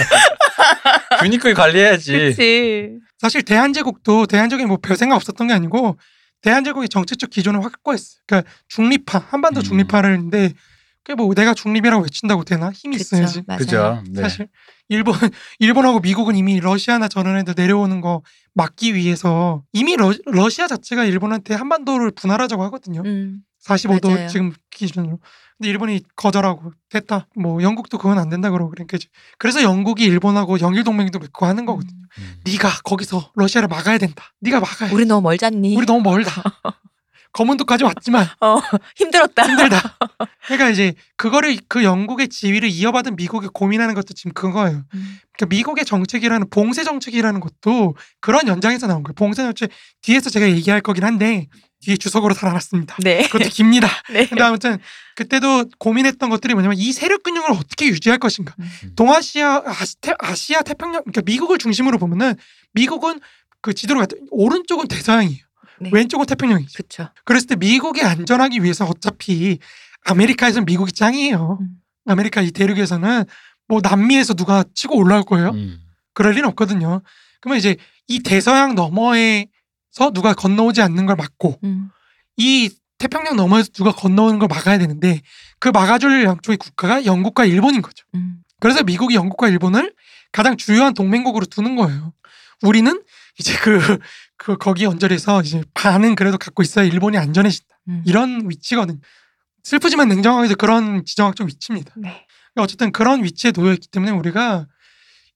중립국이 1.19 1.53
관리해야지. 1.53 2.11
그렇지. 2.11 2.89
사실 3.19 3.43
대한제국도 3.43 4.25
대한제국에 4.25 4.67
뭐별 4.67 4.97
생각 4.97 5.15
없었던 5.15 5.47
게 5.47 5.53
아니고 5.53 5.97
대한제국의 6.41 6.89
정치적 6.89 7.29
기존을 7.29 7.63
확고했어요. 7.63 8.21
그러니까 8.25 8.51
중립화, 8.67 9.23
한반도 9.29 9.61
음. 9.61 9.63
중립화를 9.63 10.13
했는데 10.13 10.53
그게 11.03 11.15
뭐 11.15 11.33
내가 11.33 11.53
중립이라고 11.53 12.03
외친다고 12.03 12.43
되나? 12.43 12.71
힘이 12.71 12.97
있어야지. 12.97 13.43
그렇죠. 13.43 13.77
맞아요. 13.77 14.01
그죠. 14.03 14.03
네. 14.11 14.21
사실 14.21 14.47
일본 14.91 15.13
일본하고 15.59 16.01
미국은 16.01 16.35
이미 16.35 16.59
러시아나 16.59 17.07
저런 17.07 17.37
애들 17.37 17.53
내려오는 17.55 18.01
거 18.01 18.21
막기 18.53 18.93
위해서 18.93 19.63
이미 19.71 19.95
러, 19.95 20.13
러시아 20.25 20.67
자체가 20.67 21.05
일본한테 21.05 21.53
한반도를 21.53 22.11
분할하자고 22.11 22.61
하거든요. 22.63 23.01
음. 23.05 23.41
45도 23.63 24.11
맞아요. 24.11 24.27
지금 24.27 24.51
기준으로. 24.69 25.19
근데 25.57 25.69
일본이 25.69 26.01
거절하고 26.15 26.73
됐다. 26.89 27.27
뭐 27.35 27.61
영국도 27.61 27.99
그건 27.99 28.19
안 28.19 28.29
된다 28.29 28.49
그러고 28.49 28.71
그러니까 28.71 28.97
그래서 29.37 29.63
영국이 29.63 30.03
일본하고 30.03 30.59
영일 30.59 30.83
동맹도 30.83 31.19
맺고 31.19 31.45
하는 31.45 31.65
거거든요. 31.65 32.01
음. 32.17 32.41
네가 32.45 32.81
거기서 32.83 33.31
러시아를 33.35 33.69
막아야 33.69 33.97
된다. 33.97 34.25
네가 34.41 34.59
막아야. 34.59 34.91
우리 34.91 35.05
너무 35.05 35.21
멀잖니. 35.21 35.77
우리 35.77 35.85
너무 35.85 36.01
멀다. 36.01 36.31
검은도까지 37.33 37.83
왔지만 37.83 38.27
어, 38.41 38.59
힘들었다. 38.95 39.47
힘들다. 39.47 39.97
그러니까 40.45 40.69
이제 40.69 40.93
그거를 41.17 41.57
그 41.67 41.83
영국의 41.83 42.27
지위를 42.27 42.69
이어받은 42.69 43.15
미국이 43.15 43.47
고민하는 43.53 43.95
것도 43.95 44.13
지금 44.13 44.33
그거예요. 44.33 44.83
음. 44.93 45.19
그러니까 45.33 45.55
미국의 45.55 45.85
정책이라는 45.85 46.49
봉쇄 46.49 46.83
정책이라는 46.83 47.39
것도 47.39 47.95
그런 48.19 48.47
연장에서 48.47 48.87
나온 48.87 49.03
거예요. 49.03 49.13
봉쇄 49.15 49.43
정책 49.43 49.69
뒤에서 50.01 50.29
제가 50.29 50.49
얘기할 50.49 50.81
거긴 50.81 51.03
한데 51.03 51.47
뒤에 51.81 51.97
주석으로 51.97 52.33
달아놨습니다. 52.33 52.97
네. 52.99 53.23
그것도 53.23 53.49
깁니다. 53.49 53.87
네. 54.11 54.27
근데 54.27 54.43
아무튼 54.43 54.77
그때도 55.15 55.65
고민했던 55.79 56.29
것들이 56.29 56.53
뭐냐면 56.53 56.77
이 56.77 56.91
세력 56.93 57.23
균형을 57.23 57.51
어떻게 57.51 57.87
유지할 57.87 58.19
것인가. 58.19 58.53
음. 58.59 58.93
동아시아 58.95 59.63
아시, 59.65 59.99
태, 59.99 60.13
아시아 60.19 60.61
태평양 60.61 61.01
그러니까 61.03 61.21
미국을 61.25 61.57
중심으로 61.57 61.97
보면은 61.97 62.35
미국은 62.73 63.19
그 63.61 63.73
지도로 63.73 63.99
갔다 63.99 64.15
오른쪽은 64.29 64.87
대서양이에요. 64.87 65.50
네. 65.81 65.89
왼쪽은 65.91 66.25
태평양이죠. 66.25 66.71
그렇죠. 66.77 67.09
그랬을 67.25 67.47
때 67.47 67.55
미국이 67.55 68.01
안전하기 68.01 68.63
위해서 68.63 68.85
어차피 68.85 69.59
아메리카에서 70.05 70.61
미국이 70.61 70.91
짱이에요. 70.91 71.57
음. 71.61 71.69
아메리카 72.05 72.41
이 72.41 72.51
대륙에서는 72.51 73.25
뭐 73.67 73.79
남미에서 73.81 74.33
누가 74.33 74.63
치고 74.73 74.97
올라올 74.97 75.23
거예요. 75.23 75.49
음. 75.49 75.79
그럴 76.13 76.33
리는 76.33 76.47
없거든요. 76.49 77.01
그러면 77.39 77.57
이제 77.57 77.77
이 78.07 78.19
대서양 78.19 78.75
너머에서 78.75 80.11
누가 80.13 80.33
건너오지 80.33 80.81
않는 80.81 81.05
걸 81.05 81.15
막고 81.15 81.59
음. 81.63 81.89
이 82.37 82.69
태평양 82.97 83.35
너머에서 83.35 83.69
누가 83.69 83.91
건너오는 83.91 84.39
걸 84.39 84.47
막아야 84.47 84.77
되는데 84.77 85.21
그 85.59 85.69
막아줄 85.69 86.23
양쪽의 86.23 86.57
국가가 86.57 87.05
영국과 87.05 87.45
일본인 87.45 87.81
거죠. 87.81 88.05
음. 88.15 88.43
그래서 88.59 88.83
미국이 88.83 89.15
영국과 89.15 89.47
일본을 89.47 89.93
가장 90.31 90.57
주요한 90.57 90.93
동맹국으로 90.93 91.45
두는 91.45 91.75
거예요. 91.75 92.13
우리는 92.61 93.01
이제 93.39 93.57
그, 93.57 93.97
그 94.41 94.57
거기 94.57 94.87
언저리에서 94.87 95.41
이제 95.41 95.63
반은 95.75 96.15
그래도 96.15 96.39
갖고 96.39 96.63
있어야 96.63 96.83
일본이 96.83 97.15
안전해진다. 97.15 97.75
음. 97.89 98.01
이런 98.07 98.49
위치거든요. 98.49 98.97
슬프지만 99.63 100.07
냉정하게도 100.07 100.55
그런 100.55 101.05
지정학적 101.05 101.45
위치입니다. 101.45 101.93
네. 101.95 102.25
그러니까 102.53 102.63
어쨌든 102.63 102.91
그런 102.91 103.23
위치에 103.23 103.51
놓여 103.51 103.71
있기 103.73 103.89
때문에 103.89 104.11
우리가 104.11 104.65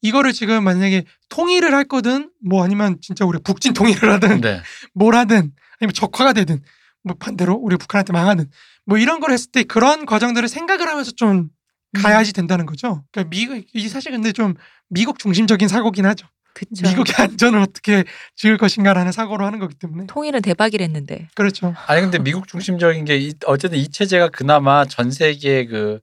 이거를 0.02 0.34
지금 0.34 0.64
만약에 0.64 1.06
통일을 1.30 1.76
할 1.76 1.84
거든 1.84 2.32
뭐 2.44 2.64
아니면 2.64 2.98
진짜 3.00 3.26
우리 3.26 3.38
북진 3.44 3.74
통일을 3.74 4.12
하든 4.14 4.42
네. 4.42 4.64
뭘 4.96 5.14
하든 5.14 5.52
아니면 5.80 5.94
적화가 5.94 6.34
되든 6.34 6.64
뭐 7.04 7.16
반대로 7.20 7.54
우리 7.54 7.78
북한한테 7.78 8.12
망하든 8.12 8.50
뭐 8.88 8.98
이런 8.98 9.20
걸 9.20 9.30
했을 9.30 9.52
때 9.52 9.62
그런 9.62 10.08
과정들을 10.08 10.48
생각을 10.48 10.88
하면서 10.88 11.12
좀 11.12 11.50
음. 11.96 12.02
가야지 12.02 12.34
된다는 12.34 12.66
거죠. 12.66 13.06
그러니까 13.12 13.30
미국 13.30 13.64
이 13.72 13.88
사실 13.88 14.12
근데 14.14 14.32
좀 14.32 14.56
미국 14.90 15.20
중심적인 15.20 15.68
사고긴 15.68 16.08
하죠. 16.08 16.26
그쵸. 16.56 16.88
미국의 16.90 17.14
안전을 17.20 17.60
어떻게 17.60 18.04
지을 18.36 18.58
것인가라는 18.58 19.12
사고로 19.12 19.46
하는 19.46 19.60
거기 19.60 19.76
때문에 19.76 20.08
통일은 20.08 20.42
대박이랬는데. 20.42 21.28
그렇죠. 21.36 21.76
아니 21.86 22.02
근데 22.02 22.18
미국 22.18 22.48
중심적인 22.48 23.06
게 23.06 23.18
이- 23.18 23.34
어쨌든 23.46 23.78
이 23.78 23.90
체제가 23.90 24.30
그나마 24.30 24.86
전 24.86 25.12
세계 25.12 25.66
그 25.66 26.00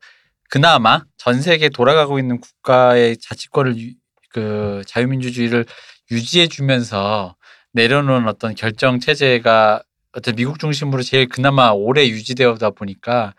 그나마 0.51 1.03
전 1.17 1.41
세계 1.41 1.69
돌아가고 1.71 2.19
있는 2.19 2.39
국가의 2.41 3.17
자치권을 3.17 3.79
유- 3.79 3.93
그 4.31 4.83
자유민주주의를 4.87 5.65
유지해 6.11 6.47
주면서 6.49 7.35
내려놓은 7.73 8.29
어떤 8.29 8.55
결정 8.55 9.01
체제가 9.01 9.83
어떤 10.13 10.37
미국 10.37 10.59
중심으로 10.59 11.03
제일 11.03 11.27
그나마 11.29 11.71
오래 11.71 12.07
유지되어다 12.07 12.71
보니까 12.71 13.35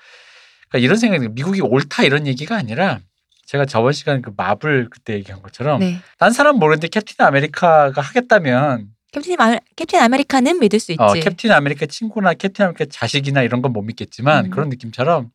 그러니까 0.70 0.86
이런 0.86 0.98
생각이. 0.98 1.28
미국이 1.30 1.62
옳다 1.62 2.04
이런 2.04 2.26
얘기가 2.26 2.56
아니라 2.58 3.00
제가 3.46 3.66
저번 3.66 3.92
시간 3.94 4.22
그 4.22 4.32
마블 4.36 4.90
그때 4.90 5.14
얘기한 5.16 5.42
것처럼 5.42 5.80
네. 5.80 6.00
딴 6.18 6.32
사람 6.32 6.58
모르는데 6.58 6.88
캡틴 6.88 7.16
아메리카가 7.20 8.02
하겠다면 8.02 8.88
캡틴 9.12 9.40
아 9.40 9.60
캡틴 9.76 10.00
아메리카는 10.00 10.60
믿을 10.60 10.80
수 10.80 10.92
있지. 10.92 11.02
어, 11.02 11.14
캡틴 11.14 11.52
아메리카 11.52 11.86
친구나 11.86 12.34
캡틴 12.34 12.66
아메리카 12.66 12.86
자식이나 12.90 13.42
이런 13.44 13.62
건 13.62 13.74
못 13.74 13.82
믿겠지만 13.82 14.46
음. 14.46 14.50
그런 14.52 14.70
느낌처럼 14.70 15.30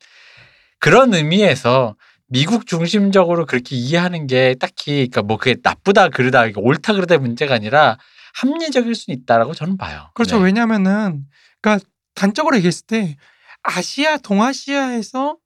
그런 0.80 1.12
의미에서 1.14 1.96
미국 2.30 2.66
중심적으로 2.66 3.46
그렇게 3.46 3.74
이해하는 3.76 4.26
게 4.26 4.54
딱히 4.60 5.08
그러니까 5.08 5.22
뭐 5.22 5.36
그게 5.38 5.56
나쁘다 5.62 6.08
그러다 6.08 6.44
옳다 6.56 6.92
그러다 6.92 7.18
문제가 7.18 7.54
아니라 7.54 7.98
합리적일 8.34 8.94
수 8.94 9.10
있다라고 9.10 9.54
저는 9.54 9.76
봐요. 9.76 10.10
그렇죠. 10.14 10.38
네. 10.38 10.44
왜냐하면은 10.44 11.24
그러니까 11.60 11.86
단적으로 12.14 12.56
얘기했을 12.56 12.86
때 12.86 13.16
아시아 13.62 14.18
동아시아에서 14.18 15.36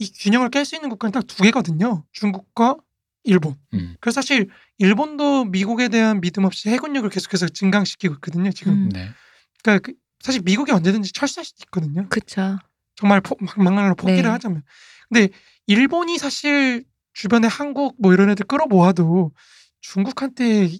이 0.00 0.10
균형을 0.12 0.48
깰 0.50 0.64
수 0.64 0.74
있는 0.74 0.88
국가는 0.88 1.12
딱 1.12 1.26
두 1.26 1.42
개거든요. 1.42 2.04
중국과 2.12 2.76
일본. 3.24 3.54
음. 3.74 3.96
그래서 4.00 4.20
사실 4.22 4.48
일본도 4.78 5.44
미국에 5.44 5.88
대한 5.88 6.20
믿음 6.20 6.44
없이 6.44 6.70
해군력을 6.70 7.08
계속해서 7.10 7.48
증강시키고 7.48 8.14
있거든요. 8.14 8.50
지금. 8.50 8.72
음. 8.72 8.88
네. 8.88 9.10
그러니까 9.62 9.86
그- 9.90 9.94
사실 10.20 10.40
미국이 10.42 10.72
언제든지 10.72 11.12
철수할 11.12 11.44
수도 11.44 11.58
있거든요. 11.66 12.06
그쵸. 12.08 12.58
정말 12.96 13.20
포, 13.20 13.36
막- 13.40 13.58
막말로 13.58 13.94
포기를 13.94 14.22
네. 14.24 14.28
하자면. 14.30 14.62
근데 15.08 15.28
일본이 15.66 16.18
사실 16.18 16.84
주변에 17.12 17.46
한국 17.46 17.94
뭐 17.98 18.12
이런 18.14 18.30
애들 18.30 18.46
끌어모아도 18.46 19.32
중국한테 19.82 20.70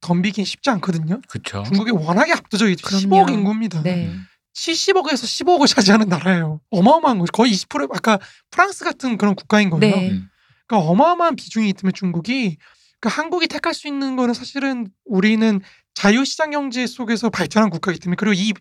덤비긴 0.00 0.44
쉽지 0.44 0.70
않거든요. 0.70 1.20
그렇죠. 1.28 1.62
중국이 1.64 1.90
워낙에 1.92 2.32
압도적이죠. 2.32 2.86
그럼요. 2.86 3.26
15억 3.26 3.32
인구입니다. 3.32 3.82
네. 3.82 4.12
70억에서 4.54 5.24
15억을 5.24 5.66
차지하는 5.66 6.08
나라예요. 6.08 6.60
어마어마한 6.70 7.18
거죠. 7.18 7.32
거의 7.32 7.52
20% 7.52 7.94
아까 7.94 8.18
프랑스 8.50 8.84
같은 8.84 9.16
그런 9.16 9.34
국가인 9.34 9.70
거예요. 9.70 9.96
네. 9.96 10.10
음. 10.10 10.28
그러니까 10.66 10.90
어마어마한 10.90 11.36
비중이기 11.36 11.72
때문에 11.74 11.92
중국이 11.92 12.58
그러니까 13.00 13.22
한국이 13.22 13.48
택할 13.48 13.74
수 13.74 13.88
있는 13.88 14.16
거는 14.16 14.34
사실은 14.34 14.88
우리는 15.04 15.60
자유시장 15.94 16.50
경제 16.50 16.86
속에서 16.86 17.30
발전한 17.30 17.70
국가이기 17.70 18.00
때문에 18.00 18.16
그리고 18.16 18.34
이 18.34 18.52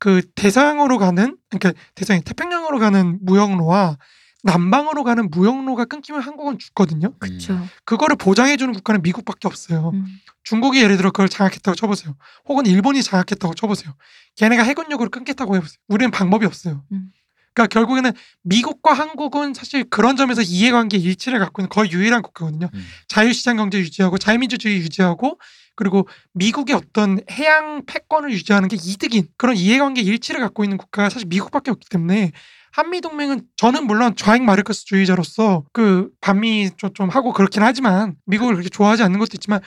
그 0.00 0.22
대서양으로 0.34 0.98
가는 0.98 1.36
그러니까 1.50 1.80
대서양 1.94 2.22
태평양으로 2.22 2.80
가는 2.80 3.18
무역로와 3.22 3.98
남방으로 4.42 5.04
가는 5.04 5.30
무역로가 5.30 5.84
끊기면 5.84 6.22
한국은 6.22 6.58
죽거든요. 6.58 7.12
그쵸. 7.18 7.58
그거를 7.84 8.16
보장해주는 8.16 8.72
국가는 8.74 9.02
미국밖에 9.02 9.48
없어요. 9.48 9.90
음. 9.94 10.06
중국이 10.44 10.80
예를 10.82 10.96
들어 10.96 11.10
그걸 11.10 11.28
장악했다고 11.28 11.74
쳐보세요. 11.74 12.16
혹은 12.46 12.66
일본이 12.66 13.02
장악했다고 13.02 13.54
쳐보세요. 13.54 13.94
걔네가 14.36 14.62
해군력으로 14.62 15.10
끊겠다고 15.10 15.56
해보세요. 15.56 15.76
우리는 15.88 16.10
방법이 16.10 16.46
없어요. 16.46 16.84
음. 16.92 17.12
그러니까 17.52 17.66
결국에는 17.66 18.12
미국과 18.42 18.92
한국은 18.92 19.54
사실 19.54 19.84
그런 19.84 20.16
점에서 20.16 20.40
이해관계 20.40 20.96
일치를 20.96 21.38
갖고 21.38 21.60
있는 21.60 21.68
거의 21.68 21.90
유일한 21.90 22.22
국가거든요. 22.22 22.68
음. 22.72 22.86
자유시장 23.08 23.56
경제 23.56 23.78
유지하고 23.78 24.18
자유민주주의 24.18 24.78
유지하고 24.78 25.38
그리고 25.74 26.06
미국의 26.34 26.76
어떤 26.76 27.20
해양 27.30 27.84
패권을 27.86 28.30
유지하는 28.32 28.68
게 28.68 28.76
이득인 28.76 29.28
그런 29.36 29.56
이해관계 29.56 30.00
일치를 30.02 30.40
갖고 30.40 30.62
있는 30.64 30.76
국가가 30.76 31.08
사실 31.10 31.26
미국밖에 31.28 31.70
없기 31.70 31.88
때문에 31.88 32.32
한미 32.72 33.00
동맹은 33.00 33.42
저는 33.56 33.86
물론 33.86 34.14
좌익 34.16 34.42
마르크스주의자로서 34.42 35.64
그 35.72 36.10
반미 36.20 36.70
좀- 36.76 36.92
좀 36.94 37.08
하고 37.08 37.32
그렇긴 37.32 37.62
하지만 37.62 38.14
미국을 38.26 38.54
그렇게 38.54 38.68
좋아하지 38.68 39.02
않는 39.02 39.18
것도 39.18 39.30
있지만 39.34 39.60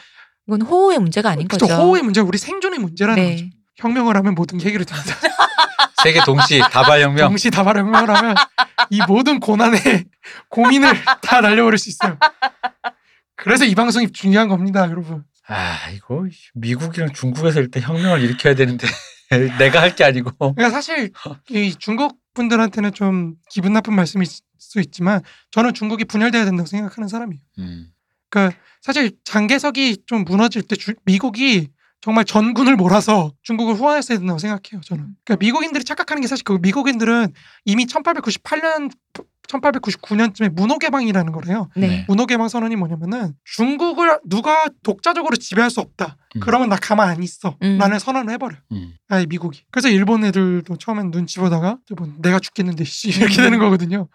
이건 0.47 0.61
호호의 0.61 0.99
문제가 0.99 1.29
아닌 1.29 1.47
그쵸, 1.47 1.67
거죠. 1.67 1.81
호우의 1.81 2.03
문제, 2.03 2.21
우리 2.21 2.37
생존의 2.37 2.79
문제라는 2.79 3.23
거죠. 3.23 3.43
네. 3.45 3.49
혁명을 3.77 4.15
하면 4.17 4.35
모든 4.35 4.57
게 4.57 4.67
해결이 4.67 4.85
됩니다. 4.85 5.15
세계 6.03 6.19
동시 6.25 6.59
다발혁명. 6.59 7.29
동시 7.29 7.49
다발 7.49 7.77
혁명을 7.77 8.09
하면 8.09 8.35
이 8.89 8.99
모든 9.07 9.39
고난의 9.39 9.79
고민을 10.49 10.93
다 11.21 11.41
날려버릴 11.41 11.77
수 11.77 11.89
있어요. 11.89 12.17
그래서 13.35 13.65
이 13.65 13.73
방송이 13.75 14.11
중요한 14.11 14.47
겁니다, 14.47 14.87
여러분. 14.89 15.23
아 15.47 15.89
이거 15.93 16.25
미국이랑 16.55 17.13
중국에서 17.13 17.59
일단 17.61 17.81
혁명을 17.83 18.21
일으켜야 18.21 18.55
되는데 18.55 18.87
내가 19.59 19.81
할 19.81 19.95
게 19.95 20.03
아니고. 20.03 20.31
그러니까 20.53 20.69
사실 20.69 21.11
이 21.49 21.75
중국 21.79 22.17
분들한테는 22.33 22.93
좀 22.93 23.35
기분 23.49 23.73
나쁜 23.73 23.95
말씀일 23.95 24.25
수 24.57 24.79
있지만 24.79 25.21
저는 25.51 25.73
중국이 25.73 26.05
분열돼야 26.05 26.45
된다고 26.45 26.67
생각하는 26.67 27.07
사람이에요. 27.07 27.41
음. 27.59 27.87
그러니까 28.29 28.57
사실 28.81 29.11
장개석이 29.23 30.03
좀 30.05 30.23
무너질 30.25 30.61
때 30.63 30.75
주- 30.75 30.95
미국이 31.05 31.69
정말 32.01 32.25
전군을 32.25 32.75
몰아서 32.75 33.31
중국을 33.43 33.75
후원했어야 33.75 34.17
된다고 34.17 34.37
생각해요. 34.39 34.81
저는. 34.81 35.15
그러니까 35.23 35.37
미국인들이 35.45 35.83
착각하는 35.85 36.21
게 36.21 36.27
사실 36.27 36.43
그 36.43 36.57
미국인들은 36.61 37.31
이미 37.65 37.85
1898년 37.85 38.91
1899년쯤에 39.61 40.49
문호 40.49 40.79
개방이라는 40.79 41.31
거래요. 41.31 41.69
네. 41.75 41.87
네. 41.87 42.05
문호 42.07 42.25
개방 42.25 42.47
선언이 42.47 42.75
뭐냐면은 42.75 43.33
중국을 43.43 44.19
누가 44.25 44.65
독자적으로 44.83 45.35
지배할 45.35 45.69
수 45.69 45.79
없다. 45.79 46.17
음. 46.35 46.39
그러면 46.41 46.69
나 46.69 46.75
가만 46.75 47.09
안 47.09 47.21
있어. 47.23 47.57
음. 47.61 47.77
라는 47.77 47.99
선언을 47.99 48.33
해버려. 48.33 48.55
요 48.55 48.59
음. 48.71 48.93
아예 49.07 49.25
미국이. 49.25 49.63
그래서 49.71 49.89
일본 49.89 50.23
애들도 50.25 50.77
처음엔 50.77 51.11
눈치 51.11 51.39
보다가 51.39 51.77
뭐 51.97 52.07
내가 52.19 52.39
죽겠는데 52.39 52.83
씨 52.83 53.09
이렇게 53.09 53.41
음. 53.41 53.43
되는 53.43 53.59
거거든요. 53.59 54.07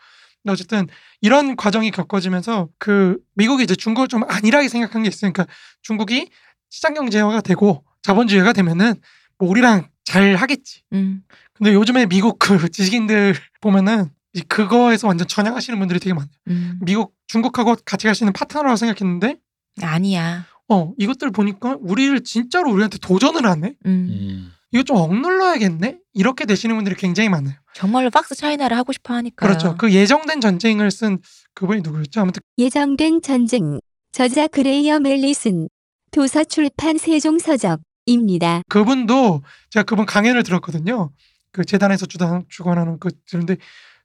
근데 0.43 0.53
어쨌든 0.53 0.86
이런 1.20 1.57
과정이 1.57 1.91
겪어지면서 1.91 2.68
그 2.78 3.18
미국이 3.34 3.64
이제 3.64 3.74
중국을 3.74 4.09
좀 4.09 4.22
안일하게 4.28 4.68
생각한 4.68 5.03
게 5.03 5.09
있으니까 5.09 5.47
중국이 5.82 6.28
시장 6.70 6.95
경제화가 6.95 7.41
되고 7.41 7.84
자본주의가 8.03 8.53
되면은 8.53 8.95
뭐 9.39 9.49
우리랑 9.49 9.89
잘 10.05 10.36
하겠지. 10.36 10.82
음. 10.93 11.22
근데 11.53 11.74
요즘에 11.74 12.07
미국 12.07 12.39
그 12.39 12.68
지식인들 12.70 13.34
보면은 13.61 14.11
이 14.39 14.43
그거에서 14.43 15.09
완전 15.09 15.26
전향하시는 15.26 15.78
분들이 15.78 15.99
되게 15.99 16.14
많아요. 16.14 16.30
음. 16.49 16.78
미국 16.82 17.14
중국하고 17.26 17.76
같이 17.84 18.07
있는 18.09 18.32
파트너라고 18.32 18.76
생각했는데 18.76 19.36
아니야. 19.82 20.47
어 20.68 20.93
이것들 20.99 21.30
보니까 21.30 21.76
우리를 21.80 22.22
진짜로 22.24 22.70
우리한테 22.72 22.99
도전을 22.99 23.47
하네. 23.47 23.74
음. 23.86 23.91
음. 23.91 24.53
이거 24.70 24.82
좀 24.82 24.97
억눌러야겠네. 24.97 25.99
이렇게 26.12 26.45
되시는 26.45 26.76
분들이 26.76 26.95
굉장히 26.95 27.28
많아요. 27.28 27.55
정말로 27.74 28.11
박스 28.11 28.34
차이나를 28.34 28.76
하고 28.76 28.93
싶어 28.93 29.14
하니까요. 29.14 29.49
그렇죠. 29.49 29.76
그 29.76 29.93
예정된 29.93 30.41
전쟁을 30.41 30.91
쓴 30.91 31.18
그분이 31.55 31.80
누구였죠? 31.80 32.20
아무튼 32.20 32.41
예정된 32.59 33.22
전쟁. 33.22 33.80
저자 34.12 34.47
그레이엄 34.47 35.07
앨리슨. 35.07 35.68
도서 36.11 36.45
출판 36.45 36.99
세종서적입니다. 36.99 38.62
그분도 38.68 39.43
제가 39.70 39.84
그분 39.84 40.07
강연을 40.07 40.43
들었거든요. 40.43 41.12
그 41.53 41.64
재단에서 41.64 42.07
주관하는 42.49 42.99
그 42.99 43.11
들은데 43.26 43.57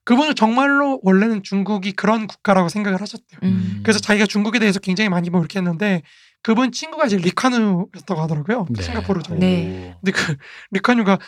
그분은 0.06 0.36
정말로 0.36 1.00
원래는 1.04 1.44
중국이 1.44 1.94
그런 1.94 2.28
국가라고 2.28 2.70
생각을 2.70 3.02
하셨대요. 3.02 3.40
음. 3.44 3.80
그래서 3.84 4.00
자기가 4.00 4.26
중국에 4.26 4.60
대해서 4.60 4.80
굉장히 4.80 5.10
많이 5.10 5.30
뭐 5.30 5.40
이렇게 5.40 5.60
했는데 5.60 6.02
그분 6.42 6.72
친구가 6.72 7.06
이제 7.06 7.18
리카누였다고 7.18 8.22
하더라고요. 8.22 8.68
네. 8.70 8.84
싱가포르 8.84 9.22
죠 9.24 9.36
네. 9.36 9.96
근데 10.02 10.12
그 10.12 10.36
리카누가 10.72 11.20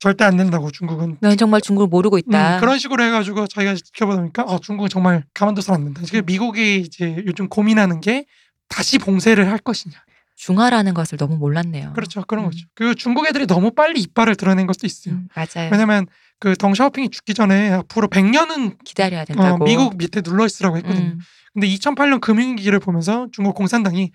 절대 0.00 0.24
안 0.24 0.36
된다고 0.36 0.70
중국은 0.70 1.16
넌 1.20 1.36
정말 1.36 1.60
중국을 1.60 1.88
모르고 1.88 2.18
있다. 2.18 2.56
음, 2.56 2.60
그런 2.60 2.78
식으로 2.78 3.02
해가지고 3.04 3.46
자기가 3.46 3.74
지켜보다 3.74 4.18
보니까 4.18 4.42
어, 4.42 4.58
중국은 4.58 4.88
정말 4.88 5.24
가만둬서 5.32 5.72
안 5.72 5.84
된다. 5.84 6.02
지금 6.04 6.22
미국이 6.26 6.80
이제 6.80 7.22
요즘 7.26 7.48
고민하는 7.48 8.00
게 8.00 8.26
다시 8.68 8.98
봉쇄를 8.98 9.50
할 9.50 9.58
것이냐. 9.58 9.94
중화라는 10.36 10.94
것을 10.94 11.16
너무 11.16 11.36
몰랐네요. 11.36 11.92
그렇죠. 11.94 12.22
그런 12.26 12.44
음. 12.44 12.50
거죠. 12.50 12.66
그리고 12.74 12.94
중국 12.94 13.26
애들이 13.26 13.46
너무 13.46 13.70
빨리 13.70 14.00
이빨을 14.00 14.34
드러낸 14.34 14.66
것도 14.66 14.86
있어요. 14.86 15.14
음, 15.14 15.28
맞아요. 15.34 15.70
왜냐면 15.70 16.06
그 16.44 16.54
덩샤오핑이 16.56 17.08
죽기 17.08 17.32
전에 17.32 17.70
앞으로 17.70 18.08
100년은 18.08 18.76
기다려야 18.84 19.22
어, 19.22 19.24
된다고. 19.24 19.64
미국 19.64 19.96
밑에 19.96 20.20
눌러 20.20 20.44
있으라고 20.44 20.76
했거든요. 20.76 21.12
음, 21.12 21.18
근데 21.54 21.66
2008년 21.68 22.20
금융위기를 22.20 22.80
보면서 22.80 23.28
중국 23.32 23.54
공산당이 23.54 24.12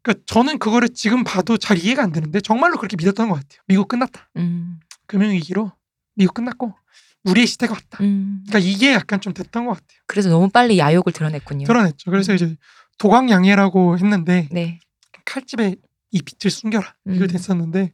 그러니까 0.00 0.24
저는 0.26 0.58
그거를 0.58 0.88
지금 0.94 1.24
봐도 1.24 1.58
잘 1.58 1.76
이해가 1.76 2.02
안 2.02 2.10
되는데 2.10 2.40
정말로 2.40 2.78
그렇게 2.78 2.96
믿었던 2.96 3.28
것 3.28 3.34
같아요. 3.34 3.60
미국 3.66 3.88
끝났다. 3.88 4.30
음, 4.38 4.80
금융위기로 5.04 5.70
미국 6.14 6.32
끝났고 6.32 6.74
우리의 7.24 7.46
시대가 7.46 7.74
왔다. 7.74 8.02
음. 8.02 8.44
그러니까 8.48 8.70
이게 8.70 8.94
약간 8.94 9.20
좀 9.20 9.34
됐던 9.34 9.66
것 9.66 9.72
같아요. 9.72 10.00
그래서 10.06 10.30
너무 10.30 10.48
빨리 10.48 10.78
야욕을 10.78 11.12
드러냈군요. 11.12 11.66
드러냈죠. 11.66 12.10
그래서 12.10 12.32
이제 12.32 12.56
도광양해라고 12.96 13.98
했는데 13.98 14.48
네. 14.50 14.80
칼집에 15.26 15.76
이 16.12 16.22
빛을 16.22 16.50
숨겨라 16.50 16.94
이거 17.08 17.26
음. 17.26 17.28
됐었는데 17.28 17.92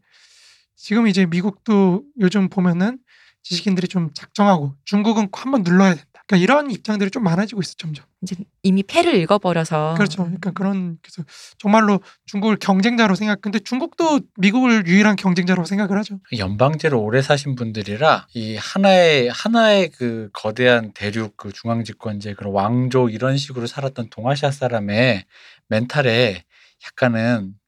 지금 0.76 1.08
이제 1.08 1.26
미국도 1.26 2.04
요즘 2.20 2.48
보면은 2.48 3.00
지식인들이 3.42 3.88
좀 3.88 4.10
작정하고 4.14 4.74
중국은 4.84 5.28
한번 5.32 5.62
눌러야 5.62 5.94
된다. 5.94 6.08
그러니까 6.28 6.42
이런 6.42 6.70
입장들이 6.70 7.10
좀 7.10 7.24
많아지고 7.24 7.62
있어 7.62 7.74
점점. 7.78 8.04
이제 8.20 8.36
이미 8.62 8.82
패를 8.82 9.14
읽어버려서. 9.14 9.94
그렇죠. 9.96 10.24
그러니까 10.24 10.50
그런 10.50 10.98
그래서 11.00 11.22
정말로 11.56 12.00
중국을 12.26 12.58
경쟁자로 12.58 13.14
생각. 13.14 13.40
근데 13.40 13.58
중국도 13.58 14.20
미국을 14.36 14.86
유일한 14.86 15.16
경쟁자로 15.16 15.64
생각을 15.64 15.96
하죠. 15.98 16.20
연방제로 16.36 17.00
오래 17.00 17.22
사신 17.22 17.54
분들이라 17.54 18.26
이 18.34 18.56
하나의 18.56 19.30
하나의 19.30 19.88
그 19.90 20.28
거대한 20.34 20.92
대륙 20.92 21.34
그 21.38 21.50
중앙 21.52 21.82
집권제 21.82 22.34
그런 22.34 22.52
왕조 22.52 23.08
이런 23.08 23.38
식으로 23.38 23.66
살았던 23.66 24.10
동아시아 24.10 24.50
사람의 24.50 25.24
멘탈에 25.68 26.44
약간은 26.86 27.54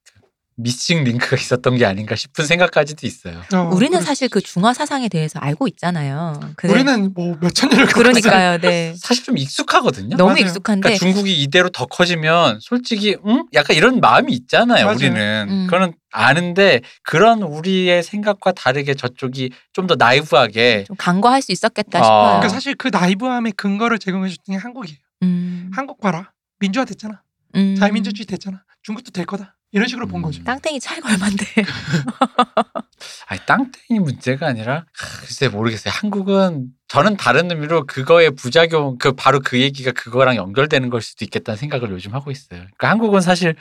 미싱 0.57 1.03
링크가 1.03 1.37
있었던 1.37 1.77
게 1.77 1.85
아닌가 1.85 2.15
싶은 2.15 2.45
생각까지도 2.45 3.07
있어요. 3.07 3.41
어, 3.53 3.69
우리는 3.73 3.91
그래서 3.91 4.05
사실 4.05 4.29
그 4.29 4.41
중화 4.41 4.73
사상에 4.73 5.09
대해서 5.09 5.39
알고 5.39 5.67
있잖아요. 5.69 6.39
근데 6.55 6.73
우리는 6.73 7.13
뭐 7.13 7.37
몇천 7.41 7.69
년을. 7.69 7.87
그러니까요. 7.87 8.59
네. 8.59 8.93
사실 8.99 9.23
좀 9.23 9.37
익숙하거든요. 9.37 10.17
너무 10.17 10.31
맞아요. 10.31 10.45
익숙한데 10.45 10.81
그러니까 10.81 10.99
중국이 11.03 11.41
이대로 11.41 11.69
더 11.69 11.85
커지면 11.85 12.59
솔직히 12.61 13.17
응? 13.25 13.45
약간 13.53 13.75
이런 13.75 13.99
마음이 13.99 14.31
있잖아요. 14.33 14.85
맞아요. 14.85 14.97
우리는 14.97 15.47
음. 15.49 15.65
그거는 15.67 15.93
아는데 16.11 16.81
그런 17.03 17.41
우리의 17.41 18.03
생각과 18.03 18.51
다르게 18.51 18.93
저쪽이 18.93 19.51
좀 19.73 19.87
더 19.87 19.95
나이브하게 19.97 20.83
좀 20.85 20.95
간과할 20.95 21.41
수 21.41 21.51
있었겠다 21.51 21.99
아. 21.99 22.03
싶어요. 22.03 22.23
그러니까 22.27 22.49
사실 22.49 22.75
그 22.75 22.89
나이브함의 22.89 23.53
근거를 23.53 23.97
제공해 23.97 24.29
줬던 24.29 24.53
게 24.55 24.61
한국이에요. 24.61 24.97
음, 25.23 25.71
한국 25.73 25.99
봐라. 25.99 26.31
민주화 26.59 26.85
됐잖아. 26.85 27.23
음. 27.55 27.75
자유민주주의 27.79 28.25
됐잖아. 28.27 28.63
중국도 28.83 29.11
될 29.11 29.25
거다. 29.25 29.55
이런 29.73 29.87
식으로 29.87 30.07
본 30.07 30.19
음. 30.19 30.23
거죠. 30.23 30.43
땅땡이 30.43 30.79
차이가 30.79 31.09
얼만데. 31.09 31.45
아니 33.27 33.39
땅땡이 33.45 33.99
문제가 33.99 34.47
아니라 34.47 34.85
하, 34.93 35.21
글쎄 35.21 35.47
모르겠어요. 35.47 35.93
한국은 35.95 36.67
저는 36.89 37.15
다른 37.17 37.49
의미로 37.49 37.85
그거의 37.85 38.31
부작용 38.31 38.97
그 38.97 39.13
바로 39.13 39.39
그 39.39 39.61
얘기가 39.61 39.91
그거랑 39.91 40.35
연결되는 40.35 40.89
걸 40.89 41.01
수도 41.01 41.23
있겠다는 41.23 41.57
생각을 41.57 41.89
요즘 41.91 42.13
하고 42.13 42.31
있어요. 42.31 42.59
그러니까 42.59 42.89
한국은 42.89 43.21
사실 43.21 43.55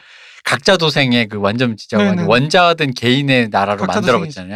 각자 0.45 0.77
도생의 0.77 1.29
그 1.29 1.39
완전 1.39 1.77
진짜 1.77 1.99
네네. 1.99 2.25
원자된 2.25 2.95
개인의 2.95 3.51
나라로. 3.51 3.87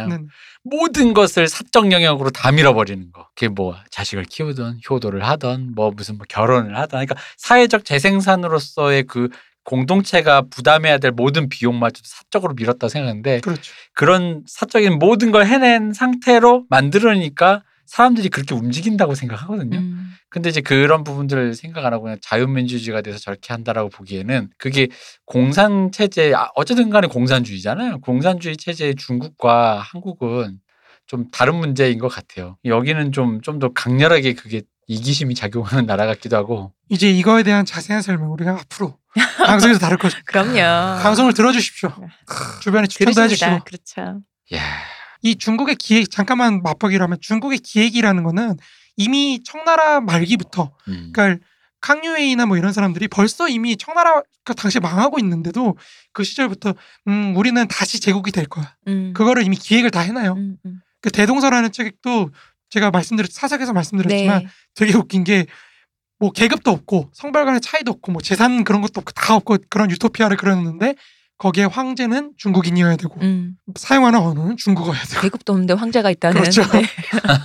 네. 0.07 0.17
모든 0.63 1.13
것을 1.13 1.47
사적 1.47 1.91
영역으로 1.91 2.31
다 2.31 2.51
밀어버리는 2.51 3.11
거. 3.11 3.27
그게 3.35 3.47
뭐 3.47 3.75
자식을 3.91 4.25
키우던 4.25 4.79
효도를 4.89 5.23
하던 5.23 5.73
뭐 5.75 5.91
무슨 5.91 6.17
뭐 6.17 6.25
결혼을 6.27 6.75
하던 6.75 7.05
그러니까 7.05 7.15
사회적 7.37 7.85
재생산으로서의 7.85 9.03
그 9.03 9.29
공동체가 9.65 10.43
부담해야 10.49 10.99
될 10.99 11.11
모든 11.11 11.49
비용마저도 11.49 12.03
사적으로 12.05 12.53
밀었다 12.53 12.87
생각하는데 12.87 13.41
그렇죠. 13.41 13.73
그런 13.93 14.43
사적인 14.47 14.99
모든 14.99 15.31
걸 15.31 15.45
해낸 15.45 15.91
상태로 15.91 16.65
만들으니까 16.69 17.63
사람들이 17.85 18.29
그렇게 18.29 18.55
움직인다고 18.55 19.13
생각하거든요. 19.15 19.77
음. 19.77 20.11
근데 20.29 20.49
이제 20.49 20.61
그런 20.61 21.03
부분들을 21.03 21.53
생각 21.53 21.85
안 21.85 21.93
하고 21.93 22.03
그냥 22.03 22.17
자유민주주의가 22.21 23.01
돼서 23.01 23.19
저렇게 23.19 23.53
한다라고 23.53 23.89
보기에는 23.89 24.49
그게 24.57 24.87
공산 25.25 25.91
체제 25.91 26.33
아, 26.33 26.49
어쨌든 26.55 26.89
간에 26.89 27.07
공산주의잖아요. 27.07 27.99
공산주의 28.01 28.57
체제의 28.57 28.95
중국과 28.95 29.79
한국은 29.79 30.59
좀 31.07 31.29
다른 31.31 31.55
문제인 31.55 31.99
것 31.99 32.07
같아요. 32.07 32.57
여기는 32.65 33.11
좀 33.11 33.41
좀 33.41 33.59
더 33.59 33.71
강렬하게 33.73 34.33
그게 34.33 34.63
이기심이 34.87 35.35
작용하는 35.35 35.85
나라 35.87 36.05
같기도 36.05 36.37
하고 36.37 36.73
이제 36.89 37.09
이거에 37.09 37.43
대한 37.43 37.65
자세한 37.65 38.01
설명 38.01 38.31
우리가 38.33 38.51
앞으로 38.51 38.97
방송에서 39.45 39.79
다룰 39.79 39.97
것입니다. 39.97 40.31
그럼요. 40.31 41.01
방송을 41.01 41.33
들어주십시오. 41.33 41.93
주변에 42.61 42.87
추천도. 42.87 43.21
해주시고 43.21 43.59
그렇죠. 43.63 44.21
야이 44.51 45.35
중국의 45.35 45.75
기획 45.75 46.11
잠깐만 46.11 46.61
맞박이라면 46.61 47.17
중국의 47.21 47.59
기획이라는 47.59 48.23
거는 48.23 48.57
이미 48.97 49.41
청나라 49.43 49.99
말기부터 50.01 50.71
음. 50.87 51.11
그러니까 51.13 51.43
캉유웨이나 51.81 52.45
뭐 52.47 52.57
이런 52.57 52.73
사람들이 52.73 53.07
벌써 53.07 53.47
이미 53.47 53.77
청나라가 53.77 54.23
당시에 54.55 54.79
망하고 54.79 55.19
있는데도 55.19 55.77
그 56.13 56.23
시절부터 56.23 56.73
음 57.07 57.35
우리는 57.35 57.67
다시 57.67 57.99
제국이 57.99 58.31
될 58.31 58.45
거야. 58.45 58.75
음. 58.87 59.13
그거를 59.15 59.43
이미 59.43 59.55
기획을 59.55 59.91
다 59.91 59.99
해놔요. 59.99 60.33
음, 60.33 60.57
음. 60.65 60.81
그 61.01 61.11
대동서라는 61.11 61.71
책도 61.71 62.31
제가 62.69 62.91
말씀드렸 62.91 63.31
사석에서 63.31 63.73
말씀드렸지만 63.73 64.43
네. 64.43 64.47
되게 64.75 64.95
웃긴 64.95 65.23
게 65.23 65.45
뭐 66.19 66.31
계급도 66.31 66.71
없고 66.71 67.11
성별 67.13 67.45
간의 67.45 67.61
차이도 67.61 67.91
없고 67.91 68.11
뭐 68.11 68.21
재산 68.21 68.63
그런 68.63 68.81
것도 68.81 68.99
없고 68.99 69.11
다 69.11 69.35
없고 69.35 69.57
그런 69.69 69.91
유토피아를 69.91 70.37
그렸는데 70.37 70.95
거기에 71.37 71.65
황제는 71.65 72.31
중국인이어야 72.37 72.95
되고 72.95 73.19
음. 73.21 73.55
사용하는 73.75 74.19
언어는 74.19 74.55
중국어여야 74.55 75.03
되고 75.03 75.21
계급도 75.21 75.51
없는데 75.51 75.73
황제가 75.73 76.09
있다는. 76.11 76.39
그렇죠. 76.39 76.63
네. 76.71 76.83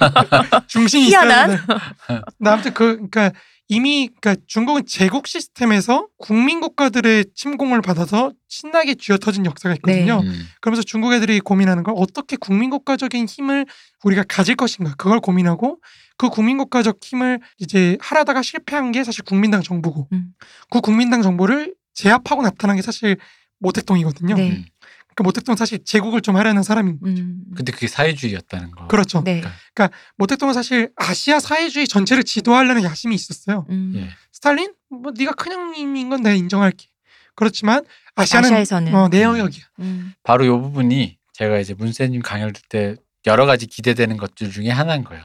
중심이 0.69 1.09
희한한? 1.09 1.53
있어야 1.53 1.67
돼. 1.67 2.23
아무튼 2.45 2.73
그 2.75 3.09
그러니까 3.11 3.33
이미 3.71 4.09
그러니까 4.21 4.43
중국은 4.49 4.85
제국 4.85 5.29
시스템에서 5.29 6.09
국민 6.19 6.61
국가들의 6.61 7.27
침공을 7.37 7.83
받아서 7.83 8.33
신나게 8.49 8.97
쥐어 8.97 9.17
터진 9.17 9.47
역사가 9.47 9.77
있거든요. 9.77 10.21
네. 10.23 10.29
음. 10.29 10.49
그러면서 10.61 10.83
중국 10.83 11.13
애들이 11.13 11.39
고민하는 11.39 11.85
건 11.85 11.95
어떻게 11.97 12.37
국민 12.37 12.71
국가적인 12.71 13.27
힘을 13.27 13.67
우리가 14.03 14.25
가질 14.25 14.57
것인가 14.57 14.95
그걸 14.97 15.21
고민하고 15.21 15.79
그 16.19 16.31
국민 16.31 16.59
국가적 16.59 16.99
힘을 17.01 17.39
이제 17.59 17.97
하려다가 18.01 18.43
실패한 18.43 18.91
게 18.91 19.05
사실 19.05 19.25
국민당 19.25 19.63
정부고 19.63 20.09
음. 20.13 20.33
그 20.69 20.81
국민당 20.81 21.23
정부를 21.23 21.73
제압하고 21.95 22.43
나타난 22.43 22.75
게 22.75 22.83
사실 22.83 23.19
모택동이거든요. 23.61 24.35
네. 24.35 24.65
음. 25.11 25.15
그러니까 25.15 25.23
모택동 25.25 25.53
은 25.53 25.57
사실 25.57 25.85
제국을 25.85 26.21
좀 26.21 26.37
하려는 26.37 26.63
사람인 26.63 27.01
거죠. 27.01 27.23
음. 27.23 27.43
근데 27.57 27.73
그게 27.73 27.87
사회주의였다는 27.89 28.71
거. 28.71 28.87
그렇죠. 28.89 29.23
네. 29.25 29.43
모택동은 30.17 30.55
사실 30.55 30.91
아시아 30.97 31.41
사회주의 31.41 31.87
전체를 31.89 32.23
지도하려는 32.25 32.85
야심이 32.85 33.15
있었어요. 33.15 33.67
음. 33.71 33.93
예. 33.97 34.11
스탈린 34.33 34.73
뭐 34.91 35.13
네가 35.17 35.33
큰 35.33 35.53
형님인 35.53 36.09
건 36.11 36.23
내가 36.23 36.35
인정할게. 36.35 36.87
그렇지만 37.35 37.85
아시아는 38.15 38.49
아시아에서는. 38.51 38.95
어, 38.95 39.09
내 39.09 39.23
영역이야. 39.23 39.65
음. 39.81 40.13
바로 40.23 40.45
이 40.45 40.49
부분이 40.49 41.19
제가 41.33 41.59
이제 41.59 41.75
문세님 41.75 42.23
강연을 42.23 42.53
듣때 42.53 42.97
여러 43.27 43.47
가지 43.47 43.67
기대되는 43.67 44.17
것들 44.17 44.51
중에 44.51 44.71
하나인 44.71 45.05
거예요. 45.05 45.23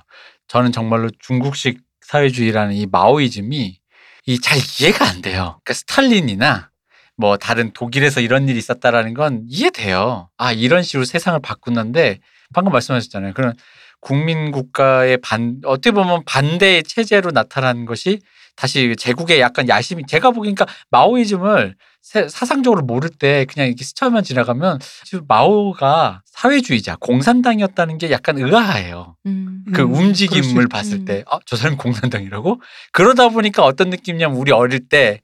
저는 0.48 0.72
정말로 0.72 1.10
중국식 1.20 1.82
사회주의라는 2.02 2.74
이 2.76 2.86
마오이즘이 2.86 3.80
이 4.28 4.40
잘 4.40 4.58
이해가 4.58 5.08
안 5.08 5.22
돼요. 5.22 5.60
그러니까 5.64 5.74
스탈린이나 5.74 6.72
뭐 7.18 7.38
다른 7.38 7.72
독일에서 7.74 8.20
이런 8.22 8.48
일이 8.50 8.58
있었다라는 8.58 9.14
건 9.14 9.44
이해돼요. 9.48 10.30
아 10.38 10.52
이런 10.52 10.84
식으로 10.84 11.06
세상을 11.06 11.40
바꾸는데 11.42 12.20
방금 12.54 12.72
말씀하셨잖아요. 12.74 13.34
그런 13.34 13.54
국민 14.02 14.52
국가의 14.52 15.18
반 15.18 15.58
어떻게 15.66 15.92
보면 15.92 16.24
반대의 16.26 16.84
체제로 16.84 17.32
나타난 17.32 17.86
것이 17.86 18.20
다시 18.56 18.96
제국의 18.98 19.40
약간 19.40 19.68
야심이 19.68 20.04
제가 20.08 20.32
보기니까 20.32 20.66
마오이즘을 20.92 21.76
세- 22.02 22.28
사상적으로 22.30 22.84
모를 22.84 23.10
때 23.10 23.46
그냥 23.52 23.68
이렇게 23.68 23.84
스쳐만 23.84 24.24
지나가면 24.24 24.80
지금 25.06 25.26
마오가 25.28 26.22
사회주의자 26.26 26.98
공산당이었다는 26.98 27.98
게 27.98 28.12
약간 28.12 28.38
의아해요. 28.38 29.16
음. 29.26 29.66
그 29.74 29.82
음, 29.82 29.94
움직임을 29.94 30.64
있- 30.66 30.70
봤을 30.70 31.00
음. 31.00 31.06
때, 31.06 31.24
아, 31.30 31.40
저 31.46 31.56
사람이 31.56 31.78
공산당이라고? 31.78 32.62
그러다 32.92 33.30
보니까 33.30 33.64
어떤 33.66 33.90
느낌이냐면 33.90 34.38
우리 34.38 34.52
어릴 34.52 34.88
때그 34.88 35.22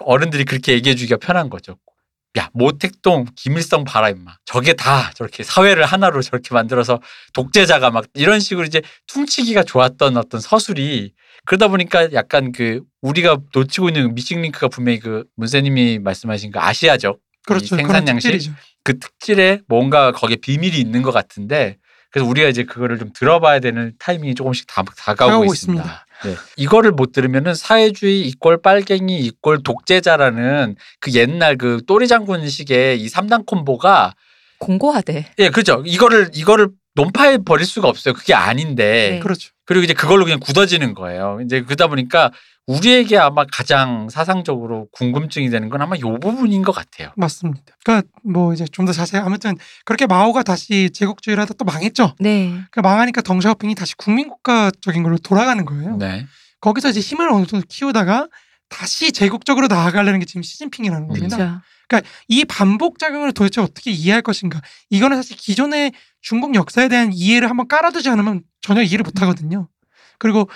어른들이 0.00 0.44
그렇게 0.44 0.72
얘기해 0.72 0.94
주기가 0.94 1.16
편한 1.16 1.48
거죠. 1.50 1.76
야, 2.36 2.50
모택동, 2.52 3.26
김일성 3.36 3.84
봐라, 3.84 4.10
임마. 4.10 4.36
저게 4.44 4.72
다 4.72 5.12
저렇게 5.14 5.44
사회를 5.44 5.84
하나로 5.84 6.20
저렇게 6.20 6.52
만들어서 6.52 7.00
독재자가 7.32 7.90
막 7.90 8.06
이런 8.14 8.40
식으로 8.40 8.66
이제 8.66 8.82
퉁치기가 9.06 9.62
좋았던 9.62 10.16
어떤 10.16 10.40
서술이 10.40 11.12
그러다 11.46 11.68
보니까 11.68 12.12
약간 12.12 12.50
그 12.50 12.80
우리가 13.02 13.38
놓치고 13.54 13.88
있는 13.88 14.14
미싱링크가 14.14 14.68
분명히 14.68 14.98
그 14.98 15.24
문세님이 15.36 16.00
말씀하신 16.00 16.50
그 16.50 16.58
아시아적 16.58 17.20
그렇죠. 17.46 17.76
생산 17.76 18.08
양식? 18.08 18.52
그 18.82 18.98
특질에 18.98 19.60
뭔가 19.68 20.10
거기에 20.10 20.36
비밀이 20.36 20.76
있는 20.78 21.02
것 21.02 21.12
같은데 21.12 21.78
그래서 22.14 22.30
우리가 22.30 22.48
이제 22.48 22.62
그거를 22.62 22.96
좀 23.00 23.10
들어봐야 23.12 23.58
되는 23.58 23.92
타이밍이 23.98 24.36
조금씩 24.36 24.68
다, 24.68 24.84
다가오고 24.84 25.16
다가오고 25.16 25.52
있습니다. 25.52 25.82
있습니다. 25.82 26.06
네. 26.22 26.36
이거를 26.56 26.92
못 26.92 27.10
들으면은 27.10 27.56
사회주의 27.56 28.20
이꼴 28.28 28.62
빨갱이 28.62 29.18
이꼴 29.18 29.64
독재자라는 29.64 30.76
그 31.00 31.12
옛날 31.14 31.58
그 31.58 31.82
또리 31.88 32.06
장군식의 32.06 33.00
이 33.00 33.08
3단 33.08 33.46
콤보가 33.46 34.14
공고하대. 34.60 35.26
예, 35.40 35.50
그죠. 35.50 35.82
이거를 35.84 36.30
이거를 36.32 36.68
논파해 36.94 37.38
버릴 37.38 37.66
수가 37.66 37.88
없어요. 37.88 38.14
그게 38.14 38.32
아닌데. 38.32 39.10
네. 39.14 39.18
그렇죠. 39.18 39.50
그리고 39.66 39.82
이제 39.82 39.92
그걸로 39.92 40.22
그냥 40.22 40.38
굳어지는 40.38 40.94
거예요. 40.94 41.40
이제 41.44 41.62
그러다 41.62 41.88
보니까 41.88 42.30
우리에게 42.66 43.18
아마 43.18 43.44
가장 43.52 44.08
사상적으로 44.08 44.88
궁금증이 44.92 45.50
되는 45.50 45.68
건 45.68 45.82
아마 45.82 45.96
요 45.96 46.18
부분인 46.18 46.62
것 46.62 46.72
같아요. 46.72 47.12
맞습니다. 47.16 47.76
그러니까 47.84 48.08
뭐 48.22 48.54
이제 48.54 48.64
좀 48.64 48.86
더 48.86 48.92
자세히 48.92 49.20
아무튼 49.20 49.56
그렇게 49.84 50.06
마오가 50.06 50.42
다시 50.42 50.90
제국주의를 50.90 51.42
하다 51.42 51.54
또 51.54 51.64
망했죠. 51.64 52.14
네. 52.20 52.48
그러니까 52.48 52.82
망하니까 52.82 53.22
덩샤오핑이 53.22 53.74
다시 53.74 53.94
국민국가적인 53.96 55.02
걸로 55.02 55.18
돌아가는 55.18 55.64
거예요. 55.64 55.96
네. 55.96 56.26
거기서 56.60 56.90
이제 56.90 57.00
힘을 57.00 57.30
어느 57.30 57.46
정도 57.46 57.66
키우다가 57.68 58.28
다시 58.70 59.12
제국적으로 59.12 59.66
나아가려는 59.66 60.18
게 60.20 60.24
지금 60.24 60.42
시진핑이라는 60.42 61.08
겁니다. 61.08 61.62
그렇죠. 61.88 62.06
이 62.28 62.44
반복 62.46 62.98
작용을 62.98 63.32
도대체 63.32 63.60
어떻게 63.60 63.90
이해할 63.90 64.22
것인가? 64.22 64.60
이거는 64.90 65.16
사실 65.16 65.36
기존의 65.36 65.92
중국 66.22 66.54
역사에 66.54 66.88
대한 66.88 67.12
이해를 67.12 67.50
한번 67.50 67.68
깔아두지 67.68 68.08
않으면 68.08 68.42
전혀 68.62 68.82
이해를 68.82 69.02
못 69.02 69.20
하거든요. 69.22 69.68
그리고 70.18 70.48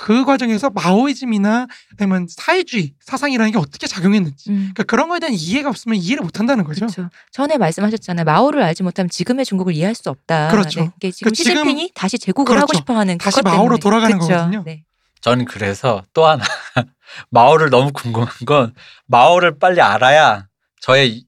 그 0.00 0.24
과정에서 0.24 0.70
마오이즘이나 0.70 1.66
아니면 1.98 2.26
사회주의 2.30 2.94
사상이라는 3.00 3.52
게 3.52 3.58
어떻게 3.58 3.86
작용했는지 3.86 4.48
음. 4.50 4.56
그러니까 4.72 4.84
그런 4.84 5.08
거에 5.08 5.18
대한 5.20 5.34
이해가 5.34 5.68
없으면 5.68 5.98
이해를 5.98 6.22
못 6.24 6.40
한다는 6.40 6.64
거죠. 6.64 6.80
그렇죠. 6.86 7.10
전에 7.32 7.58
말씀하셨잖아요. 7.58 8.24
마오를 8.24 8.62
알지 8.62 8.82
못하면 8.82 9.10
지금의 9.10 9.44
중국을 9.44 9.74
이해할 9.74 9.94
수 9.94 10.08
없다. 10.08 10.48
그렇죠. 10.48 10.80
네. 10.80 10.90
그게 10.94 11.10
지금 11.10 11.30
그 11.30 11.36
지금- 11.36 11.52
시진핑이 11.52 11.92
다시 11.94 12.18
제국을 12.18 12.56
하고 12.56 12.68
그렇죠. 12.68 12.78
싶어하는 12.80 13.18
다시 13.18 13.42
마오로 13.42 13.76
때문에. 13.76 13.80
돌아가는 13.80 14.16
그렇죠. 14.18 14.32
거거든요. 14.34 14.62
네. 14.64 14.84
저는 15.20 15.44
그래서 15.44 16.02
또 16.14 16.26
하나 16.26 16.42
마오를 17.30 17.68
너무 17.68 17.92
궁금한 17.92 18.28
건 18.46 18.72
마오를 19.06 19.58
빨리 19.58 19.80
알아야 19.82 20.46
저의 20.80 21.24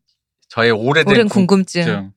저의 0.53 0.70
오래된 0.70 1.11
오랜 1.11 1.28
궁금증. 1.30 1.82
궁금증. 1.84 2.12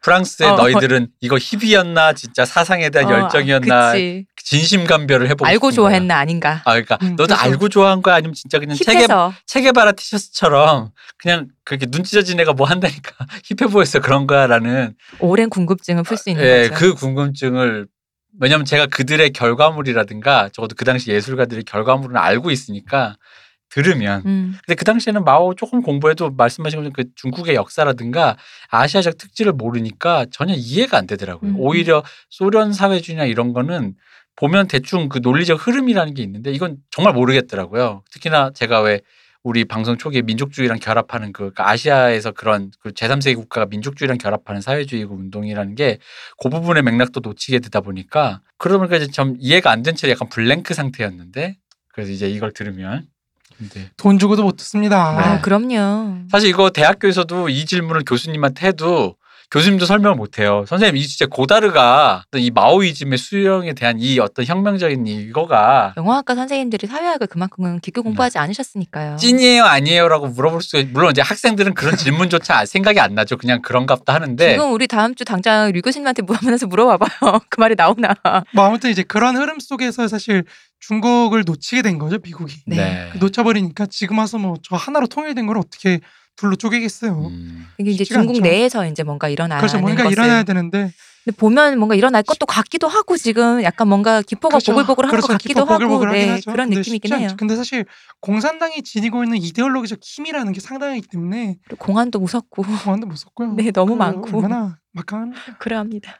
프랑스의 0.00 0.48
어. 0.50 0.54
너희들은 0.54 1.08
이거 1.20 1.36
희비였나 1.38 2.12
진짜 2.12 2.44
사상에 2.44 2.88
대한 2.88 3.10
어, 3.10 3.18
열정이었나 3.24 3.92
그치. 3.92 4.26
진심감별을 4.44 5.28
해보고 5.30 5.44
알고 5.44 5.72
싶은 5.72 5.82
거야. 5.82 5.90
좋아했나 5.90 6.16
아닌가. 6.18 6.62
아 6.64 6.70
그러니까 6.70 6.98
음, 7.02 7.16
너도 7.16 7.34
그래서- 7.34 7.42
알고 7.42 7.68
좋아한 7.68 8.00
거야 8.00 8.14
아니면 8.14 8.34
진짜 8.34 8.60
그냥 8.60 8.76
체계 8.76 9.00
힙해서 9.00 9.34
체계바라 9.44 9.90
티셔츠처럼 9.92 10.92
그냥 11.18 11.48
그렇게 11.64 11.86
눈 11.86 12.04
찢어진 12.04 12.38
애가 12.38 12.52
뭐 12.52 12.68
한다니까 12.68 13.26
힙해 13.58 13.68
보여서 13.72 13.98
그런 13.98 14.28
거야라는 14.28 14.94
오랜 15.18 15.50
궁금증을 15.50 16.04
풀 16.04 16.16
수 16.16 16.30
있는 16.30 16.44
예, 16.44 16.68
거죠. 16.68 16.74
그 16.78 16.94
궁금증을 16.94 17.88
왜냐면 18.38 18.64
제가 18.66 18.86
그들의 18.86 19.30
결과물이라든가 19.32 20.50
적어도 20.52 20.76
그 20.76 20.84
당시 20.84 21.10
예술가들의 21.10 21.64
결과물은 21.64 22.16
알고 22.16 22.52
있으니까 22.52 23.16
들으면 23.70 24.22
음. 24.26 24.56
근데 24.66 24.74
그 24.76 24.84
당시에는 24.84 25.24
마오 25.24 25.54
조금 25.54 25.80
공부해도 25.82 26.30
말씀하신 26.30 26.78
것처럼 26.80 26.92
그 26.92 27.04
중국의 27.14 27.54
역사라든가 27.54 28.36
아시아적 28.68 29.16
특질을 29.16 29.52
모르니까 29.52 30.26
전혀 30.30 30.54
이해가 30.54 30.98
안 30.98 31.06
되더라고요. 31.06 31.50
음. 31.52 31.56
오히려 31.58 32.02
소련 32.28 32.72
사회주의나 32.72 33.24
이런 33.24 33.52
거는 33.52 33.94
보면 34.36 34.68
대충 34.68 35.08
그 35.08 35.20
논리적 35.22 35.66
흐름이라는 35.66 36.14
게 36.14 36.22
있는데 36.22 36.52
이건 36.52 36.78
정말 36.90 37.14
모르겠더라고요. 37.14 38.02
특히나 38.10 38.50
제가 38.54 38.80
왜 38.80 39.00
우리 39.42 39.64
방송 39.64 39.96
초기에 39.96 40.20
민족주의랑 40.22 40.78
결합하는 40.80 41.32
그 41.32 41.38
그러니까 41.38 41.70
아시아에서 41.70 42.32
그런 42.32 42.70
그 42.80 42.90
제3세계 42.90 43.36
국가가 43.36 43.66
민족주의랑 43.66 44.18
결합하는 44.18 44.60
사회주의 44.60 45.06
그 45.06 45.14
운동이라는 45.14 45.74
게 45.76 45.98
그 46.42 46.48
부분의 46.50 46.82
맥락도 46.82 47.20
놓치게 47.20 47.60
되다 47.60 47.80
보니까 47.80 48.40
그러다 48.58 48.78
보니까 48.78 48.96
이제 48.96 49.06
좀 49.06 49.36
이해가 49.38 49.70
안 49.70 49.82
된 49.82 49.94
채 49.94 50.10
약간 50.10 50.28
블랭크 50.28 50.74
상태였는데 50.74 51.56
그래서 51.92 52.12
이제 52.12 52.28
이걸 52.28 52.52
들으면 52.52 53.06
근데 53.60 53.90
돈 53.98 54.18
주고도 54.18 54.42
못 54.42 54.56
듣습니다. 54.56 55.18
아, 55.18 55.34
네. 55.34 55.40
그럼요. 55.42 56.22
사실 56.30 56.48
이거 56.48 56.70
대학교에서도 56.70 57.50
이 57.50 57.66
질문을 57.66 58.04
교수님한테 58.06 58.68
해도 58.68 59.16
교수님도 59.50 59.84
설명을 59.84 60.16
못해요. 60.16 60.64
선생님 60.68 60.96
이 60.96 61.06
진짜 61.06 61.26
고다르가 61.26 62.24
이 62.36 62.52
마오이즘의 62.52 63.18
수령에 63.18 63.72
대한 63.72 63.98
이 63.98 64.18
어떤 64.20 64.44
혁명적인 64.44 65.06
이거가 65.08 65.94
영어학과 65.96 66.36
선생님들이 66.36 66.86
사회학을 66.86 67.26
그만큼은 67.26 67.80
깊게 67.80 68.00
공부하지 68.00 68.38
않으셨으니까요. 68.38 69.16
찐이에요 69.16 69.64
아니에요라고 69.64 70.28
물어볼 70.28 70.62
수 70.62 70.84
물론 70.92 71.10
이제 71.10 71.20
학생들은 71.20 71.74
그런 71.74 71.96
질문조차 71.96 72.64
생각이 72.66 73.00
안 73.00 73.14
나죠. 73.16 73.36
그냥 73.36 73.60
그런갑다 73.60 74.14
하는데 74.14 74.52
지금 74.52 74.72
우리 74.72 74.86
다음 74.86 75.16
주 75.16 75.24
당장 75.24 75.72
류 75.72 75.82
교수님한테 75.82 76.22
물어보면서 76.22 76.66
물어봐봐요. 76.68 77.40
그 77.50 77.60
말이 77.60 77.74
나오나. 77.74 78.14
뭐 78.54 78.64
아무튼 78.64 78.90
이제 78.90 79.02
그런 79.02 79.36
흐름 79.36 79.58
속에서 79.58 80.06
사실 80.06 80.44
중국을 80.78 81.42
놓치게 81.44 81.82
된 81.82 81.98
거죠 81.98 82.18
미국이. 82.22 82.54
네. 82.66 83.10
놓쳐버리니까 83.18 83.86
지금 83.86 84.18
와서 84.18 84.38
뭐 84.38 84.54
저 84.62 84.76
하나로 84.76 85.06
통일된 85.08 85.46
걸 85.46 85.58
어떻게 85.58 86.00
둘로 86.40 86.56
쪼개겠어요. 86.56 87.12
음, 87.26 87.66
이게 87.78 87.90
이제 87.90 88.04
중국 88.04 88.30
않죠. 88.36 88.40
내에서 88.42 88.86
이제 88.86 89.02
뭔가 89.02 89.28
일어나는 89.28 89.60
그래서 89.60 89.78
뭔가 89.78 90.04
것을. 90.04 90.12
일어나야 90.12 90.42
되는데 90.42 90.92
근데 91.22 91.36
보면 91.36 91.78
뭔가 91.78 91.94
일어날 91.94 92.22
것도 92.22 92.46
같기도 92.46 92.88
하고 92.88 93.18
지금 93.18 93.62
약간 93.62 93.88
뭔가 93.88 94.22
기포가 94.22 94.52
그렇죠. 94.54 94.72
보글보글한 94.72 95.10
그렇죠. 95.10 95.26
것 95.26 95.32
같기도 95.34 95.48
기포 95.48 95.60
하고 95.60 95.78
보글보글하긴 95.84 96.22
네, 96.26 96.32
하죠. 96.32 96.50
그런 96.50 96.70
느낌이긴 96.70 97.12
해요. 97.12 97.28
근데 97.36 97.56
사실 97.56 97.84
공산당이 98.20 98.82
지니고 98.82 99.22
있는 99.24 99.36
이데올로기적 99.36 99.98
힘이라는 100.02 100.50
게 100.52 100.60
상당하기 100.60 101.02
때문에 101.10 101.58
공안도 101.78 102.20
무섭고 102.20 102.62
공안도 102.62 103.06
무섭고요. 103.06 103.52
네, 103.60 103.70
너무 103.70 103.92
그 103.92 103.98
많고. 103.98 104.38
얼마나 104.38 104.78
막강합니까? 104.92 105.58
그래합니다. 105.58 106.16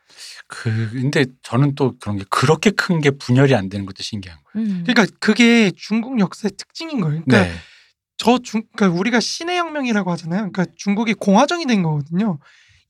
그 0.46 0.90
근데 0.92 1.24
저는 1.42 1.74
또 1.76 1.94
그런 1.98 2.18
게 2.18 2.24
그렇게 2.28 2.70
큰 2.70 3.00
게 3.00 3.10
분열이 3.10 3.54
안 3.54 3.70
되는 3.70 3.86
것도 3.86 4.02
신기한 4.02 4.38
거예요. 4.52 4.68
음. 4.68 4.84
그러니까 4.86 5.06
그게 5.18 5.72
중국 5.74 6.20
역사의 6.20 6.52
특징인 6.58 7.00
거예요. 7.00 7.22
그러니까 7.24 7.50
네. 7.50 7.58
저 8.20 8.36
중, 8.38 8.62
그러니까 8.76 8.98
우리가 9.00 9.18
신의 9.18 9.56
혁명이라고 9.56 10.10
하잖아요. 10.12 10.50
그러니까 10.52 10.66
중국이 10.76 11.14
공화정이 11.14 11.64
된 11.64 11.82
거거든요. 11.82 12.38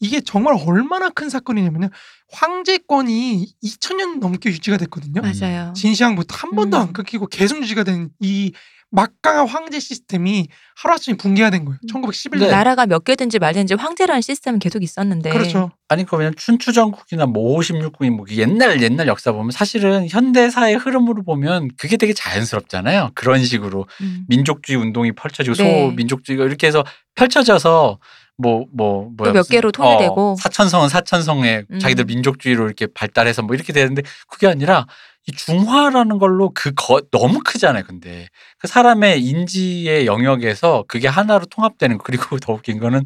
이게 0.00 0.20
정말 0.20 0.56
얼마나 0.66 1.08
큰 1.08 1.28
사건이냐면요. 1.30 1.90
황제권이 2.32 3.46
2000년 3.62 4.18
넘게 4.18 4.50
유지가 4.50 4.76
됐거든요. 4.76 5.22
맞아요. 5.22 5.72
진시황부터 5.76 6.34
한 6.36 6.50
번도 6.56 6.76
음. 6.78 6.82
안 6.82 6.92
끊기고 6.92 7.26
계속 7.28 7.62
유지가 7.62 7.84
된 7.84 8.10
이 8.20 8.52
막강한 8.92 9.46
황제 9.46 9.78
시스템이 9.78 10.48
하루아침에 10.76 11.16
붕괴가 11.16 11.50
된 11.50 11.64
거예요. 11.64 11.78
음. 11.82 11.88
1911년. 11.88 12.40
네. 12.40 12.50
나라가 12.50 12.86
몇 12.86 13.04
개든지 13.04 13.38
말든지 13.38 13.74
황제라는 13.74 14.20
시스템은 14.20 14.58
계속 14.58 14.82
있었는데 14.82 15.30
그렇죠. 15.30 15.70
아니 15.88 16.04
그냥 16.04 16.32
춘추 16.36 16.72
전국이나 16.72 17.26
뭐 17.26 17.58
56국이 17.60 18.10
뭐 18.10 18.26
옛날 18.30 18.82
옛날 18.82 19.06
역사 19.06 19.30
보면 19.32 19.52
사실은 19.52 20.08
현대사의 20.08 20.76
흐름으로 20.76 21.22
보면 21.22 21.70
그게 21.76 21.96
되게 21.96 22.12
자연스럽잖아요. 22.12 23.10
그런 23.14 23.44
식으로 23.44 23.86
음. 24.00 24.24
민족주의 24.28 24.76
운동이 24.80 25.12
펼쳐지고 25.12 25.54
네. 25.56 25.86
소민족주의가 25.90 26.44
이렇게 26.44 26.66
해서 26.66 26.84
펼쳐져서 27.14 27.98
뭐 28.38 28.64
뭐 28.72 29.10
뭐야 29.18 29.32
몇 29.32 29.40
무슨- 29.40 29.52
개로 29.52 29.70
통일되고. 29.70 30.32
어, 30.32 30.36
사천성은 30.36 30.88
사천성에 30.88 31.64
음. 31.70 31.78
자기들 31.78 32.06
민족주의로 32.06 32.64
이렇게 32.64 32.86
발달해서 32.86 33.42
뭐 33.42 33.54
이렇게 33.54 33.72
되는데 33.74 34.02
그게 34.28 34.46
아니라 34.48 34.86
이 35.26 35.32
중화라는 35.32 36.18
걸로 36.18 36.50
그 36.54 36.72
거, 36.74 37.00
너무 37.10 37.40
크잖아요. 37.44 37.84
근데 37.86 38.28
그 38.58 38.66
사람의 38.66 39.22
인지의 39.22 40.06
영역에서 40.06 40.84
그게 40.88 41.08
하나로 41.08 41.46
통합되는 41.46 41.98
거 41.98 42.04
그리고 42.04 42.38
더 42.40 42.52
웃긴 42.54 42.78
거는 42.80 43.04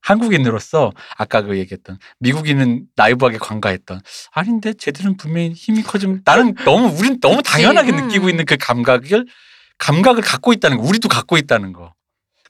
한국인으로서 0.00 0.90
아까 1.16 1.42
그 1.42 1.56
얘기했던 1.58 1.98
미국인은 2.18 2.86
나이브하게 2.96 3.38
관가했던 3.38 4.00
아닌데 4.32 4.72
쟤들은 4.74 5.16
분명히 5.16 5.52
힘이 5.52 5.82
커지면 5.82 6.22
나는 6.24 6.54
너무 6.64 6.88
우린 6.98 7.20
너무 7.20 7.36
그치. 7.36 7.50
당연하게 7.52 7.92
음. 7.92 8.06
느끼고 8.08 8.28
있는 8.28 8.44
그 8.44 8.56
감각을 8.56 9.26
감각을 9.78 10.22
갖고 10.22 10.52
있다는 10.52 10.78
거 10.78 10.82
우리도 10.84 11.08
갖고 11.08 11.36
있다는 11.38 11.72
거 11.72 11.94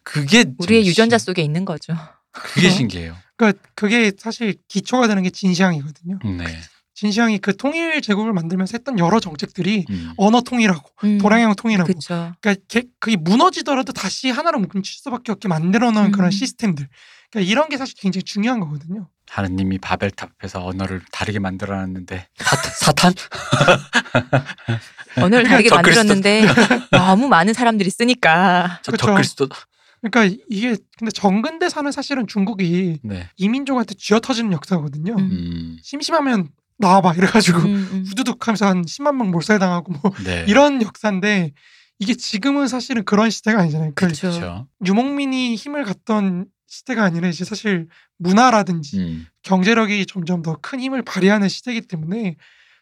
그게 0.02 0.44
좀 0.44 0.54
우리의 0.58 0.86
유전자 0.86 1.18
신- 1.18 1.26
속에 1.26 1.42
있는 1.42 1.64
거죠. 1.66 1.94
그게 2.32 2.70
신기해요. 2.70 3.16
그러니까 3.36 3.62
그게 3.74 4.12
사실 4.16 4.54
기초가 4.68 5.06
되는 5.08 5.22
게 5.22 5.28
진시황이거든요. 5.30 6.18
네. 6.38 6.44
진시황이 6.95 7.38
그 7.38 7.57
통일 7.57 8.03
제국을 8.03 8.32
만들면서 8.32 8.72
했던 8.76 8.99
여러 8.99 9.18
정책들이 9.18 9.86
음. 9.88 10.12
언어 10.16 10.43
통일하고 10.43 10.88
음. 11.05 11.18
도량형 11.18 11.55
통일하고 11.55 11.86
그렇죠. 11.86 12.34
그러니까 12.40 12.62
걔- 12.68 12.84
그게 13.01 13.16
무너지더라도 13.16 13.93
다시 13.93 14.30
하나로 14.30 14.61
뭉칠 14.61 14.84
수밖에 14.84 15.32
없게 15.32 15.49
만들어 15.49 15.90
놓은 15.90 16.07
음. 16.07 16.12
그런 16.12 16.30
시스템들. 16.30 16.88
그러니까 17.30 17.51
이런 17.51 17.68
게 17.70 17.78
사실 17.78 17.95
굉장히 17.99 18.24
중요한 18.24 18.61
거거든요. 18.61 19.09
하느님이 19.30 19.78
바벨탑에서 19.78 20.66
언어를 20.66 21.01
다르게 21.11 21.38
만들어놨는데 21.38 22.28
사탄? 22.36 22.72
사탄? 22.74 23.14
언어를 25.16 25.45
다르게 25.49 25.68
저 25.68 25.76
그리스도- 25.76 25.76
만들었는데 25.76 26.45
너무 26.93 27.28
많은 27.28 27.55
사람들이 27.55 27.88
쓰니까 27.90 28.80
저 28.82 28.93
그쵸. 28.93 29.07
적그리스도 29.07 29.49
그러니까 30.03 30.36
이게 30.51 30.76
근데 30.99 31.11
정근대사는 31.12 31.90
사실은 31.93 32.26
중국이 32.26 32.99
네. 33.05 33.28
이민족한테 33.36 33.95
쥐어터지는 33.95 34.53
역사거든요. 34.53 35.14
음. 35.14 35.18
음. 35.30 35.76
심심하면 35.82 36.49
나와봐 36.82 37.14
이래가지고 37.14 37.58
음, 37.60 37.64
음. 37.92 38.04
후두둑하면서 38.08 38.66
한 38.66 38.82
10만 38.82 39.16
명 39.16 39.30
몰살당하고 39.30 39.92
뭐 39.92 40.12
네. 40.24 40.44
이런 40.48 40.82
역사인데 40.82 41.52
이게 41.98 42.14
지금은 42.14 42.68
사실은 42.68 43.04
그런 43.04 43.30
시대가 43.30 43.60
아니잖아요. 43.60 43.92
그렇죠. 43.94 44.66
유목민이 44.84 45.54
힘을 45.54 45.84
갖던 45.84 46.46
시대가 46.66 47.04
아니라 47.04 47.28
이제 47.28 47.44
사실 47.44 47.86
문화라든지 48.18 48.98
음. 48.98 49.26
경제력이 49.42 50.06
점점 50.06 50.42
더 50.42 50.56
큰 50.60 50.80
힘을 50.80 51.02
발휘하는 51.02 51.48
시대이기 51.48 51.86
때문에 51.86 52.36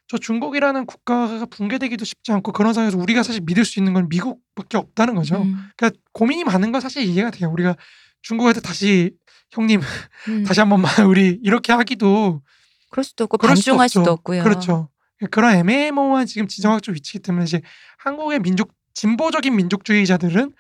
저 0.07 0.19
중국이라는 0.19 0.87
국가가 0.87 1.45
붕괴되기도 1.47 2.05
쉽지 2.05 2.33
않고 2.33 2.53
그런 2.53 2.73
상황에서 2.73 2.99
우리가 2.99 3.23
사실 3.23 3.43
믿을 3.45 3.65
수 3.65 3.79
있는 3.79 3.93
건 3.93 4.09
미국밖에 4.09 4.77
없다는 4.77 5.15
거죠. 5.15 5.43
음. 5.43 5.69
그러니까 5.77 6.01
고민이 6.13 6.45
많은 6.45 6.73
건 6.73 6.81
사실 6.81 7.05
이해가 7.05 7.31
돼요. 7.31 7.51
우리가 7.51 7.77
중국한테 8.23 8.61
다시 8.61 9.13
형님 9.53 9.81
음. 10.29 10.45
다시 10.45 10.61
한 10.61 10.69
번만 10.69 10.91
우리 11.07 11.39
이렇게 11.43 11.73
하기도 11.73 12.43
그럴 12.91 13.05
수도 13.05 13.25
없고 13.25 13.39
그럴 13.39 13.57
수도 13.57 13.73
반중할 13.73 13.85
없죠. 13.87 14.01
수도 14.01 14.13
없고요. 14.13 14.43
그렇죠. 14.43 14.89
그런 15.31 15.55
애매모호한 15.55 16.27
지금 16.27 16.49
지정학적 16.49 16.95
위치이기 16.95 17.21
때문에 17.21 17.45
이제 17.45 17.61
한국의 17.99 18.41
민족 18.41 18.73
진보적인 18.95 19.55
민족주의자들은 19.55 20.53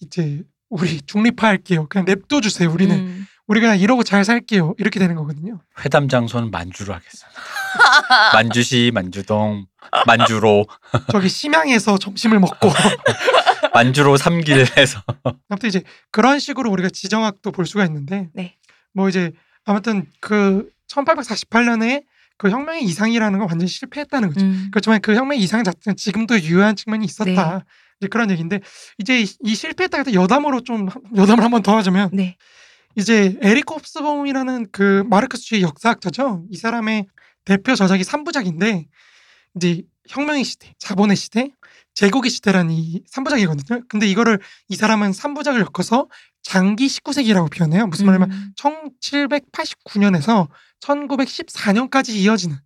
이제 0.00 0.42
우리 0.68 1.00
중립화할게요. 1.02 1.88
그냥 1.88 2.04
냅둬 2.06 2.40
주세요. 2.40 2.70
우리는 2.70 2.96
음. 2.96 3.26
우리가 3.46 3.68
그냥 3.68 3.78
이러고 3.80 4.02
잘 4.02 4.24
살게요. 4.24 4.74
이렇게 4.78 4.98
되는 4.98 5.14
거거든요. 5.14 5.60
회담 5.84 6.08
장소는 6.08 6.50
만주로 6.50 6.94
하겠습니다. 6.94 7.40
만주시, 8.32 8.90
만주동, 8.92 9.66
만주로, 10.06 10.66
저기 11.12 11.28
심양에서 11.28 11.98
점심을 11.98 12.40
먹고 12.40 12.68
만주로 13.72 14.16
삼길에서 14.16 15.02
아무튼 15.48 15.68
이제 15.68 15.82
그런 16.10 16.38
식으로 16.38 16.70
우리가 16.70 16.88
지정학도 16.88 17.52
볼 17.52 17.66
수가 17.66 17.84
있는데 17.84 18.30
네. 18.32 18.56
뭐 18.92 19.08
이제 19.08 19.32
아무튼 19.64 20.06
그 20.20 20.68
1848년에 20.88 22.04
그 22.38 22.50
혁명의 22.50 22.82
이상이라는 22.84 23.38
건 23.38 23.48
완전히 23.48 23.68
실패했다는 23.68 24.28
거죠. 24.28 24.44
음. 24.44 24.68
그렇지만 24.70 25.00
그 25.00 25.14
혁명 25.14 25.38
이상 25.38 25.64
자체는 25.64 25.96
지금도 25.96 26.38
유효한 26.42 26.76
측면이 26.76 27.04
있었다. 27.04 27.58
네. 27.58 27.64
이제 28.00 28.08
그런 28.08 28.30
얘기인데 28.30 28.60
이제 28.98 29.22
이- 29.22 29.26
이 29.42 29.54
실패했다가 29.54 30.12
여담으로 30.12 30.60
좀 30.60 30.88
여담을 31.16 31.42
한번 31.42 31.62
더 31.62 31.76
하자면 31.78 32.10
네. 32.12 32.36
이제 32.94 33.38
에리크 33.40 33.72
홉스범이라는 33.74 34.66
그 34.70 35.04
마르크스주의 35.08 35.62
역사학자죠. 35.62 36.44
이 36.50 36.56
사람의 36.56 37.06
대표 37.46 37.74
저작이 37.74 38.02
3부작인데 38.02 38.84
이제 39.56 39.82
혁명의 40.08 40.44
시대, 40.44 40.74
자본의 40.78 41.16
시대, 41.16 41.50
제국의 41.96 42.30
시대라는 42.30 42.72
이 42.72 43.02
3부작이거든요. 43.10 43.88
근데 43.88 44.06
이거를 44.06 44.38
이 44.68 44.76
사람은 44.76 45.10
3부작을 45.10 45.66
엮어서 45.66 46.08
장기 46.42 46.86
19세기라고 46.86 47.50
표현해요. 47.50 47.86
무슨 47.86 48.06
말이냐면 48.06 48.30
음. 48.36 48.52
1789년에서 48.56 50.48
1914년까지 50.80 52.10
이어지는 52.10 52.56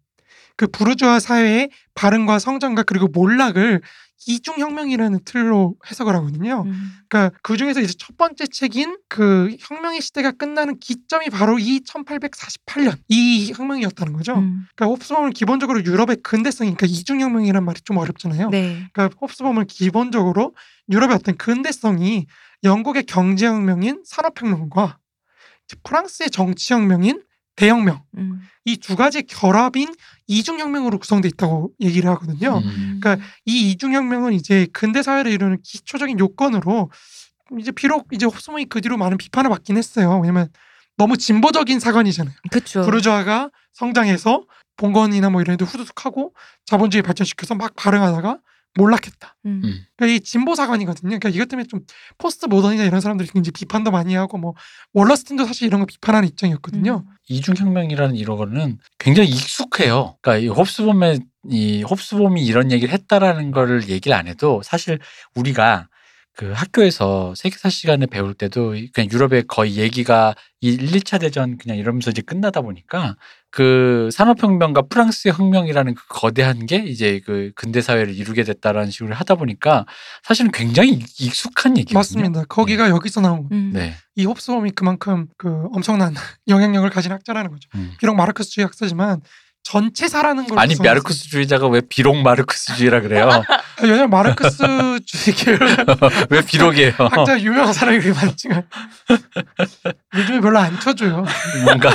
그 0.56 0.66
부르주아 0.66 1.20
사회의 1.20 1.70
발흥과 1.94 2.40
성장과 2.40 2.82
그리고 2.82 3.06
몰락을 3.06 3.80
이중혁명이라는 4.26 5.20
틀로 5.24 5.76
해석을 5.90 6.14
하거든요. 6.16 6.64
음. 6.66 6.92
그러니까 7.08 7.36
그 7.42 7.56
중에서 7.56 7.80
이제 7.80 7.94
첫 7.98 8.16
번째 8.16 8.46
책인 8.46 8.98
그 9.08 9.56
혁명의 9.60 10.00
시대가 10.00 10.30
끝나는 10.30 10.78
기점이 10.78 11.30
바로 11.30 11.58
이 11.58 11.80
1848년 11.80 12.98
이 13.08 13.52
혁명이었다는 13.52 14.12
거죠. 14.12 14.34
음. 14.34 14.66
그러니까 14.74 14.86
홉스범은 14.86 15.30
기본적으로 15.30 15.82
유럽의 15.84 16.18
근대성이 16.22 16.74
그러니까 16.74 16.86
이중혁명이란 16.86 17.64
말이 17.64 17.80
좀 17.82 17.96
어렵잖아요. 17.96 18.50
네. 18.50 18.86
그러니까 18.92 19.16
홉스범은 19.20 19.66
기본적으로 19.66 20.54
유럽의 20.90 21.16
어떤 21.16 21.36
근대성이 21.36 22.26
영국의 22.64 23.04
경제혁명인 23.04 24.02
산업혁명과 24.04 24.98
프랑스의 25.82 26.30
정치혁명인 26.30 27.22
대혁명 27.56 28.02
음. 28.16 28.40
이두 28.64 28.96
가지 28.96 29.22
결합인 29.22 29.94
이중혁명으로 30.26 30.98
구성돼 30.98 31.28
있다고 31.28 31.72
얘기를 31.80 32.08
하거든요. 32.10 32.58
음. 32.58 32.98
그러니까 33.00 33.24
이 33.44 33.70
이중혁명은 33.70 34.32
이제 34.32 34.66
근대 34.72 35.02
사회를 35.02 35.30
이루는 35.32 35.58
기초적인 35.62 36.18
요건으로 36.18 36.90
이제 37.58 37.72
비록 37.72 38.08
이제 38.12 38.26
홉스범이 38.26 38.66
그 38.66 38.80
뒤로 38.80 38.96
많은 38.96 39.18
비판을 39.18 39.50
받긴 39.50 39.76
했어요. 39.76 40.18
왜냐면 40.20 40.48
너무 40.96 41.16
진보적인 41.16 41.80
사관이잖아요. 41.80 42.34
그렇죠. 42.50 42.82
부르주아가 42.82 43.50
성장해서 43.72 44.44
봉건이나 44.76 45.30
뭐 45.30 45.40
이런 45.40 45.54
애들 45.54 45.66
후두둑하고 45.66 46.34
자본주의 46.66 47.02
발전시켜서 47.02 47.54
막 47.54 47.74
발흥하다가 47.74 48.38
몰락했다. 48.74 49.36
음. 49.46 49.62
음. 49.64 49.84
그러니까 49.96 50.16
이 50.16 50.20
진보 50.20 50.54
사관이거든요. 50.54 51.08
그러니까 51.08 51.28
이것 51.28 51.48
때문에 51.48 51.66
좀 51.66 51.80
포스트 52.18 52.46
모던이나 52.46 52.84
이런 52.84 53.00
사람들이 53.00 53.28
이제 53.36 53.50
비판도 53.50 53.90
많이 53.90 54.14
하고 54.14 54.38
뭐 54.38 54.54
월러스틴도 54.92 55.44
사실 55.44 55.66
이런 55.66 55.80
거 55.80 55.86
비판하는 55.86 56.28
입장이었거든요. 56.28 57.04
음. 57.06 57.14
이중혁명이라는 57.28 58.16
이런 58.16 58.36
거는 58.36 58.78
굉장히 58.98 59.30
익숙해요. 59.30 60.16
그러니까 60.20 60.44
이 60.44 60.48
홉스범의 60.48 61.20
이 61.48 61.82
홉스범이 61.82 62.44
이런 62.44 62.70
얘기를 62.70 62.92
했다라는 62.92 63.50
거를 63.50 63.88
얘기를 63.88 64.16
안 64.16 64.28
해도 64.28 64.60
사실 64.62 64.98
우리가 65.34 65.88
그 66.40 66.52
학교에서 66.52 67.34
세계사 67.36 67.68
시간에 67.68 68.06
배울 68.06 68.32
때도 68.32 68.74
그냥 68.94 69.10
유럽의 69.12 69.44
거의 69.46 69.76
얘기가 69.76 70.34
이 70.62 70.70
1, 70.70 70.86
2차 71.00 71.20
대전 71.20 71.58
그냥 71.58 71.76
이러면서 71.76 72.10
이제 72.10 72.22
끝나다 72.22 72.62
보니까 72.62 73.16
그 73.50 74.08
산업혁명과 74.10 74.82
프랑스의 74.88 75.34
혁명이라는 75.34 75.94
그 75.94 76.02
거대한 76.08 76.64
게 76.64 76.76
이제 76.78 77.20
그 77.26 77.52
근대 77.54 77.82
사회를 77.82 78.14
이루게 78.14 78.44
됐다라는 78.44 78.90
식으로 78.90 79.14
하다 79.16 79.34
보니까 79.34 79.84
사실은 80.22 80.50
굉장히 80.50 80.92
익- 80.92 81.20
익숙한 81.20 81.76
얘기거든요. 81.76 81.98
맞습니다. 81.98 82.44
거기가 82.48 82.88
여기서 82.88 83.20
나온 83.20 83.42
거. 83.42 83.48
음. 83.54 83.72
네. 83.74 83.92
이 84.16 84.24
홉스범이 84.24 84.70
그만큼 84.70 85.26
그 85.36 85.66
엄청난 85.74 86.14
영향력을 86.48 86.88
가진 86.88 87.12
학자라는 87.12 87.50
거죠. 87.50 87.68
음. 87.74 87.92
비록 87.98 88.14
마르크스주의 88.14 88.64
학자지만 88.64 89.20
전체사라는 89.62 90.46
걸 90.46 90.58
아니 90.58 90.74
마르크스주의자가 90.76 91.68
왜 91.68 91.80
비록 91.80 92.16
마르크스주의라 92.16 93.00
그래요? 93.00 93.28
아, 93.30 93.42
왜냐면 93.82 94.10
마르크스주의 94.10 95.34
계열 95.36 95.58
왜 96.30 96.42
비록이에요? 96.44 96.94
학자 96.98 97.40
유명한 97.40 97.72
사람이 97.72 97.98
그게 98.00 98.12
많지만 98.12 98.66
요즘에 100.16 100.40
별로 100.40 100.58
안 100.58 100.78
쳐줘요. 100.80 101.24
뭔가 101.64 101.90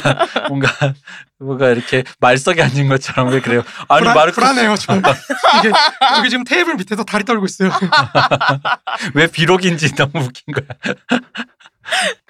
뭔가 0.48 0.94
뭔가 1.40 1.70
이렇게 1.70 2.04
말석에 2.20 2.62
앉은 2.62 2.88
것처럼 2.88 3.30
왜 3.30 3.42
그래요? 3.42 3.64
아니 3.90 4.02
불안, 4.02 4.16
마르크스 4.16 4.40
불안해요. 4.40 4.76
저 4.78 4.96
이게 4.96 5.72
여기 6.18 6.30
지금 6.30 6.44
테이블 6.46 6.76
밑에서 6.76 7.04
다리 7.04 7.26
떨고 7.26 7.46
있어요. 7.46 7.72
왜 9.16 9.28
비록인지 9.28 9.96
너무 9.96 10.24
웃긴 10.24 10.54
거야. 10.54 10.68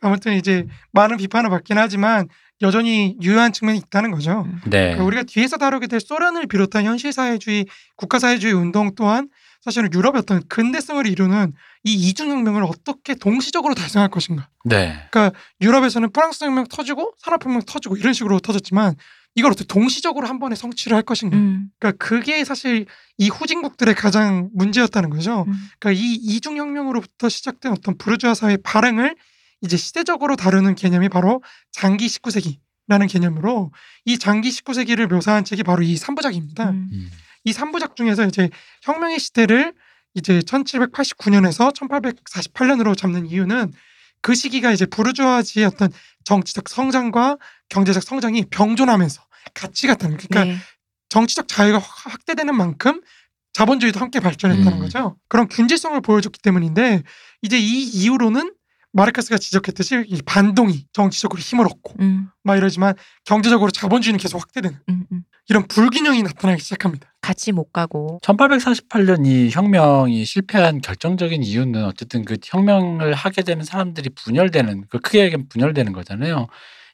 아무튼 0.02 0.34
이제 0.34 0.66
많은 0.92 1.18
비판을 1.18 1.50
받긴 1.50 1.78
하지만 1.78 2.28
여전히 2.62 3.18
유효한 3.22 3.52
측면이 3.52 3.80
있다는 3.80 4.12
거죠. 4.12 4.48
네. 4.66 4.94
그러니까 4.94 5.04
우리가 5.04 5.24
뒤에서 5.24 5.58
다루게 5.58 5.88
될 5.88 6.00
소련을 6.00 6.48
비롯한 6.48 6.86
현실사회주의, 6.86 7.66
국가사회주의 7.98 8.54
운동 8.54 8.96
또한 8.96 9.30
사실은 9.62 9.90
유럽의 9.92 10.20
어떤 10.20 10.48
근대성을 10.48 11.06
이루는 11.08 11.54
이 11.84 11.94
이중혁명을 11.94 12.64
어떻게 12.64 13.16
동시적으로 13.16 13.74
달성할 13.74 14.10
것인가. 14.10 14.48
네. 14.64 14.96
그러니까 15.12 15.38
유럽에서는 15.60 16.12
프랑스 16.12 16.46
혁명 16.46 16.66
터지고 16.70 17.14
산업혁명 17.18 17.64
터지고 17.66 17.98
이런 17.98 18.14
식으로 18.14 18.40
터졌지만 18.40 18.96
이걸 19.34 19.52
어떻게 19.52 19.68
동시적으로 19.68 20.28
한 20.28 20.40
번에 20.40 20.56
성취를 20.56 20.96
할 20.96 21.04
것인가. 21.04 21.36
음. 21.36 21.70
그러니까 21.80 22.06
그게 22.06 22.46
사실 22.46 22.86
이 23.18 23.28
후진국들의 23.28 23.94
가장 23.96 24.50
문제였다는 24.54 25.10
거죠. 25.10 25.46
음. 25.48 25.54
그러니까 25.80 26.02
이 26.02 26.14
이중혁명으로부터 26.14 27.28
시작된 27.28 27.72
어떤 27.72 27.98
부르주아 27.98 28.34
사회의 28.34 28.58
발행을 28.64 29.16
이제 29.66 29.78
시대적으로 29.78 30.36
다루는 30.36 30.76
개념이 30.76 31.10
바로 31.10 31.42
장기 31.72 32.08
19세기라는 32.08 33.10
개념으로 33.10 33.72
이 34.06 34.18
장기 34.18 34.50
19세기를 34.50 35.08
묘사한 35.12 35.44
책이 35.44 35.64
바로 35.64 35.82
이 35.84 35.96
3부작입니다. 35.96 36.70
음. 36.70 36.90
음. 36.94 37.12
이 37.44 37.52
3부작 37.52 37.96
중에서 37.96 38.26
이제 38.26 38.50
혁명의 38.84 39.20
시대를 39.20 39.74
이제 40.14 40.40
1789년에서 40.40 41.74
1848년으로 41.76 42.98
잡는 42.98 43.26
이유는 43.28 43.74
그 44.22 44.34
시기가 44.34 44.72
이제 44.72 44.86
부르주아지의 44.86 45.66
어떤 45.66 45.90
정치적 46.24 46.70
성장과 46.70 47.38
경제적 47.70 48.02
성장이 48.02 48.46
병존하면서 48.50 49.22
같이 49.54 49.88
갔다는. 49.88 50.18
그러니까 50.18 50.46
네. 50.46 50.58
정치적 51.10 51.48
자유가 51.48 51.78
확- 51.80 52.14
확대되는 52.14 52.56
만큼 52.56 53.02
자본주의도 53.54 54.00
함께 54.00 54.20
발전했다는 54.20 54.74
음. 54.74 54.80
거죠. 54.80 55.18
그런 55.28 55.48
균질성을 55.48 56.00
보여줬기 56.02 56.40
때문인데 56.42 57.04
이제 57.42 57.60
이 57.60 57.84
이후로는 57.84 58.54
마르크스가 58.96 59.38
지적했듯이 59.38 60.06
이 60.08 60.22
반동이 60.26 60.86
정치적으로 60.94 61.40
힘을 61.40 61.66
얻고 61.66 61.96
음. 62.00 62.30
막 62.44 62.56
이러지만 62.56 62.96
경제적으로 63.26 63.70
자본주의는 63.70 64.18
계속 64.18 64.42
확대되는 64.42 64.80
음. 64.90 65.06
음. 65.12 65.24
이런 65.50 65.68
불균형이 65.68 66.24
나타나기 66.24 66.62
시작합니다. 66.62 67.14
같이 67.20 67.52
못 67.52 67.74
가고. 67.74 68.20
1848년 68.24 69.28
이 69.28 69.50
혁명이 69.52 70.24
실패한 70.24 70.80
결정적인 70.80 71.44
이유는 71.44 71.84
어쨌든 71.84 72.24
그 72.24 72.38
혁명을 72.44 73.14
하게 73.14 73.44
되는 73.44 73.66
사람들이 73.66 74.10
분열되는 74.16 74.86
그 74.90 75.00
크게 75.00 75.24
얘기하면 75.26 75.50
분열되는 75.50 75.92
거잖아요. 75.92 76.48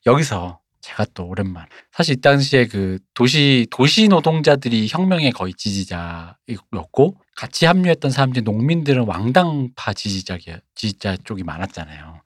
여기서 0.07 0.59
제가 0.81 1.05
또 1.13 1.27
오랜만 1.27 1.67
사실 1.91 2.15
이 2.17 2.21
당시에 2.21 2.65
그 2.65 2.97
도시 3.13 3.67
도시 3.69 4.07
노동자들이 4.07 4.87
혁명의 4.89 5.31
거의 5.31 5.53
지지자였고 5.53 7.17
같이 7.41 7.65
합류했던 7.65 8.11
사람들이 8.11 8.43
농민들은 8.43 9.05
왕당파 9.07 9.93
지지자 9.93 10.37
지지자 10.75 11.17
쪽이 11.23 11.43
많았잖아요. 11.43 12.21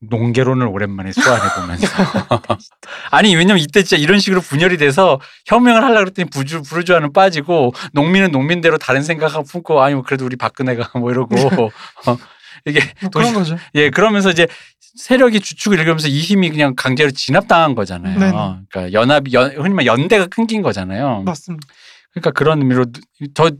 농계론을 0.00 0.66
오랜만에 0.66 1.12
소환해 1.12 1.60
보면서 1.60 1.86
아니 3.10 3.36
왜냐면 3.36 3.62
이때 3.62 3.82
진짜 3.82 4.00
이런 4.02 4.18
식으로 4.18 4.40
분열이 4.40 4.78
돼서 4.78 5.20
혁명을 5.44 5.84
하려고 5.84 6.04
그랬더니 6.04 6.30
부주 6.30 6.62
부르주아는 6.62 7.12
빠지고 7.12 7.74
농민은 7.92 8.30
농민대로 8.30 8.78
다른 8.78 9.02
생각하고 9.02 9.44
품고 9.44 9.82
아니 9.82 9.94
뭐 9.94 10.02
그래도 10.02 10.24
우리 10.24 10.36
박근혜가 10.36 10.92
뭐 11.00 11.10
이러고 11.10 11.36
어, 12.06 12.16
이게 12.64 12.80
뭐 13.02 13.10
도시 13.10 13.30
그런 13.30 13.34
거죠. 13.34 13.58
예 13.74 13.90
그러면서 13.90 14.30
이제 14.30 14.46
세력이 14.80 15.40
주축을 15.40 15.78
이루면서 15.78 16.08
이 16.08 16.18
힘이 16.18 16.48
그냥 16.48 16.74
강제로 16.74 17.10
진압당한 17.10 17.74
거잖아요. 17.74 18.18
네네. 18.18 18.32
그러니까 18.70 18.92
연합이 18.94 19.34
연, 19.34 19.50
흔히 19.50 19.74
말 19.74 19.84
연대가 19.84 20.26
끊긴 20.26 20.62
거잖아요. 20.62 21.24
맞습니다. 21.26 21.66
그러니까 22.12 22.30
그런 22.30 22.60
의미로 22.60 22.86
저 23.34 23.50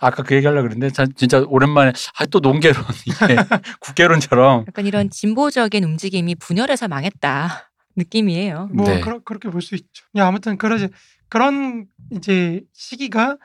아까 0.00 0.22
그 0.22 0.34
얘기하려고 0.34 0.68
그랬는데 0.68 0.92
자- 0.92 1.06
진짜 1.16 1.44
오랜만에 1.46 1.92
아, 2.18 2.26
또 2.26 2.40
농개론 2.40 2.82
이게 3.06 3.36
국개론처럼 3.80 4.64
약간 4.68 4.86
이런 4.86 5.10
진보적인 5.10 5.84
움직임이 5.84 6.34
분열해서 6.34 6.88
망했다 6.88 7.70
느낌이에요. 7.96 8.68
뭐 8.72 8.86
네. 8.86 9.00
그러, 9.00 9.18
그렇게 9.20 9.50
볼 9.50 9.60
수 9.62 9.74
있죠. 9.74 10.04
야, 10.16 10.26
아무튼 10.26 10.56
그러지 10.56 10.88
그런 11.28 11.86
이제 12.12 12.62
시기가 12.72 13.36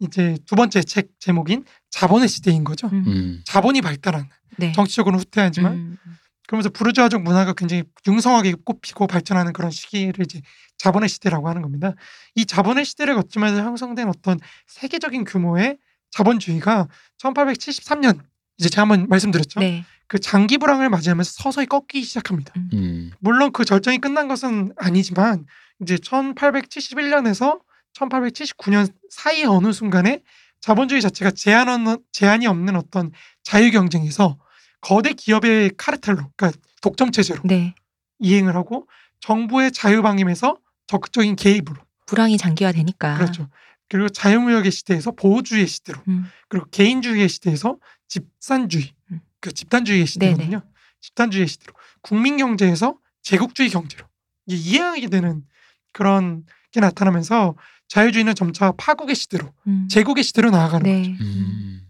이제 0.00 0.36
두 0.46 0.54
번째 0.56 0.82
책 0.82 1.08
제목인 1.18 1.64
자본의 1.90 2.28
시대인 2.28 2.64
거죠. 2.64 2.88
음. 2.88 3.04
음. 3.06 3.40
자본이 3.46 3.80
발달한 3.80 4.28
네. 4.58 4.72
정치적으로는 4.72 5.20
후퇴하지만 5.20 5.72
음. 5.72 5.98
그러면서 6.46 6.68
부르주아적 6.70 7.22
문화가 7.22 7.54
굉장히 7.54 7.84
융성하게 8.06 8.54
꽃피고 8.64 9.06
발전하는 9.06 9.52
그런 9.52 9.70
시기를 9.70 10.24
이제 10.26 10.40
자본의 10.82 11.08
시대라고 11.08 11.48
하는 11.48 11.62
겁니다. 11.62 11.94
이 12.34 12.44
자본의 12.44 12.84
시대를 12.84 13.14
거치면서 13.14 13.62
형성된 13.62 14.08
어떤 14.08 14.40
세계적인 14.66 15.24
규모의 15.24 15.78
자본주의가 16.10 16.88
1873년 17.18 18.18
이제 18.58 18.68
제가 18.68 18.82
한번 18.82 19.06
말씀드렸죠. 19.08 19.60
네. 19.60 19.84
그 20.08 20.18
장기 20.18 20.58
불황을 20.58 20.90
맞이하면서 20.90 21.30
서서히 21.36 21.66
꺾이기 21.66 22.02
시작합니다. 22.02 22.52
음. 22.72 23.12
물론 23.20 23.52
그 23.52 23.64
절정이 23.64 23.98
끝난 23.98 24.26
것은 24.26 24.72
아니지만 24.76 25.46
이제 25.80 25.96
1871년에서 25.96 27.60
1879년 27.94 28.92
사이 29.08 29.44
어느 29.44 29.72
순간에 29.72 30.20
자본주의 30.60 31.00
자체가 31.00 31.30
제한 31.30 31.68
없는, 31.68 31.98
제한이 32.10 32.48
없는 32.48 32.74
어떤 32.74 33.12
자유 33.44 33.70
경쟁에서 33.70 34.36
거대 34.80 35.12
기업의 35.12 35.74
카르텔로, 35.76 36.28
그러니까 36.36 36.60
독점 36.80 37.12
체제로 37.12 37.40
네. 37.44 37.76
이행을 38.18 38.56
하고 38.56 38.88
정부의 39.20 39.70
자유 39.70 40.02
방임에서 40.02 40.58
적극적인 40.86 41.36
개입으로 41.36 41.80
불황이 42.06 42.36
장기화되니까. 42.36 43.16
그렇죠. 43.16 43.48
그리고 43.88 44.08
자유무역의 44.08 44.70
시대에서 44.70 45.10
보호주의의 45.12 45.66
시대로 45.66 46.00
음. 46.08 46.24
그리고 46.48 46.66
개인주의의 46.70 47.28
시대에서 47.28 47.76
집산주의, 48.08 48.92
음. 49.10 49.20
그 49.40 49.52
집단주의의 49.52 50.06
시대거든요. 50.06 50.62
집단주의의 51.00 51.48
시대로 51.48 51.74
국민 52.00 52.36
경제에서 52.36 52.96
제국주의 53.22 53.68
경제로 53.68 54.06
이게 54.46 54.56
이해하게 54.56 55.08
되는 55.08 55.44
그런 55.92 56.44
게 56.70 56.80
나타나면서 56.80 57.54
자유주의는 57.88 58.34
점차 58.34 58.72
파국의 58.72 59.14
시대로 59.14 59.52
음. 59.66 59.88
제국의 59.90 60.24
시대로 60.24 60.50
나아가는 60.50 60.80
거죠. 60.80 61.10
네. 61.10 61.16
음. 61.20 61.82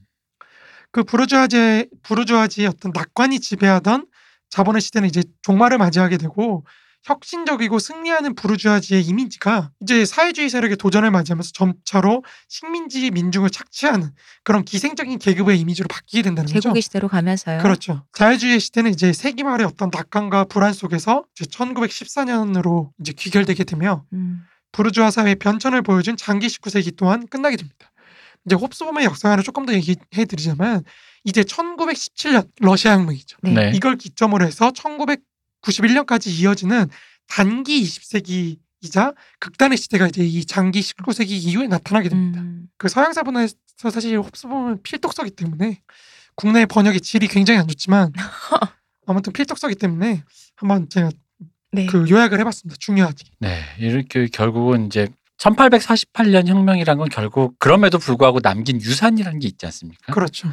그 0.91 1.05
부르주아제 1.05 1.89
부르주아지의 2.03 2.67
어떤 2.67 2.93
낙관이 2.93 3.41
지배하던 3.41 4.07
자본의 4.51 4.83
시대는 4.83 5.09
이제 5.09 5.23
종말을 5.43 5.79
맞이하게 5.79 6.19
되고 6.19 6.67
혁신적이고 7.05 7.79
승리하는 7.79 8.35
부르주아지의 8.35 9.03
이미지가 9.03 9.71
이제 9.81 10.05
사회주의 10.05 10.49
세력의 10.49 10.77
도전을 10.77 11.11
맞이하면서 11.11 11.51
점차로 11.53 12.25
식민지 12.49 13.11
민중을 13.11 13.51
착취하는 13.51 14.11
그런 14.45 14.65
기생적인 14.65 15.19
계급의 15.19 15.59
이미지로 15.61 15.89
바뀌게 15.89 16.23
된다는 16.23 16.47
거죠. 16.47 16.61
제국의 16.61 16.83
시대로 16.83 17.09
가면서요. 17.09 17.59
그렇죠. 17.59 18.05
자유주의 18.13 18.61
시대는 18.61 18.93
이제 18.93 19.13
세기 19.13 19.43
말의 19.43 19.67
어떤 19.67 19.91
낙관과 19.93 20.45
불안 20.45 20.73
속에서 20.73 21.25
이제 21.35 21.45
1914년으로 21.51 22.91
이제 23.01 23.13
귀결되게 23.13 23.65
되며 23.65 24.05
음. 24.13 24.45
부르주아 24.71 25.11
사회의 25.11 25.35
변천을 25.35 25.83
보여준 25.83 26.17
장기 26.17 26.47
19세기 26.47 26.97
또한 26.97 27.27
끝나게 27.27 27.57
됩니다. 27.57 27.91
이제 28.47 28.57
홉스범의 28.57 29.05
역사관을 29.05 29.45
조금 29.45 29.67
더 29.67 29.73
얘기해 29.75 30.25
드리자면 30.29 30.83
이제 31.25 31.43
1917년 31.43 32.49
러시아 32.61 32.95
혁명이죠. 32.95 33.39
네. 33.43 33.53
네. 33.53 33.73
이걸 33.75 33.97
기점으로 33.97 34.45
해서 34.45 34.73
1991년까지 35.63 36.29
이어지는 36.29 36.89
단기 37.27 37.83
20세기이자 37.83 39.15
극단의 39.41 39.79
시대가 39.79 40.07
이제 40.07 40.25
이 40.25 40.45
장기 40.45 40.81
19세기 40.81 41.31
이후에 41.31 41.67
나타나게 41.67 42.09
됩니다. 42.09 42.41
음. 42.41 42.69
그 42.77 42.89
서양사 42.89 43.23
문화에서 43.23 43.55
사실 43.91 44.19
홉스범은 44.19 44.83
필독서기 44.83 45.31
때문에 45.31 45.81
국내 46.35 46.67
번역의 46.67 47.01
질이 47.01 47.29
굉장히 47.29 47.61
안 47.61 47.69
좋지만 47.69 48.13
아무튼 49.07 49.33
필독서기 49.33 49.75
때문에 49.77 50.25
한번 50.57 50.89
제가 50.89 51.11
네. 51.73 51.87
그 51.87 52.09
요약을 52.09 52.39
해봤습니다. 52.41 52.77
중요하지. 52.79 53.25
네, 53.41 53.61
이렇게 53.79 54.27
결국은 54.27 54.87
이제 54.87 55.09
1848년 55.39 56.47
혁명이란 56.47 56.99
건 56.99 57.09
결국 57.09 57.59
그럼에도 57.59 57.99
불구하고 57.99 58.41
남긴 58.41 58.81
유산이라는 58.81 59.41
게 59.41 59.49
있지 59.49 59.67
않습니까? 59.67 60.13
그렇죠. 60.13 60.51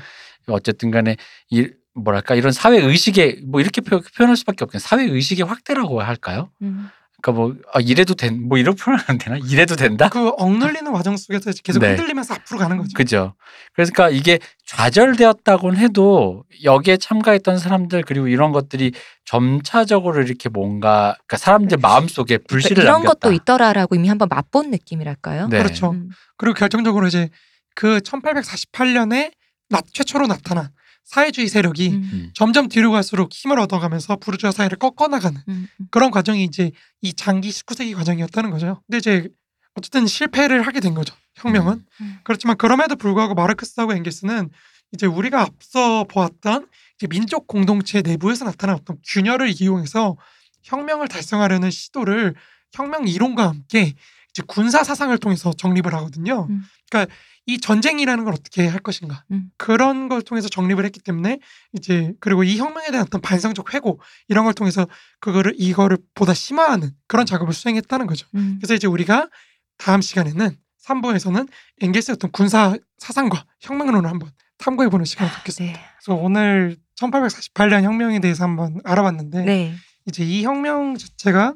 어쨌든 0.48 0.90
간에 0.90 1.16
이 1.50 1.70
뭐랄까 2.04 2.36
이런 2.36 2.52
사회 2.52 2.78
의식의 2.80 3.42
뭐 3.48 3.62
이렇게 3.62 3.82
표- 3.82 4.02
표현할 4.18 4.36
수밖에 4.38 4.64
없겠네. 4.64 4.80
사회 4.80 5.04
의식의 5.04 5.46
확대라고 5.46 6.02
할까요? 6.02 6.50
음. 6.62 6.90
그러니까 7.22 7.42
뭐 7.42 7.56
아, 7.74 7.82
이래도 7.82 8.14
된 8.14 8.48
뭐 8.48 8.58
이런 8.58 8.76
표현 8.76 8.98
안 9.08 9.18
되나? 9.18 9.36
이래도 9.38 9.76
된다? 9.76 10.08
그 10.08 10.30
억눌리는 10.38 10.90
과정 10.94 11.18
속에서 11.18 11.52
계속 11.64 11.80
네. 11.82 11.90
흔들리면서 11.90 12.34
앞으로 12.36 12.60
가는 12.60 12.78
거죠. 12.78 12.90
그죠. 12.96 13.34
그러니까 13.74 14.10
이게 14.10 14.40
좌절되었다고는 14.66 15.78
해도 15.80 16.44
여기에 16.64 16.96
참가했던 16.98 17.58
사람들 17.60 18.04
그리고 18.04 18.28
이런 18.30 18.52
것들이 18.54 18.94
점차적으로 19.26 20.22
이렇게 20.22 20.48
뭔가 20.50 21.16
그러니까 21.28 21.38
사람들 21.38 21.78
마음 21.82 22.08
속에 22.08 22.38
불씨를 22.38 22.76
그러니까 22.76 22.90
이런 22.92 23.04
남겼다. 23.04 23.28
것도 23.28 23.34
있더라라고 23.34 23.96
이미 23.96 24.08
한번 24.08 24.30
맛본 24.30 24.72
느낌이랄까요? 24.72 25.48
네. 25.50 25.58
그렇죠. 25.58 25.92
음. 25.92 26.10
그리고 26.38 26.54
결정적으로 26.56 27.06
이제 27.08 27.30
그 27.76 28.00
1848년에 28.00 29.32
나 29.70 29.82
최초로 29.94 30.28
나타난 30.28 30.70
사회주의 31.04 31.48
세력이 31.48 31.90
음. 31.90 32.10
음. 32.14 32.32
점점 32.36 32.70
뒤로 32.70 32.92
갈수록 32.92 33.34
힘을 33.34 33.60
얻어가면서 33.60 34.18
부르주아 34.18 34.52
사회를 34.52 34.78
꺾어나가는 34.78 35.42
음. 35.48 35.68
음. 35.80 35.88
그런 35.92 36.12
과정이 36.12 36.44
이제 36.44 36.72
이 37.02 37.14
장기 37.14 37.50
19세기 37.50 37.96
과정이었다는 37.96 38.52
거죠. 38.52 38.82
근데 38.88 38.98
이제 39.00 39.30
어쨌든 39.76 40.06
실패를 40.08 40.66
하게 40.68 40.80
된 40.80 40.94
거죠. 40.94 41.16
혁명은. 41.36 41.84
음. 42.02 42.20
그렇지만 42.24 42.58
그럼에도 42.58 42.96
불구하고 42.96 43.34
마르크스하고 43.34 43.94
엥겔스는 43.94 44.50
이제 44.94 45.06
우리가 45.06 45.42
앞서 45.42 46.04
보았던 46.06 46.68
이제 46.98 47.08
민족 47.08 47.48
공동체 47.48 48.02
내부에서 48.02 48.46
나타난 48.46 48.76
어떤 48.76 48.98
균열을 49.06 49.54
이용해서 49.62 50.18
혁명을 50.64 51.08
달성하려는 51.08 51.72
시도를 51.72 52.36
혁명 52.74 53.08
이론과 53.08 53.48
함께 53.48 53.94
이제 54.30 54.44
군사 54.48 54.84
사상을 54.84 55.18
통해서 55.18 55.54
정립을 55.54 55.94
하거든요. 55.96 56.48
음. 56.50 56.64
그러니까 56.90 57.14
이 57.50 57.60
전쟁이라는 57.60 58.24
걸 58.26 58.34
어떻게 58.34 58.68
할 58.68 58.80
것인가 58.80 59.24
음. 59.32 59.50
그런 59.58 60.08
걸 60.08 60.22
통해서 60.22 60.48
정립을 60.48 60.86
했기 60.86 61.00
때문에 61.00 61.40
이제 61.74 62.14
그리고 62.20 62.44
이 62.44 62.58
혁명에 62.58 62.88
대한 62.92 63.06
어떤 63.08 63.22
반성적 63.22 63.74
회고 63.74 64.00
이런 64.28 64.46
걸 64.46 64.54
통해서 64.54 64.88
그거를 65.20 65.54
이거를 65.58 65.98
보다 66.14 66.34
심화하는 66.34 66.92
그런 67.08 67.26
작업을 67.26 67.54
수행했다는 67.54 68.06
거죠. 68.06 68.28
음. 68.36 68.58
그래서 68.60 68.76
이제 68.76 68.86
우리가 68.86 69.30
다음 69.78 70.02
시간에는 70.02 70.58
3부에서는 70.86 71.48
엥겔스의 71.82 72.14
어떤 72.16 72.32
군사 72.32 72.76
사상과 73.00 73.46
혁명론을 73.62 74.08
한번 74.08 74.32
탐구해보는 74.60 75.06
시간을 75.06 75.32
갖겠습니다. 75.32 75.80
네. 75.80 75.86
그래서 75.98 76.22
오늘 76.22 76.78
1848년 77.00 77.82
혁명에 77.82 78.20
대해서 78.20 78.44
한번 78.44 78.80
알아봤는데 78.84 79.44
네. 79.44 79.74
이제 80.06 80.24
이 80.24 80.44
혁명 80.44 80.98
자체가 80.98 81.56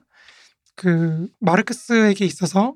그 0.76 1.28
마르크스에게 1.40 2.26
있어서 2.26 2.74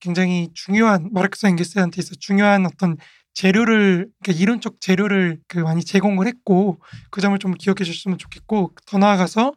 굉장히 0.00 0.48
중요한 0.54 1.10
마르크스 1.12 1.46
엥겔스한테 1.46 2.00
있어 2.00 2.10
서 2.10 2.14
중요한 2.18 2.66
어떤 2.66 2.96
재료를 3.34 4.08
그러니까 4.22 4.42
이론적 4.42 4.80
재료를 4.80 5.38
그 5.46 5.58
많이 5.58 5.84
제공을 5.84 6.26
했고 6.26 6.80
그 7.10 7.20
점을 7.20 7.38
좀 7.38 7.54
기억해 7.54 7.84
주셨으면 7.84 8.18
좋겠고 8.18 8.72
더 8.86 8.98
나아가서 8.98 9.52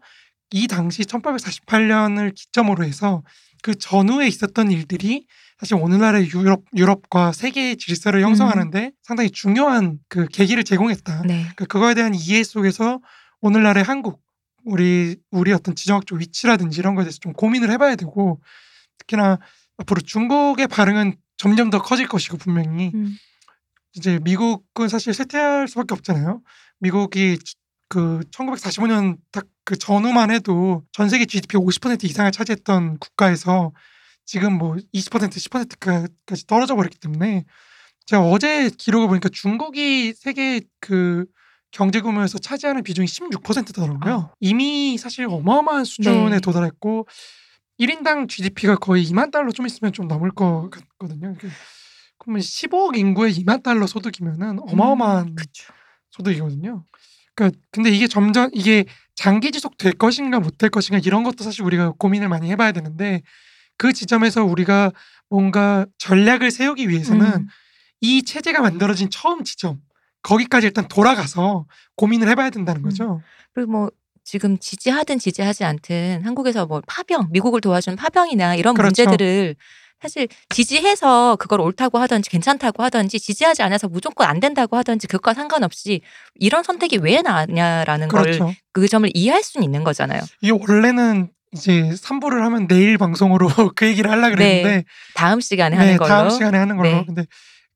이 0.51 0.67
당시 0.67 1.03
1848년을 1.03 2.35
기점으로 2.35 2.83
해서 2.83 3.23
그 3.63 3.75
전후에 3.75 4.27
있었던 4.27 4.71
일들이 4.71 5.25
사실 5.57 5.75
오늘날의 5.75 6.29
유럽 6.29 6.63
유럽과 6.75 7.31
세계의 7.31 7.77
질서를 7.77 8.21
형성하는데 8.21 8.91
상당히 9.01 9.31
중요한 9.31 9.99
그 10.09 10.27
계기를 10.27 10.63
제공했다. 10.63 11.21
네. 11.21 11.41
그러니까 11.41 11.65
그거에 11.65 11.93
대한 11.93 12.13
이해 12.13 12.43
속에서 12.43 12.99
오늘날의 13.41 13.83
한국 13.83 14.21
우리 14.65 15.15
우리 15.31 15.53
어떤 15.53 15.75
지정학적 15.75 16.19
위치라든지 16.19 16.79
이런 16.79 16.95
거에 16.95 17.05
대해서 17.05 17.19
좀 17.19 17.33
고민을 17.33 17.71
해봐야 17.71 17.95
되고 17.95 18.41
특히나 18.99 19.39
앞으로 19.83 20.01
중국의 20.01 20.67
반응은 20.67 21.15
점점 21.37 21.69
더 21.69 21.81
커질 21.81 22.07
것이고 22.07 22.37
분명히 22.37 22.91
음. 22.93 23.15
이제 23.95 24.19
미국은 24.23 24.87
사실 24.87 25.13
쇠퇴할 25.13 25.67
수밖에 25.67 25.93
없잖아요. 25.93 26.41
미국이 26.79 27.37
그 27.89 28.21
1945년 28.31 29.17
딱 29.31 29.45
그 29.65 29.77
전후만 29.77 30.31
해도 30.31 30.83
전 30.91 31.09
세계 31.09 31.25
GDP 31.25 31.57
50% 31.57 32.03
이상을 32.03 32.31
차지했던 32.31 32.97
국가에서 32.99 33.71
지금 34.25 34.57
뭐 34.57 34.75
20% 34.93 35.29
10%까지 35.29 36.47
떨어져 36.47 36.75
버렸기 36.75 36.97
때문에 36.99 37.45
제가 38.05 38.23
어제 38.23 38.69
기록을 38.69 39.07
보니까 39.07 39.29
중국이 39.29 40.13
세계 40.13 40.61
그 40.81 41.25
경제 41.71 42.01
규모에서 42.01 42.37
차지하는 42.37 42.83
비중이 42.83 43.07
16%더라고요. 43.07 44.31
이미 44.39 44.97
사실 44.97 45.25
어마어마한 45.25 45.85
수준에 45.85 46.29
네. 46.29 46.39
도달했고 46.39 47.07
1인당 47.85 48.29
GDP가 48.29 48.75
거의 48.77 49.03
2만 49.05 49.31
달러 49.31 49.51
좀 49.51 49.65
있으면 49.65 49.91
좀 49.93 50.07
넘을 50.07 50.31
것 50.31 50.69
같거든요. 50.69 51.35
그- 51.39 51.49
그러면 52.17 52.41
15억 52.41 52.95
인구에 52.97 53.29
2만 53.31 53.63
달러 53.63 53.85
소득이면은 53.87 54.59
어마어마한 54.59 55.27
음. 55.29 55.35
소득이거든요. 56.11 56.85
그러니까 57.35 57.59
근데 57.71 57.89
이게 57.89 58.07
점점 58.07 58.49
이게 58.53 58.85
장기 59.15 59.51
지속 59.51 59.77
될 59.77 59.93
것인가 59.93 60.39
못 60.39 60.57
될 60.57 60.69
것인가 60.69 60.99
이런 61.03 61.23
것도 61.23 61.43
사실 61.43 61.63
우리가 61.63 61.93
고민을 61.97 62.29
많이 62.29 62.49
해봐야 62.51 62.71
되는데 62.71 63.21
그 63.77 63.91
지점에서 63.91 64.43
우리가 64.45 64.91
뭔가 65.29 65.85
전략을 65.97 66.51
세우기 66.51 66.87
위해서는 66.89 67.25
음. 67.25 67.47
이 68.01 68.23
체제가 68.23 68.61
만들어진 68.61 69.09
처음 69.09 69.43
지점 69.43 69.79
거기까지 70.21 70.67
일단 70.67 70.87
돌아가서 70.87 71.65
고민을 71.95 72.29
해봐야 72.29 72.49
된다는 72.51 72.81
음. 72.81 72.83
거죠. 72.83 73.21
그리고 73.53 73.71
뭐 73.71 73.91
지금 74.23 74.57
지지하든 74.57 75.19
지지하지 75.19 75.63
않든 75.63 76.21
한국에서 76.23 76.65
뭐 76.65 76.81
파병, 76.87 77.27
미국을 77.31 77.61
도와준 77.61 77.95
파병이나 77.95 78.55
이런 78.55 78.73
그렇죠. 78.73 79.03
문제들을 79.03 79.55
사실 80.01 80.27
지지해서 80.49 81.37
그걸 81.37 81.61
옳다고 81.61 81.97
하든지 81.97 82.29
괜찮다고 82.29 82.83
하든지 82.83 83.19
지지하지 83.19 83.63
않아서 83.63 83.87
무조건 83.87 84.27
안 84.27 84.41
된다고 84.41 84.75
하든지 84.75 85.07
그것과 85.07 85.33
상관없이 85.33 86.01
이런 86.35 86.63
선택이 86.63 86.97
왜 86.97 87.21
나냐라는 87.21 88.09
걸 88.09 88.23
그렇죠. 88.23 88.53
그 88.73 88.87
점을 88.89 89.09
이해할 89.13 89.43
수는 89.43 89.63
있는 89.63 89.83
거잖아요. 89.85 90.21
이게 90.41 90.51
원래는 90.51 91.29
이제 91.53 91.91
3부를 91.91 92.41
하면 92.41 92.67
내일 92.67 92.97
방송으로 92.97 93.47
그 93.75 93.87
얘기를 93.87 94.11
하려고 94.11 94.35
그랬는데 94.35 94.83
다음 95.15 95.39
시간에 95.39 95.75
네, 95.77 95.81
하는 95.81 95.97
걸로. 95.97 96.09
다음 96.09 96.29
시간에 96.29 96.57
하는 96.57 96.75
걸로. 96.75 96.89
네. 96.89 97.03
근데 97.05 97.25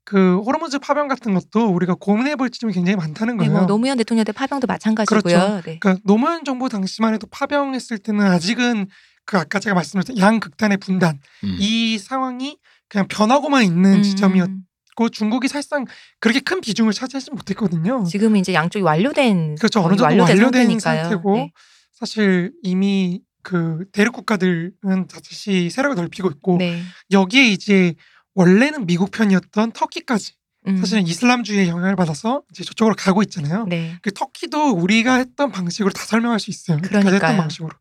그 0.07 0.39
호르무즈 0.39 0.79
파병 0.79 1.09
같은 1.09 1.33
것도 1.33 1.67
우리가 1.67 1.93
고민해 1.95 2.37
볼 2.37 2.49
지점이 2.49 2.71
굉장히 2.71 2.95
많다는 2.95 3.35
네, 3.35 3.47
거예요. 3.47 3.51
뭐 3.51 3.67
노무현 3.67 3.97
대통령 3.97 4.23
때 4.23 4.31
파병도 4.31 4.65
마찬가지고요. 4.65 5.21
그렇죠. 5.21 5.61
네. 5.65 5.79
그러니까 5.79 5.97
노무현 6.05 6.45
정부 6.45 6.69
당시만 6.69 7.13
해도 7.13 7.27
파병했을 7.29 7.97
때는 7.97 8.25
아직은 8.25 8.87
그 9.25 9.37
아까 9.37 9.59
제가 9.59 9.73
말씀드렸던 9.73 10.17
양극단의 10.17 10.77
분단 10.77 11.19
음. 11.43 11.57
이 11.59 11.97
상황이 11.97 12.57
그냥 12.87 13.09
변하고만 13.09 13.65
있는 13.65 13.95
음, 13.95 14.01
지점이었고 14.01 15.09
중국이 15.11 15.49
사실상 15.49 15.83
그렇게 16.21 16.39
큰 16.39 16.61
비중을 16.61 16.93
차지하지 16.93 17.31
못했거든요. 17.31 18.05
지금은 18.05 18.39
이제 18.39 18.53
양쪽이 18.53 18.83
완료된 18.83 19.55
그렇죠. 19.55 19.81
어느 19.81 19.97
정도 19.97 20.05
완료된 20.05 20.37
완료된 20.37 20.79
상태니까요. 20.79 21.01
상태고 21.01 21.35
네. 21.35 21.51
사실 21.91 22.53
이미 22.63 23.19
그 23.43 23.83
대륙 23.91 24.13
국가들은 24.13 25.07
다시 25.09 25.69
세력을 25.69 25.97
넓히고 25.97 26.29
있고 26.29 26.59
네. 26.59 26.81
여기에 27.11 27.47
이제 27.47 27.93
원래는 28.37 28.85
미국 28.85 29.09
편이었던 29.09 29.71
터키까지 29.71 30.33
음. 30.67 30.77
사실은 30.77 31.07
이슬람주의의 31.07 31.69
영향을 31.69 31.95
받아서 31.95 32.43
이제 32.51 32.63
저쪽으로 32.63 32.95
가고 32.95 33.23
있잖아요. 33.23 33.65
네. 33.65 33.97
그 34.03 34.13
터키도 34.13 34.73
우리가 34.73 35.15
했던 35.15 35.51
방식으로 35.51 35.91
다 35.91 36.05
설명할 36.05 36.39
수 36.39 36.51
있어요. 36.51 36.77
여기까지 36.77 37.15
했던. 37.15 37.37
방식으로. 37.37 37.71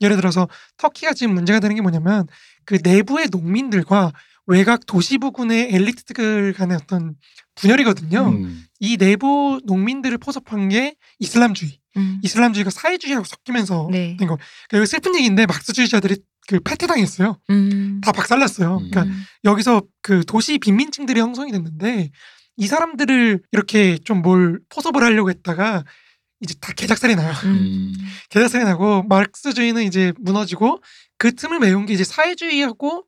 예를 0.00 0.16
들어서 0.16 0.48
터키가 0.78 1.12
지금 1.12 1.34
문제가 1.34 1.60
되는 1.60 1.76
게 1.76 1.82
뭐냐면 1.82 2.26
그 2.64 2.78
내부의 2.82 3.28
농민들과 3.30 4.12
외곽 4.46 4.86
도시 4.86 5.18
부근의 5.18 5.74
엘리트들 5.74 6.54
간의 6.54 6.78
어떤 6.80 7.14
분열이거든요. 7.56 8.28
음. 8.28 8.64
이 8.80 8.96
내부 8.96 9.60
농민들을 9.66 10.16
포섭한 10.16 10.70
게 10.70 10.94
이슬람주의. 11.18 11.78
음. 11.98 12.20
이슬람주의가 12.22 12.70
사회주의하고 12.70 13.26
섞이면서 13.26 13.88
네. 13.90 14.16
된 14.16 14.26
거. 14.26 14.38
그리고 14.70 14.86
슬픈 14.86 15.14
얘기인데 15.16 15.44
막스주의자들이 15.44 16.16
그 16.48 16.58
패퇴당했어요. 16.60 17.38
음. 17.50 18.00
다 18.02 18.10
박살났어요. 18.10 18.78
음. 18.78 18.90
그러니까 18.90 19.02
음. 19.02 19.22
여기서 19.44 19.82
그 20.02 20.24
도시 20.24 20.58
빈민층들이 20.58 21.20
형성이 21.20 21.52
됐는데 21.52 22.10
이 22.56 22.66
사람들을 22.66 23.42
이렇게 23.52 23.98
좀 23.98 24.22
뭘 24.22 24.58
포섭을 24.70 25.02
하려고 25.04 25.28
했다가 25.30 25.84
이제 26.40 26.54
다 26.60 26.72
개작살이 26.72 27.16
나요. 27.16 27.32
음. 27.44 27.50
음. 27.50 27.92
개작살이 28.30 28.64
나고 28.64 29.02
마르크스주의는 29.04 29.84
이제 29.84 30.12
무너지고 30.20 30.82
그 31.18 31.34
틈을 31.34 31.58
메운 31.60 31.84
게 31.84 31.92
이제 31.92 32.02
사회주의하고 32.04 33.04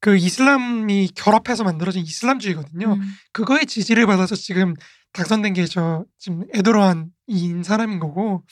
그 0.00 0.16
이슬람이 0.16 1.10
결합해서 1.16 1.64
만들어진 1.64 2.02
이슬람주의거든요. 2.02 2.92
음. 2.92 3.14
그거의 3.32 3.66
지지를 3.66 4.06
받아서 4.06 4.36
지금 4.36 4.74
당선된 5.12 5.54
게 5.54 5.66
저 5.66 6.04
지금 6.18 6.44
에도르한인 6.54 7.62
사람인 7.64 7.98
거고 7.98 8.44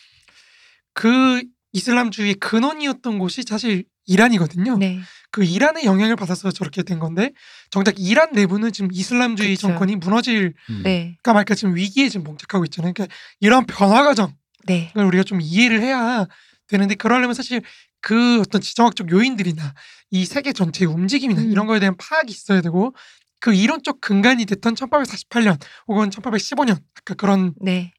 그 0.93 1.43
이슬람주의의 1.73 2.35
근원이었던 2.37 3.19
곳이 3.19 3.43
사실 3.47 3.85
이란이거든요. 4.07 4.77
네. 4.79 5.01
그 5.31 5.45
이란의 5.45 5.85
영향을 5.85 6.17
받아서 6.17 6.51
저렇게 6.51 6.83
된 6.83 6.99
건데 6.99 7.33
정작 7.71 7.99
이란 7.99 8.33
내부는 8.33 8.73
지금 8.73 8.91
이슬람주의 8.93 9.57
그쵸. 9.57 9.69
정권이 9.69 9.97
무너질까 9.97 10.55
음. 10.71 10.83
네. 10.85 11.17
말까 11.25 11.55
지금 11.55 11.75
위기에 11.75 12.09
지금 12.09 12.25
봉착하고 12.25 12.65
있잖아요. 12.67 12.93
그러니까 12.93 13.15
이런 13.41 13.67
변화 13.67 14.05
과정을 14.05 14.33
네. 14.67 14.93
우리가 14.95 15.25
좀 15.25 15.41
이해를 15.41 15.81
해야 15.81 16.27
되는데 16.69 16.95
그러려면 16.95 17.35
사실 17.35 17.63
그 18.01 18.41
어떤 18.41 18.61
지정학적 18.61 19.11
요인들이나 19.11 19.75
이 20.11 20.25
세계 20.25 20.53
전체의 20.53 20.91
움직임이나 20.93 21.41
음. 21.41 21.51
이런 21.51 21.67
거에 21.67 21.81
대한 21.81 21.97
파악이 21.97 22.31
있어야 22.31 22.61
되고 22.61 22.95
그 23.41 23.55
이론적 23.55 24.01
근간이 24.01 24.47
됐던 24.47 24.75
1848년 24.75 25.61
혹은 25.89 26.11
1815년 26.11 26.79
아까 26.97 27.15
그런 27.15 27.55
네. 27.61 27.93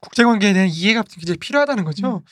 국제관계에 0.00 0.52
대한 0.52 0.68
이해가 0.68 1.02
굉장히 1.02 1.38
필요하다는 1.38 1.84
거죠. 1.84 2.22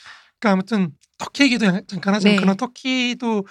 그러니까 0.40 0.52
아무튼 0.52 0.92
터키 1.18 1.44
얘기도 1.44 1.66
잠깐 1.86 2.14
하지만 2.14 2.36
네. 2.36 2.40
그런 2.40 2.56
터키도 2.56 3.46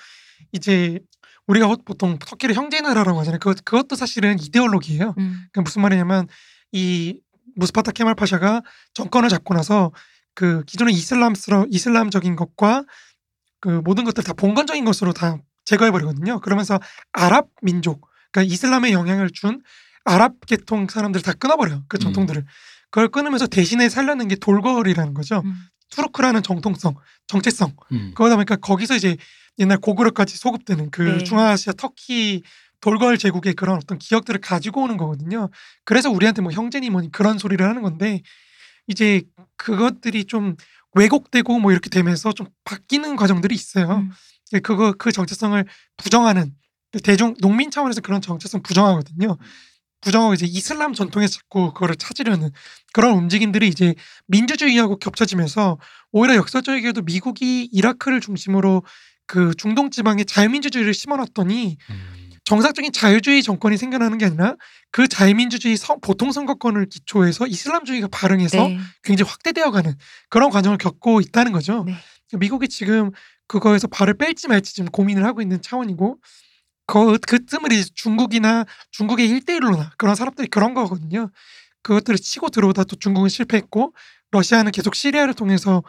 이제 0.52 0.99
우리가 1.48 1.68
보통 1.86 2.18
터키를 2.20 2.56
형제 2.56 2.82
나라라고 2.82 3.20
하잖아요. 3.20 3.40
그것, 3.40 3.64
그것도 3.64 3.95
사실은 3.95 4.38
이데올로기예요. 4.40 5.16
음. 5.18 5.48
그러니까 5.52 5.61
무슨 5.61 5.82
말이냐면 5.82 6.28
이 6.72 7.22
무스파타 7.56 7.91
케말 7.91 8.16
파샤가 8.16 8.61
정권을 8.94 9.30
잡고 9.30 9.53
나서 9.53 9.91
그 10.34 10.64
기존의 10.66 10.94
이슬람스러 10.94 11.68
이슬람적인 11.70 12.36
것과 12.36 12.86
그 13.60 13.82
모든 13.84 14.03
것들 14.03 14.24
다 14.24 14.34
봉건적인 14.34 14.86
것으로 14.86 15.11
다 15.14 15.38
제거해 15.66 15.91
버리거든요. 15.91 16.40
그러면서 16.40 16.80
아랍 17.11 17.49
민족, 17.61 18.07
그러니까 18.32 18.53
이슬람의 18.53 18.94
영향을 18.94 19.30
준 19.32 19.61
아랍 20.06 20.34
계통 20.48 20.88
사람들 20.88 21.22
다 21.22 21.34
끊어버려 21.34 21.74
요. 21.74 21.84
그 21.88 21.98
음. 21.98 21.99
전통들을. 21.99 22.45
그걸 22.91 23.10
끊으면서 23.10 23.48
대신에 23.48 23.90
살려낸 23.90 24.28
게 24.28 24.36
돌거리라는 24.36 25.14
거죠. 25.14 25.41
음. 25.45 25.56
투르크라는 25.90 26.44
정통성, 26.44 26.95
정체성. 27.28 27.74
음. 27.91 28.11
그러다 28.16 28.36
보니까 28.36 28.56
거기서 28.56 28.95
이제 28.95 29.18
옛날 29.60 29.78
고구려까지 29.78 30.38
소급되는 30.38 30.91
그 30.91 31.02
네. 31.02 31.24
중앙아시아 31.24 31.74
터키 31.74 32.44
돌걸 32.82 33.18
제국의 33.18 33.56
그런 33.56 33.76
어떤 33.76 33.98
기억들을 33.98 34.40
가지고 34.40 34.84
오는 34.84 34.98
거거든요. 34.98 35.49
그래서 35.84 36.10
우리한테 36.10 36.41
뭐 36.41 36.52
형제니 36.52 36.90
뭐니 36.90 37.11
그런 37.11 37.38
소리를 37.38 37.66
하는 37.66 37.82
건데 37.82 38.22
이제 38.88 39.22
그것들이 39.57 40.26
좀 40.26 40.56
왜곡되고 40.94 41.60
뭐 41.60 41.72
이렇게 41.72 41.90
되면서 41.90 42.32
좀 42.32 42.48
바뀌는 42.64 43.16
과정들이 43.16 43.53
있어요. 43.53 43.98
음. 43.98 44.11
그거 44.64 44.94
그 44.94 45.11
정체성을 45.11 45.64
부정하는 45.98 46.56
대중 47.03 47.36
농민 47.40 47.70
차원에서 47.70 48.02
그런 48.02 48.22
정체성 48.22 48.64
부정하거든요. 48.64 49.38
부정하고 50.01 50.34
이제 50.34 50.45
이슬람 50.45 50.93
전통에서 50.93 51.34
자꾸 51.39 51.73
그거를 51.73 51.95
찾으려는 51.95 52.49
그런 52.93 53.17
움직임들이 53.17 53.67
이제 53.67 53.95
민주주의하고 54.27 54.97
겹쳐지면서 54.97 55.77
오히려 56.11 56.35
역사적이게도 56.35 57.01
미국이 57.03 57.67
이라크를 57.71 58.21
중심으로 58.21 58.84
그 59.27 59.53
중동 59.57 59.89
지방에 59.91 60.23
자유민주주의를 60.23 60.93
심어놨더니 60.93 61.77
음. 61.89 62.30
정상적인 62.45 62.91
자유주의 62.93 63.43
정권이 63.43 63.77
생겨나는 63.77 64.17
게 64.17 64.26
아니라 64.26 64.55
그 64.91 65.07
자유민주주의 65.07 65.77
선- 65.77 65.99
보통 66.01 66.31
선거권을 66.31 66.88
기초해서 66.89 67.45
이슬람주의가 67.45 68.07
발흥해서 68.07 68.57
네. 68.57 68.80
굉장히 69.03 69.30
확대되어가는 69.30 69.93
그런 70.30 70.49
과정을 70.49 70.80
겪고 70.80 71.21
있다는 71.21 71.51
거죠. 71.51 71.84
네. 71.85 71.93
미국이 72.39 72.67
지금 72.67 73.11
그거에서 73.47 73.88
발을 73.88 74.15
뺄지 74.15 74.47
말지 74.47 74.73
지금 74.73 74.89
고민을 74.89 75.26
하고 75.26 75.41
있는 75.43 75.61
차원이고 75.61 76.17
그, 76.90 77.20
그 77.20 77.45
틈을 77.45 77.72
이제 77.72 77.88
중국이나 77.94 78.66
중국의 78.90 79.30
일대일로나 79.30 79.91
그런 79.98 80.16
사람들이 80.16 80.48
그런 80.48 80.74
거거든요. 80.74 81.30
그것들을 81.84 82.18
치고 82.18 82.49
들어오다 82.49 82.86
또 82.86 82.95
중국은 82.95 83.30
실패했고 83.30 83.94
러시아는 84.32 84.72
계속 84.72 84.95
시리아를 84.95 85.36
통해서 85.36 85.84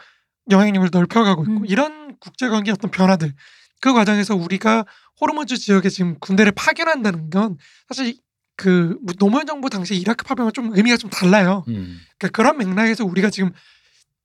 영향력을 0.51 0.91
넓혀가고 0.93 1.45
있고 1.45 1.53
음. 1.53 1.67
이런 1.67 2.19
국제관계 2.21 2.71
어떤 2.71 2.91
변화들 2.91 3.33
그 3.81 3.95
과정에서 3.95 4.37
우리가 4.37 4.85
호르무즈 5.21 5.57
지역에 5.57 5.89
지금 5.89 6.19
군대를 6.21 6.53
파견한다는 6.53 7.31
건 7.31 7.57
사실 7.89 8.19
그 8.57 8.99
노무현 9.19 9.47
정부 9.47 9.71
당시 9.71 9.97
이라크 9.97 10.25
파병은 10.25 10.53
좀 10.53 10.77
의미가 10.77 10.99
좀 10.99 11.09
달라요. 11.09 11.65
음. 11.69 11.99
그러니까 12.19 12.37
그런 12.37 12.59
맥락에서 12.59 13.07
우리가 13.07 13.31
지금 13.31 13.53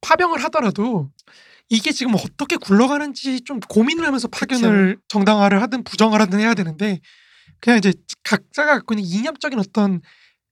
파병을 0.01 0.43
하더라도 0.43 1.09
이게 1.69 1.91
지금 1.91 2.13
어떻게 2.15 2.57
굴러가는지 2.57 3.41
좀 3.41 3.59
고민을 3.59 4.05
하면서 4.05 4.27
파견을 4.27 4.97
정당화를 5.07 5.61
하든 5.63 5.83
부정화하든 5.83 6.39
해야 6.39 6.53
되는데 6.53 6.99
그냥 7.59 7.79
이제 7.79 7.93
각자가 8.23 8.73
갖고 8.75 8.93
있는 8.93 9.05
이념적인 9.05 9.57
어떤 9.59 10.01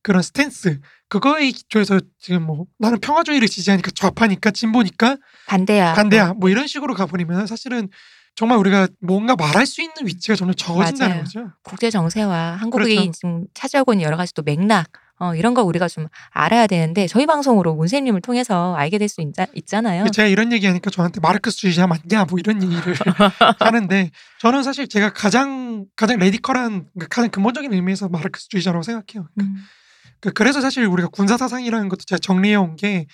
그런 0.02 0.22
스탠스 0.22 0.80
그거에 1.10 1.52
기초해서 1.52 2.00
지금 2.20 2.44
뭐 2.44 2.66
나는 2.80 3.00
평화주의를 3.00 3.48
지지하니까 3.48 3.92
좌파니까 3.96 4.52
진보니까 4.52 5.18
반대야. 5.48 5.94
반대야 5.94 6.34
뭐 6.34 6.50
이런 6.50 6.68
식으로 6.68 6.94
가버리면 6.96 7.48
사실은 7.48 7.90
정말 8.36 8.58
우리가 8.58 8.88
뭔가 9.00 9.36
말할 9.36 9.68
수 9.68 9.82
있는 9.82 9.94
위치가 10.06 10.36
점점 10.36 10.56
적어진다는 10.56 11.16
맞아요. 11.18 11.24
거죠. 11.24 11.52
국제 11.62 11.92
정세와 11.92 12.56
한국이 12.56 12.96
그렇죠. 12.96 13.12
지금 13.12 13.46
차지하고 13.54 13.94
있는 13.94 14.06
여러 14.06 14.18
가지 14.18 14.34
또 14.34 14.42
맥락 14.42 14.88
어, 15.20 15.36
이런 15.36 15.54
거 15.54 15.64
우리가 15.64 15.88
좀 15.88 16.08
알아야 16.32 16.68
되는데 16.68 17.08
저희 17.08 17.26
방송으로 17.26 17.76
문세님을 17.76 18.22
통해서 18.22 18.76
알게 18.76 18.98
될 18.98 19.08
수 19.10 19.22
있잖아요. 19.56 20.08
제가 20.10 20.28
이런 20.28 20.52
얘기하니까 20.52 20.90
저한테 20.90 21.20
마르크스주의자 21.22 21.88
맞냐 21.88 22.26
뭐 22.30 22.40
이런 22.40 22.62
얘기를 22.64 22.96
하는데 23.60 24.12
저는 24.40 24.64
사실 24.64 24.88
제가 24.88 25.12
가장 25.14 25.86
가장 25.96 26.18
radical한 26.20 26.88
그러니까 26.94 27.08
가장 27.10 27.30
근본적인 27.30 27.72
의미에서 27.74 28.10
마르크스주의자라고 28.10 28.82
생각해요. 28.84 29.30
음. 29.40 29.56
그- 30.20 30.32
그래서 30.32 30.62
사실 30.62 30.86
우리가 30.86 31.10
군사 31.10 31.38
사상이라는 31.38 31.90
것도 31.90 32.02
제가 32.06 32.20
정리해 32.20 32.56
온 32.56 32.76
게 32.76 33.06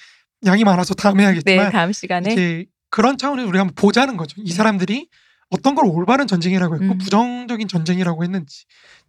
양이 0.46 0.64
많아서 0.64 0.94
다음에 0.94 1.18
네, 1.18 1.24
해야겠지만 1.26 1.72
다음 1.72 1.92
시간에 1.92 2.32
이제 2.32 2.66
그런 2.90 3.18
차원에서 3.18 3.46
우리가 3.50 3.62
한번 3.64 3.76
보자는 3.76 4.16
거죠. 4.16 4.42
이 4.46 4.52
사람들이 4.52 5.10
어떤 5.50 5.76
걸 5.76 5.86
올바른 5.86 6.28
전쟁이라고 6.28 6.76
했고 6.76 6.94
음. 6.94 6.98
부정적인 7.00 7.68
전쟁이라고 7.68 8.24
했는지 8.24 8.64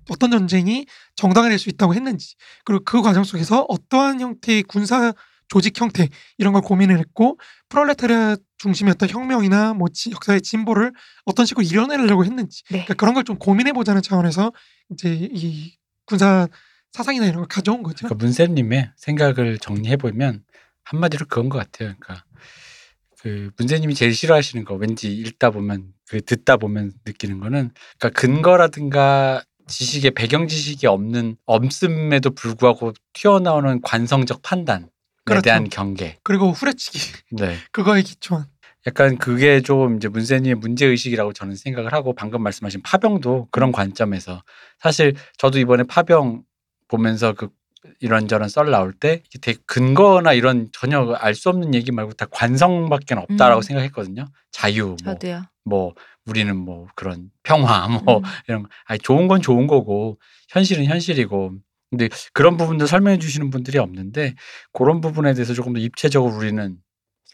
어떤 0.09 0.31
전쟁이 0.31 0.87
정당화될 1.17 1.59
수 1.59 1.69
있다고 1.69 1.95
했는지 1.95 2.35
그리고 2.65 2.83
그 2.85 3.03
과정 3.03 3.23
속에서 3.25 3.65
어떠한 3.69 4.21
형태의 4.21 4.63
군사 4.65 5.13
조직 5.49 5.81
형태 5.81 6.09
이런 6.39 6.53
걸 6.53 6.63
고민을 6.63 6.99
했고 6.99 7.39
프롤레타리아 7.69 8.37
중심의 8.59 8.93
어떤 8.93 9.09
혁명이나 9.09 9.75
뭐 9.75 9.89
지- 9.93 10.11
역사의 10.13 10.43
진보를 10.43 10.93
어떤 11.25 11.45
식으로 11.47 11.65
이뤄내려고 11.67 12.25
했는지 12.25 12.63
네. 12.65 12.85
그러니까 12.85 12.95
그런 12.95 13.15
걸 13.15 13.25
좀 13.25 13.37
고민해 13.37 13.73
보자는 13.73 14.01
차원에서 14.03 14.53
이제 14.91 15.13
이 15.33 15.77
군사 16.07 16.47
사상이나 16.93 17.25
이런 17.27 17.39
걸 17.39 17.47
가져온 17.49 17.83
거죠. 17.83 18.07
그러니까 18.07 18.25
문세님의 18.25 18.93
생각을 18.97 19.59
정리해 19.59 19.97
보면 19.97 20.43
한마디로 20.85 21.27
그건 21.29 21.49
것 21.49 21.59
같아요. 21.59 21.95
그러니까 21.99 22.25
그 23.21 23.51
문세님이 23.59 23.95
제일 23.95 24.15
싫어하시는 24.15 24.65
거 24.65 24.75
왠지 24.75 25.13
읽다 25.13 25.51
보면 25.51 25.93
그 26.09 26.21
듣다 26.25 26.57
보면 26.57 26.93
느끼는 27.07 27.39
거는 27.41 27.71
그러니까 27.99 28.21
근거라든가 28.21 29.43
지식의 29.71 30.11
배경 30.13 30.49
지식이 30.49 30.87
없는 30.87 31.37
없음에도 31.47 32.31
불구하고 32.31 32.93
튀어나오는 33.13 33.81
관성적 33.83 34.43
판단에 34.43 34.87
그렇죠. 35.25 35.43
대한 35.43 35.69
경계. 35.69 36.19
그리고 36.23 36.51
후려치기 36.51 36.99
네. 37.33 37.57
그거에 37.73 38.03
기초한 38.03 38.47
약간 38.87 39.19
그게 39.19 39.61
좀 39.61 39.97
이제 39.97 40.09
문세님의 40.09 40.55
문제 40.57 40.87
의식이라고 40.87 41.33
저는 41.33 41.57
생각을 41.57 41.93
하고 41.93 42.15
방금 42.15 42.43
말씀하신 42.43 42.83
파병도 42.83 43.49
그런 43.51 43.73
관점에서 43.73 44.43
사실 44.79 45.15
저도 45.37 45.59
이번에 45.59 45.85
파병 45.85 46.43
보면서 46.89 47.35
그 47.35 47.49
이런저런 48.01 48.49
썰 48.49 48.71
나올 48.71 48.93
때 48.93 49.23
되게 49.41 49.59
근거나 49.67 50.33
이런 50.33 50.69
전혀 50.73 51.13
알 51.15 51.35
수 51.35 51.49
없는 51.49 51.75
얘기 51.75 51.93
말고 51.93 52.13
다 52.13 52.27
관성밖에 52.31 53.15
없다라고 53.15 53.61
음. 53.61 53.63
생각했거든요. 53.63 54.27
자유, 54.53 54.97
뭐. 55.05 55.15
뭐 55.65 55.95
우리는 56.27 56.55
뭐 56.57 56.87
그런 56.95 57.31
평화, 57.43 57.89
뭐 57.89 58.19
음. 58.19 58.23
이런 58.49 58.63
거. 58.65 58.69
아니 58.87 58.99
좋은 58.99 59.29
건 59.29 59.41
좋은 59.43 59.67
거고 59.67 60.19
현실은 60.49 60.85
현실이고. 60.85 61.53
근데 61.91 62.09
그런 62.33 62.57
부분도 62.57 62.87
설명해 62.87 63.19
주시는 63.19 63.51
분들이 63.51 63.79
없는데 63.79 64.35
그런 64.73 65.01
부분에 65.01 65.35
대해서 65.35 65.55
조금 65.55 65.73
더 65.73 65.81
입체적으로 65.81 66.37
우리는 66.37 66.77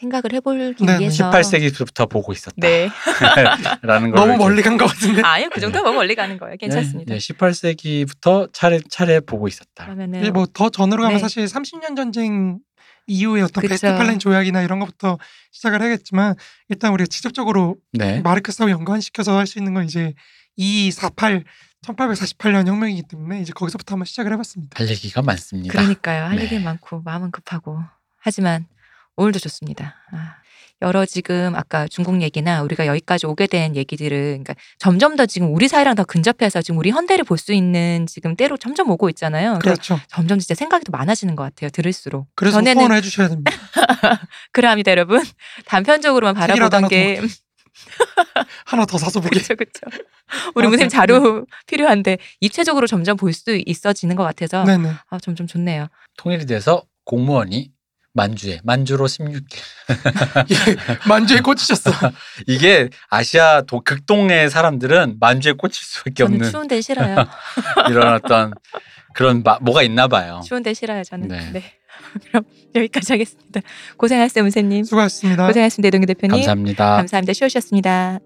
생각을 0.01 0.32
해보기 0.35 0.85
네, 0.85 0.98
위해서 0.98 1.31
18세기부터 1.31 2.09
보고 2.09 2.32
있었다. 2.32 2.55
네. 2.59 2.89
라는 3.82 4.10
걸 4.10 4.20
너무 4.20 4.36
멀리 4.36 4.62
간 4.62 4.77
것 4.77 4.86
같은데 4.86 5.23
아유 5.23 5.48
그 5.52 5.60
정도 5.60 5.81
너무 5.82 5.94
멀리 5.94 6.14
가는 6.14 6.36
거예요. 6.39 6.56
괜찮습니다. 6.59 7.14
네, 7.14 7.18
18세기부터 7.18 8.51
차례 8.52 8.81
차례 8.90 9.20
보고 9.20 9.48
있었다. 9.48 9.85
그러면은 9.85 10.20
네, 10.20 10.31
뭐더 10.31 10.70
전으로 10.70 11.02
가면 11.02 11.16
네. 11.16 11.20
사실 11.20 11.44
30년 11.47 11.97
전쟁 11.97 12.59
이후에 13.06 13.40
어떤 13.43 13.62
그쵸. 13.62 13.68
베스트팔렌 13.70 14.18
조약이나 14.18 14.62
이런 14.62 14.81
것부터 14.81 15.18
시작을 15.52 15.81
하겠지만 15.81 16.35
일단 16.68 16.93
우리가 16.93 17.06
직접적으로 17.06 17.77
네. 17.93 18.20
마르크스하고 18.20 18.70
연관시켜서 18.70 19.39
할 19.39 19.47
수 19.47 19.59
있는 19.59 19.74
건 19.74 19.85
이제 19.85 20.12
2248 20.56 21.44
1848년 21.86 22.66
혁명이기 22.66 23.05
때문에 23.09 23.40
이제 23.40 23.52
거기서부터 23.55 23.94
한번 23.94 24.06
시작을 24.06 24.32
해봤습니다. 24.32 24.78
할 24.78 24.89
얘기가 24.90 25.23
많습니다. 25.23 25.73
그러니까요. 25.73 26.24
할 26.24 26.36
네. 26.36 26.43
얘기 26.44 26.59
많고 26.59 27.02
마음은 27.05 27.31
급하고 27.31 27.78
하지만 28.18 28.66
오늘도 29.16 29.38
좋습니다. 29.38 29.94
아, 30.12 30.36
여러 30.82 31.06
지금 31.06 31.55
아까 31.56 31.88
중국 31.88 32.20
얘기나 32.20 32.62
우리가 32.62 32.86
여기까지 32.86 33.26
오게 33.26 33.47
된 33.47 33.74
얘기들을 33.76 34.18
그러니까 34.44 34.55
점점 34.78 35.16
더 35.16 35.24
지금 35.24 35.55
우리 35.55 35.68
사회랑 35.68 35.94
더 35.94 36.05
근접해서 36.05 36.60
지금 36.60 36.78
우리 36.78 36.90
현대를 36.90 37.24
볼 37.24 37.38
수 37.38 37.52
있는 37.55 38.06
지금 38.06 38.36
때로 38.36 38.56
점점 38.59 38.90
오고 38.90 39.09
있잖아요. 39.10 39.59
그래서 39.60 39.60
그렇죠. 39.60 40.01
점점 40.09 40.38
진짜 40.38 40.55
생각이 40.55 40.84
더 40.84 40.90
많아지는 40.90 41.34
것 41.36 41.44
같아요. 41.44 41.70
들을수록. 41.70 42.28
그래서 42.34 42.59
전에는 42.59 42.80
후원을 42.80 42.97
해주셔야 42.98 43.28
됩니다. 43.28 43.52
그래합니다, 44.52 44.90
여러분. 44.90 45.22
단편적으로만 45.66 46.34
바라보던 46.34 46.72
하나 46.72 46.88
게 46.88 47.20
하나 48.64 48.84
더 48.86 48.98
사서 48.98 49.20
보게. 49.20 49.30
그렇죠, 49.40 49.55
그렇죠. 49.55 49.80
우리 50.55 50.66
아, 50.66 50.70
무슨 50.70 50.84
네. 50.84 50.88
자료 50.88 51.44
필요한데 51.66 52.18
입체적으로 52.40 52.86
점점 52.86 53.16
볼 53.16 53.32
수 53.32 53.56
있어지는 53.66 54.16
것 54.16 54.24
같아서 54.24 54.64
네네. 54.64 54.90
아, 55.10 55.18
점점 55.18 55.47
좋네요. 55.47 55.86
통일이 56.16 56.47
돼서 56.47 56.82
공무원이 57.05 57.70
만주에 58.16 58.60
만주로 58.64 59.06
16개. 59.06 59.56
예, 60.51 60.76
만주에 61.09 61.40
꽂히셨어. 61.40 61.90
이게 62.48 62.88
아시아 63.09 63.62
도, 63.62 63.82
극동의 63.82 64.51
사람들은 64.51 65.18
만주에 65.20 65.52
꽂힐 65.52 65.74
수밖에 65.74 66.24
없는 66.24 66.51
추운 66.51 66.66
데 66.66 66.80
싫어요. 66.80 67.16
이런 67.90 68.14
어떤 68.14 68.52
그런 69.14 69.43
마, 69.43 69.59
뭐가 69.60 69.82
있나 69.82 70.09
봐요. 70.09 70.40
추운 70.44 70.62
데 70.62 70.74
싫어요, 70.74 71.05
저는. 71.05 71.28
네. 71.28 71.51
네. 71.52 71.62
그럼 72.28 72.44
여기까지 72.74 73.12
하겠습니다. 73.12 73.60
고생하셨어요, 73.97 74.44
문세님. 74.44 74.84
수고하셨습니다. 74.84 75.47
고생하셨습니다, 75.47 75.88
이동규 75.88 76.06
대표님. 76.06 76.36
감사합니다. 76.36 76.97
감사합니다. 76.97 77.32
쉬우셨습니다. 77.32 78.18